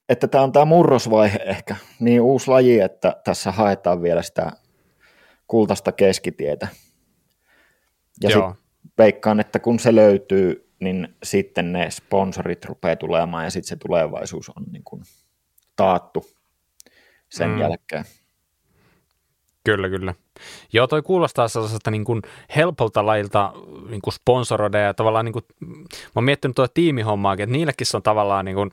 että 0.10 0.28
tämä 0.28 0.44
on 0.44 0.52
tämä 0.52 0.66
murrosvaihe 0.66 1.40
ehkä, 1.46 1.76
niin 2.00 2.22
uusi 2.22 2.48
laji, 2.48 2.80
että 2.80 3.16
tässä 3.24 3.52
haetaan 3.52 4.02
vielä 4.02 4.22
sitä 4.22 4.52
kultaista 5.48 5.92
keskitietä. 5.92 6.68
Ja 8.22 8.30
sitten 8.30 8.54
veikkaan, 8.98 9.40
että 9.40 9.60
kun 9.60 9.80
se 9.80 9.96
löytyy, 9.96 10.70
niin 10.80 11.16
sitten 11.24 11.74
ne 11.74 11.92
sponsorit 11.92 12.66
rupeaa 12.66 12.96
tulemaan 12.96 13.44
ja 13.44 13.52
sitten 13.52 13.70
se 13.70 13.76
tulevaisuus 13.76 14.50
on 14.50 14.64
niin 14.72 14.84
kuin 14.84 15.04
taattu 15.76 16.26
sen 17.30 17.50
mm. 17.50 17.60
jälkeen. 17.60 18.06
Kyllä, 19.64 19.90
kyllä. 19.90 20.14
Joo, 20.74 20.88
toi 20.88 21.02
kuulostaa 21.02 21.48
sellaiselta 21.48 21.92
niin 21.92 22.04
kuin 22.04 22.22
helpolta 22.56 23.06
lajilta 23.06 23.54
niin 23.90 24.02
kuin 24.02 24.14
sponsoroida 24.14 24.80
ja 24.80 24.94
tavallaan 24.94 25.26
niin 25.26 25.34
kuin, 25.34 25.46
mä 25.60 26.12
oon 26.16 26.24
miettinyt 26.24 26.56
tuota 26.56 26.74
tiimihommaakin, 26.74 27.44
että 27.44 27.52
niillekin 27.52 27.88
se 27.88 27.98
on 27.98 28.04
tavallaan 28.04 28.46
niin 28.46 28.56
kuin, 28.56 28.72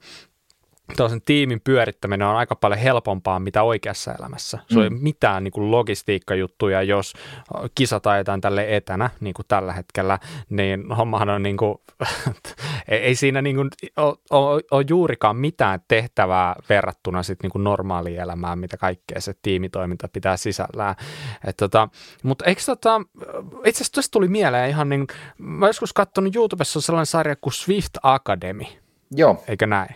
tuollaisen 0.96 1.22
tiimin 1.22 1.60
pyörittäminen 1.64 2.26
on 2.26 2.36
aika 2.36 2.56
paljon 2.56 2.80
helpompaa 2.80 3.40
mitä 3.40 3.62
oikeassa 3.62 4.14
elämässä. 4.14 4.58
Se 4.68 4.76
mm. 4.76 4.82
ei 4.82 4.90
mitään 4.90 5.44
niin 5.44 5.52
kuin 5.52 5.70
logistiikkajuttuja, 5.70 6.82
jos 6.82 7.14
kisat 7.74 8.06
ajetaan 8.06 8.40
tälle 8.40 8.76
etänä, 8.76 9.10
niin 9.20 9.34
kuin 9.34 9.46
tällä 9.48 9.72
hetkellä, 9.72 10.18
niin 10.50 10.92
hommahan 10.92 11.28
on 11.28 11.42
niin 11.50 11.56
kuin, 11.56 11.74
ei 12.88 13.14
siinä 13.14 13.42
niin 13.42 13.56
kuin 13.56 13.70
ole, 13.96 14.16
ole, 14.30 14.62
ole 14.70 14.84
juurikaan 14.88 15.36
mitään 15.36 15.80
tehtävää 15.88 16.56
verrattuna 16.68 17.22
sitten 17.22 17.44
niin 17.44 17.52
kuin 17.52 17.64
normaaliin 17.64 18.20
elämään, 18.20 18.58
mitä 18.58 18.76
kaikkea 18.76 19.20
se 19.20 19.34
tiimitoiminta 19.42 20.08
pitää 20.12 20.36
sisällään. 20.36 20.94
Et 21.44 21.56
tota, 21.56 21.88
mutta 22.22 22.44
eikö 22.44 22.62
tota, 22.66 23.00
itse 23.64 23.84
asiassa 23.84 24.12
tuli 24.12 24.28
mieleen 24.28 24.70
ihan 24.70 24.88
niin, 24.88 25.06
mä 25.38 25.66
joskus 25.66 25.92
katsonut 25.92 26.36
YouTubessa 26.36 26.80
sellainen 26.80 27.06
sarja 27.06 27.36
kuin 27.36 27.52
Swift 27.54 27.96
Academy. 28.02 28.64
Joo. 29.10 29.44
Eikö 29.48 29.66
näin? 29.66 29.94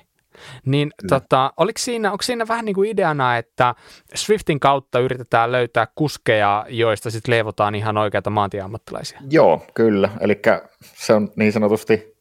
Niin 0.66 0.90
tota, 1.08 1.52
oliko 1.56 1.78
siinä, 1.78 2.12
onko 2.12 2.22
siinä 2.22 2.48
vähän 2.48 2.64
niin 2.64 2.74
kuin 2.74 2.90
ideana, 2.90 3.36
että 3.36 3.74
Swiftin 4.14 4.60
kautta 4.60 4.98
yritetään 4.98 5.52
löytää 5.52 5.86
kuskeja, 5.94 6.66
joista 6.68 7.10
sitten 7.10 7.32
leivotaan 7.32 7.74
ihan 7.74 7.96
oikeita 7.96 8.30
maantieammattilaisia? 8.30 9.20
Joo, 9.30 9.66
kyllä. 9.74 10.10
Eli 10.20 10.40
se 10.80 11.14
on 11.14 11.32
niin 11.36 11.52
sanotusti 11.52 12.14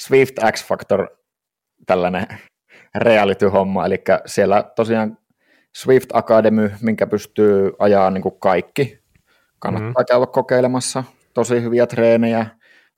Swift 0.00 0.34
X 0.52 0.64
Factor 0.66 1.08
tällainen 1.86 2.26
reality-homma, 2.94 3.86
eli 3.86 4.02
siellä 4.26 4.64
tosiaan 4.76 5.18
Swift 5.76 6.10
Academy, 6.12 6.70
minkä 6.80 7.06
pystyy 7.06 7.72
ajaa 7.78 8.10
niin 8.10 8.22
kuin 8.22 8.40
kaikki. 8.40 8.98
Kannattaa 9.58 9.88
mm-hmm. 9.88 10.04
käydä 10.08 10.26
kokeilemassa. 10.26 11.04
Tosi 11.34 11.62
hyviä 11.62 11.86
treenejä, 11.86 12.46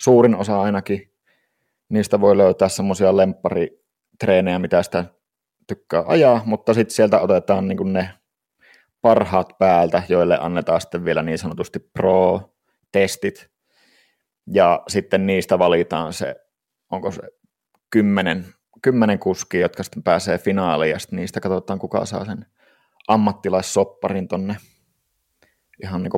suurin 0.01 0.35
osa 0.35 0.61
ainakin. 0.61 1.11
Niistä 1.89 2.20
voi 2.20 2.36
löytää 2.36 2.69
semmoisia 2.69 3.16
lemppari 3.16 3.80
treenejä, 4.20 4.59
mitä 4.59 4.82
sitä 4.82 5.05
tykkää 5.66 6.05
ajaa, 6.06 6.42
mutta 6.44 6.74
sitten 6.74 6.94
sieltä 6.94 7.20
otetaan 7.20 7.68
niin 7.68 7.92
ne 7.92 8.10
parhaat 9.02 9.59
päältä, 9.59 10.02
joille 10.09 10.38
annetaan 10.40 10.80
sitten 10.80 11.05
vielä 11.05 11.22
niin 11.22 11.38
sanotusti 11.38 11.78
pro-testit, 11.78 13.51
ja 14.47 14.82
sitten 14.88 15.26
niistä 15.26 15.59
valitaan 15.59 16.12
se, 16.12 16.36
onko 16.90 17.10
se 17.10 17.22
kymmenen 17.90 18.47
kymmenen 18.82 19.18
kuskia, 19.18 19.60
jotka 19.60 19.82
sitten 19.82 20.02
pääsee 20.02 20.38
finaaliin, 20.38 20.90
ja 20.90 20.98
sitten 20.98 21.16
niistä 21.16 21.40
katsotaan, 21.40 21.78
kuka 21.78 22.05
saa 22.05 22.24
sen 22.24 22.47
ammattilaissopparin 23.09 24.28
tonne 24.28 24.56
ihan 25.82 26.02
niin 26.02 26.12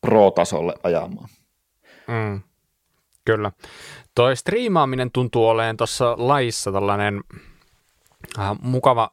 pro-tasolle 0.00 0.74
ajamaan. 0.82 1.28
Mm, 2.08 2.42
kyllä. 3.26 3.52
Toi 4.14 4.36
striimaaminen 4.36 5.10
tuntuu 5.10 5.48
olemaan 5.48 5.76
tuossa 5.76 6.14
laissa 6.18 6.72
tällainen 6.72 7.24
äh, 8.38 8.58
mukava 8.60 9.10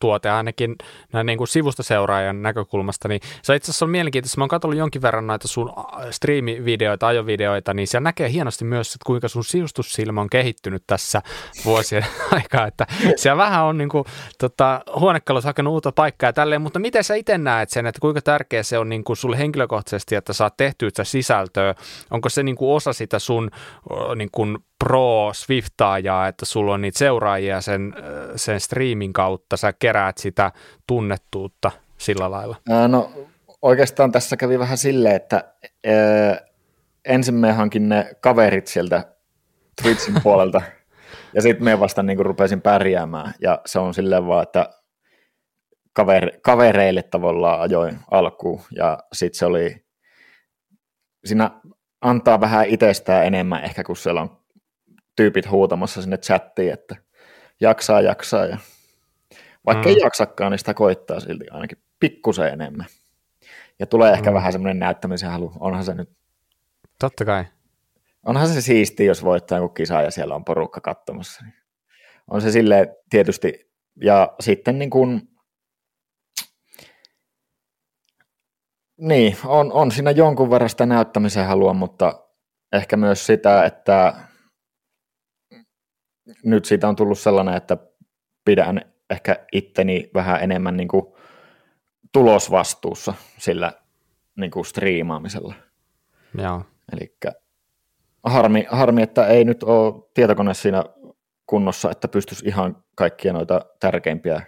sivutuote 0.00 0.30
ainakin 0.30 0.76
näin 1.12 1.26
niin 1.26 1.38
kuin 1.38 1.48
sivusta 1.48 1.82
seuraajan 1.82 2.42
näkökulmasta, 2.42 3.08
niin 3.08 3.20
se 3.42 3.56
itse 3.56 3.70
asiassa 3.70 3.84
on 3.84 3.90
mielenkiintoista. 3.90 4.38
Mä 4.38 4.42
oon 4.42 4.48
katsonut 4.48 4.76
jonkin 4.76 5.02
verran 5.02 5.26
näitä 5.26 5.48
sun 5.48 5.72
äh, 5.78 6.10
striimivideoita, 6.10 7.06
ajovideoita, 7.06 7.74
niin 7.74 7.86
siellä 7.86 8.04
näkee 8.04 8.30
hienosti 8.30 8.64
myös, 8.64 8.88
että 8.88 9.04
kuinka 9.06 9.28
sun 9.28 9.44
sisustussilmä 9.44 10.20
on 10.20 10.30
kehittynyt 10.30 10.82
tässä 10.86 11.22
vuosien 11.64 12.06
aikaa, 12.36 12.66
että 12.66 12.86
siellä 13.16 13.36
vähän 13.36 13.64
on 13.64 13.78
niin 13.78 13.88
kuin, 13.88 14.04
tota, 14.38 14.80
huonekalussa 15.00 15.48
hakenut 15.48 15.72
uutta 15.72 15.92
paikkaa 15.92 16.28
ja 16.28 16.32
tälleen, 16.32 16.62
mutta 16.62 16.78
miten 16.78 17.04
sä 17.04 17.14
itse 17.14 17.38
näet 17.38 17.70
sen, 17.70 17.86
että 17.86 18.00
kuinka 18.00 18.20
tärkeä 18.20 18.62
se 18.62 18.78
on 18.78 18.88
niin 18.88 19.04
kuin 19.04 19.16
sulle 19.16 19.38
henkilökohtaisesti, 19.38 20.14
että 20.14 20.32
saat 20.32 20.56
tehtyä 20.56 20.90
sisältöä, 21.02 21.74
onko 22.10 22.28
se 22.28 22.42
niin 22.42 22.56
kuin 22.56 22.76
osa 22.76 22.92
sitä 22.92 23.18
sun 23.18 23.50
niin 24.16 24.30
kuin 24.32 24.58
pro-swiftaajaa, 24.84 26.28
että 26.28 26.44
sulla 26.44 26.74
on 26.74 26.80
niitä 26.80 26.98
seuraajia 26.98 27.60
sen, 27.60 27.94
sen 28.36 28.60
striimin 28.60 29.12
kautta, 29.12 29.56
sä 29.56 29.72
keräät 29.90 30.18
sitä 30.18 30.52
tunnettuutta 30.86 31.70
sillä 31.98 32.30
lailla? 32.30 32.56
No 32.88 33.10
oikeastaan 33.62 34.12
tässä 34.12 34.36
kävi 34.36 34.58
vähän 34.58 34.78
silleen, 34.78 35.16
että 35.16 35.54
ensin 37.04 37.34
me 37.34 37.52
hankin 37.52 37.88
ne 37.88 38.10
kaverit 38.20 38.66
sieltä 38.66 39.04
Twitchin 39.82 40.14
puolelta, 40.22 40.62
ja 41.34 41.42
sitten 41.42 41.64
me 41.64 41.80
vasta 41.80 42.02
niin 42.02 42.26
rupesin 42.26 42.62
pärjäämään, 42.62 43.34
ja 43.40 43.60
se 43.66 43.78
on 43.78 43.94
silleen 43.94 44.26
vaan, 44.26 44.42
että 44.42 44.70
kaver, 45.92 46.30
kavereille 46.42 47.02
tavallaan 47.02 47.60
ajoin 47.60 47.98
alkuun, 48.10 48.60
ja 48.76 48.98
sitten 49.12 49.38
se 49.38 49.46
oli, 49.46 49.84
siinä 51.24 51.50
antaa 52.00 52.40
vähän 52.40 52.66
itsestään 52.66 53.26
enemmän 53.26 53.64
ehkä, 53.64 53.84
kun 53.84 53.96
siellä 53.96 54.20
on 54.20 54.40
tyypit 55.16 55.50
huutamassa 55.50 56.02
sinne 56.02 56.16
chattiin, 56.16 56.72
että 56.72 56.96
jaksaa, 57.60 58.00
jaksaa, 58.00 58.46
ja 58.46 58.58
vaikka 59.66 59.88
mm. 59.88 59.88
ei 59.88 60.00
jaksakaan, 60.00 60.52
niin 60.52 60.58
sitä 60.58 60.74
koittaa 60.74 61.20
silti 61.20 61.44
ainakin 61.50 61.78
pikkusen 62.00 62.52
enemmän. 62.52 62.86
Ja 63.78 63.86
tulee 63.86 64.12
ehkä 64.12 64.30
mm. 64.30 64.34
vähän 64.34 64.52
semmoinen 64.52 64.78
näyttämisen 64.78 65.30
halu, 65.30 65.52
onhan 65.60 65.84
se 65.84 65.94
nyt... 65.94 66.10
Totta 66.98 67.24
kai. 67.24 67.44
Onhan 68.26 68.48
se 68.48 68.60
siisti, 68.60 69.04
jos 69.04 69.24
voittaa 69.24 69.58
joku 69.58 69.74
kisa 69.74 70.02
ja 70.02 70.10
siellä 70.10 70.34
on 70.34 70.44
porukka 70.44 70.80
katsomassa. 70.80 71.44
On 72.30 72.40
se 72.40 72.50
sille 72.50 72.96
tietysti, 73.10 73.70
ja 74.02 74.34
sitten 74.40 74.78
niin 74.78 74.90
kuin, 74.90 75.28
niin, 78.96 79.36
on, 79.44 79.72
on 79.72 79.90
siinä 79.90 80.10
jonkun 80.10 80.50
verran 80.50 80.70
sitä 80.70 80.86
näyttämisen 80.86 81.46
halua, 81.46 81.74
mutta 81.74 82.26
ehkä 82.72 82.96
myös 82.96 83.26
sitä, 83.26 83.64
että 83.64 84.14
nyt 86.44 86.64
siitä 86.64 86.88
on 86.88 86.96
tullut 86.96 87.18
sellainen, 87.18 87.54
että 87.54 87.76
pidän 88.44 88.92
ehkä 89.10 89.46
itteni 89.52 90.10
vähän 90.14 90.42
enemmän 90.42 90.76
niin 90.76 90.88
kuin 90.88 91.06
tulosvastuussa 92.12 93.14
sillä 93.38 93.72
niin 94.36 94.50
kuin 94.50 94.64
striimaamisella. 94.64 95.54
Joo. 96.38 96.64
Eli 96.92 97.16
harmi, 98.24 98.66
harmi, 98.70 99.02
että 99.02 99.26
ei 99.26 99.44
nyt 99.44 99.62
ole 99.62 100.02
tietokone 100.14 100.54
siinä 100.54 100.84
kunnossa, 101.46 101.90
että 101.90 102.08
pystyisi 102.08 102.48
ihan 102.48 102.84
kaikkia 102.94 103.32
noita 103.32 103.66
tärkeimpiä 103.80 104.42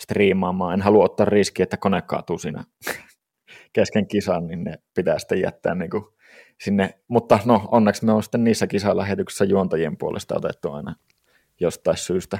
striimaamaan. 0.00 0.74
En 0.74 0.82
halua 0.82 1.04
ottaa 1.04 1.26
riskiä, 1.26 1.62
että 1.62 1.76
kone 1.76 2.02
kaatuu 2.02 2.38
siinä 2.38 2.64
kesken 3.72 4.06
kisan, 4.08 4.46
niin 4.46 4.64
ne 4.64 4.78
pitää 4.94 5.18
sitten 5.18 5.40
jättää 5.40 5.74
niin 5.74 5.90
kuin 5.90 6.04
sinne. 6.60 7.00
Mutta 7.08 7.38
no, 7.44 7.68
onneksi 7.70 8.04
me 8.04 8.12
on 8.12 8.22
sitten 8.22 8.44
niissä 8.44 8.66
kisalähetyksissä 8.66 9.44
juontajien 9.44 9.96
puolesta 9.96 10.36
otettu 10.36 10.72
aina 10.72 10.94
jostain 11.60 11.96
syystä 11.96 12.38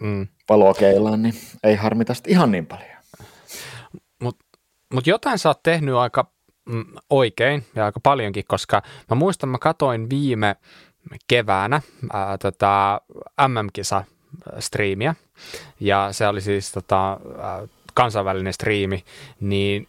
mm. 0.00 0.28
palokeillaan, 0.46 1.22
niin 1.22 1.34
ei 1.64 1.74
harmita 1.74 2.12
ihan 2.26 2.50
niin 2.50 2.66
paljon. 2.66 2.98
Mutta 4.22 4.44
mut 4.94 5.06
jotain 5.06 5.38
sä 5.38 5.48
oot 5.48 5.62
tehnyt 5.62 5.94
aika 5.94 6.32
mm, 6.68 6.84
oikein 7.10 7.66
ja 7.74 7.84
aika 7.84 8.00
paljonkin, 8.00 8.44
koska 8.48 8.82
mä 9.10 9.14
muistan, 9.14 9.48
mä 9.48 9.58
katoin 9.58 10.10
viime 10.10 10.56
keväänä 11.28 11.82
ää, 12.12 12.38
tota 12.38 13.00
MM-kisa 13.48 14.04
striimiä, 14.58 15.14
ja 15.80 16.08
se 16.12 16.28
oli 16.28 16.40
siis 16.40 16.72
tota, 16.72 17.20
kansainvälinen 17.94 18.52
striimi, 18.52 19.04
niin 19.40 19.88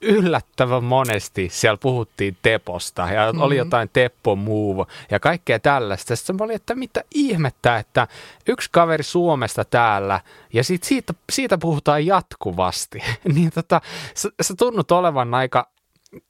yllättävän 0.00 0.84
monesti 0.84 1.48
siellä 1.52 1.76
puhuttiin 1.76 2.36
Teposta 2.42 3.02
ja 3.02 3.26
mm-hmm. 3.26 3.42
oli 3.42 3.56
jotain 3.56 3.90
Teppo 3.92 4.36
Move 4.36 4.84
ja 5.10 5.20
kaikkea 5.20 5.58
tällaista. 5.58 6.16
Sitten 6.16 6.42
oli, 6.42 6.54
että 6.54 6.74
mitä 6.74 7.04
ihmettä, 7.14 7.76
että 7.76 8.08
yksi 8.48 8.68
kaveri 8.72 9.02
Suomesta 9.02 9.64
täällä 9.64 10.20
ja 10.52 10.64
sit 10.64 10.82
siitä, 10.82 11.14
siitä 11.32 11.58
puhutaan 11.58 12.06
jatkuvasti. 12.06 12.98
niin 13.34 13.50
tota, 13.54 13.80
sä, 14.14 14.30
sä 14.40 14.54
tunnut 14.58 14.90
olevan 14.90 15.34
aika 15.34 15.68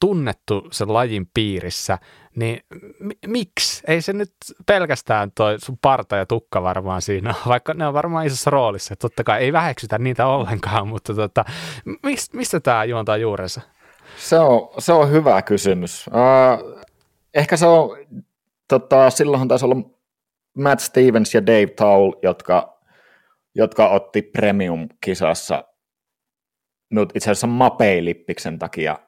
tunnettu 0.00 0.68
sen 0.70 0.92
lajin 0.92 1.28
piirissä, 1.34 1.98
niin 2.36 2.60
m- 3.00 3.10
miksi? 3.26 3.82
Ei 3.86 4.02
se 4.02 4.12
nyt 4.12 4.32
pelkästään 4.66 5.32
toi 5.34 5.60
sun 5.60 5.78
parta 5.82 6.16
ja 6.16 6.26
tukka 6.26 6.62
varmaan 6.62 7.02
siinä, 7.02 7.34
vaikka 7.48 7.74
ne 7.74 7.86
on 7.86 7.94
varmaan 7.94 8.26
isossa 8.26 8.50
roolissa. 8.50 8.96
Totta 8.96 9.24
kai 9.24 9.40
ei 9.40 9.52
väheksytä 9.52 9.98
niitä 9.98 10.26
ollenkaan, 10.26 10.88
mutta 10.92 11.14
tota, 11.14 11.44
mist, 12.02 12.34
mistä 12.34 12.60
tämä 12.60 12.84
juontaa 12.84 13.16
juurensa? 13.16 13.60
Se 14.16 14.38
on, 14.38 14.68
se 14.78 14.92
on 14.92 15.10
hyvä 15.10 15.42
kysymys. 15.42 16.06
Uh, 16.06 16.82
ehkä 17.34 17.56
se 17.56 17.66
on, 17.66 17.96
tota, 18.68 19.10
silloinhan 19.10 19.48
taisi 19.48 19.64
olla 19.64 19.76
Matt 20.58 20.80
Stevens 20.80 21.34
ja 21.34 21.46
Dave 21.46 21.66
Taul, 21.66 22.12
jotka, 22.22 22.78
jotka 23.54 23.88
otti 23.88 24.22
Premium-kisassa 24.22 25.64
itse 27.14 27.30
asiassa 27.30 27.46
Mapei-lippiksen 27.46 28.58
takia 28.58 28.98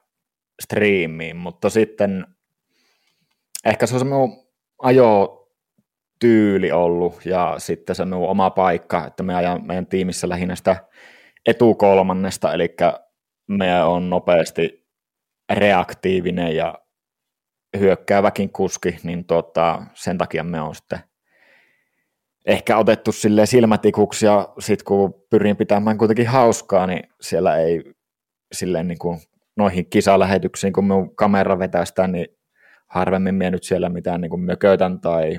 striimiin, 0.61 1.37
mutta 1.37 1.69
sitten 1.69 2.25
ehkä 3.65 3.85
se 3.85 3.95
on 3.95 3.99
se 3.99 4.05
minun 4.05 4.45
ajotyyli 4.81 6.71
ollut 6.71 7.25
ja 7.25 7.55
sitten 7.57 7.95
se 7.95 8.05
minun 8.05 8.29
oma 8.29 8.49
paikka, 8.49 9.07
että 9.07 9.23
me 9.23 9.35
ajan 9.35 9.67
meidän 9.67 9.87
tiimissä 9.87 10.29
lähinnä 10.29 10.55
sitä 10.55 10.75
etukolmannesta, 11.45 12.53
eli 12.53 12.75
me 13.47 13.83
on 13.83 14.09
nopeasti 14.09 14.87
reaktiivinen 15.53 16.55
ja 16.55 16.79
hyökkääväkin 17.79 18.49
kuski, 18.49 18.97
niin 19.03 19.25
tota, 19.25 19.83
sen 19.93 20.17
takia 20.17 20.43
me 20.43 20.61
on 20.61 20.75
sitten 20.75 20.99
ehkä 22.45 22.77
otettu 22.77 23.11
sille 23.11 23.45
silmätikuksi 23.45 24.25
ja 24.25 24.53
sitten 24.59 24.85
kun 24.85 25.25
pyrin 25.29 25.57
pitämään 25.57 25.97
kuitenkin 25.97 26.27
hauskaa, 26.27 26.87
niin 26.87 27.03
siellä 27.21 27.57
ei 27.57 27.83
silleen 28.51 28.87
niin 28.87 28.99
kuin 28.99 29.19
noihin 29.57 29.89
kisalähetyksiin, 29.89 30.73
kun 30.73 30.85
minun 30.85 31.15
kamera 31.15 31.59
vetää 31.59 31.85
sitä, 31.85 32.07
niin 32.07 32.27
harvemmin 32.91 33.35
minä 33.35 33.51
nyt 33.51 33.63
siellä 33.63 33.89
mitään 33.89 34.21
niin 34.21 34.29
kuin 34.29 34.41
mökötän 34.41 34.99
tai 34.99 35.37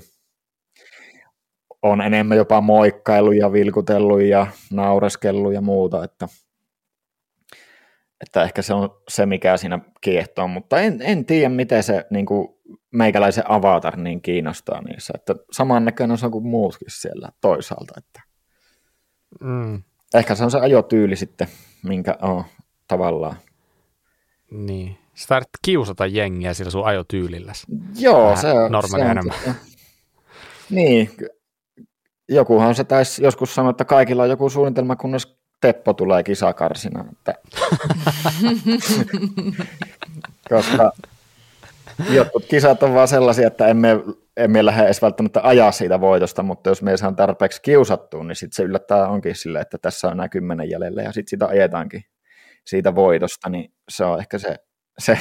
on 1.82 2.00
enemmän 2.00 2.36
jopa 2.36 2.60
moikkailu 2.60 3.32
ja 3.32 3.52
vilkutellut 3.52 4.22
ja 4.22 4.46
naureskellut 4.72 5.54
ja 5.54 5.60
muuta, 5.60 6.04
että, 6.04 6.28
että 8.20 8.42
ehkä 8.42 8.62
se 8.62 8.74
on 8.74 8.90
se, 9.08 9.26
mikä 9.26 9.56
siinä 9.56 9.78
kiehtoo, 10.00 10.48
mutta 10.48 10.80
en, 10.80 11.02
en 11.02 11.24
tiedä, 11.24 11.48
miten 11.48 11.82
se 11.82 12.06
niin 12.10 12.26
kuin 12.26 12.48
meikäläisen 12.92 13.50
avatar 13.50 13.96
niin 13.96 14.22
kiinnostaa 14.22 14.82
niissä, 14.82 15.12
että 15.16 15.34
samannäköinen 15.52 16.16
on 16.24 16.30
kuin 16.30 16.46
muutkin 16.46 16.90
siellä 16.90 17.28
toisaalta, 17.40 17.94
että 17.98 18.22
mm. 19.40 19.82
ehkä 20.14 20.34
se 20.34 20.44
on 20.44 20.50
se 20.50 20.58
ajotyyli 20.58 21.16
sitten, 21.16 21.48
minkä 21.84 22.18
on 22.22 22.44
tavallaan 22.88 23.36
niin. 24.50 25.01
Sä 25.14 25.26
tarvitset 25.28 25.58
kiusata 25.64 26.06
jengiä 26.06 26.54
sillä 26.54 26.70
sun 26.70 26.86
ajotyylilläsi. 26.86 27.66
Joo, 27.98 28.36
se 28.36 28.52
on. 28.52 28.72
Normaali 28.72 29.04
enemmän. 29.04 29.36
Se, 29.44 29.54
niin. 30.70 31.10
Jokuhan 32.28 32.74
se 32.74 32.84
taisi 32.84 33.24
joskus 33.24 33.54
sanoa, 33.54 33.70
että 33.70 33.84
kaikilla 33.84 34.22
on 34.22 34.30
joku 34.30 34.50
suunnitelma, 34.50 34.96
kunnes 34.96 35.42
Teppo 35.60 35.92
tulee 35.92 36.22
kisakarsina. 36.22 37.04
Että... 37.12 37.34
Koska 40.50 40.92
jotkut 42.10 42.44
kisat 42.44 42.82
on 42.82 42.94
vaan 42.94 43.08
sellaisia, 43.08 43.46
että 43.46 43.66
emme, 43.66 44.00
emme 44.36 44.64
lähde 44.64 44.84
edes 44.84 45.02
välttämättä 45.02 45.40
ajaa 45.42 45.72
siitä 45.72 46.00
voitosta, 46.00 46.42
mutta 46.42 46.70
jos 46.70 46.82
me 46.82 46.90
ei 46.90 46.98
saa 46.98 47.12
tarpeeksi 47.12 47.62
kiusattua, 47.62 48.24
niin 48.24 48.36
sitten 48.36 48.56
se 48.56 48.62
yllättää 48.62 49.08
onkin 49.08 49.36
silleen, 49.36 49.62
että 49.62 49.78
tässä 49.78 50.08
on 50.08 50.16
nämä 50.16 50.28
kymmenen 50.28 50.70
jäljellä 50.70 51.02
ja 51.02 51.12
sitten 51.12 51.30
sitä 51.30 51.46
ajetaankin 51.46 52.04
siitä 52.66 52.94
voitosta, 52.94 53.50
niin 53.50 53.72
se 53.88 54.04
on 54.04 54.18
ehkä 54.18 54.38
se, 54.38 54.56
se 54.98 55.18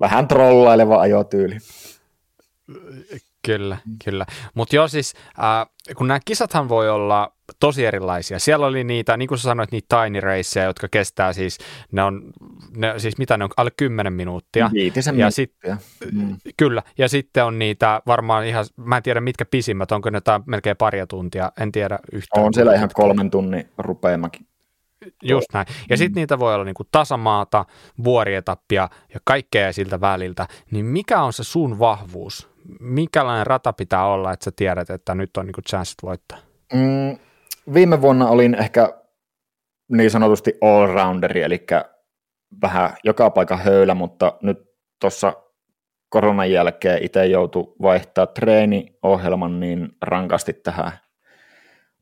vähän 0.00 0.28
trollaileva 0.28 1.00
ajotyyli. 1.00 1.56
Kyllä, 3.46 3.76
kyllä. 4.04 4.26
Mutta 4.54 4.76
joo 4.76 4.88
siis, 4.88 5.14
äh, 5.28 5.94
kun 5.96 6.08
nämä 6.08 6.20
kisathan 6.24 6.68
voi 6.68 6.90
olla 6.90 7.32
tosi 7.60 7.86
erilaisia. 7.86 8.38
Siellä 8.38 8.66
oli 8.66 8.84
niitä, 8.84 9.16
niin 9.16 9.28
kuin 9.28 9.38
sä 9.38 9.42
sanoit, 9.42 9.72
niitä 9.72 10.02
tiny 10.04 10.20
raceja, 10.20 10.66
jotka 10.66 10.88
kestää 10.90 11.32
siis, 11.32 11.58
ne 11.92 12.02
on, 12.02 12.32
ne, 12.76 12.98
siis 12.98 13.18
mitä 13.18 13.36
ne 13.36 13.44
on, 13.44 13.50
alle 13.56 13.70
10 13.76 14.12
minuuttia. 14.12 14.70
Viitisen 14.72 15.18
ja 15.18 15.30
sit, 15.30 15.52
mm. 16.12 16.36
Kyllä, 16.56 16.82
ja 16.98 17.08
sitten 17.08 17.44
on 17.44 17.58
niitä 17.58 18.02
varmaan 18.06 18.46
ihan, 18.46 18.64
mä 18.76 18.96
en 18.96 19.02
tiedä 19.02 19.20
mitkä 19.20 19.44
pisimmät, 19.44 19.92
onko 19.92 20.10
ne 20.10 20.16
jotain 20.16 20.42
melkein 20.46 20.76
paria 20.76 21.06
tuntia, 21.06 21.52
en 21.60 21.72
tiedä 21.72 21.98
yhtään. 22.12 22.44
On 22.44 22.54
siellä 22.54 22.74
ihan 22.74 22.90
kolmen 22.94 23.30
tunnin 23.30 23.68
rupeamakin. 23.78 24.46
Just 25.22 25.46
näin. 25.54 25.66
Ja 25.90 25.96
sitten 25.96 26.12
mm. 26.12 26.20
niitä 26.20 26.38
voi 26.38 26.54
olla 26.54 26.64
niinku 26.64 26.84
tasamaata, 26.92 27.64
vuorietappia 28.04 28.88
ja 29.14 29.20
kaikkea 29.24 29.72
siltä 29.72 30.00
väliltä. 30.00 30.46
Niin 30.70 30.86
mikä 30.86 31.22
on 31.22 31.32
se 31.32 31.44
sun 31.44 31.78
vahvuus? 31.78 32.50
Mikälainen 32.80 33.46
rata 33.46 33.72
pitää 33.72 34.06
olla, 34.06 34.32
että 34.32 34.44
sä 34.44 34.50
tiedät, 34.56 34.90
että 34.90 35.14
nyt 35.14 35.36
on 35.36 35.46
niinku 35.46 35.62
chanssit 35.62 35.98
voittaa? 36.02 36.38
Mm, 36.72 37.18
viime 37.74 38.00
vuonna 38.00 38.28
olin 38.28 38.54
ehkä 38.54 38.94
niin 39.88 40.10
sanotusti 40.10 40.54
all-rounderi, 40.60 41.42
eli 41.42 41.66
vähän 42.62 42.90
joka 43.04 43.30
paikka 43.30 43.56
höylä, 43.56 43.94
mutta 43.94 44.32
nyt 44.42 44.58
tuossa 45.00 45.32
koronan 46.08 46.50
jälkeen 46.50 47.04
itse 47.04 47.26
joutui 47.26 47.74
vaihtaa 47.82 48.26
treeniohjelman 48.26 49.60
niin 49.60 49.88
rankasti 50.02 50.52
tähän 50.52 50.92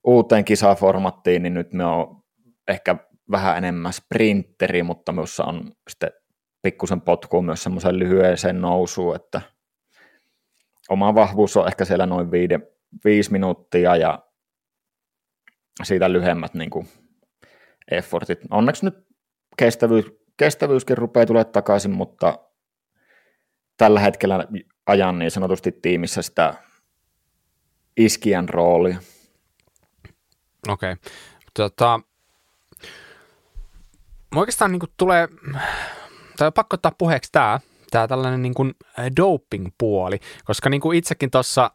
uuteen 0.05 0.45
kisaformattiin, 0.45 1.43
niin 1.43 1.55
nyt 1.55 1.73
me 1.73 1.85
on 1.85 2.18
ehkä 2.69 2.97
vähän 3.31 3.59
enemmän 3.59 3.93
sprinteri, 3.93 4.83
mutta 4.83 5.13
myös 5.13 5.41
on 5.41 5.73
sitten 5.89 6.11
pikkusen 6.63 7.01
potkuu 7.01 7.43
myös 7.43 7.63
semmoisen 7.63 7.99
lyhyeseen 7.99 8.61
nousuun, 8.61 9.17
että 9.17 9.41
oma 10.89 11.15
vahvuus 11.15 11.57
on 11.57 11.69
ehkä 11.69 11.85
siellä 11.85 12.07
noin 12.07 12.31
viide, 12.31 12.61
viisi 13.05 13.33
minuuttia 13.33 13.97
ja 13.97 14.25
siitä 15.83 16.13
lyhemmät 16.13 16.55
niin 16.55 16.71
kuin 16.71 16.89
effortit. 17.91 18.39
Onneksi 18.51 18.85
nyt 18.85 19.07
kestävyys, 19.57 20.07
kestävyyskin 20.37 20.99
rupeaa 20.99 21.27
tulee 21.27 21.45
takaisin, 21.45 21.91
mutta 21.91 22.39
tällä 23.77 24.01
hetkellä 24.01 24.47
ajan 24.87 25.19
niin 25.19 25.31
sanotusti 25.31 25.73
tiimissä 25.73 26.23
sitä 26.23 26.55
iskiän 27.97 28.49
roolia. 28.49 28.99
Okei. 30.69 30.93
Okay. 30.93 31.13
Tota, 31.55 32.01
oikeastaan 34.35 34.73
niin 34.73 34.81
kuin 34.81 34.91
tulee, 34.97 35.29
tai 36.37 36.47
on 36.47 36.53
pakko 36.53 36.75
ottaa 36.75 36.93
puheeksi 36.99 37.33
tämä, 37.33 37.61
tämä 37.91 38.09
tällainen 38.09 38.43
niin 38.43 38.55
kuin 38.55 38.75
doping-puoli, 39.17 40.19
koska 40.45 40.71
niin 40.71 40.81
kuin 40.81 40.99
itsekin 40.99 41.31
tuossa 41.31 41.71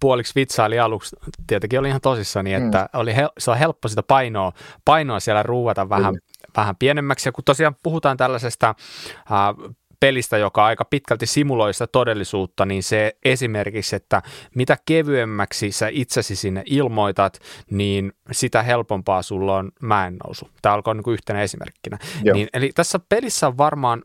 puoliksi 0.00 0.34
vitsaili 0.34 0.78
aluksi, 0.78 1.16
tietenkin 1.46 1.78
oli 1.78 1.88
ihan 1.88 2.00
tosissani, 2.00 2.54
että 2.54 2.88
mm. 2.94 3.00
oli 3.00 3.16
hel- 3.16 3.32
se 3.38 3.50
on 3.50 3.58
helppo 3.58 3.88
sitä 3.88 4.02
painoa, 4.02 4.52
painoa 4.84 5.20
siellä 5.20 5.42
ruuvata 5.42 5.88
vähän, 5.88 6.14
mm. 6.14 6.20
vähän 6.56 6.76
pienemmäksi. 6.76 7.28
Ja 7.28 7.32
kun 7.32 7.44
tosiaan 7.44 7.76
puhutaan 7.82 8.16
tällaisesta 8.16 8.68
äh, 8.68 9.74
pelistä, 10.00 10.38
joka 10.38 10.64
aika 10.64 10.84
pitkälti 10.84 11.26
simuloi 11.26 11.74
sitä 11.74 11.86
todellisuutta, 11.86 12.66
niin 12.66 12.82
se 12.82 13.16
esimerkiksi, 13.24 13.96
että 13.96 14.22
mitä 14.54 14.76
kevyemmäksi 14.86 15.72
sä 15.72 15.88
itsesi 15.90 16.36
sinne 16.36 16.62
ilmoitat, 16.66 17.38
niin 17.70 18.12
sitä 18.32 18.62
helpompaa 18.62 19.22
sulla 19.22 19.56
on 19.56 19.70
mäen 19.82 20.16
nousu. 20.24 20.50
Tämä 20.62 20.74
alkoi 20.74 20.94
niin 20.94 21.12
yhtenä 21.12 21.42
esimerkkinä. 21.42 21.98
Niin, 22.34 22.48
eli 22.54 22.70
tässä 22.74 23.00
pelissä 23.08 23.46
on 23.46 23.58
varmaan 23.58 24.02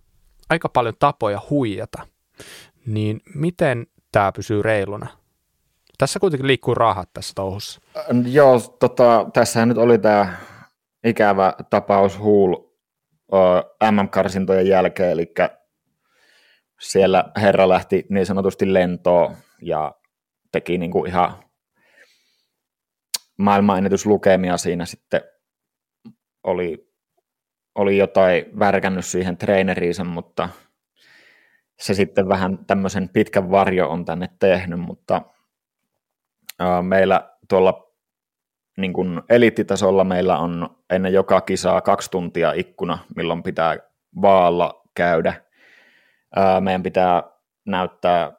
aika 0.49 0.69
paljon 0.69 0.93
tapoja 0.99 1.41
huijata. 1.49 2.07
Niin 2.85 3.21
miten 3.35 3.87
tämä 4.11 4.31
pysyy 4.31 4.61
reiluna? 4.61 5.07
Tässä 5.97 6.19
kuitenkin 6.19 6.47
liikkuu 6.47 6.75
rahat 6.75 7.09
tässä 7.13 7.31
touhussa. 7.35 7.81
Joo, 8.25 8.59
tota, 8.59 9.25
tässähän 9.33 9.69
nyt 9.69 9.77
oli 9.77 9.97
tämä 9.97 10.37
ikävä 11.03 11.53
tapaus 11.69 12.19
Huul 12.19 12.55
MM-karsintojen 13.91 14.67
jälkeen, 14.67 15.11
eli 15.11 15.33
siellä 16.79 17.31
herra 17.35 17.69
lähti 17.69 18.05
niin 18.09 18.25
sanotusti 18.25 18.73
lentoon 18.73 19.35
ja 19.61 19.95
teki 20.51 20.77
niin 20.77 20.91
kuin 20.91 21.09
ihan 21.09 21.33
maailmanennätyslukemia 23.37 24.57
siinä 24.57 24.85
sitten 24.85 25.21
oli, 26.43 26.91
oli 27.75 27.97
jotain 27.97 28.59
värkännyt 28.59 29.05
siihen 29.05 29.37
treeneriinsä, 29.37 30.03
mutta 30.03 30.49
se 31.79 31.93
sitten 31.93 32.29
vähän 32.29 32.65
tämmöisen 32.65 33.09
pitkän 33.09 33.51
varjo 33.51 33.89
on 33.89 34.05
tänne 34.05 34.29
tehnyt, 34.39 34.79
mutta 34.79 35.21
meillä 36.81 37.29
tuolla 37.49 37.91
niin 38.77 38.93
kuin 38.93 39.21
eliittitasolla 39.29 40.03
meillä 40.03 40.37
on 40.37 40.77
ennen 40.89 41.13
joka 41.13 41.41
kisaa 41.41 41.81
kaksi 41.81 42.11
tuntia 42.11 42.51
ikkuna, 42.51 42.97
milloin 43.15 43.43
pitää 43.43 43.77
vaalla 44.21 44.81
käydä 44.95 45.44
meidän 46.59 46.83
pitää 46.83 47.23
näyttää 47.65 48.33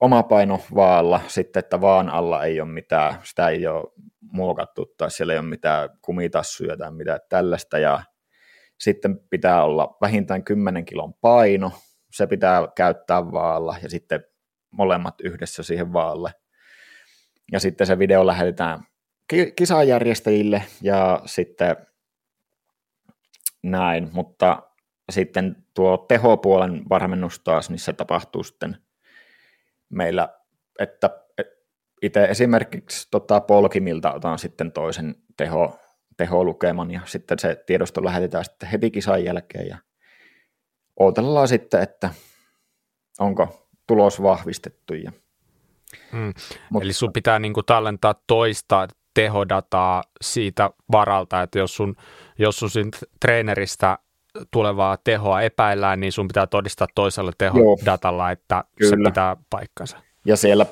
oma 0.00 0.22
paino 0.22 0.60
vaalla, 0.74 1.20
sitten 1.28 1.60
että 1.60 1.80
vaan 1.80 2.08
alla 2.08 2.44
ei 2.44 2.60
ole 2.60 2.68
mitään, 2.68 3.14
sitä 3.22 3.48
ei 3.48 3.66
ole 3.66 3.92
muokattu 4.20 4.94
tai 4.98 5.10
siellä 5.10 5.32
ei 5.32 5.38
ole 5.38 5.46
mitään 5.46 5.88
kumitassuja 6.02 6.76
tai 6.76 6.90
mitään 6.90 7.20
tällaista. 7.28 7.78
Ja 7.78 8.02
sitten 8.78 9.18
pitää 9.30 9.64
olla 9.64 9.96
vähintään 10.00 10.44
10 10.44 10.84
kilon 10.84 11.14
paino, 11.14 11.72
se 12.12 12.26
pitää 12.26 12.68
käyttää 12.76 13.32
vaalla 13.32 13.76
ja 13.82 13.90
sitten 13.90 14.24
molemmat 14.70 15.20
yhdessä 15.20 15.62
siihen 15.62 15.92
vaalle. 15.92 16.32
Ja 17.52 17.60
sitten 17.60 17.86
se 17.86 17.98
video 17.98 18.26
lähetetään 18.26 18.80
kisajärjestäjille 19.56 20.62
ja 20.82 21.22
sitten 21.26 21.76
näin, 23.62 24.10
mutta 24.12 24.62
sitten 25.12 25.56
tuo 25.74 25.96
tehopuolen 25.96 26.82
varmennus 26.88 27.40
taas, 27.40 27.70
niin 27.70 27.78
se 27.78 27.92
tapahtuu 27.92 28.42
sitten 28.44 28.76
meillä, 29.88 30.28
että 30.78 31.10
itse 32.02 32.24
esimerkiksi 32.24 33.08
tota 33.10 33.40
polkimilta 33.40 34.12
otan 34.12 34.38
sitten 34.38 34.72
toisen 34.72 35.14
teho, 35.36 35.78
teholukeman 36.16 36.90
ja 36.90 37.00
sitten 37.04 37.38
se 37.38 37.62
tiedosto 37.66 38.04
lähetetään 38.04 38.44
sitten 38.44 38.68
heti 38.68 38.90
kisan 38.90 39.24
jälkeen 39.24 39.68
ja 39.68 39.78
odotellaan 40.96 41.48
sitten, 41.48 41.82
että 41.82 42.10
onko 43.18 43.68
tulos 43.86 44.22
vahvistettu. 44.22 44.94
Ja, 44.94 45.12
hmm. 46.12 46.32
Mutta, 46.70 46.84
Eli 46.84 46.92
sun 46.92 47.12
pitää 47.12 47.38
niinku 47.38 47.62
tallentaa 47.62 48.14
toista 48.26 48.88
tehodataa 49.14 50.02
siitä 50.20 50.70
varalta, 50.92 51.42
että 51.42 51.58
jos 51.58 51.76
sun, 51.76 51.96
jos 52.38 52.58
sun 52.58 52.70
treeneristä 53.20 53.98
tulevaa 54.50 54.96
tehoa 55.04 55.42
epäillään, 55.42 56.00
niin 56.00 56.12
sun 56.12 56.28
pitää 56.28 56.46
todistaa 56.46 56.86
toisella 56.94 57.32
tehodatalla, 57.38 58.30
että 58.30 58.64
Kyllä. 58.76 58.90
se 58.90 59.10
pitää 59.10 59.36
paikkansa. 59.50 59.98
Ja 60.26 60.36
siellä 60.36 60.66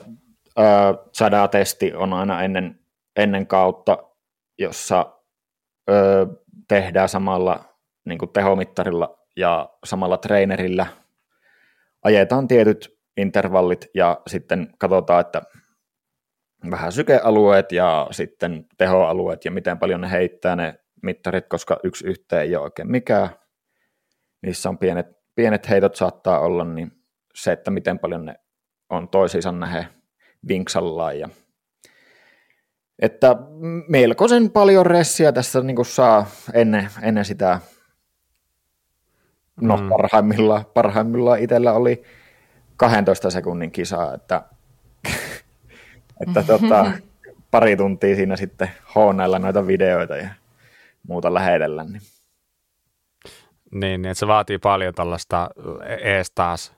äh, 0.58 0.66
SADA-testi 1.12 1.94
on 1.94 2.12
aina 2.12 2.42
ennen, 2.42 2.80
ennen 3.16 3.46
kautta, 3.46 3.98
jossa 4.58 5.14
äh, 5.90 6.36
tehdään 6.68 7.08
samalla 7.08 7.64
niin 8.04 8.18
kuin 8.18 8.32
tehomittarilla 8.32 9.18
ja 9.36 9.68
samalla 9.84 10.16
treenerillä. 10.16 10.86
Ajetaan 12.02 12.48
tietyt 12.48 12.98
intervallit 13.16 13.86
ja 13.94 14.20
sitten 14.26 14.72
katsotaan, 14.78 15.20
että 15.20 15.42
vähän 16.70 16.92
sykealueet 16.92 17.72
ja 17.72 18.08
sitten 18.10 18.66
tehoalueet 18.78 19.44
ja 19.44 19.50
miten 19.50 19.78
paljon 19.78 20.00
ne 20.00 20.10
heittää 20.10 20.56
ne 20.56 20.74
mittarit, 21.02 21.48
koska 21.48 21.78
yksi 21.84 22.06
yhteen 22.06 22.42
ei 22.42 22.56
ole 22.56 22.64
oikein 22.64 22.90
mikään 22.90 23.30
niissä 24.42 24.68
on 24.68 24.78
pienet, 24.78 25.06
pienet 25.34 25.68
heitot 25.68 25.96
saattaa 25.96 26.40
olla, 26.40 26.64
niin 26.64 26.92
se, 27.34 27.52
että 27.52 27.70
miten 27.70 27.98
paljon 27.98 28.24
ne 28.24 28.34
on 28.90 29.08
toisiinsa 29.08 29.52
nähe 29.52 29.86
vinksallaan 30.48 31.18
ja 31.18 31.28
että 32.98 33.36
melkoisen 33.88 34.50
paljon 34.50 34.86
ressiä 34.86 35.32
tässä 35.32 35.60
niin 35.60 35.84
saa 35.84 36.26
ennen, 36.52 36.88
ennen 37.02 37.24
sitä, 37.24 37.60
no 39.60 39.76
mm. 39.76 39.88
parhaimmillaan, 39.88 40.64
parhaimmillaan 40.74 41.38
itsellä 41.38 41.72
oli 41.72 42.02
12 42.76 43.30
sekunnin 43.30 43.70
kisa, 43.70 44.14
että, 44.14 44.42
että 46.26 46.42
tota, 46.42 46.92
pari 47.50 47.76
tuntia 47.76 48.16
siinä 48.16 48.36
sitten 48.36 48.70
hoonailla 48.94 49.38
noita 49.38 49.66
videoita 49.66 50.16
ja 50.16 50.28
muuta 51.08 51.34
lähetellä, 51.34 51.84
niin 51.84 52.02
niin, 53.70 54.02
niin, 54.02 54.06
että 54.06 54.18
se 54.18 54.26
vaatii 54.26 54.58
paljon 54.58 54.94
tällaista 54.94 55.50
ees 56.02 56.30
taas 56.34 56.76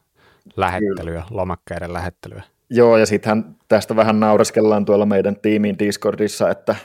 lähettelyä, 0.57 1.23
Kyllä. 1.23 1.25
lomakkeiden 1.31 1.93
lähettelyä. 1.93 2.43
Joo, 2.71 2.97
ja 2.97 3.07
sittenhän 3.07 3.57
tästä 3.69 3.97
vähän 3.97 4.21
naureskellaan 4.21 4.85
tuolla 4.85 5.07
meidän 5.07 5.37
tiimin 5.37 5.79
Discordissa, 5.79 6.51
että 6.51 6.77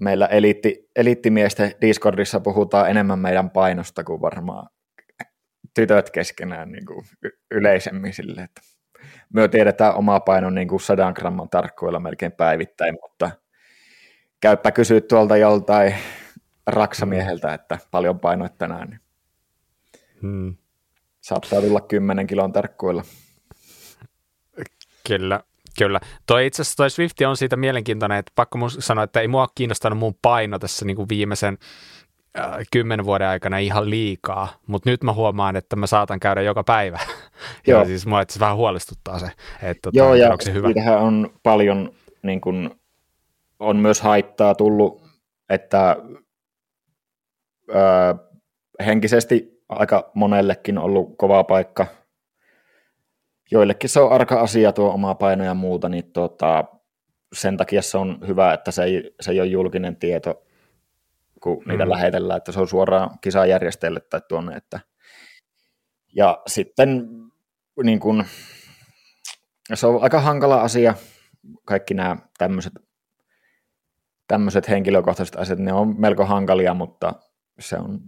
meillä 0.00 0.26
eliitti, 0.26 0.90
eliittimiesten 0.96 1.72
Discordissa 1.80 2.40
puhutaan 2.40 2.90
enemmän 2.90 3.18
meidän 3.18 3.50
painosta 3.50 4.04
kuin 4.04 4.20
varmaan 4.20 4.68
tytöt 5.74 6.10
keskenään 6.10 6.72
niin 6.72 6.86
kuin 6.86 7.06
yleisemmin 7.50 8.12
sille, 8.12 8.40
että 8.40 8.60
me 9.32 9.48
tiedetään 9.48 9.94
oma 9.94 10.20
paino 10.20 10.50
niin 10.50 10.68
kuin 10.68 10.80
sadan 10.80 11.12
gramman 11.16 11.50
tarkkuilla 11.50 12.00
melkein 12.00 12.32
päivittäin, 12.32 12.98
mutta 13.02 13.30
käyppä 14.40 14.72
kysyä 14.72 15.00
tuolta 15.00 15.36
joltain 15.36 15.94
raksamieheltä, 16.66 17.54
että 17.54 17.78
paljon 17.90 18.20
painoit 18.20 18.58
tänään, 18.58 18.88
niin 18.88 19.00
hmm. 20.22 20.56
saattaa 21.20 21.60
tulla 21.60 21.80
10 21.80 22.26
kilon 22.26 22.52
tarkkuilla. 22.52 23.02
Kyllä, 25.08 25.40
Kyllä. 25.78 26.00
Toi 26.26 26.46
itse 26.46 26.62
asiassa 26.62 26.76
toi 26.76 26.90
Swifti 26.90 27.24
on 27.24 27.36
siitä 27.36 27.56
mielenkiintoinen, 27.56 28.18
että 28.18 28.32
pakko 28.34 28.58
mun 28.58 28.70
sanoa, 28.70 29.04
että 29.04 29.20
ei 29.20 29.28
mua 29.28 29.46
kiinnostanut 29.54 29.98
mun 29.98 30.14
paino 30.22 30.58
tässä 30.58 30.84
niin 30.84 30.96
kuin 30.96 31.08
viimeisen 31.08 31.58
äh, 32.38 32.50
kymmenen 32.72 33.06
vuoden 33.06 33.28
aikana 33.28 33.58
ihan 33.58 33.90
liikaa, 33.90 34.48
mutta 34.66 34.90
nyt 34.90 35.02
mä 35.04 35.12
huomaan, 35.12 35.56
että 35.56 35.76
mä 35.76 35.86
saatan 35.86 36.20
käydä 36.20 36.42
joka 36.42 36.64
päivä. 36.64 36.98
Joo. 37.66 37.80
ja 37.80 37.86
siis 37.86 38.06
mua 38.06 38.20
itse 38.20 38.40
vähän 38.40 38.56
huolestuttaa 38.56 39.18
se, 39.18 39.26
että 39.62 39.80
tota, 39.82 39.98
Joo, 39.98 40.14
ja 40.14 40.36
se 40.40 40.52
hyvä. 40.52 40.68
on 40.98 41.30
paljon, 41.42 41.92
niin 42.22 42.40
kuin, 42.40 42.70
on 43.58 43.76
myös 43.76 44.00
haittaa 44.00 44.54
tullut, 44.54 45.02
että 45.50 45.96
ö, 47.70 47.74
henkisesti 48.84 49.62
aika 49.68 50.10
monellekin 50.14 50.78
ollut 50.78 51.14
kova 51.18 51.44
paikka 51.44 51.86
joillekin 53.50 53.90
se 53.90 54.00
on 54.00 54.12
arka 54.12 54.40
asia 54.40 54.72
tuo 54.72 54.90
oma 54.92 55.14
paino 55.14 55.44
ja 55.44 55.54
muuta, 55.54 55.88
niin 55.88 56.12
tuota, 56.12 56.64
sen 57.32 57.56
takia 57.56 57.82
se 57.82 57.98
on 57.98 58.18
hyvä, 58.26 58.52
että 58.52 58.70
se 58.70 58.84
ei, 58.84 59.14
se 59.20 59.30
ei 59.30 59.40
ole 59.40 59.48
julkinen 59.48 59.96
tieto, 59.96 60.42
kun 61.42 61.62
niitä 61.66 61.84
mm. 61.84 61.90
lähetellään, 61.90 62.38
että 62.38 62.52
se 62.52 62.60
on 62.60 62.68
suoraan 62.68 63.10
kisajärjestäjille 63.20 64.00
tai 64.00 64.20
tuonne. 64.28 64.56
Että... 64.56 64.80
Ja 66.16 66.42
sitten 66.46 67.08
niin 67.82 68.00
kun, 68.00 68.24
se 69.74 69.86
on 69.86 70.02
aika 70.02 70.20
hankala 70.20 70.60
asia, 70.60 70.94
kaikki 71.64 71.94
nämä 71.94 72.16
tämmöiset 72.38 72.72
tämmöiset 74.28 74.68
henkilökohtaiset 74.68 75.36
asiat, 75.36 75.58
ne 75.58 75.72
on 75.72 76.00
melko 76.00 76.24
hankalia, 76.24 76.74
mutta 76.74 77.12
se 77.58 77.76
on 77.76 78.00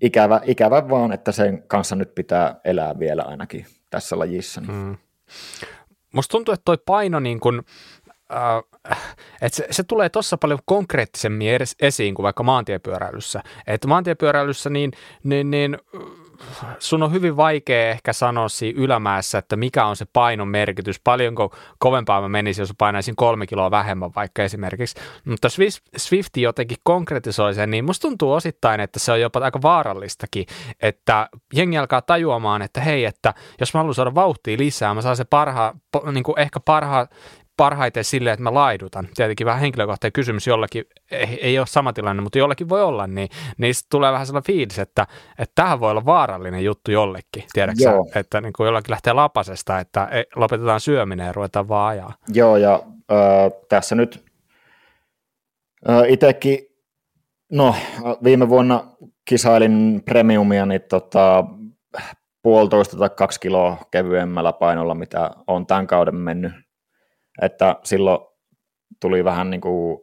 ikävä, 0.00 0.40
ikävä 0.44 0.88
vaan, 0.88 1.12
että 1.12 1.32
sen 1.32 1.62
kanssa 1.62 1.96
nyt 1.96 2.14
pitää 2.14 2.60
elää 2.64 2.98
vielä 2.98 3.22
ainakin 3.22 3.66
tässä 3.90 4.18
lajissa. 4.18 4.60
Niin. 4.60 4.72
Mm. 4.72 4.96
Musta 6.14 6.32
tuntuu, 6.32 6.54
että 6.54 6.64
toi 6.64 6.78
paino 6.86 7.20
niin 7.20 7.40
kun, 7.40 7.62
äh, 8.34 8.98
että 9.42 9.56
se, 9.56 9.66
se 9.70 9.82
tulee 9.82 10.08
tuossa 10.08 10.38
paljon 10.38 10.58
konkreettisemmin 10.64 11.50
edes 11.50 11.76
esiin 11.80 12.14
kuin 12.14 12.24
vaikka 12.24 12.42
maantiepyöräilyssä. 12.42 13.42
Että 13.66 13.88
maantiepyöräilyssä 13.88 14.70
niin, 14.70 14.90
niin, 15.24 15.50
niin 15.50 15.78
sun 16.78 17.02
on 17.02 17.12
hyvin 17.12 17.36
vaikea 17.36 17.90
ehkä 17.90 18.12
sanoa 18.12 18.48
siinä 18.48 18.80
ylämäessä, 18.82 19.38
että 19.38 19.56
mikä 19.56 19.84
on 19.84 19.96
se 19.96 20.06
painon 20.12 20.48
merkitys, 20.48 21.00
paljonko 21.04 21.54
kovempaa 21.78 22.20
mä 22.20 22.28
menisin, 22.28 22.62
jos 22.62 22.74
painaisin 22.78 23.16
kolme 23.16 23.46
kiloa 23.46 23.70
vähemmän 23.70 24.10
vaikka 24.16 24.42
esimerkiksi. 24.42 25.00
Mutta 25.24 25.48
Swift 25.96 26.36
jotenkin 26.36 26.76
konkretisoi 26.82 27.54
sen, 27.54 27.70
niin 27.70 27.84
musta 27.84 28.08
tuntuu 28.08 28.32
osittain, 28.32 28.80
että 28.80 28.98
se 28.98 29.12
on 29.12 29.20
jopa 29.20 29.40
aika 29.40 29.62
vaarallistakin, 29.62 30.46
että 30.82 31.28
jengi 31.54 31.78
alkaa 31.78 32.02
tajuamaan, 32.02 32.62
että 32.62 32.80
hei, 32.80 33.04
että 33.04 33.34
jos 33.60 33.74
mä 33.74 33.78
haluan 33.78 33.94
saada 33.94 34.14
vauhtia 34.14 34.58
lisää, 34.58 34.94
mä 34.94 35.02
saan 35.02 35.16
se 35.16 35.24
parha, 35.24 35.74
niin 36.12 36.24
kuin 36.24 36.38
ehkä 36.38 36.60
parha, 36.60 37.06
parhaiten 37.60 38.04
silleen, 38.04 38.34
että 38.34 38.42
mä 38.42 38.54
laidutan. 38.54 39.08
Tietenkin 39.14 39.44
vähän 39.44 39.60
henkilökohtainen 39.60 40.12
kysymys 40.12 40.46
jollakin, 40.46 40.84
ei, 41.10 41.38
ei 41.42 41.58
ole 41.58 41.66
sama 41.66 41.92
tilanne, 41.92 42.22
mutta 42.22 42.38
jollakin 42.38 42.68
voi 42.68 42.82
olla, 42.82 43.06
niin, 43.06 43.28
niin 43.58 43.74
tulee 43.90 44.12
vähän 44.12 44.26
sellainen 44.26 44.46
fiilis, 44.46 44.78
että, 44.78 45.06
että 45.38 45.52
tähän 45.54 45.80
voi 45.80 45.90
olla 45.90 46.04
vaarallinen 46.04 46.64
juttu 46.64 46.90
jollekin, 46.90 47.44
tiedätkö 47.52 47.82
sä, 47.82 48.20
että 48.20 48.40
niin 48.40 48.52
kuin 48.52 48.64
jollakin 48.64 48.90
lähtee 48.90 49.12
lapasesta, 49.12 49.78
että 49.78 50.04
ei, 50.04 50.24
lopetetaan 50.36 50.80
syöminen 50.80 51.26
ja 51.26 51.32
ruvetaan 51.32 51.68
vaan 51.68 51.88
ajaa. 51.88 52.14
Joo, 52.28 52.56
ja 52.56 52.82
äh, 53.12 53.52
tässä 53.68 53.94
nyt 53.94 54.24
äh, 55.88 56.02
itsekin, 56.08 56.58
no 57.52 57.74
viime 58.24 58.48
vuonna 58.48 58.84
kisailin 59.24 60.02
premiumia, 60.04 60.66
niin 60.66 60.82
tota, 60.88 61.44
puolitoista 62.42 62.96
tai 62.96 63.10
kaksi 63.10 63.40
kiloa 63.40 63.76
kevyemmällä 63.90 64.52
painolla, 64.52 64.94
mitä 64.94 65.30
on 65.46 65.66
tämän 65.66 65.86
kauden 65.86 66.16
mennyt 66.16 66.52
että 67.42 67.76
silloin 67.84 68.20
tuli 69.00 69.24
vähän 69.24 69.50
niin 69.50 69.60
kuin, 69.60 70.00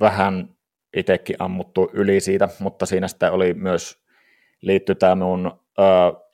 vähän 0.00 0.48
itsekin 0.96 1.36
ammuttu 1.38 1.90
yli 1.92 2.20
siitä, 2.20 2.48
mutta 2.58 2.86
siinä 2.86 3.08
sitten 3.08 3.32
oli 3.32 3.54
myös 3.54 4.02
liitty 4.62 4.94
tämä 4.94 5.14
mun 5.14 5.60
ö, 5.78 5.82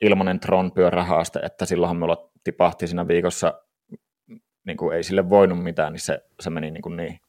ilmanen 0.01 0.39
Tron 0.39 0.71
pyörähaaste, 0.71 1.39
että 1.39 1.65
silloinhan 1.65 1.97
mulla 1.97 2.31
tipahti 2.43 2.87
siinä 2.87 3.07
viikossa, 3.07 3.61
niin 4.65 4.77
kuin 4.77 4.95
ei 4.95 5.03
sille 5.03 5.29
voinut 5.29 5.63
mitään, 5.63 5.93
niin 5.93 6.01
se, 6.01 6.23
se 6.39 6.49
meni 6.49 6.71
niin, 6.71 6.81
kuin 6.81 6.97
niin 6.97 7.19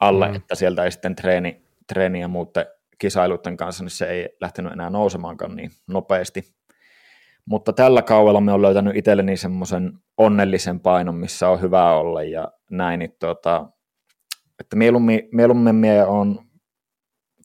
alle, 0.00 0.28
mm. 0.28 0.34
että 0.34 0.54
sieltä 0.54 0.84
ei 0.84 0.90
sitten 0.90 1.16
treeni, 1.16 1.62
treeni 1.92 2.20
ja 2.20 2.28
muuten 2.28 2.66
kisailuiden 2.98 3.56
kanssa, 3.56 3.84
niin 3.84 3.90
se 3.90 4.06
ei 4.06 4.36
lähtenyt 4.40 4.72
enää 4.72 4.90
nousemaankaan 4.90 5.56
niin 5.56 5.70
nopeasti. 5.86 6.44
Mutta 7.44 7.72
tällä 7.72 8.02
kaudella 8.02 8.40
me 8.40 8.52
on 8.52 8.62
löytänyt 8.62 8.96
itselleni 8.96 9.36
semmoisen 9.36 9.92
onnellisen 10.16 10.80
painon, 10.80 11.14
missä 11.14 11.48
on 11.48 11.60
hyvä 11.60 11.92
olla 11.92 12.22
ja 12.22 12.52
näin, 12.70 12.98
niin 12.98 13.16
tuota, 13.20 13.66
että 14.60 14.76
mieluummin, 14.76 15.28
mieluummin 15.32 15.74
mie 15.74 16.04
on, 16.04 16.38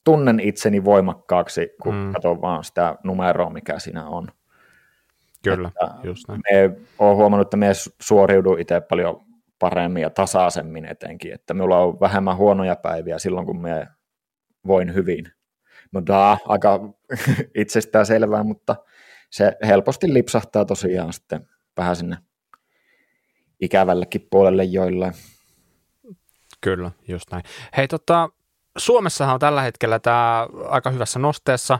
tunnen 0.03 0.39
itseni 0.39 0.85
voimakkaaksi, 0.85 1.69
kun 1.81 1.95
mm. 1.95 2.13
katson 2.13 2.41
vaan 2.41 2.63
sitä 2.63 2.95
numeroa, 3.03 3.49
mikä 3.49 3.79
siinä 3.79 4.07
on. 4.07 4.27
Kyllä, 5.43 5.67
että 5.67 5.95
just 6.03 6.27
näin. 6.27 6.41
Me 6.51 6.79
olen 6.99 7.17
huomannut, 7.17 7.47
että 7.47 7.57
me 7.57 7.71
suoriudun 8.01 8.59
itse 8.59 8.81
paljon 8.81 9.21
paremmin 9.59 10.01
ja 10.01 10.09
tasaisemmin 10.09 10.85
etenkin, 10.85 11.33
että 11.33 11.53
minulla 11.53 11.77
on 11.77 11.99
vähemmän 11.99 12.37
huonoja 12.37 12.75
päiviä 12.75 13.19
silloin, 13.19 13.45
kun 13.45 13.61
me 13.61 13.87
voin 14.67 14.93
hyvin. 14.93 15.25
No 15.91 16.01
da, 16.07 16.37
aika 16.45 16.79
itsestään 17.55 18.05
selvää, 18.05 18.43
mutta 18.43 18.75
se 19.29 19.53
helposti 19.67 20.13
lipsahtaa 20.13 20.65
tosiaan 20.65 21.13
sitten 21.13 21.47
vähän 21.77 21.95
sinne 21.95 22.17
ikävällekin 23.61 24.27
puolelle 24.31 24.63
joillain. 24.63 25.13
Kyllä, 26.61 26.91
just 27.07 27.31
näin. 27.31 27.43
Hei, 27.77 27.87
tota, 27.87 28.29
Suomessahan 28.77 29.33
on 29.33 29.39
tällä 29.39 29.61
hetkellä 29.61 29.99
tämä 29.99 30.47
aika 30.67 30.89
hyvässä 30.89 31.19
nosteessa. 31.19 31.79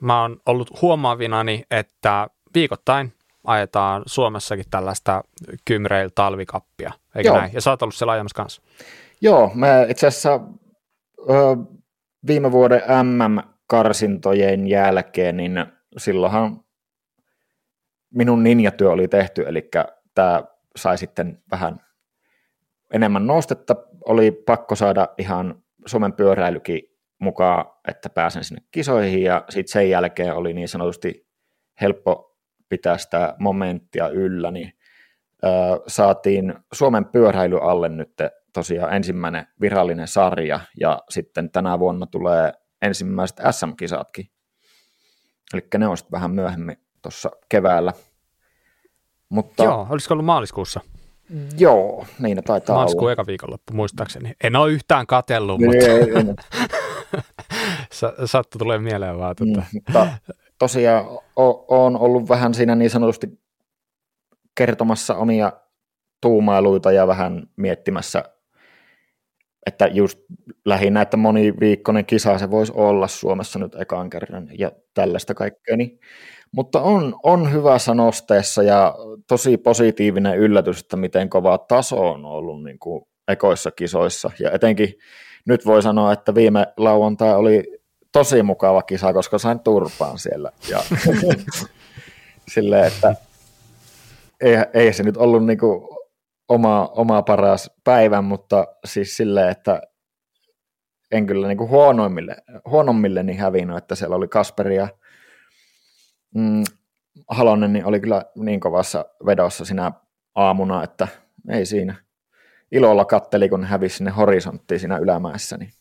Mä 0.00 0.22
oon 0.22 0.40
ollut 0.46 0.82
huomaavinani, 0.82 1.64
että 1.70 2.28
viikoittain 2.54 3.12
ajetaan 3.44 4.02
Suomessakin 4.06 4.64
tällaista 4.70 5.24
Kymreil 5.64 6.10
talvikappia, 6.14 6.92
eikö 7.14 7.28
Joo. 7.28 7.38
näin? 7.38 7.52
Ja 7.52 7.60
sä 7.60 7.70
oot 7.70 7.82
ollut 7.82 7.94
siellä 7.94 8.12
ajamassa 8.12 8.36
kanssa. 8.36 8.62
Joo, 9.20 9.50
mä 9.54 9.82
itse 9.88 10.06
asiassa 10.06 10.40
ö, 11.30 11.56
viime 12.26 12.52
vuoden 12.52 12.82
MM-karsintojen 13.02 14.68
jälkeen, 14.68 15.36
niin 15.36 15.66
silloinhan 15.96 16.63
minun 18.14 18.42
ninjatyö 18.42 18.90
oli 18.90 19.08
tehty, 19.08 19.44
eli 19.46 19.70
tämä 20.14 20.44
sai 20.76 20.98
sitten 20.98 21.42
vähän 21.50 21.80
enemmän 22.92 23.26
nostetta. 23.26 23.76
Oli 24.04 24.30
pakko 24.30 24.74
saada 24.74 25.08
ihan 25.18 25.62
Suomen 25.86 26.12
pyöräilykin 26.12 26.82
mukaan, 27.18 27.64
että 27.88 28.10
pääsen 28.10 28.44
sinne 28.44 28.62
kisoihin, 28.70 29.22
ja 29.22 29.44
sitten 29.48 29.72
sen 29.72 29.90
jälkeen 29.90 30.34
oli 30.34 30.52
niin 30.52 30.68
sanotusti 30.68 31.26
helppo 31.80 32.36
pitää 32.68 32.98
sitä 32.98 33.34
momenttia 33.38 34.08
yllä, 34.08 34.50
niin 34.50 34.72
saatiin 35.86 36.54
Suomen 36.72 37.04
pyöräily 37.04 37.58
alle 37.62 37.88
nyt 37.88 38.12
tosiaan 38.52 38.96
ensimmäinen 38.96 39.46
virallinen 39.60 40.08
sarja, 40.08 40.60
ja 40.80 40.98
sitten 41.08 41.50
tänä 41.50 41.78
vuonna 41.78 42.06
tulee 42.06 42.52
ensimmäiset 42.82 43.40
SM-kisatkin. 43.50 44.26
Eli 45.54 45.66
ne 45.78 45.88
on 45.88 45.96
sitten 45.96 46.12
vähän 46.12 46.30
myöhemmin 46.30 46.76
tuossa 47.04 47.30
keväällä. 47.48 47.92
Mutta, 49.28 49.64
Joo, 49.64 49.86
olisiko 49.90 50.14
ollut 50.14 50.26
maaliskuussa? 50.26 50.80
Joo, 51.58 52.06
niin 52.18 52.36
ne 52.36 52.42
taitaa 52.42 52.76
Maaliskuun 52.76 53.02
olla. 53.02 53.12
eka 53.12 53.26
viikonloppu, 53.26 53.72
muistaakseni. 53.72 54.32
En 54.44 54.56
ole 54.56 54.72
yhtään 54.72 55.06
katellut, 55.06 55.60
niin, 55.60 55.70
mutta 55.70 55.86
ei, 55.86 56.00
ei. 56.00 56.34
sattu 58.24 58.58
tulee 58.58 58.78
mieleen 58.78 59.18
vaan. 59.18 59.36
Tuota. 59.36 59.60
Mm, 59.60 59.66
mutta 59.72 60.08
tosiaan 60.58 61.04
olen 61.36 61.96
ollut 61.96 62.28
vähän 62.28 62.54
siinä 62.54 62.74
niin 62.74 62.90
sanotusti 62.90 63.26
kertomassa 64.54 65.14
omia 65.16 65.52
tuumailuita 66.20 66.92
ja 66.92 67.06
vähän 67.06 67.46
miettimässä, 67.56 68.24
että 69.66 69.86
just 69.86 70.18
lähinnä, 70.64 71.02
että 71.02 71.16
moniviikkoinen 71.16 72.06
kisa 72.06 72.38
se 72.38 72.50
voisi 72.50 72.72
olla 72.76 73.08
Suomessa 73.08 73.58
nyt 73.58 73.74
ekaan 73.80 74.10
kerran 74.10 74.48
ja 74.58 74.72
tällaista 74.94 75.34
kaikkea, 75.34 75.76
niin 75.76 76.00
mutta 76.54 76.80
on, 76.82 77.16
on 77.22 77.52
hyvässä 77.52 77.94
nosteessa 77.94 78.62
ja 78.62 78.94
tosi 79.28 79.56
positiivinen 79.56 80.38
yllätys, 80.38 80.80
että 80.80 80.96
miten 80.96 81.30
kova 81.30 81.58
taso 81.58 82.10
on 82.10 82.24
ollut 82.24 82.62
niin 82.64 82.78
kuin 82.78 83.04
ekoissa 83.28 83.70
kisoissa. 83.70 84.30
Ja 84.40 84.50
etenkin 84.50 84.94
nyt 85.46 85.66
voi 85.66 85.82
sanoa, 85.82 86.12
että 86.12 86.34
viime 86.34 86.66
lauantai 86.76 87.34
oli 87.34 87.80
tosi 88.12 88.42
mukava 88.42 88.82
kisa, 88.82 89.12
koska 89.12 89.38
sain 89.38 89.60
turpaan 89.60 90.18
siellä. 90.18 90.50
Ja 90.70 90.78
silleen, 92.54 92.84
että 92.84 93.14
ei, 94.40 94.56
ei 94.74 94.92
se 94.92 95.02
nyt 95.02 95.16
ollut 95.16 95.46
niinku 95.46 95.98
oma, 96.48 96.86
oma 96.86 97.22
paras 97.22 97.70
päivä, 97.84 98.22
mutta 98.22 98.66
siis 98.84 99.16
silleen, 99.16 99.48
että 99.48 99.82
en 101.12 101.26
kyllä 101.26 101.48
niinku 101.48 101.68
huonoimmille, 101.68 102.36
huonommille 102.68 103.22
niin 103.22 103.38
hävinnyt, 103.38 103.76
että 103.76 103.94
siellä 103.94 104.16
oli 104.16 104.28
Kasperi 104.28 104.76
ja 104.76 104.88
mm, 106.34 106.64
Halonen 107.28 107.72
niin 107.72 107.84
oli 107.84 108.00
kyllä 108.00 108.24
niin 108.34 108.60
kovassa 108.60 109.04
vedossa 109.26 109.64
sinä 109.64 109.92
aamuna, 110.34 110.82
että 110.82 111.08
ei 111.48 111.66
siinä. 111.66 111.94
Ilolla 112.72 113.04
katteli, 113.04 113.48
kun 113.48 113.64
hävisi 113.64 113.96
sinne 113.96 114.10
horisonttiin 114.10 114.80
siinä 114.80 114.96
ylämäessä. 114.96 115.56
Niin. 115.56 115.72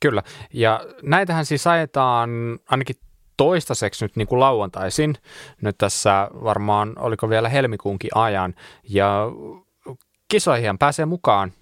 Kyllä, 0.00 0.22
ja 0.52 0.80
näitähän 1.02 1.46
siis 1.46 1.66
ajetaan 1.66 2.30
ainakin 2.68 2.96
toistaiseksi 3.36 4.04
nyt 4.04 4.16
niin 4.16 4.28
kuin 4.28 4.40
lauantaisin, 4.40 5.14
nyt 5.60 5.78
tässä 5.78 6.28
varmaan 6.44 6.98
oliko 6.98 7.28
vielä 7.28 7.48
helmikuunkin 7.48 8.10
ajan, 8.14 8.54
ja 8.88 9.26
kisoihin 10.28 10.78
pääsee 10.78 11.06
mukaan 11.06 11.52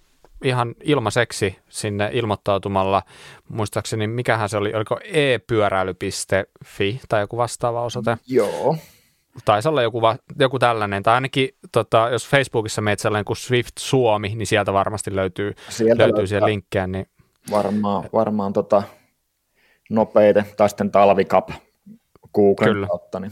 ihan 0.43 0.75
ilmaiseksi 0.83 1.59
sinne 1.69 2.09
ilmoittautumalla. 2.13 3.03
Muistaakseni, 3.49 4.07
mikähän 4.07 4.49
se 4.49 4.57
oli, 4.57 4.73
oliko 4.73 4.99
e-pyöräily.fi 5.03 7.01
tai 7.09 7.21
joku 7.21 7.37
vastaava 7.37 7.83
osoite? 7.83 8.17
Joo. 8.27 8.77
Taisi 9.45 9.69
olla 9.69 9.81
joku, 9.81 10.01
joku 10.39 10.59
tällainen, 10.59 11.03
tai 11.03 11.13
ainakin 11.13 11.49
tota, 11.71 12.09
jos 12.11 12.27
Facebookissa 12.27 12.81
meet 12.81 12.99
sellainen 12.99 13.25
kuin 13.25 13.37
Swift 13.37 13.77
Suomi, 13.79 14.35
niin 14.35 14.47
sieltä 14.47 14.73
varmasti 14.73 15.15
löytyy, 15.15 15.53
sieltä 15.69 16.03
löytyy 16.03 16.27
siellä 16.27 16.47
linkkejä. 16.47 16.87
Niin... 16.87 17.07
Varmaan, 17.51 18.09
varmaan 18.13 18.53
tota, 18.53 18.83
nopeite, 19.89 20.45
tai 20.57 20.69
sitten 20.69 20.91
talvikap 20.91 21.49
Googlen 22.33 22.73
Kyllä. 22.73 22.87
kautta. 22.87 23.19
Niin. 23.19 23.31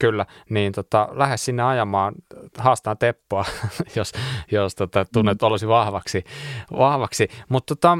Kyllä, 0.00 0.26
niin 0.50 0.72
tota, 0.72 1.08
lähde 1.12 1.36
sinne 1.36 1.62
ajamaan, 1.62 2.14
haastaa 2.58 2.96
Teppoa, 2.96 3.44
jos, 3.96 4.12
jos 4.50 4.74
tota, 4.74 5.06
tunnet 5.12 5.42
mm. 5.42 5.46
olosi 5.46 5.68
vahvaksi. 5.68 6.24
vahvaksi. 6.78 7.28
Mutta 7.48 7.76
tota, 7.76 7.98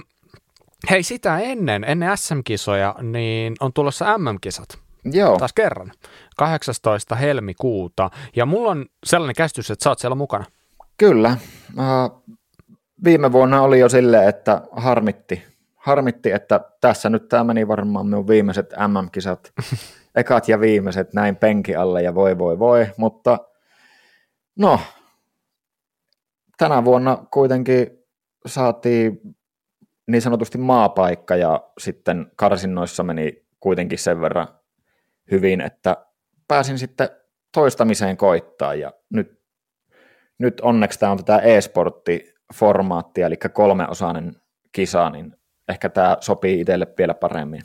hei 0.91 1.03
sitä 1.03 1.39
ennen, 1.39 1.85
ennen 1.85 2.17
SM-kisoja, 2.17 2.95
niin 3.03 3.55
on 3.61 3.73
tulossa 3.73 4.19
MM-kisat. 4.19 4.79
Joo. 5.05 5.39
Taas 5.39 5.53
kerran. 5.53 5.93
18. 6.37 7.15
helmikuuta. 7.15 8.11
Ja 8.37 8.47
mulla 8.47 8.71
on 8.71 8.87
sellainen 9.05 9.35
käsitys, 9.35 9.71
että 9.71 9.83
sä 9.83 9.91
oot 9.91 9.99
siellä 9.99 10.15
mukana. 10.15 10.45
Kyllä. 10.97 11.37
Uh, 11.79 12.25
viime 13.05 13.33
vuonna 13.33 13.63
oli 13.63 13.79
jo 13.79 13.89
silleen, 13.89 14.29
että 14.29 14.63
harmitti, 14.73 15.43
harmitti, 15.81 16.33
että 16.33 16.61
tässä 16.81 17.11
nyt 17.11 17.29
tämä 17.29 17.45
meni 17.45 17.69
varmaan 17.69 18.07
minun 18.07 18.29
viimeiset 18.29 18.75
MM-kisat 18.89 19.53
ekat 20.15 20.49
ja 20.49 20.61
viimeiset 20.61 21.13
näin 21.13 21.37
penki 21.37 21.77
alle 21.77 22.03
ja 22.03 22.15
voi 22.15 22.39
voi 22.39 22.59
voi, 22.59 22.87
mutta 22.97 23.39
no, 24.59 24.81
tänä 26.59 26.85
vuonna 26.85 27.27
kuitenkin 27.33 27.87
saatiin 28.47 29.21
niin 30.07 30.23
sanotusti 30.23 30.59
maapaikka 30.59 31.37
ja 31.37 31.71
sitten 31.79 32.33
karsinnoissa 32.37 33.03
meni 33.03 33.47
kuitenkin 33.61 33.99
sen 33.99 34.21
verran 34.21 34.49
hyvin, 35.31 35.61
että 35.61 36.07
pääsin 36.49 36.79
sitten 36.79 37.09
toistamiseen 37.53 38.17
koittaa 38.17 38.75
ja 38.75 38.93
nyt, 39.11 39.41
nyt 40.39 40.61
onneksi 40.61 40.99
tämä 40.99 41.13
on 41.13 41.19
tätä 41.19 41.39
e-sporttiformaattia, 41.39 43.27
eli 43.27 43.37
kolmeosainen 43.37 44.33
kisa, 44.73 45.11
niin 45.11 45.40
ehkä 45.71 45.89
tämä 45.89 46.17
sopii 46.21 46.61
itselle 46.61 46.87
vielä 46.99 47.15
paremmin. 47.15 47.63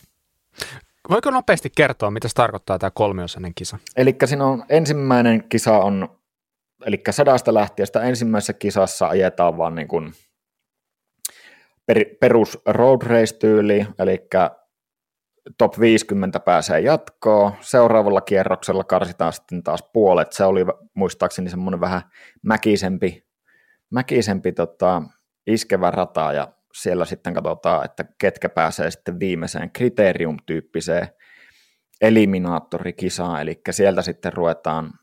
Voiko 1.10 1.32
nopeasti 1.32 1.70
kertoa, 1.76 2.12
mitä 2.12 2.28
se 2.28 2.34
tarkoittaa 2.34 2.80
tämä 2.80 2.92
kolmiosainen 2.92 3.52
kisa? 3.56 3.78
Eli 3.98 4.16
siinä 4.26 4.46
on 4.46 4.64
ensimmäinen 4.70 5.44
kisa 5.50 5.78
on, 5.78 6.20
eli 6.86 7.02
sadasta 7.10 7.54
lähtien 7.54 7.88
sitä 7.88 8.02
ensimmäisessä 8.02 8.54
kisassa 8.54 9.08
ajetaan 9.08 9.58
vaan 9.58 9.76
niin 9.76 9.88
kuin 9.88 10.14
per, 11.86 12.06
perus 12.20 12.62
road 12.66 13.02
race-tyyli, 13.02 13.88
eli 14.00 14.28
top 15.58 15.80
50 15.80 16.40
pääsee 16.40 16.80
jatkoon. 16.80 17.52
Seuraavalla 17.62 18.22
kierroksella 18.22 18.84
karsitaan 18.84 19.34
sitten 19.34 19.64
taas 19.64 19.84
puolet. 19.94 20.34
Se 20.34 20.44
oli 20.44 20.66
muistaakseni 20.94 21.50
semmoinen 21.50 21.80
vähän 21.80 22.02
mäkisempi, 22.42 23.26
mäkisempi 23.90 24.52
tota, 24.52 25.02
iskevä 25.48 25.92
rata 25.92 26.34
ja 26.34 26.48
siellä 26.76 27.06
sitten 27.06 27.34
katsotaan, 27.34 27.86
että 27.86 28.06
ketkä 28.18 28.50
pääsee 28.50 28.92
sitten 28.92 29.20
viimeiseen 29.20 29.72
kriterium-tyyppiseen 29.72 31.08
eliminaattorikisaan, 32.02 33.42
eli 33.42 33.62
sieltä 33.72 34.02
sitten 34.02 34.34
ruvetaan 34.34 34.94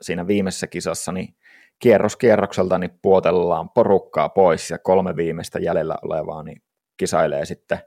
siinä 0.00 0.26
viimeisessä 0.26 0.66
kisassa 0.66 1.12
niin 1.12 1.36
kierros 1.78 2.16
kierrokselta 2.16 2.78
niin 2.78 2.98
puotellaan 3.02 3.70
porukkaa 3.70 4.28
pois 4.28 4.70
ja 4.70 4.78
kolme 4.78 5.16
viimeistä 5.16 5.58
jäljellä 5.58 5.96
olevaa 6.02 6.42
niin 6.42 6.62
kisailee 6.96 7.44
sitten 7.44 7.78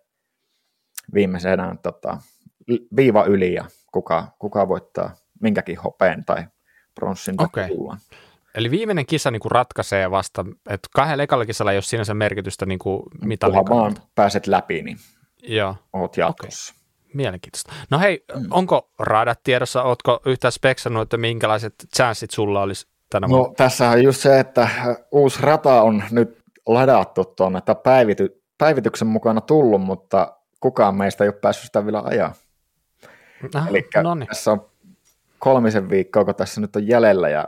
viimeisenä 1.14 1.76
tota, 1.84 2.18
viiva 2.96 3.24
yli 3.24 3.54
ja 3.54 3.66
kuka, 3.94 4.28
kuka 4.40 4.68
voittaa 4.68 5.16
minkäkin 5.42 5.78
hopeen 5.80 6.26
tai 6.26 6.44
pronssin 6.96 7.36
okay. 7.42 7.68
Eli 8.56 8.72
viimeinen 8.72 9.06
kisa 9.06 9.32
niin 9.32 9.40
kuin 9.40 9.52
ratkaisee 9.52 10.12
vasta, 10.12 10.46
että 10.70 10.90
kahdella 10.94 11.24
ekalla 11.24 11.46
kisalla 11.46 11.72
ei 11.72 11.78
ole 11.78 11.82
sinänsä 11.82 12.14
merkitystä 12.14 12.66
niin 12.66 12.80
kuin 12.80 13.04
mitalin 13.22 13.56
vaan 13.56 13.96
pääset 14.16 14.48
läpi, 14.48 14.82
niin 14.82 14.98
Joo. 15.44 15.76
oot 15.94 16.18
jatkossa. 16.18 16.74
Okay. 16.74 16.86
Mielenkiintoista. 17.14 17.74
No 17.90 18.00
hei, 18.00 18.26
mm. 18.36 18.48
onko 18.52 18.90
radat 19.00 19.40
tiedossa, 19.44 19.84
ootko 19.84 20.22
yhtään 20.26 20.52
speksannut, 20.52 21.02
että 21.02 21.18
minkälaiset 21.18 21.74
chanssit 21.96 22.32
sulla 22.32 22.62
olisi 22.62 22.88
tänä 23.10 23.30
vuonna? 23.30 23.48
No 23.48 23.54
tässä 23.58 23.90
on 23.90 24.04
just 24.04 24.22
se, 24.22 24.40
että 24.40 24.70
uusi 25.12 25.42
rata 25.42 25.82
on 25.82 26.04
nyt 26.12 26.38
ladattu 26.66 27.26
tuonne, 27.26 27.58
että 27.58 27.76
päivity, 27.76 28.44
päivityksen 28.58 29.08
mukana 29.08 29.42
tullut, 29.42 29.82
mutta 29.82 30.38
kukaan 30.60 30.96
meistä 30.96 31.24
ei 31.24 31.28
ole 31.28 31.40
päässyt 31.42 31.66
sitä 31.66 31.86
vielä 31.86 32.02
ajaa. 32.06 32.34
Ah, 33.56 33.68
Eli 33.68 33.88
tässä 34.28 34.52
on 34.52 34.66
kolmisen 35.40 35.90
viikkoa, 35.90 36.26
kun 36.26 36.36
tässä 36.36 36.62
nyt 36.62 36.76
on 36.76 36.88
jäljellä 36.88 37.30
ja 37.30 37.48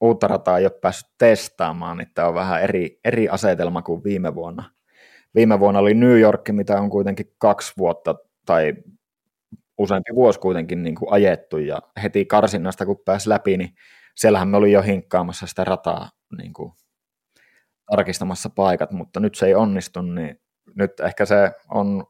uutta 0.00 0.28
rataa 0.28 0.58
ei 0.58 0.64
ole 0.64 0.78
päässyt 0.80 1.14
testaamaan, 1.18 1.96
niin 1.96 2.08
tämä 2.14 2.28
on 2.28 2.34
vähän 2.34 2.62
eri, 2.62 3.00
eri 3.04 3.28
asetelma 3.28 3.82
kuin 3.82 4.04
viime 4.04 4.34
vuonna. 4.34 4.70
Viime 5.34 5.60
vuonna 5.60 5.80
oli 5.80 5.94
New 5.94 6.20
York, 6.20 6.48
mitä 6.50 6.80
on 6.80 6.90
kuitenkin 6.90 7.34
kaksi 7.38 7.72
vuotta 7.78 8.14
tai 8.46 8.74
useampi 9.78 10.14
vuosi 10.14 10.40
kuitenkin 10.40 10.82
niin 10.82 10.94
kuin 10.94 11.12
ajettu 11.12 11.58
ja 11.58 11.82
heti 12.02 12.24
karsinnasta 12.24 12.86
kun 12.86 13.02
pääsi 13.04 13.28
läpi, 13.28 13.56
niin 13.56 13.74
siellähän 14.14 14.48
me 14.48 14.56
oli 14.56 14.72
jo 14.72 14.82
hinkkaamassa 14.82 15.46
sitä 15.46 15.64
rataa 15.64 16.10
niin 16.38 16.52
kuin 16.52 16.72
tarkistamassa 17.90 18.50
paikat, 18.50 18.90
mutta 18.90 19.20
nyt 19.20 19.34
se 19.34 19.46
ei 19.46 19.54
onnistu, 19.54 20.02
niin 20.02 20.40
nyt 20.74 21.00
ehkä 21.00 21.26
se 21.26 21.52
on 21.70 22.06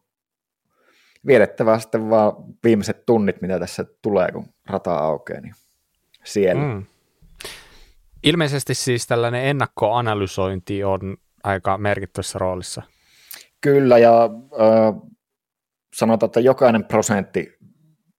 viedettävä 1.26 1.78
sitten 1.78 2.10
vaan 2.10 2.32
viimeiset 2.64 3.06
tunnit, 3.06 3.40
mitä 3.40 3.58
tässä 3.58 3.84
tulee, 4.02 4.32
kun 4.32 4.46
rata 4.66 4.94
aukeaa, 4.94 5.40
niin 5.40 5.54
siellä. 6.24 6.62
Mm. 6.62 6.84
Ilmeisesti 8.22 8.74
siis 8.74 9.06
tällainen 9.06 9.44
ennakkoanalysointi 9.44 10.84
on 10.84 11.16
aika 11.44 11.78
merkittävässä 11.78 12.38
roolissa. 12.38 12.82
Kyllä, 13.60 13.98
ja 13.98 14.24
äh, 14.24 15.10
sanotaan, 15.94 16.28
että 16.28 16.40
jokainen 16.40 16.84
prosentti 16.84 17.58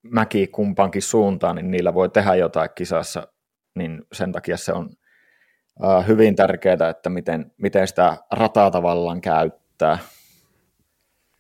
mäki 0.02 0.48
kumpaankin 0.48 1.02
suuntaan, 1.02 1.56
niin 1.56 1.72
niillä 1.72 1.94
voi 1.94 2.10
tehdä 2.10 2.36
jotain 2.36 2.70
kisassa, 2.76 3.28
niin 3.76 4.02
sen 4.14 4.32
takia 4.32 4.58
se 4.58 4.74
on 4.74 4.90
äh, 5.84 6.08
hyvin 6.08 6.36
tärkeää, 6.36 6.90
että 6.90 7.10
miten, 7.10 7.52
miten 7.58 7.88
sitä 7.88 8.18
rataa 8.32 8.72
tavallaan 8.72 9.22
käyttää. 9.22 9.98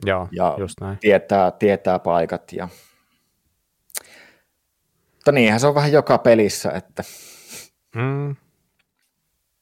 Joo, 0.06 0.28
ja 0.32 0.56
just 0.60 0.76
näin. 0.82 0.98
Tietää, 1.00 1.52
tietää 1.52 2.00
paikat. 2.00 2.54
Ja... 2.54 2.70
Mutta 5.16 5.32
niinhän 5.32 5.60
se 5.60 5.68
on 5.68 5.76
vähän 5.76 5.92
joka 5.92 6.18
pelissä, 6.18 6.72
että... 6.72 7.04
Mm. 7.96 8.36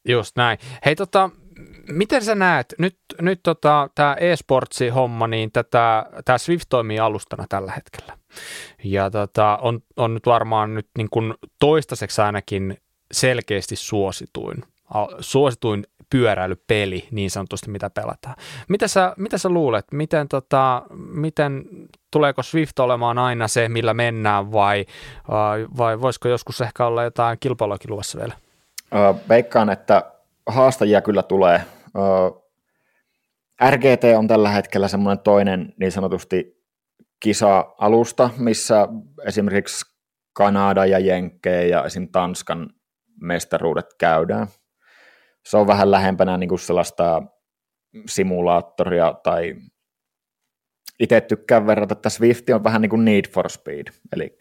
Just 0.07 0.35
näin. 0.35 0.57
Hei 0.85 0.95
tota, 0.95 1.29
miten 1.91 2.23
sä 2.23 2.35
näet, 2.35 2.73
nyt, 2.77 2.97
nyt 3.21 3.39
tota, 3.43 3.89
tämä 3.95 4.15
e-sportsi-homma, 4.19 5.27
niin 5.27 5.51
tätä, 5.51 6.05
tämä 6.25 6.37
Swift 6.37 6.65
toimii 6.69 6.99
alustana 6.99 7.45
tällä 7.49 7.71
hetkellä. 7.71 8.17
Ja 8.83 9.11
tota, 9.11 9.59
on, 9.61 9.79
on 9.97 10.13
nyt 10.13 10.25
varmaan 10.25 10.73
nyt 10.73 10.87
niin 10.97 11.09
kuin 11.09 11.33
toistaiseksi 11.59 12.21
ainakin 12.21 12.77
selkeästi 13.11 13.75
suosituin, 13.75 14.63
suosituin 15.19 15.83
pyöräilypeli 16.09 17.07
niin 17.11 17.31
sanotusti, 17.31 17.69
mitä 17.69 17.89
pelataan. 17.89 18.35
Mitä 18.67 18.87
sä, 18.87 19.13
mitä 19.17 19.37
sä 19.37 19.49
luulet, 19.49 19.85
miten, 19.91 20.27
tota, 20.27 20.83
miten 20.95 21.65
tuleeko 22.11 22.43
Swift 22.43 22.79
olemaan 22.79 23.17
aina 23.17 23.47
se, 23.47 23.69
millä 23.69 23.93
mennään 23.93 24.51
vai, 24.51 24.85
vai, 25.29 25.67
vai 25.77 26.01
voisiko 26.01 26.27
joskus 26.29 26.61
ehkä 26.61 26.85
olla 26.85 27.03
jotain 27.03 27.37
kilpailuakin 27.39 27.91
luvassa 27.91 28.19
vielä? 28.19 28.33
Veikkaan, 29.29 29.69
että 29.69 30.11
haastajia 30.47 31.01
kyllä 31.01 31.23
tulee. 31.23 31.61
RGT 33.69 34.03
on 34.17 34.27
tällä 34.27 34.49
hetkellä 34.49 34.87
semmoinen 34.87 35.23
toinen 35.23 35.73
niin 35.79 35.91
sanotusti 35.91 36.63
kisa-alusta, 37.19 38.29
missä 38.37 38.87
esimerkiksi 39.25 39.85
Kanada 40.33 40.85
ja 40.85 40.99
Jenkkejä 40.99 41.61
ja 41.61 41.85
esim. 41.85 42.07
Tanskan 42.11 42.69
mestaruudet 43.21 43.93
käydään. 43.99 44.47
Se 45.45 45.57
on 45.57 45.67
vähän 45.67 45.91
lähempänä 45.91 46.37
niin 46.37 46.49
kuin 46.49 46.59
sellaista 46.59 47.23
simulaattoria 48.05 49.13
tai 49.23 49.55
itse 50.99 51.21
tykkään 51.21 51.67
verrata, 51.67 51.93
että 51.93 52.09
Swift 52.09 52.49
on 52.49 52.63
vähän 52.63 52.81
niin 52.81 52.89
kuin 52.89 53.05
Need 53.05 53.25
for 53.29 53.49
Speed, 53.49 53.85
eli 54.15 54.37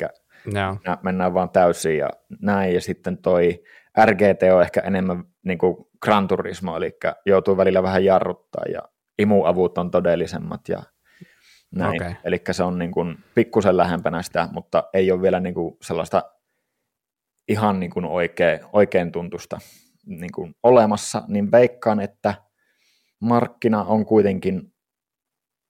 no. 0.55 0.79
mennään 1.03 1.35
vaan 1.35 1.51
täysin 1.51 1.99
ja 1.99 2.11
näin, 2.41 2.75
ja 2.75 2.81
sitten 2.81 3.19
toi 3.19 3.63
RGT 4.05 4.43
on 4.55 4.63
ehkä 4.63 4.81
enemmän 4.81 5.25
niin 5.45 5.59
kuin 5.59 5.77
Gran 6.03 6.29
Turismo, 6.29 6.77
eli 6.77 6.99
joutuu 7.27 7.57
välillä 7.57 7.83
vähän 7.83 8.05
jarruttaa, 8.05 8.65
ja 8.73 8.83
imuavut 9.19 9.79
on 9.79 9.91
todellisemmat, 9.91 10.69
ja 10.69 10.83
näin. 11.75 12.03
Okay. 12.03 12.15
Eli 12.25 12.41
se 12.51 12.63
on 12.63 12.79
niin 12.79 12.93
kuin 12.93 13.17
pikkusen 13.35 13.77
lähempänä 13.77 14.23
sitä, 14.23 14.49
mutta 14.53 14.85
ei 14.95 15.13
ole 15.13 15.23
vielä 15.23 15.41
niin 15.41 15.55
kuin 15.55 15.77
sellaista 15.83 16.23
ihan 17.49 17.81
niin 17.81 17.91
kuin 17.91 18.05
oikein, 18.05 18.61
oikein 18.73 19.13
tuntusta 19.13 19.59
niin 20.07 20.33
kuin 20.35 20.55
olemassa, 20.63 21.23
niin 21.29 21.53
veikkaan, 21.53 22.01
että 22.01 22.35
markkina 23.21 23.85
on 23.85 24.07
kuitenkin 24.07 24.73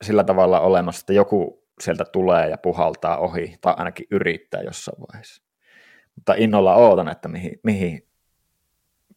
sillä 0.03 0.25
tavalla 0.25 0.61
olemassa, 0.61 1.01
että 1.01 1.13
joku 1.13 1.67
sieltä 1.81 2.05
tulee 2.05 2.49
ja 2.49 2.59
puhaltaa 2.59 3.19
ohi, 3.19 3.57
tai 3.61 3.75
ainakin 3.77 4.07
yrittää 4.11 4.63
jossain 4.63 5.01
vaiheessa. 5.01 5.43
Mutta 6.17 6.35
innolla 6.37 6.75
ootan, 6.75 7.09
että 7.09 7.29
mihin, 7.29 7.61
mihin, 7.65 8.06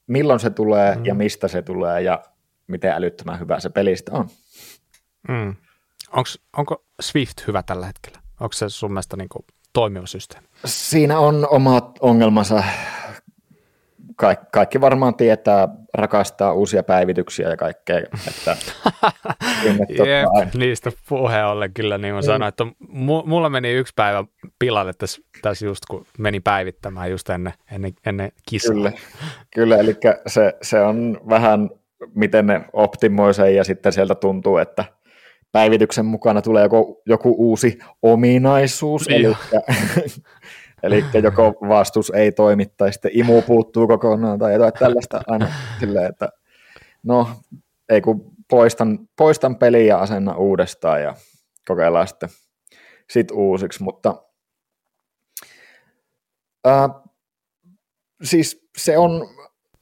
milloin 0.10 0.40
se 0.40 0.49
tulee 0.49 0.95
mm. 0.95 1.06
ja 1.06 1.15
mistä 1.15 1.48
se 1.48 1.61
tulee 1.61 2.02
ja 2.02 2.23
miten 2.68 2.91
älyttömän 2.91 3.40
hyvä 3.40 3.60
se 3.60 3.69
pelistä 3.69 4.11
on. 4.14 4.30
Mm. 5.27 5.56
Onks, 6.11 6.40
onko 6.57 6.86
Swift 7.02 7.48
hyvä 7.48 7.64
tällä 7.64 7.86
hetkellä? 7.86 8.19
Onko 8.40 8.53
se 8.53 8.69
sun 8.69 8.91
mielestä 8.91 9.18
niin 9.18 9.30
kuin 9.30 9.45
toimiva 9.73 10.06
systeemi? 10.06 10.48
Siinä 10.65 11.19
on 11.19 11.48
omat 11.49 11.98
ongelmansa 11.99 12.64
kaikki, 14.19 14.45
kaikki 14.51 14.81
varmaan 14.81 15.15
tietää, 15.15 15.67
rakastaa 15.93 16.53
uusia 16.53 16.83
päivityksiä 16.83 17.49
ja 17.49 17.57
kaikkea. 17.57 17.97
Että, 18.27 18.57
Jep, 19.89 20.53
niistä 20.53 20.91
puheen 21.09 21.45
ollen 21.45 21.73
kyllä, 21.73 21.97
niin 21.97 22.15
mä 22.15 22.21
sanoin, 22.21 22.49
että 22.49 22.65
mulla 23.25 23.49
meni 23.49 23.71
yksi 23.71 23.93
päivä 23.95 24.23
pilalle 24.59 24.93
tässä, 24.93 25.21
tässä 25.41 25.65
just, 25.65 25.85
kun 25.89 26.05
meni 26.17 26.39
päivittämään 26.39 27.11
just 27.11 27.29
ennen, 27.29 27.53
ennen, 27.71 27.93
ennen 28.05 28.31
kisaa. 28.49 28.73
Kyllä, 28.73 28.91
kyllä 29.53 29.77
eli 29.77 29.95
se, 30.27 30.53
se 30.61 30.81
on 30.81 31.21
vähän, 31.29 31.69
miten 32.15 32.47
ne 32.47 32.61
optimoi 32.73 33.33
sen 33.33 33.55
ja 33.55 33.63
sitten 33.63 33.93
sieltä 33.93 34.15
tuntuu, 34.15 34.57
että 34.57 34.85
päivityksen 35.51 36.05
mukana 36.05 36.41
tulee 36.41 36.63
joku, 36.63 37.01
joku 37.05 37.35
uusi 37.37 37.79
ominaisuus, 38.01 39.07
eli 39.07 39.27
Eli 40.84 41.06
joko 41.23 41.56
vastus 41.68 42.11
ei 42.15 42.31
toimi 42.31 42.65
tai 42.65 42.93
sitten 42.93 43.11
imu 43.14 43.41
puuttuu 43.41 43.88
kokonaan 43.88 44.39
tai 44.39 44.53
jotain 44.53 44.73
tällaista 44.73 45.22
aina 45.27 45.47
silleen, 45.80 46.06
että 46.06 46.30
no 47.03 47.27
ei 47.89 48.01
kun 48.01 48.31
poistan, 48.49 48.99
poistan 49.18 49.56
peliä 49.56 49.85
ja 49.85 49.99
asenna 49.99 50.35
uudestaan 50.35 51.01
ja 51.01 51.15
kokeillaan 51.68 52.07
sitten 52.07 52.30
sit 53.10 53.31
uusiksi, 53.31 53.84
mutta 53.84 54.23
ää, 56.65 56.89
siis 58.23 58.69
se 58.77 58.97
on, 58.97 59.30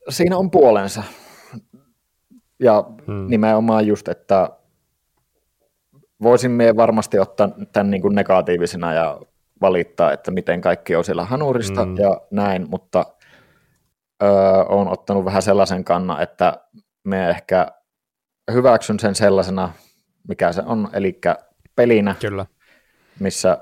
siinä 0.10 0.38
on 0.38 0.52
puolensa 0.52 1.04
ja 2.60 2.84
hmm. 3.08 3.28
nimenomaan 3.28 3.88
just, 3.88 4.08
että 4.08 4.50
voisimme 6.22 6.76
varmasti 6.76 7.20
ottaa 7.20 7.50
tämän 7.72 7.92
niin 7.92 8.02
kuin 8.02 8.16
negatiivisena 8.16 8.94
ja 8.94 9.22
valittaa, 9.62 10.14
että 10.14 10.32
miten 10.32 10.62
kaikki 10.62 10.96
on 10.96 11.04
siellä 11.04 11.26
hanurista 11.26 11.86
mm. 11.86 11.98
ja 11.98 12.22
näin, 12.32 12.70
mutta 12.70 13.06
öö, 14.24 14.30
olen 14.70 14.88
ottanut 14.88 15.26
vähän 15.26 15.42
sellaisen 15.42 15.84
kannan, 15.84 16.22
että 16.22 16.54
me 17.04 17.30
ehkä 17.30 17.68
hyväksyn 18.52 19.00
sen 19.00 19.16
sellaisena, 19.16 19.72
mikä 20.28 20.52
se 20.52 20.62
on, 20.66 20.90
eli 20.94 21.20
pelinä, 21.76 22.16
Kyllä. 22.20 22.46
missä, 23.20 23.58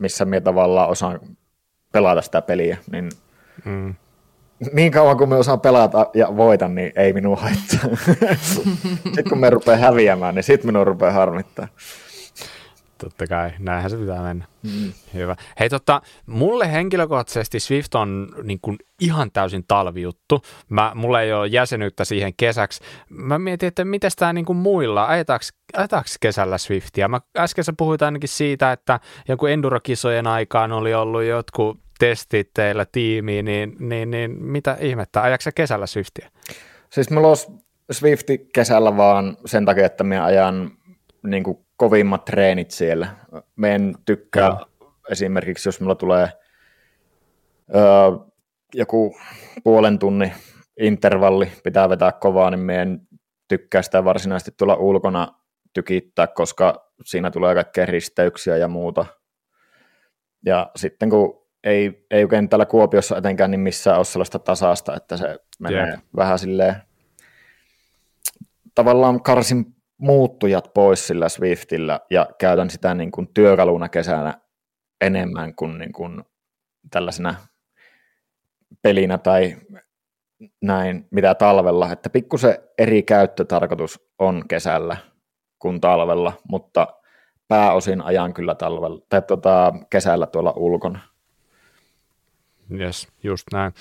missä 0.00 0.24
minä 0.24 0.40
tavallaan 0.40 0.88
osaan 0.88 1.20
pelata 1.92 2.22
sitä 2.22 2.42
peliä, 2.42 2.78
niin 2.92 3.10
mm. 3.64 3.94
niin 4.72 4.92
kauan 4.92 5.16
kuin 5.16 5.30
me 5.30 5.36
osaan 5.36 5.60
pelata 5.60 6.10
ja 6.14 6.36
voitan, 6.36 6.74
niin 6.74 6.92
ei 6.96 7.12
minua 7.12 7.36
haittaa. 7.36 7.96
sitten 9.04 9.28
kun 9.28 9.38
me 9.38 9.50
rupeaa 9.50 9.78
häviämään, 9.78 10.34
niin 10.34 10.42
sitten 10.42 10.68
minua 10.68 10.84
rupeaa 10.84 11.12
harmittaa. 11.12 11.68
Totta 13.00 13.26
kai, 13.26 13.52
näinhän 13.58 13.90
se 13.90 13.96
pitää 13.96 14.22
mennä. 14.22 14.44
Mm. 14.62 14.92
Hyvä. 15.14 15.36
Hei 15.60 15.68
tota, 15.68 16.02
mulle 16.26 16.72
henkilökohtaisesti 16.72 17.60
Swift 17.60 17.94
on 17.94 18.28
niin 18.42 18.58
kuin 18.62 18.78
ihan 19.00 19.30
täysin 19.32 19.64
talvijuttu. 19.68 20.42
Mä, 20.68 20.92
mulla 20.94 21.20
ei 21.20 21.32
ole 21.32 21.46
jäsenyyttä 21.46 22.04
siihen 22.04 22.32
kesäksi. 22.36 22.80
Mä 23.08 23.38
mietin, 23.38 23.66
että 23.66 23.84
miten 23.84 24.10
tämä 24.16 24.32
niin 24.32 24.44
kuin 24.44 24.56
muilla, 24.56 25.06
ajetaanko 25.06 26.06
kesällä 26.20 26.58
Swiftia? 26.58 27.08
Mä 27.08 27.20
äsken 27.38 27.64
sä 27.64 27.72
puhuit 27.78 28.02
ainakin 28.02 28.28
siitä, 28.28 28.72
että 28.72 29.00
joku 29.28 29.46
endurokisojen 29.46 30.26
aikaan 30.26 30.72
oli 30.72 30.94
ollut 30.94 31.22
jotkut 31.22 31.78
testit 31.98 32.50
teillä 32.54 32.86
tiimiin, 32.92 33.44
niin, 33.44 33.76
niin, 33.78 34.10
niin 34.10 34.44
mitä 34.44 34.76
ihmettä, 34.80 35.22
ajaksa 35.22 35.52
kesällä 35.52 35.86
Swiftia? 35.86 36.30
Siis 36.90 37.10
mulla 37.10 37.28
olisi 37.28 37.52
Swifti 37.92 38.48
kesällä 38.54 38.96
vaan 38.96 39.36
sen 39.46 39.66
takia, 39.66 39.86
että 39.86 40.04
mä 40.04 40.24
ajan 40.24 40.70
niin 41.22 41.42
kuin 41.42 41.58
kovimmat 41.80 42.24
treenit 42.24 42.70
siellä. 42.70 43.08
Me 43.56 43.74
en 43.74 43.94
tykkää 44.04 44.44
ja. 44.44 44.66
esimerkiksi, 45.10 45.68
jos 45.68 45.80
mulla 45.80 45.94
tulee 45.94 46.28
öö, 47.74 47.82
joku 48.74 49.16
puolen 49.64 49.98
tunnin 49.98 50.32
intervalli, 50.80 51.52
pitää 51.64 51.88
vetää 51.88 52.12
kovaa, 52.12 52.50
niin 52.50 52.60
me 52.60 52.82
en 52.82 53.00
tykkää 53.48 53.82
sitä 53.82 54.04
varsinaisesti 54.04 54.50
tulla 54.56 54.74
ulkona 54.74 55.28
tykittää, 55.72 56.26
koska 56.26 56.92
siinä 57.04 57.30
tulee 57.30 57.54
kaikkea 57.54 57.86
risteyksiä 57.86 58.56
ja 58.56 58.68
muuta. 58.68 59.06
Ja 60.46 60.70
sitten 60.76 61.10
kun 61.10 61.46
ei, 61.64 62.06
ei 62.10 62.22
oikein 62.22 62.48
täällä 62.48 62.66
Kuopiossa 62.66 63.16
etenkään 63.16 63.50
niin 63.50 63.60
missään 63.60 63.96
ole 63.96 64.04
sellaista 64.04 64.38
tasasta, 64.38 64.96
että 64.96 65.16
se 65.16 65.38
menee 65.60 65.86
yeah. 65.86 66.02
vähän 66.16 66.38
silleen 66.38 66.76
tavallaan 68.74 69.22
karsin 69.22 69.79
muuttujat 70.00 70.74
pois 70.74 71.06
sillä 71.06 71.28
Swiftillä 71.28 72.00
ja 72.10 72.26
käytän 72.38 72.70
sitä 72.70 72.94
niin 72.94 73.10
kuin 73.10 73.28
työkaluna 73.34 73.88
kesänä 73.88 74.40
enemmän 75.00 75.54
kuin, 75.54 75.78
niin 75.78 75.92
kuin 75.92 76.24
tällaisena 76.90 77.34
pelinä 78.82 79.18
tai 79.18 79.56
näin, 80.62 81.08
mitä 81.10 81.34
talvella, 81.34 81.92
että 81.92 82.10
pikkusen 82.10 82.58
eri 82.78 83.02
käyttötarkoitus 83.02 84.00
on 84.18 84.44
kesällä 84.48 84.96
kuin 85.58 85.80
talvella, 85.80 86.32
mutta 86.48 86.86
pääosin 87.48 88.02
ajan 88.02 88.34
kyllä 88.34 88.54
talvella, 88.54 89.00
tai 89.08 89.22
tota, 89.22 89.72
kesällä 89.90 90.26
tuolla 90.26 90.52
ulkona. 90.56 91.00
Yes, 92.80 93.08
just 93.22 93.46
näin. 93.52 93.72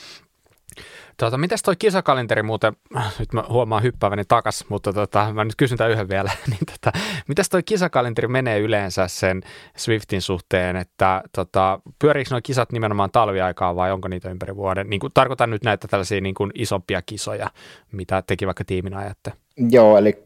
Tuota, 1.18 1.38
mitäs 1.38 1.62
toi 1.62 1.76
kisakalenteri 1.76 2.44
muuten, 2.44 2.74
nyt 3.20 3.34
mä 3.34 3.44
huomaan 3.50 3.84
hyppääväni 3.84 4.24
takas, 4.28 4.66
mutta 4.70 4.94
tota, 4.94 5.34
mä 5.34 5.46
nyt 5.46 5.56
kysyn 5.58 5.78
tämän 5.78 5.92
yhden 5.92 6.10
vielä, 6.10 6.32
niin 6.52 6.66
tota, 6.66 7.00
mitäs 7.28 7.50
toi 7.50 7.64
kisakalenteri 7.64 8.28
menee 8.28 8.60
yleensä 8.60 9.08
sen 9.08 9.42
Swiftin 9.78 10.22
suhteen, 10.22 10.76
että 10.76 11.22
tota, 11.36 11.80
pyöriikö 12.00 12.30
nuo 12.32 12.40
kisat 12.44 12.72
nimenomaan 12.72 13.12
talviaikaa 13.12 13.76
vai 13.76 13.92
onko 13.92 14.08
niitä 14.08 14.30
ympäri 14.30 14.56
vuoden? 14.56 14.90
Niin 14.90 15.02
tarkoitan 15.14 15.50
nyt 15.50 15.64
näitä 15.64 15.88
tällaisia 15.88 16.22
niin 16.22 16.36
kuin 16.36 16.52
isompia 16.56 17.02
kisoja, 17.02 17.50
mitä 17.92 18.24
teki 18.28 18.46
vaikka 18.46 18.64
tiimin 18.66 18.94
ajatte. 18.94 19.34
Joo, 19.72 19.98
eli 19.98 20.24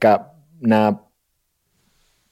nämä 0.67 0.93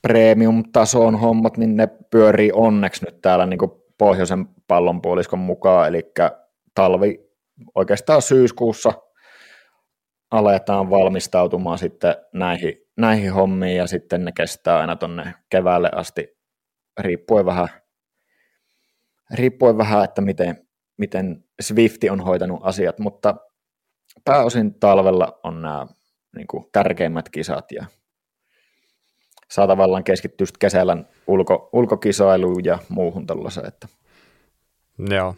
premium-tason 0.01 1.19
hommat, 1.19 1.57
niin 1.57 1.77
ne 1.77 1.87
pyörii 1.87 2.51
onneksi 2.53 3.05
nyt 3.05 3.21
täällä 3.21 3.45
niin 3.45 3.57
kuin 3.57 3.71
pohjoisen 3.97 4.47
pallonpuoliskon 4.67 5.39
mukaan, 5.39 5.87
eli 5.87 6.11
talvi 6.75 7.30
oikeastaan 7.75 8.21
syyskuussa 8.21 8.93
aletaan 10.31 10.89
valmistautumaan 10.89 11.77
sitten 11.77 12.15
näihin, 12.33 12.77
näihin 12.97 13.33
hommiin 13.33 13.77
ja 13.77 13.87
sitten 13.87 14.25
ne 14.25 14.31
kestää 14.31 14.79
aina 14.79 14.95
tuonne 14.95 15.33
keväälle 15.49 15.89
asti 15.95 16.37
riippuen 16.99 17.45
vähän, 17.45 17.69
riippuen 19.33 19.77
vähän 19.77 20.03
että 20.03 20.21
miten, 20.21 20.67
miten 20.97 21.43
Swifti 21.61 22.09
on 22.09 22.19
hoitanut 22.19 22.59
asiat, 22.63 22.99
mutta 22.99 23.35
pääosin 24.25 24.79
talvella 24.79 25.39
on 25.43 25.61
nämä 25.61 25.87
niin 26.35 26.47
kuin, 26.47 26.65
tärkeimmät 26.71 27.29
kisat 27.29 27.71
ja 27.71 27.85
saa 29.51 29.67
tavallaan 29.67 30.03
keskittyä 30.03 30.47
kesällä 30.59 30.97
ulko, 31.27 31.69
ulkokisailuun 31.73 32.65
ja 32.65 32.79
muuhun 32.89 33.27
tällaiseen. 33.27 33.67
Että. 33.67 33.87
Joo, 35.09 35.35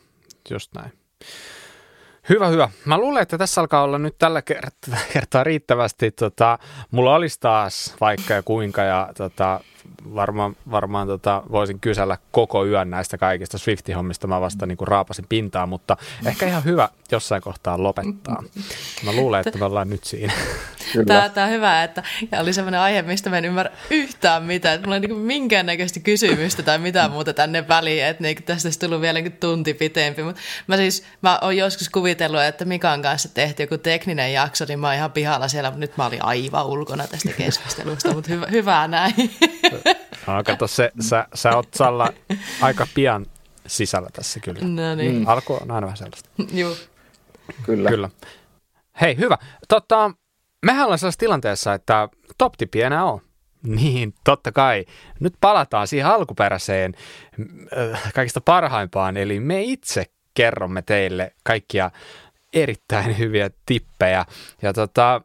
just 0.50 0.74
näin. 0.76 0.92
Hyvä, 2.30 2.48
hyvä. 2.48 2.70
Mä 2.86 2.98
luulen, 2.98 3.22
että 3.22 3.38
tässä 3.38 3.62
alkaa 3.62 3.84
olla 3.84 4.00
nyt 4.00 4.16
tällä 4.18 4.42
kertaa 5.14 5.44
riittävästi. 5.44 6.12
Tota, 6.12 6.60
mulla 6.92 7.16
olisi 7.16 7.40
taas 7.40 7.96
vaikka 8.02 8.34
ja 8.34 8.44
kuinka 8.44 8.82
ja 8.82 9.10
tota, 9.18 9.60
varmaan, 10.16 10.56
varmaan 10.72 11.08
tota, 11.08 11.44
voisin 11.52 11.80
kysellä 11.80 12.18
koko 12.32 12.66
yön 12.66 12.90
näistä 12.90 13.18
kaikista 13.18 13.58
Swift-hommista. 13.58 14.28
Mä 14.28 14.42
vasta 14.42 14.66
niin 14.66 14.78
kuin 14.78 14.88
raapasin 14.88 15.26
pintaa, 15.30 15.66
mutta 15.66 15.98
ehkä 16.26 16.48
ihan 16.48 16.64
hyvä 16.64 16.90
jossain 17.12 17.42
kohtaa 17.42 17.84
lopettaa. 17.84 18.44
Mä 19.06 19.12
luulen, 19.12 19.44
että 19.46 19.60
me 19.60 19.66
ollaan 19.66 19.90
nyt 19.90 20.04
siinä. 20.04 20.34
Tämä, 21.08 21.30
tämä 21.30 21.48
on 21.48 21.54
hyvä, 21.54 21.84
että 21.84 22.04
ja 22.32 22.40
oli 22.40 22.54
sellainen 22.54 22.80
aihe, 22.80 23.02
mistä 23.02 23.30
mä 23.30 23.38
en 23.38 23.46
ymmärrä 23.46 23.72
yhtään 23.90 24.44
mitään. 24.44 24.76
Että 24.76 24.88
mulla 24.88 24.96
ei 24.96 25.02
niin 25.02 25.18
minkäännäköistä 25.18 26.00
kysymystä 26.00 26.64
tai 26.64 26.78
mitään 26.78 27.12
muuta 27.12 27.34
tänne 27.34 27.68
väliin, 27.68 28.06
että 28.06 28.24
niin 28.24 28.44
tästä 28.44 28.68
olisi 28.68 28.80
tullut 28.80 29.02
vielä 29.02 29.22
niin 29.22 29.32
tunti 29.32 29.74
pitempi. 29.74 30.24
Mutta 30.24 30.42
mä 30.68 30.78
siis, 30.78 31.04
mä 31.22 31.40
oon 31.42 31.58
joskus 31.58 31.90
kuvitellut, 31.90 32.42
että 32.42 32.66
Mikan 32.66 33.02
kanssa 33.02 33.30
tehty 33.34 33.64
joku 33.64 33.78
tekninen 33.78 34.34
jakso, 34.34 34.66
niin 34.68 34.80
mä 34.80 34.88
oon 34.88 34.96
ihan 34.96 35.12
pihalla 35.12 35.48
siellä, 35.48 35.70
mutta 35.70 35.80
nyt 35.80 35.98
mä 35.98 36.06
olin 36.06 36.26
aivan 36.26 36.66
ulkona 36.66 37.08
tästä 37.08 37.32
keskustelusta, 37.38 38.14
mutta 38.14 38.32
hyvä, 38.32 38.48
hyvää 38.52 38.88
näin. 38.88 39.16
No, 40.28 40.44
kato, 40.44 40.68
se, 40.68 40.92
sä, 41.00 41.28
sä 41.34 41.56
oot 41.56 41.68
Salla 41.74 42.14
aika 42.62 42.88
pian 42.96 43.26
sisällä 43.68 44.10
tässä 44.14 44.40
kyllä. 44.40 44.60
No 44.62 44.96
niin. 44.96 45.16
Mm. 45.16 45.28
Alku 45.28 45.54
on 45.54 45.72
aina 45.72 45.88
vähän 45.88 45.98
sellaista. 45.98 46.30
Joo. 46.54 46.76
Kyllä. 47.66 47.90
kyllä. 47.90 48.10
Hei, 49.02 49.18
hyvä. 49.18 49.38
Tota, 49.68 50.12
mehän 50.66 50.86
ollaan 50.86 51.00
sellaisessa 51.00 51.20
tilanteessa, 51.20 51.74
että 51.74 52.10
top 52.38 52.54
enää 52.76 53.06
on. 53.06 53.20
Niin, 53.64 54.14
totta 54.24 54.52
kai. 54.52 54.86
Nyt 55.20 55.34
palataan 55.42 55.88
siihen 55.88 56.08
alkuperäiseen 56.08 56.94
äh, 57.78 58.14
kaikista 58.14 58.42
parhaimpaan, 58.42 59.18
eli 59.18 59.40
me 59.40 59.62
itse 59.62 60.06
kerromme 60.34 60.82
teille 60.82 61.34
kaikkia 61.44 61.92
erittäin 62.54 63.18
hyviä 63.18 63.50
tippejä. 63.66 64.26
Ja 64.62 64.74
tota, 64.74 65.22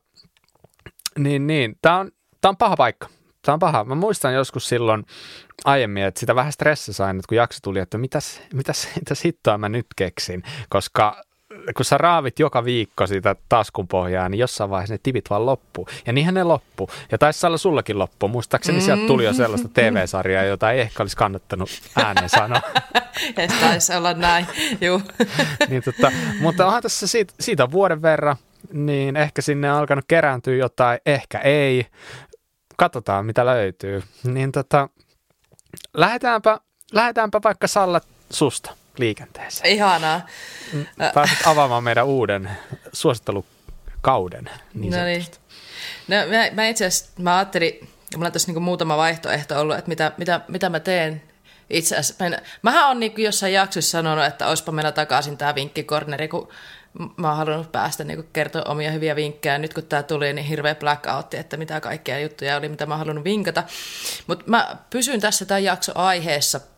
niin, 1.18 1.46
niin, 1.46 1.76
tämä 1.82 1.98
on, 1.98 2.10
tää 2.40 2.48
on 2.48 2.56
paha 2.56 2.76
paikka. 2.76 3.08
Tämä 3.48 3.54
on 3.54 3.60
paha. 3.60 3.84
Mä 3.84 3.94
muistan 3.94 4.34
joskus 4.34 4.68
silloin 4.68 5.06
aiemmin, 5.64 6.04
että 6.04 6.20
sitä 6.20 6.34
vähän 6.34 6.52
stressasain, 6.52 7.16
että 7.16 7.28
kun 7.28 7.36
jakso 7.36 7.58
tuli, 7.62 7.78
että 7.78 7.98
mitäs, 7.98 8.40
mitäs, 8.54 8.88
mitäs 8.96 9.24
hittoa 9.24 9.58
mä 9.58 9.68
nyt 9.68 9.86
keksin, 9.96 10.42
koska 10.68 11.22
kun 11.76 11.84
sä 11.84 11.98
raavit 11.98 12.38
joka 12.38 12.64
viikko 12.64 13.06
sitä 13.06 13.36
taskun 13.48 13.88
pohjaa, 13.88 14.28
niin 14.28 14.38
jossain 14.38 14.70
vaiheessa 14.70 14.94
ne 14.94 14.98
tipit 15.02 15.30
vaan 15.30 15.46
loppuu. 15.46 15.88
Ja 16.06 16.12
niinhän 16.12 16.34
ne 16.34 16.44
loppu. 16.44 16.90
Ja 17.12 17.18
taisi 17.18 17.46
olla 17.46 17.56
sullakin 17.56 17.98
loppu. 17.98 18.28
Muistaakseni 18.28 18.78
mm. 18.78 18.84
sieltä 18.84 19.06
tuli 19.06 19.24
jo 19.24 19.32
sellaista 19.32 19.68
TV-sarjaa, 19.74 20.44
jota 20.44 20.72
ei 20.72 20.80
ehkä 20.80 21.02
olisi 21.02 21.16
kannattanut 21.16 21.70
ääneen 21.96 22.28
sanoa. 22.28 22.60
taisi 23.60 23.94
olla 23.94 24.14
näin, 24.14 24.46
juu. 24.80 25.02
niin, 25.68 25.82
tota, 25.82 26.12
mutta 26.40 26.66
onhan 26.66 26.82
tässä 26.82 27.06
siitä, 27.06 27.34
siitä 27.40 27.70
vuoden 27.70 28.02
verran, 28.02 28.36
niin 28.72 29.16
ehkä 29.16 29.42
sinne 29.42 29.72
on 29.72 29.78
alkanut 29.78 30.04
kerääntyä 30.08 30.54
jotain, 30.54 31.00
ehkä 31.06 31.38
ei. 31.38 31.86
Katsotaan, 32.78 33.26
mitä 33.26 33.46
löytyy. 33.46 34.02
Niin 34.24 34.52
tota, 34.52 34.88
lähdetäänpä, 35.94 36.60
lähdetäänpä 36.92 37.40
vaikka 37.44 37.66
Salla 37.66 38.00
susta 38.30 38.70
liikenteeseen. 38.98 39.70
Ihanaa. 39.70 40.20
Mm, 40.72 40.86
pääset 41.14 41.46
avaamaan 41.46 41.84
meidän 41.84 42.06
uuden 42.06 42.50
suosittelukauden. 42.92 44.50
Niin 44.74 44.92
no 44.92 45.04
niin. 45.04 45.26
No, 46.08 46.16
mä, 46.16 46.62
mä 46.62 46.68
itse 46.68 46.86
asiassa, 46.86 47.12
mä 47.22 47.36
ajattelin, 47.36 47.88
mulla 48.14 48.26
on 48.26 48.32
tässä 48.32 48.52
niin 48.52 48.62
muutama 48.62 48.96
vaihtoehto 48.96 49.60
ollut, 49.60 49.78
että 49.78 49.88
mitä, 49.88 50.12
mitä, 50.16 50.40
mitä 50.48 50.68
mä 50.68 50.80
teen 50.80 51.22
itse 51.70 51.96
asiassa. 51.96 52.28
Mä, 52.28 52.38
mähän 52.62 52.88
on 52.88 53.00
niin 53.00 53.12
jossain 53.16 53.52
jaksossa 53.52 53.90
sanonut, 53.90 54.24
että 54.24 54.48
olisipa 54.48 54.72
meillä 54.72 54.92
takaisin 54.92 55.36
tämä 55.36 55.54
vinkkikorneri, 55.54 56.28
kun 56.28 56.48
mä 57.16 57.28
oon 57.28 57.36
halunnut 57.36 57.72
päästä 57.72 58.04
niin 58.04 58.28
kertoa 58.32 58.62
omia 58.62 58.90
hyviä 58.90 59.16
vinkkejä. 59.16 59.58
Nyt 59.58 59.74
kun 59.74 59.86
tämä 59.86 60.02
tuli, 60.02 60.32
niin 60.32 60.46
hirveä 60.46 60.74
blackoutti, 60.74 61.36
että 61.36 61.56
mitä 61.56 61.80
kaikkea 61.80 62.18
juttuja 62.20 62.56
oli, 62.56 62.68
mitä 62.68 62.86
mä 62.86 62.94
oon 62.94 62.98
halunnut 62.98 63.24
vinkata. 63.24 63.64
Mutta 64.26 64.44
mä 64.46 64.76
pysyn 64.90 65.20
tässä 65.20 65.44
tämän 65.44 65.64
jakso 65.64 65.92
aiheessa– 65.94 66.60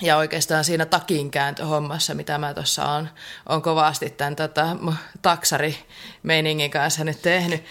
ja 0.00 0.16
oikeastaan 0.16 0.64
siinä 0.64 0.86
takinkääntöhommassa, 0.86 2.14
mitä 2.14 2.38
mä 2.38 2.54
tuossa 2.54 2.84
on, 2.84 3.08
on 3.48 3.62
kovasti 3.62 4.10
tämän 4.10 4.36
tota, 4.36 4.76
taksari-meiningin 5.22 6.70
kanssa 6.70 7.04
nyt 7.04 7.22
tehnyt. 7.22 7.64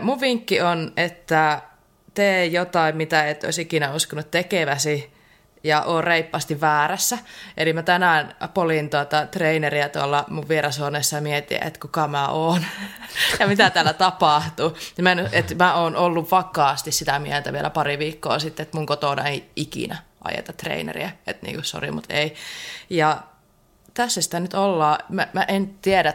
Mun 0.00 0.20
vinkki 0.20 0.60
on, 0.60 0.92
että 0.96 1.62
tee 2.14 2.46
jotain, 2.46 2.96
mitä 2.96 3.28
et 3.28 3.44
olisi 3.44 3.62
ikinä 3.62 3.94
uskonut 3.94 4.30
tekeväsi, 4.30 5.10
ja 5.64 5.82
on 5.82 6.04
reippaasti 6.04 6.60
väärässä. 6.60 7.18
Eli 7.56 7.72
mä 7.72 7.82
tänään 7.82 8.36
polin 8.54 8.90
tuota 8.90 9.26
traineria 9.26 9.88
tuolla 9.88 10.24
mun 10.28 10.48
vierashuoneessa 10.48 11.16
ja 11.16 11.22
mietin, 11.22 11.66
että 11.66 11.80
kuka 11.80 12.08
mä 12.08 12.28
oon 12.28 12.64
ja 13.40 13.46
mitä 13.46 13.70
täällä 13.70 13.92
tapahtuu. 13.92 14.76
Ja 14.96 15.02
mä, 15.02 15.12
en, 15.12 15.18
mä 15.58 15.74
oon 15.74 15.96
ollut 15.96 16.30
vakaasti 16.30 16.92
sitä 16.92 17.18
mieltä 17.18 17.52
vielä 17.52 17.70
pari 17.70 17.98
viikkoa 17.98 18.38
sitten, 18.38 18.62
että 18.62 18.76
mun 18.76 18.86
kotona 18.86 19.28
ei 19.28 19.50
ikinä 19.56 19.96
ajeta 20.24 20.52
traineria, 20.52 21.10
että 21.26 21.46
niinku 21.46 21.62
sori, 21.62 21.90
mutta 21.90 22.14
ei. 22.14 22.34
Ja 22.90 23.22
tässä 23.94 24.20
sitä 24.20 24.40
nyt 24.40 24.54
ollaan. 24.54 24.98
Mä, 25.08 25.28
mä 25.32 25.42
en 25.42 25.74
tiedä, 25.82 26.14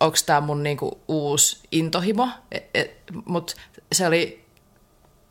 onko 0.00 0.16
tämä 0.26 0.40
mun 0.40 0.62
niinku 0.62 1.00
uusi 1.08 1.60
intohimo, 1.72 2.28
e, 2.52 2.58
e, 2.74 2.84
mutta 3.24 3.54
se 3.92 4.06
oli 4.06 4.45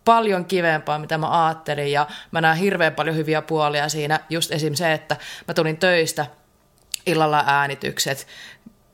paljon 0.05 0.45
kivempaa, 0.45 0.99
mitä 0.99 1.17
mä 1.17 1.45
ajattelin, 1.45 1.91
ja 1.91 2.07
mä 2.31 2.41
näen 2.41 2.57
hirveän 2.57 2.95
paljon 2.95 3.15
hyviä 3.15 3.41
puolia 3.41 3.89
siinä, 3.89 4.19
just 4.29 4.51
esim. 4.51 4.73
se, 4.73 4.93
että 4.93 5.17
mä 5.47 5.53
tulin 5.53 5.77
töistä, 5.77 6.25
illalla 7.05 7.43
äänitykset, 7.47 8.27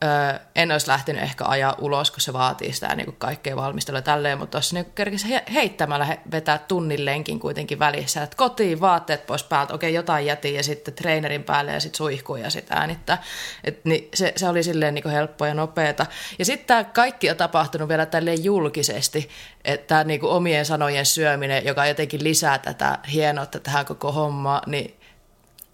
Öö, 0.03 0.39
en 0.55 0.71
olisi 0.71 0.87
lähtenyt 0.87 1.23
ehkä 1.23 1.45
ajaa 1.45 1.75
ulos, 1.79 2.11
kun 2.11 2.21
se 2.21 2.33
vaatii 2.33 2.73
sitä 2.73 2.95
niin 2.95 3.15
kaikkea 3.17 3.55
valmistelua 3.55 4.01
tälleen, 4.01 4.37
mutta 4.37 4.51
tuossa 4.51 4.75
niin 4.75 4.85
kerkisi 4.95 5.29
he, 5.29 5.43
heittämällä 5.53 6.05
he, 6.05 6.19
vetää 6.31 6.57
tunnin 6.57 7.05
lenkin 7.05 7.39
kuitenkin 7.39 7.79
välissä, 7.79 8.23
että 8.23 8.37
kotiin 8.37 8.81
vaatteet 8.81 9.25
pois 9.25 9.43
päältä, 9.43 9.73
okei 9.73 9.93
jotain 9.93 10.25
jätin 10.25 10.55
ja 10.55 10.63
sitten 10.63 10.93
trainerin 10.93 11.43
päälle 11.43 11.71
ja 11.71 11.79
sitten 11.79 11.97
suihkuu 11.97 12.35
ja 12.35 12.49
sitten 12.49 12.77
äänittää. 12.77 13.23
Et, 13.63 13.85
niin 13.85 14.09
se, 14.13 14.33
se 14.35 14.49
oli 14.49 14.63
silleen 14.63 14.93
niin 14.93 15.03
kuin 15.03 15.13
helppoa 15.13 15.47
ja 15.47 15.53
nopeata. 15.53 16.05
Ja 16.39 16.45
sitten 16.45 16.67
tämä 16.67 16.83
kaikki 16.83 17.29
on 17.29 17.37
tapahtunut 17.37 17.89
vielä 17.89 18.05
tälleen 18.05 18.43
julkisesti, 18.43 19.29
että 19.65 20.03
niin 20.03 20.23
omien 20.23 20.65
sanojen 20.65 21.05
syöminen, 21.05 21.65
joka 21.65 21.85
jotenkin 21.85 22.23
lisää 22.23 22.57
tätä 22.57 22.97
hienoutta 23.13 23.59
tähän 23.59 23.85
koko 23.85 24.11
hommaan, 24.11 24.61
niin 24.65 25.00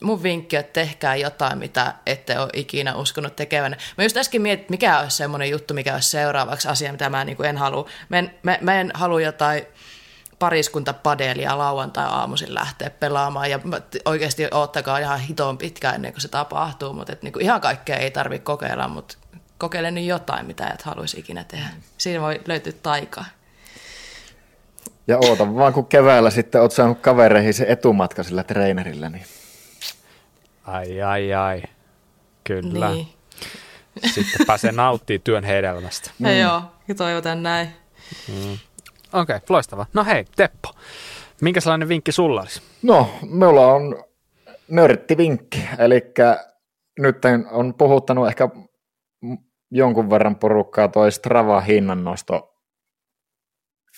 mun 0.02 0.24
vinkki 0.24 0.56
on, 0.56 0.60
että 0.60 0.74
tehkää 0.74 1.16
jotain, 1.16 1.58
mitä 1.58 1.94
ette 2.06 2.40
ole 2.40 2.50
ikinä 2.54 2.96
uskonut 2.96 3.36
tekevän. 3.36 3.76
Mä 3.98 4.04
just 4.04 4.18
äsken 4.18 4.42
mietin, 4.42 4.66
mikä 4.70 5.00
olisi 5.00 5.18
semmoinen 5.18 5.50
juttu, 5.50 5.74
mikä 5.74 5.94
olisi 5.94 6.10
seuraavaksi 6.10 6.68
asia, 6.68 6.92
mitä 6.92 7.10
mä 7.10 7.26
niin 7.26 7.38
kuin 7.38 7.50
en 7.50 7.58
halua. 7.58 7.90
Mä 8.10 8.18
en, 8.20 8.34
mä, 8.44 8.58
mä 8.62 8.80
en 8.80 8.92
halua 8.94 9.22
jotain 9.22 9.66
padelia 11.04 11.58
lauantai-aamuisin 11.58 12.54
lähteä 12.54 12.90
pelaamaan 12.90 13.52
ja 13.52 13.60
oikeasti 14.06 14.48
ottakaa 14.52 14.98
ihan 14.98 15.20
hitoon 15.20 15.58
pitkään 15.58 15.96
ennen 15.96 16.14
kuin 16.14 16.22
se 16.22 16.28
tapahtuu, 16.28 16.94
mutta 16.94 17.14
et 17.14 17.24
niinku 17.24 17.40
ihan 17.40 17.62
kaikkea 17.62 17.98
ei 17.98 18.12
tarvitse 18.12 18.44
kokeilla, 18.44 18.88
mutta 18.88 19.18
kokeile 19.58 19.92
nyt 19.92 20.06
jotain, 20.06 20.46
mitä 20.46 20.68
et 20.68 20.82
haluaisi 20.82 21.20
ikinä 21.20 21.44
tehdä. 21.44 21.68
Siinä 21.98 22.22
voi 22.22 22.42
löytyä 22.48 22.74
taikaa. 22.84 23.26
Ja 25.08 25.18
oota 25.18 25.56
vaan, 25.56 25.74
kun 25.74 25.86
keväällä 25.86 26.30
sitten 26.30 26.62
oot 26.62 26.72
saanut 26.72 27.00
kavereihin 27.00 27.54
se 27.54 27.66
etumatka 27.70 28.24
sillä 28.24 28.44
treenerillä, 28.44 29.10
niin 29.10 29.26
Ai, 30.68 31.02
ai, 31.02 31.34
ai. 31.34 31.64
Kyllä. 32.44 32.90
Niin. 32.90 33.08
Sitten 34.14 34.46
pääsee 34.48 34.72
nauttimaan 34.72 35.22
työn 35.24 35.44
hedelmästä. 35.44 36.12
Mm. 36.20 36.40
Joo, 36.40 36.62
ja 36.88 36.96
toivotan 36.96 37.44
näin. 37.44 37.68
Mm. 38.28 38.54
Okei, 39.14 39.36
okay, 39.36 39.40
loistava. 39.50 39.86
No 39.94 40.06
hei, 40.06 40.26
Teppo, 40.36 40.70
minkä 41.42 41.62
sellainen 41.62 41.88
vinkki 41.88 42.12
sulla 42.12 42.42
olisi? 42.42 42.62
No, 42.84 43.10
mulla 43.22 43.68
on 43.68 44.04
nörttivinkki, 44.68 45.68
eli 45.80 46.02
nyt 47.00 47.18
on 47.52 47.74
puhuttanut 47.74 48.28
ehkä 48.28 48.50
jonkun 49.72 50.10
verran 50.10 50.36
porukkaa 50.36 50.88
toi 50.88 51.12
Strava 51.12 51.62
hinnannosto 51.62 52.54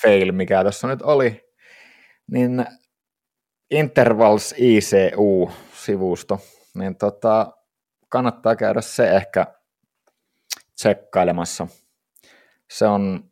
fail, 0.01 0.31
mikä 0.31 0.63
tässä 0.63 0.87
nyt 0.87 1.01
oli, 1.01 1.41
niin 2.31 2.65
Intervals 3.71 4.55
ICU-sivusto, 4.57 6.39
niin 6.75 6.95
tota, 6.95 7.53
kannattaa 8.09 8.55
käydä 8.55 8.81
se 8.81 9.11
ehkä 9.15 9.47
tsekkailemassa. 10.75 11.67
Se 12.69 12.87
on 12.87 13.31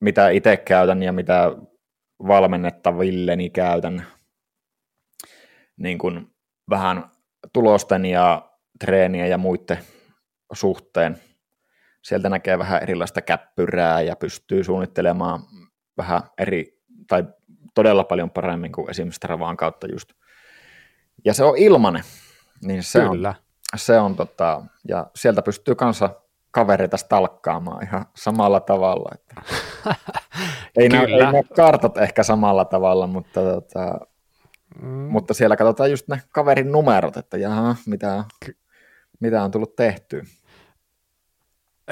mitä 0.00 0.28
itse 0.28 0.56
käytän 0.56 1.02
ja 1.02 1.12
mitä 1.12 1.52
valmennettavilleni 2.26 3.50
käytän 3.50 4.06
niin 5.76 5.98
kuin 5.98 6.30
vähän 6.70 7.10
tulosten 7.52 8.06
ja 8.06 8.50
treenien 8.80 9.30
ja 9.30 9.38
muiden 9.38 9.78
suhteen. 10.52 11.18
Sieltä 12.02 12.28
näkee 12.28 12.58
vähän 12.58 12.82
erilaista 12.82 13.22
käppyrää 13.22 14.00
ja 14.00 14.16
pystyy 14.16 14.64
suunnittelemaan 14.64 15.40
vähän 15.96 16.22
eri 16.38 16.82
tai 17.08 17.24
todella 17.74 18.04
paljon 18.04 18.30
paremmin 18.30 18.72
kuin 18.72 18.90
esimerkiksi 18.90 19.16
Stravaan 19.16 19.56
kautta 19.56 19.86
just. 19.92 20.12
Ja 21.24 21.34
se 21.34 21.44
on 21.44 21.58
ilmanen, 21.58 22.02
niin 22.62 22.82
se 22.82 23.00
Kyllä. 23.00 23.28
on, 23.28 23.78
se 23.78 23.98
on 23.98 24.16
tota, 24.16 24.62
ja 24.88 25.06
sieltä 25.16 25.42
pystyy 25.42 25.74
kanssa 25.74 26.10
kavereita 26.50 26.96
stalkkaamaan 26.96 27.84
ihan 27.84 28.06
samalla 28.16 28.60
tavalla. 28.60 29.10
Että 29.14 29.42
ei, 30.78 30.88
nämä, 30.88 31.04
ei 31.04 31.18
nämä 31.18 31.42
kartat 31.56 31.98
ehkä 31.98 32.22
samalla 32.22 32.64
tavalla, 32.64 33.06
mutta, 33.06 33.40
tota, 33.40 33.98
mm. 34.82 34.88
mutta 34.88 35.34
siellä 35.34 35.56
katsotaan 35.56 35.90
just 35.90 36.08
ne 36.08 36.22
kaverin 36.32 36.72
numerot, 36.72 37.16
että 37.16 37.36
jaha, 37.36 37.76
mitä, 37.86 38.24
mitä 39.20 39.42
on 39.42 39.50
tullut 39.50 39.76
tehtyä. 39.76 40.22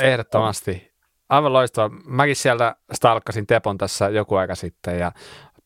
Ehdottomasti. 0.02 0.90
Aivan 1.28 1.52
loistavaa. 1.52 1.98
Mäkin 2.04 2.36
sieltä 2.36 2.76
stalkkasin 2.92 3.46
Tepon 3.46 3.78
tässä 3.78 4.08
joku 4.08 4.34
aika 4.34 4.54
sitten 4.54 4.98
ja 4.98 5.12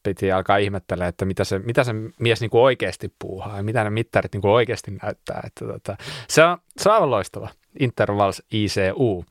piti 0.05 0.32
alkaa 0.32 0.56
ihmettelemään, 0.56 1.09
että 1.09 1.24
mitä 1.24 1.44
se, 1.44 1.59
mitä 1.59 1.85
se 1.85 1.93
mies 2.20 2.40
niin 2.40 2.51
kuin 2.51 2.62
oikeasti 2.62 3.14
puuhaa 3.18 3.56
ja 3.56 3.62
mitä 3.62 3.85
ne 3.85 3.90
mittarit 3.90 4.32
niin 4.32 4.40
kuin 4.43 4.52
oikeasti 4.52 4.90
näyttää. 5.02 5.43
Että 5.47 5.64
tota, 5.64 5.97
se, 6.28 6.44
on, 6.44 6.59
se 6.76 6.89
on 6.89 6.94
aivan 6.94 7.10
loistava. 7.10 7.48
Intervals 7.81 8.43
ICU, 8.52 9.24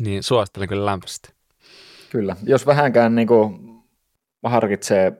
niin 0.00 0.22
suosittelen 0.22 0.68
kyllä 0.68 0.86
lämpöisesti. 0.86 1.32
Kyllä, 2.10 2.36
jos 2.42 2.66
vähänkään 2.66 3.14
niin 3.14 3.28
kuin 3.28 3.70
harkitsee 4.42 5.12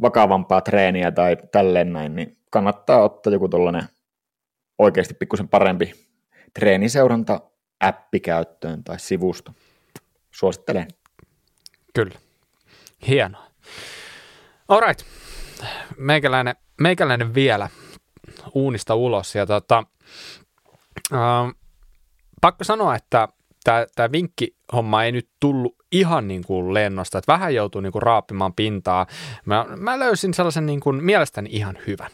vakavampaa 0.00 0.60
treeniä 0.60 1.10
tai 1.10 1.36
tälleen 1.52 1.92
näin, 1.92 2.16
niin 2.16 2.38
kannattaa 2.50 3.02
ottaa 3.02 3.32
joku 3.32 3.48
tuollainen 3.48 3.84
oikeasti 4.78 5.14
pikkusen 5.14 5.48
parempi 5.48 5.92
treeniseuranta 6.54 7.40
appi 7.80 8.20
käyttöön 8.20 8.84
tai 8.84 9.00
sivusto. 9.00 9.52
Suosittelen. 10.30 10.88
Kyllä. 11.94 12.18
Hienoa. 13.08 13.47
Alright. 14.68 15.06
Meikäläinen, 15.96 16.56
meikäläinen 16.80 17.34
vielä 17.34 17.68
uunista 18.54 18.94
ulos. 18.94 19.34
Ja 19.34 19.46
tota, 19.46 19.84
äh, 21.12 21.54
pakko 22.40 22.64
sanoa, 22.64 22.94
että 22.94 23.28
tämä 23.94 24.12
vinkkihomma 24.12 25.04
ei 25.04 25.12
nyt 25.12 25.28
tullut 25.40 25.78
ihan 25.92 26.28
niin 26.28 26.44
kuin 26.44 26.74
lennosta, 26.74 27.18
että 27.18 27.32
vähän 27.32 27.54
joutuu 27.54 27.80
niin 27.80 27.92
kuin 27.92 28.02
raappimaan 28.02 28.54
pintaa. 28.54 29.06
Mä, 29.44 29.66
mä 29.76 29.98
löysin 29.98 30.34
sellaisen 30.34 30.66
niin 30.66 30.80
kuin 30.80 31.04
mielestäni 31.04 31.48
ihan 31.52 31.78
hyvän. 31.86 32.10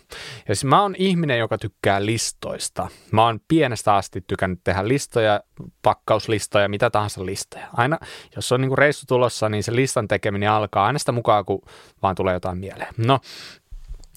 Ja 0.48 0.54
siis 0.54 0.64
mä 0.64 0.82
oon 0.82 0.94
ihminen, 0.98 1.38
joka 1.38 1.58
tykkää 1.58 2.06
listoista. 2.06 2.88
Mä 3.10 3.24
oon 3.24 3.40
pienestä 3.48 3.94
asti 3.94 4.24
tykännyt 4.26 4.60
tehdä 4.64 4.88
listoja, 4.88 5.40
pakkauslistoja, 5.82 6.68
mitä 6.68 6.90
tahansa 6.90 7.26
listoja. 7.26 7.66
Aina, 7.72 7.98
jos 8.36 8.52
on 8.52 8.60
niin 8.60 8.68
kuin 8.68 8.78
reissu 8.78 9.06
tulossa, 9.08 9.48
niin 9.48 9.62
se 9.62 9.74
listan 9.74 10.08
tekeminen 10.08 10.50
alkaa 10.50 10.86
aina 10.86 10.98
sitä 10.98 11.12
mukaan, 11.12 11.44
kun 11.44 11.62
vaan 12.02 12.14
tulee 12.14 12.34
jotain 12.34 12.58
mieleen. 12.58 12.94
No, 12.96 13.20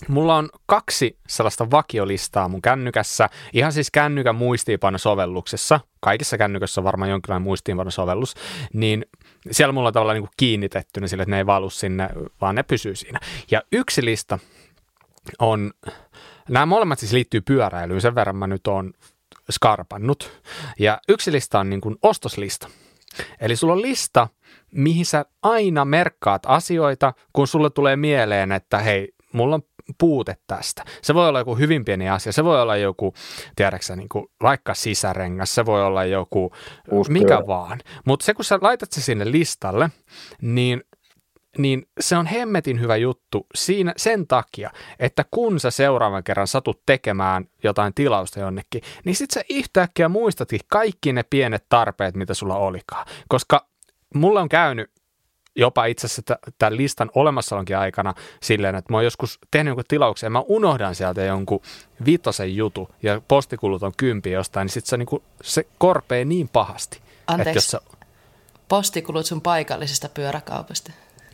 Mulla 0.07 0.35
on 0.35 0.49
kaksi 0.65 1.17
sellaista 1.27 1.71
vakiolistaa 1.71 2.47
mun 2.47 2.61
kännykässä, 2.61 3.29
ihan 3.53 3.71
siis 3.71 3.91
kännykän 3.91 4.35
muistiinpanosovelluksessa, 4.35 5.79
kaikissa 5.99 6.37
kännykössä 6.37 6.81
on 6.81 6.85
varmaan 6.85 7.09
jonkinlainen 7.09 7.43
muistiinpanosovellus, 7.43 8.35
niin 8.73 9.05
siellä 9.51 9.71
mulla 9.71 9.87
on 9.87 9.93
tavallaan 9.93 10.21
niin 10.21 10.29
kiinnitettynä 10.37 11.07
sille, 11.07 11.23
että 11.23 11.31
ne 11.31 11.37
ei 11.37 11.45
valu 11.45 11.69
sinne, 11.69 12.09
vaan 12.41 12.55
ne 12.55 12.63
pysyy 12.63 12.95
siinä. 12.95 13.19
Ja 13.51 13.61
yksi 13.71 14.05
lista 14.05 14.39
on, 15.39 15.71
nämä 16.49 16.65
molemmat 16.65 16.99
siis 16.99 17.13
liittyy 17.13 17.41
pyöräilyyn, 17.41 18.01
sen 18.01 18.15
verran 18.15 18.35
mä 18.35 18.47
nyt 18.47 18.67
oon 18.67 18.93
skarpannut. 19.51 20.41
Ja 20.79 20.99
yksi 21.09 21.31
lista 21.31 21.59
on 21.59 21.69
niin 21.69 21.81
kuin 21.81 21.95
ostoslista. 22.03 22.67
Eli 23.39 23.55
sulla 23.55 23.73
on 23.73 23.81
lista, 23.81 24.27
mihin 24.71 25.05
sä 25.05 25.25
aina 25.43 25.85
merkkaat 25.85 26.43
asioita, 26.45 27.13
kun 27.33 27.47
sulle 27.47 27.69
tulee 27.69 27.95
mieleen, 27.95 28.51
että 28.51 28.77
hei, 28.77 29.13
mulla 29.33 29.55
on 29.55 29.61
puute 29.97 30.37
tästä. 30.47 30.85
Se 31.01 31.13
voi 31.13 31.29
olla 31.29 31.39
joku 31.39 31.55
hyvin 31.55 31.85
pieni 31.85 32.09
asia, 32.09 32.31
se 32.31 32.43
voi 32.43 32.61
olla 32.61 32.77
joku, 32.77 33.13
tiedäksä, 33.55 33.95
niin 33.95 34.09
kuin, 34.09 34.25
vaikka 34.41 34.73
sisärengas, 34.73 35.55
se 35.55 35.65
voi 35.65 35.83
olla 35.83 36.05
joku, 36.05 36.51
Uusi 36.91 37.11
mikä 37.11 37.27
pyörä. 37.27 37.47
vaan. 37.47 37.79
Mutta 38.05 38.25
se, 38.25 38.33
kun 38.33 38.45
sä 38.45 38.59
laitat 38.61 38.91
se 38.91 39.01
sinne 39.01 39.31
listalle, 39.31 39.89
niin 40.41 40.83
niin 41.57 41.87
se 41.99 42.17
on 42.17 42.25
hemmetin 42.25 42.79
hyvä 42.79 42.95
juttu 42.95 43.47
siinä 43.55 43.93
sen 43.97 44.27
takia, 44.27 44.69
että 44.99 45.25
kun 45.31 45.59
sä 45.59 45.71
seuraavan 45.71 46.23
kerran 46.23 46.47
satut 46.47 46.81
tekemään 46.85 47.45
jotain 47.63 47.93
tilausta 47.93 48.39
jonnekin, 48.39 48.81
niin 49.05 49.15
sit 49.15 49.31
sä 49.31 49.41
yhtäkkiä 49.49 50.09
muistatkin 50.09 50.59
kaikki 50.67 51.13
ne 51.13 51.23
pienet 51.23 51.65
tarpeet, 51.69 52.15
mitä 52.15 52.33
sulla 52.33 52.55
olikaan. 52.55 53.05
Koska 53.27 53.67
mulla 54.15 54.41
on 54.41 54.49
käynyt 54.49 54.91
jopa 55.57 55.85
itse 55.85 56.05
asiassa 56.05 56.35
tämän 56.57 56.77
listan 56.77 57.11
olemassaolonkin 57.15 57.77
aikana 57.77 58.13
silleen, 58.41 58.75
että 58.75 58.93
mä 58.93 58.97
oon 58.97 59.03
joskus 59.03 59.39
tehnyt 59.51 59.69
jonkun 59.69 59.83
tilauksen 59.87 60.27
ja 60.27 60.31
mä 60.31 60.43
unohdan 60.47 60.95
sieltä 60.95 61.23
jonkun 61.23 61.61
vitosen 62.05 62.55
jutu 62.55 62.89
ja 63.03 63.21
postikulut 63.27 63.83
on 63.83 63.93
kympi 63.97 64.31
jostain, 64.31 64.65
niin 64.65 64.73
sitten 64.73 64.89
se, 64.89 64.97
niin 64.97 65.21
se 65.41 65.67
korpee 65.77 66.25
niin 66.25 66.49
pahasti. 66.49 67.01
Anteeksi, 67.27 67.49
että 67.49 67.57
jos 67.57 67.67
sä... 67.67 67.81
postikulut 68.67 69.25
sun 69.25 69.41
paikallisesta 69.41 70.09
pyöräkaupasta? 70.09 70.91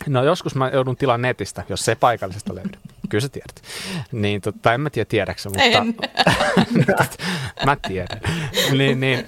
No 0.07 0.23
joskus 0.23 0.55
mä 0.55 0.69
joudun 0.69 0.97
tilaan 0.97 1.21
netistä, 1.21 1.63
jos 1.69 1.85
se 1.85 1.95
paikallisesta 1.95 2.55
löydy. 2.55 2.77
Kyllä 3.13 3.21
sä 3.21 3.29
tiedät. 3.29 3.61
Niin, 4.11 4.41
tota, 4.41 4.73
en 4.73 4.81
mä 4.81 4.89
tiedä 4.89 5.05
tiedäksä, 5.05 5.49
mutta 5.49 5.63
en. 5.63 5.95
mä 7.65 7.77
tiedän. 7.87 8.21
Niin, 8.71 8.99
niin, 8.99 9.27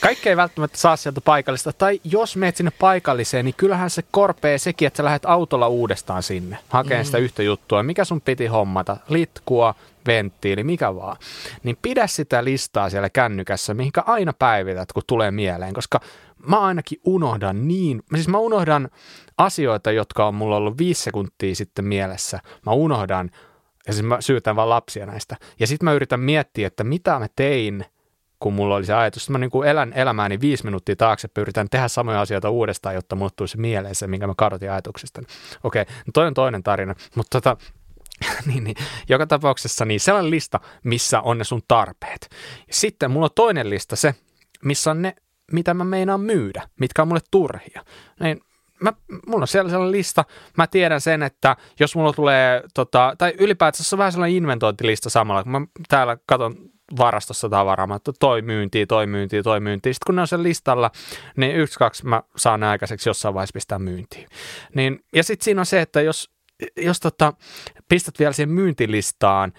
kaikki 0.00 0.28
ei 0.28 0.36
välttämättä 0.36 0.78
saa 0.78 0.96
sieltä 0.96 1.20
paikallista. 1.20 1.72
Tai 1.72 2.00
jos 2.04 2.36
meet 2.36 2.56
sinne 2.56 2.72
paikalliseen, 2.78 3.44
niin 3.44 3.54
kyllähän 3.56 3.90
se 3.90 4.02
korpee 4.10 4.58
sekin, 4.58 4.86
että 4.86 4.96
sä 4.96 5.04
lähdet 5.04 5.24
autolla 5.26 5.68
uudestaan 5.68 6.22
sinne 6.22 6.58
hakemaan 6.68 7.02
mm. 7.02 7.06
sitä 7.06 7.18
yhtä 7.18 7.42
juttua. 7.42 7.82
Mikä 7.82 8.04
sun 8.04 8.20
piti 8.20 8.46
hommata? 8.46 8.96
Litkua, 9.08 9.74
venttiili, 10.06 10.64
mikä 10.64 10.94
vaan. 10.94 11.16
Niin 11.62 11.78
pidä 11.82 12.06
sitä 12.06 12.44
listaa 12.44 12.90
siellä 12.90 13.10
kännykässä, 13.10 13.74
mihinkä 13.74 14.02
aina 14.06 14.32
päivität, 14.32 14.92
kun 14.92 15.02
tulee 15.06 15.30
mieleen, 15.30 15.74
koska 15.74 16.00
mä 16.46 16.60
ainakin 16.60 17.00
unohdan 17.04 17.68
niin, 17.68 18.02
siis 18.14 18.28
mä 18.28 18.38
unohdan 18.38 18.88
asioita, 19.38 19.90
jotka 19.90 20.26
on 20.26 20.34
mulla 20.34 20.56
ollut 20.56 20.78
viisi 20.78 21.02
sekuntia 21.02 21.54
sitten 21.54 21.84
mielessä. 21.84 22.40
Mä 22.66 22.72
unohdan, 22.72 23.23
ja 23.86 23.92
siis 23.92 24.06
mä 24.06 24.20
syytän 24.20 24.56
vaan 24.56 24.68
lapsia 24.68 25.06
näistä. 25.06 25.36
Ja 25.60 25.66
sitten 25.66 25.84
mä 25.84 25.92
yritän 25.92 26.20
miettiä, 26.20 26.66
että 26.66 26.84
mitä 26.84 27.18
mä 27.18 27.26
tein, 27.36 27.84
kun 28.40 28.54
mulla 28.54 28.76
oli 28.76 28.84
se 28.84 28.94
ajatus. 28.94 29.22
Sitten 29.22 29.32
mä 29.32 29.38
niin 29.38 29.50
kuin 29.50 29.68
elän 29.68 29.92
elämääni 29.92 30.40
viisi 30.40 30.64
minuuttia 30.64 30.96
taakse, 30.96 31.28
yritän 31.38 31.68
tehdä 31.70 31.88
samoja 31.88 32.20
asioita 32.20 32.50
uudestaan, 32.50 32.94
jotta 32.94 33.16
mulle 33.16 33.30
tulisi 33.36 33.58
mieleen 33.58 33.94
se, 33.94 34.06
minkä 34.06 34.26
mä 34.26 34.34
kadotin 34.36 34.70
ajatuksesta. 34.70 35.22
Okei, 35.64 35.84
no 35.84 36.10
toi 36.14 36.26
on 36.26 36.34
toinen 36.34 36.62
tarina, 36.62 36.94
mutta 37.14 37.40
tota, 37.40 37.56
niin, 38.46 38.64
niin, 38.64 38.76
joka 39.08 39.26
tapauksessa 39.26 39.84
niin 39.84 40.00
sellainen 40.00 40.30
lista, 40.30 40.60
missä 40.84 41.20
on 41.20 41.38
ne 41.38 41.44
sun 41.44 41.62
tarpeet. 41.68 42.28
Sitten 42.70 43.10
mulla 43.10 43.26
on 43.26 43.34
toinen 43.34 43.70
lista 43.70 43.96
se, 43.96 44.14
missä 44.64 44.90
on 44.90 45.02
ne 45.02 45.14
mitä 45.52 45.74
mä 45.74 45.84
meinaan 45.84 46.20
myydä, 46.20 46.68
mitkä 46.80 47.02
on 47.02 47.08
mulle 47.08 47.20
turhia. 47.30 47.84
Niin 48.20 48.40
mä, 48.80 48.92
mulla 49.26 49.42
on 49.42 49.48
siellä 49.48 49.70
sellainen 49.70 49.92
lista, 49.92 50.24
mä 50.58 50.66
tiedän 50.66 51.00
sen, 51.00 51.22
että 51.22 51.56
jos 51.80 51.96
mulla 51.96 52.12
tulee, 52.12 52.62
tota, 52.74 53.14
tai 53.18 53.34
ylipäätään 53.38 53.84
se 53.84 53.94
on 53.94 53.98
vähän 53.98 54.12
sellainen 54.12 54.36
inventointilista 54.36 55.10
samalla, 55.10 55.42
kun 55.42 55.52
mä 55.52 55.60
täällä 55.88 56.16
katson 56.26 56.56
varastossa 56.98 57.48
tavaraa, 57.48 57.96
että 57.96 58.12
toi 58.20 58.42
myynti, 58.42 58.86
toi 58.86 59.06
myynti, 59.06 59.42
toi 59.42 59.60
myynti. 59.60 59.94
Sitten 59.94 60.06
kun 60.06 60.16
ne 60.16 60.20
on 60.20 60.28
sen 60.28 60.42
listalla, 60.42 60.90
niin 61.36 61.56
yksi, 61.56 61.78
kaksi 61.78 62.06
mä 62.06 62.22
saan 62.36 62.62
aikaiseksi 62.62 63.08
jossain 63.08 63.34
vaiheessa 63.34 63.54
pistää 63.54 63.78
myyntiin. 63.78 64.28
Niin, 64.74 65.04
ja 65.14 65.24
sitten 65.24 65.44
siinä 65.44 65.60
on 65.60 65.66
se, 65.66 65.80
että 65.80 66.00
jos, 66.00 66.30
jos 66.76 67.00
tota, 67.00 67.32
pistät 67.88 68.18
vielä 68.18 68.32
siihen 68.32 68.50
myyntilistaan 68.50 69.52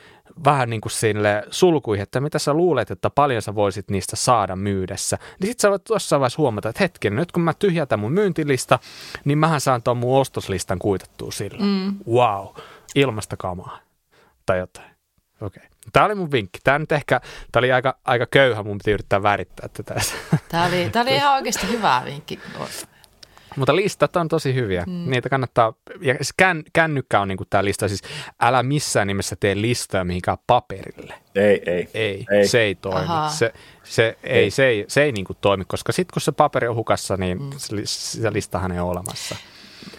vähän 0.44 0.70
niin 0.70 0.82
kuin 0.82 0.92
sille 0.92 1.44
sulkuihin, 1.52 2.04
että 2.04 2.20
mitä 2.20 2.40
sä 2.40 2.54
luulet, 2.54 2.92
että 2.92 3.10
paljon 3.10 3.42
sä 3.42 3.56
voisit 3.56 3.90
niistä 3.90 4.16
saada 4.16 4.56
myydessä. 4.56 5.18
Niin 5.40 5.48
sit 5.48 5.60
sä 5.60 5.70
voit 5.70 5.90
jossain 5.90 6.20
vaiheessa 6.20 6.42
huomata, 6.42 6.70
että 6.70 6.84
hetken, 6.84 7.16
nyt 7.16 7.32
kun 7.32 7.44
mä 7.44 7.54
tyhjätän 7.54 8.00
mun 8.00 8.12
myyntilista, 8.12 8.80
niin 9.26 9.38
mähän 9.38 9.62
saan 9.62 9.84
tuon 9.84 9.98
mun 9.98 10.20
ostoslistan 10.20 10.80
kuitattua 10.80 11.32
sillä. 11.32 11.66
Mm. 11.66 11.96
Wow, 12.14 12.48
ilmasta 12.96 13.38
kamaa. 13.38 13.80
Tai 14.46 14.60
jotain. 14.60 14.90
Okei. 15.42 15.64
Okay. 15.64 15.70
Tämä 15.94 16.06
oli 16.06 16.16
mun 16.16 16.32
vinkki. 16.32 16.60
Tämä 16.64 16.80
nyt 16.80 16.92
ehkä, 16.92 17.22
tämä 17.52 17.60
oli 17.62 17.72
aika, 17.72 17.98
aika 18.06 18.26
köyhä, 18.26 18.64
mun 18.64 18.78
piti 18.78 18.92
yrittää 18.92 19.24
värittää 19.24 19.70
tätä. 19.70 20.02
Tämä 20.50 20.66
oli, 20.66 20.90
tämä 20.90 21.04
oli 21.04 21.16
ihan 21.16 21.34
oikeasti 21.34 21.68
hyvä 21.70 22.02
vinkki. 22.06 22.40
Mutta 23.56 23.76
listat 23.76 24.16
on 24.16 24.28
tosi 24.28 24.54
hyviä. 24.54 24.84
Mm. 24.88 25.10
Niitä 25.10 25.30
kannattaa, 25.30 25.74
ja 26.02 26.14
siis 26.14 26.34
kän, 26.38 26.64
kännykkä 26.74 27.20
on 27.22 27.28
niinku 27.28 27.46
tämä 27.50 27.66
lista, 27.66 27.88
siis 27.88 28.02
älä 28.42 28.64
missään 28.64 29.08
nimessä 29.08 29.36
tee 29.40 29.62
listoja 29.62 30.04
mihinkään 30.04 30.38
paperille. 30.48 31.14
Ei, 31.36 31.62
ei. 31.66 31.90
Ei, 31.94 32.26
ei. 32.32 32.48
se 32.48 32.62
ei 32.62 32.76
toimi. 32.76 33.08
Se, 33.30 33.54
se, 33.84 34.18
ei, 34.24 34.40
ei. 34.40 34.52
se 34.52 34.66
ei, 34.66 34.86
se 34.88 35.04
ei 35.04 35.12
niinku 35.12 35.34
toimi, 35.34 35.66
koska 35.68 35.92
sitten 35.92 36.14
kun 36.14 36.22
se 36.22 36.32
paperi 36.32 36.68
on 36.68 36.76
hukassa, 36.76 37.18
niin 37.18 37.42
mm. 37.42 37.50
se, 37.58 37.76
se 37.86 38.34
listahan 38.34 38.72
ei 38.72 38.80
ole 38.80 38.92
olemassa. 38.92 39.36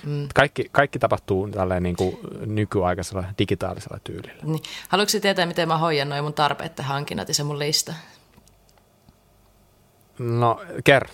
Mm. 0.04 0.28
Kaikki, 0.34 0.68
kaikki 0.72 0.98
tapahtuu 0.98 1.48
tälleen 1.48 1.82
niin 1.82 1.96
kuin 1.96 2.18
nykyaikaisella 2.46 3.24
digitaalisella 3.38 3.98
tyylillä. 4.04 4.42
Niin. 4.42 4.62
Haluatko 4.88 5.20
tietää, 5.20 5.46
miten 5.46 5.68
mä 5.68 5.78
hoidan 5.78 6.08
noin 6.08 6.24
mun 6.24 6.34
tarpeet 6.34 6.78
hankinnat 6.78 7.28
ja 7.28 7.34
se 7.34 7.42
mun 7.42 7.58
lista? 7.58 7.94
No, 10.18 10.60
kerro. 10.84 11.08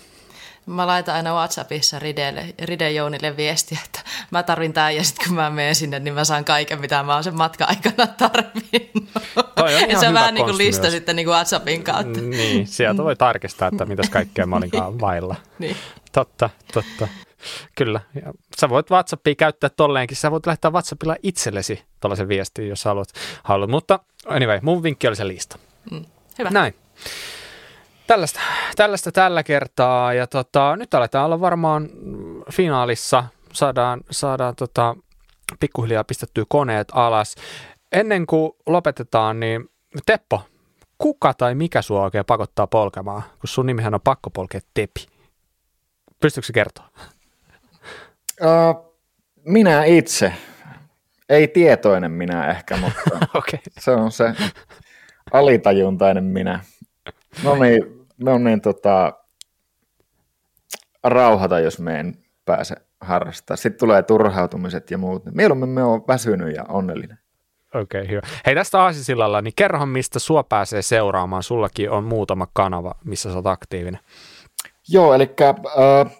Mä 0.65 0.87
laitan 0.87 1.15
aina 1.15 1.33
Whatsappissa 1.33 1.99
Ridelle, 1.99 2.45
Ride 2.61 2.91
Jounille 2.91 3.37
viestiä, 3.37 3.77
että 3.85 3.99
mä 4.31 4.43
tarvin 4.43 4.73
tämän 4.73 4.95
ja 4.95 5.03
sitten 5.03 5.27
kun 5.27 5.35
mä 5.35 5.49
menen 5.49 5.75
sinne, 5.75 5.99
niin 5.99 6.13
mä 6.13 6.23
saan 6.23 6.45
kaiken, 6.45 6.81
mitä 6.81 7.03
mä 7.03 7.13
oon 7.13 7.23
sen 7.23 7.37
matkan 7.37 7.69
aikana 7.69 8.07
tarvinnut. 8.07 9.09
toi 9.55 9.75
on 9.75 9.89
ja 9.91 9.99
se 9.99 10.07
on 10.07 10.13
vähän 10.13 10.33
niin 10.33 10.45
kuin 10.45 10.57
lista 10.57 10.81
myös. 10.81 10.93
sitten 10.93 11.15
niin 11.15 11.25
kuin 11.25 11.33
WhatsAppin 11.33 11.83
kautta. 11.83 12.21
Niin, 12.21 12.67
sieltä 12.67 13.03
voi 13.03 13.15
tarkistaa, 13.15 13.67
että 13.67 13.85
mitäs 13.85 14.09
kaikkea 14.09 14.45
mä 14.45 14.55
olinkaan 14.55 14.99
vailla. 15.01 15.35
niin. 15.59 15.75
Totta, 16.11 16.49
totta. 16.73 17.07
Kyllä. 17.75 18.01
Ja 18.25 18.33
sä 18.59 18.69
voit 18.69 18.91
WhatsAppia 18.91 19.35
käyttää 19.35 19.69
tolleenkin. 19.69 20.17
Sä 20.17 20.31
voit 20.31 20.45
lähettää 20.45 20.71
WhatsAppilla 20.71 21.15
itsellesi 21.23 21.83
tuollaisen 21.99 22.27
viestin, 22.27 22.69
jos 22.69 22.85
haluat. 22.85 23.09
haluat. 23.43 23.69
Mutta 23.69 23.99
anyway, 24.25 24.59
mun 24.61 24.83
vinkki 24.83 25.07
oli 25.07 25.15
se 25.15 25.27
lista. 25.27 25.57
Mm. 25.91 26.05
Hyvä. 26.39 26.49
Näin. 26.49 26.75
Tällaista, 28.07 28.39
tällaista 28.75 29.11
tällä 29.11 29.43
kertaa. 29.43 30.13
Ja 30.13 30.27
tota, 30.27 30.75
nyt 30.75 30.93
aletaan 30.93 31.25
olla 31.25 31.39
varmaan 31.39 31.89
finaalissa. 32.51 33.23
Saadaan, 33.53 34.01
saadaan 34.11 34.55
tota, 34.55 34.95
pikkuhiljaa 35.59 36.03
pistettyä 36.03 36.43
koneet 36.47 36.87
alas. 36.91 37.35
Ennen 37.91 38.25
kuin 38.25 38.51
lopetetaan, 38.65 39.39
niin 39.39 39.69
Teppo, 40.05 40.41
kuka 40.97 41.33
tai 41.33 41.55
mikä 41.55 41.81
sua 41.81 42.03
oikein 42.03 42.25
pakottaa 42.25 42.67
polkemaan? 42.67 43.23
Kun 43.23 43.47
sun 43.47 43.65
nimihän 43.65 43.93
on 43.93 44.01
pakko 44.01 44.29
polkea 44.29 44.61
Tepi. 44.73 45.05
Pystytkö 46.19 46.47
se 46.47 46.53
kertoa? 46.53 46.89
Uh, 48.41 48.93
minä 49.45 49.83
itse. 49.83 50.33
Ei 51.29 51.47
tietoinen 51.47 52.11
minä 52.11 52.51
ehkä, 52.51 52.77
mutta 52.77 53.27
okay. 53.39 53.59
se 53.79 53.91
on 53.91 54.11
se 54.11 54.33
alitajuntainen 55.31 56.23
minä. 56.23 56.59
No 57.43 57.55
niin, 57.55 58.07
no 58.17 58.37
niin 58.37 58.61
tota, 58.61 59.13
rauhata, 61.03 61.59
jos 61.59 61.79
me 61.79 61.99
en 61.99 62.17
pääse 62.45 62.75
harrastaa. 63.01 63.57
Sitten 63.57 63.79
tulee 63.79 64.03
turhautumiset 64.03 64.91
ja 64.91 64.97
muut. 64.97 65.23
Mieluummin 65.25 65.69
me 65.69 65.83
on 65.83 66.03
väsynyt 66.07 66.55
ja 66.55 66.63
onnellinen. 66.63 67.17
Okei, 67.75 68.01
okay, 68.01 68.11
hyvä. 68.11 68.21
Hei 68.45 68.55
tästä 68.55 68.81
Aasisillalla, 68.81 69.41
niin 69.41 69.53
kerrohan 69.55 69.89
mistä 69.89 70.19
sua 70.19 70.43
pääsee 70.43 70.81
seuraamaan. 70.81 71.43
Sullakin 71.43 71.89
on 71.89 72.03
muutama 72.03 72.47
kanava, 72.53 72.95
missä 73.05 73.29
sä 73.29 73.35
oot 73.35 73.47
aktiivinen. 73.47 73.99
Joo, 74.89 75.13
eli 75.13 75.33
äh, 75.41 76.17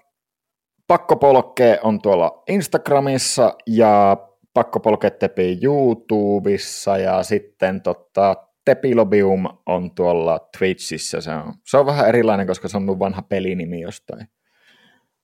Pakkopolke 0.88 1.80
on 1.84 2.02
tuolla 2.02 2.44
Instagramissa 2.48 3.53
ja 3.68 4.18
Pakkopolke 4.53 5.10
Tepi 5.10 5.60
YouTubessa 5.64 6.98
ja 6.98 7.23
sitten 7.23 7.81
tota, 7.81 8.35
Tepilobium 8.65 9.44
on 9.65 9.95
tuolla 9.95 10.40
Twitchissä. 10.57 11.22
Se 11.22 11.31
on, 11.31 11.53
se 11.65 11.77
on 11.77 11.85
vähän 11.85 12.07
erilainen, 12.07 12.48
koska 12.48 12.68
se 12.68 12.77
on 12.77 12.84
mun 12.84 12.99
vanha 12.99 13.22
pelinimi 13.22 13.81
jostain 13.81 14.27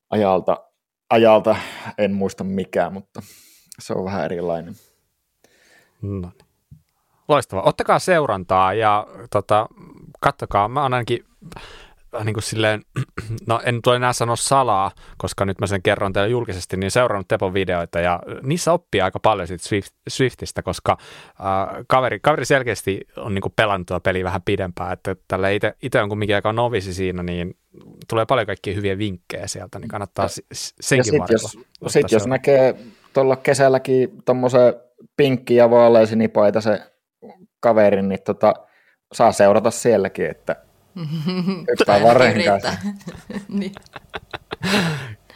ajalta. 0.09 0.63
ajalta. 1.09 1.55
En 1.97 2.13
muista 2.13 2.43
mikä, 2.43 2.89
mutta 2.89 3.21
se 3.79 3.93
on 3.93 4.05
vähän 4.05 4.25
erilainen. 4.25 4.73
No. 6.01 6.31
Loistavaa. 7.27 7.63
Ottakaa 7.63 7.99
seurantaa 7.99 8.73
ja 8.73 9.07
tota, 9.29 9.67
kattokaa. 10.19 10.67
Mä 10.67 10.81
oon 10.81 10.93
ainakin 10.93 11.25
Niin 12.23 12.33
kuin 12.33 12.43
silleen, 12.43 12.81
no 13.47 13.61
en 13.65 13.81
tule 13.81 13.95
enää 13.95 14.13
sanoa 14.13 14.35
salaa, 14.35 14.91
koska 15.17 15.45
nyt 15.45 15.59
mä 15.59 15.67
sen 15.67 15.81
kerron 15.81 16.13
teille 16.13 16.29
julkisesti, 16.29 16.77
niin 16.77 16.91
seurannut 16.91 17.27
Tepon 17.27 17.53
videoita 17.53 17.99
ja 17.99 18.19
niissä 18.41 18.73
oppii 18.73 19.01
aika 19.01 19.19
paljon 19.19 19.47
siitä 19.47 19.63
Swift, 19.63 19.93
Swiftistä, 20.09 20.61
koska 20.61 20.97
äh, 21.01 21.85
kaveri, 21.87 22.19
kaveri 22.19 22.45
selkeästi 22.45 23.01
on 23.17 23.35
niin 23.35 23.41
kuin 23.41 23.53
pelannut 23.55 23.87
tuota 23.87 24.01
peliä 24.03 24.23
vähän 24.23 24.41
pidempään, 24.41 24.93
että 24.93 25.15
tällä 25.27 25.47
itse 25.81 26.01
on 26.01 26.09
kumminkin 26.09 26.35
aika 26.35 26.53
novisi 26.53 26.93
siinä, 26.93 27.23
niin 27.23 27.55
tulee 28.09 28.25
paljon 28.25 28.47
kaikkia 28.47 28.75
hyviä 28.75 28.97
vinkkejä 28.97 29.47
sieltä, 29.47 29.79
niin 29.79 29.89
kannattaa 29.89 30.25
ja, 30.25 30.29
senkin 30.81 31.13
ja 31.13 31.27
sit 31.27 31.31
jos, 31.31 31.57
sit 31.87 32.11
jos 32.11 32.27
näkee 32.27 32.75
tuolla 33.13 33.35
kesälläkin 33.35 34.09
tuommoisen 34.25 34.73
pinkki 35.17 35.55
ja 35.55 35.69
vaaleisinipaita 35.69 36.61
se 36.61 36.81
kaverin, 37.59 38.09
niin 38.09 38.23
tota, 38.25 38.53
saa 39.13 39.31
seurata 39.31 39.71
sielläkin, 39.71 40.25
että 40.25 40.55
Hyppää 40.99 41.99
kanssa. 42.45 42.73
niin. 43.59 43.71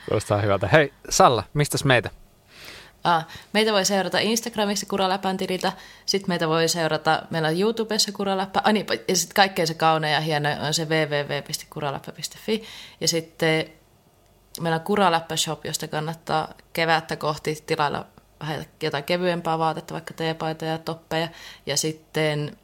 Kuulostaa 0.08 0.42
hyvältä. 0.42 0.68
Hei 0.68 0.94
Salla, 1.10 1.44
mistä 1.54 1.78
meitä? 1.84 2.10
Ah, 3.04 3.28
meitä 3.54 3.74
voi 3.74 3.86
seurata 3.86 4.20
Instagramissa 4.20 4.86
Kuraläpän 4.86 5.38
tililtä, 5.38 5.72
sitten 6.06 6.30
meitä 6.30 6.48
voi 6.48 6.68
seurata, 6.68 7.24
meillä 7.30 7.48
on 7.48 7.60
YouTubessa 7.60 8.12
Kuraläppä, 8.12 8.62
ah, 8.64 8.74
niin, 8.74 8.86
ja 9.08 9.16
sitten 9.16 9.36
kaikkein 9.36 9.68
se 9.68 9.74
kaunein 9.74 10.14
ja 10.14 10.20
hieno 10.20 10.50
on 10.68 10.74
se 10.74 10.86
www.kuraläppä.fi, 10.86 12.64
ja 13.02 13.08
sitten 13.08 13.66
meillä 14.62 14.76
on 14.76 14.82
Kuraläppä 14.82 15.36
Shop, 15.36 15.66
josta 15.66 15.88
kannattaa 15.88 16.54
kevättä 16.74 17.16
kohti 17.16 17.64
tilailla 17.66 18.06
vähän 18.40 18.66
jotain 18.84 19.04
kevyempää 19.04 19.60
vaatetta, 19.60 19.94
vaikka 19.94 20.14
teepaita 20.14 20.66
ja 20.66 20.78
toppeja, 20.78 21.28
ja 21.66 21.78
sitten 21.78 22.58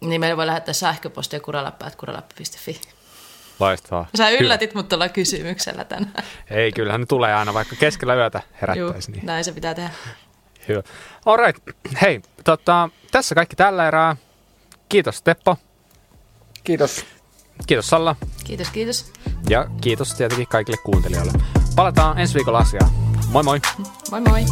niin 0.00 0.20
meillä 0.20 0.36
voi 0.36 0.46
lähettää 0.46 0.74
sähköpostia 0.74 1.40
kuraläppäät 1.40 1.96
kuraläppä.fi. 1.96 2.80
Loistavaa. 3.60 4.06
Sä 4.16 4.30
yllätit 4.30 4.70
Kyllä. 4.70 4.82
mut 4.82 4.88
tuolla 4.88 5.08
kysymyksellä 5.08 5.84
tänään. 5.84 6.24
Ei, 6.50 6.72
kyllähän 6.72 7.00
ne 7.00 7.06
tulee 7.06 7.34
aina, 7.34 7.54
vaikka 7.54 7.76
keskellä 7.76 8.14
yötä 8.14 8.42
herättäisi. 8.60 9.10
Juu, 9.10 9.16
niin. 9.16 9.26
näin 9.26 9.44
se 9.44 9.52
pitää 9.52 9.74
tehdä. 9.74 9.90
Hyvä. 10.68 10.82
All 11.26 11.36
right. 11.36 11.62
Hei, 12.02 12.22
tota, 12.44 12.88
tässä 13.10 13.34
kaikki 13.34 13.56
tällä 13.56 13.88
erää. 13.88 14.16
Kiitos 14.88 15.22
Teppo. 15.22 15.56
Kiitos. 16.64 17.04
Kiitos 17.66 17.86
Salla. 17.86 18.16
Kiitos, 18.44 18.70
kiitos. 18.70 19.12
Ja 19.48 19.66
kiitos 19.80 20.14
tietenkin 20.14 20.48
kaikille 20.48 20.78
kuuntelijoille. 20.84 21.32
Palataan 21.76 22.18
ensi 22.18 22.34
viikolla 22.34 22.58
asiaan. 22.58 22.90
Moi 23.28 23.42
moi. 23.42 23.60
Moi 24.10 24.20
moi. 24.20 24.44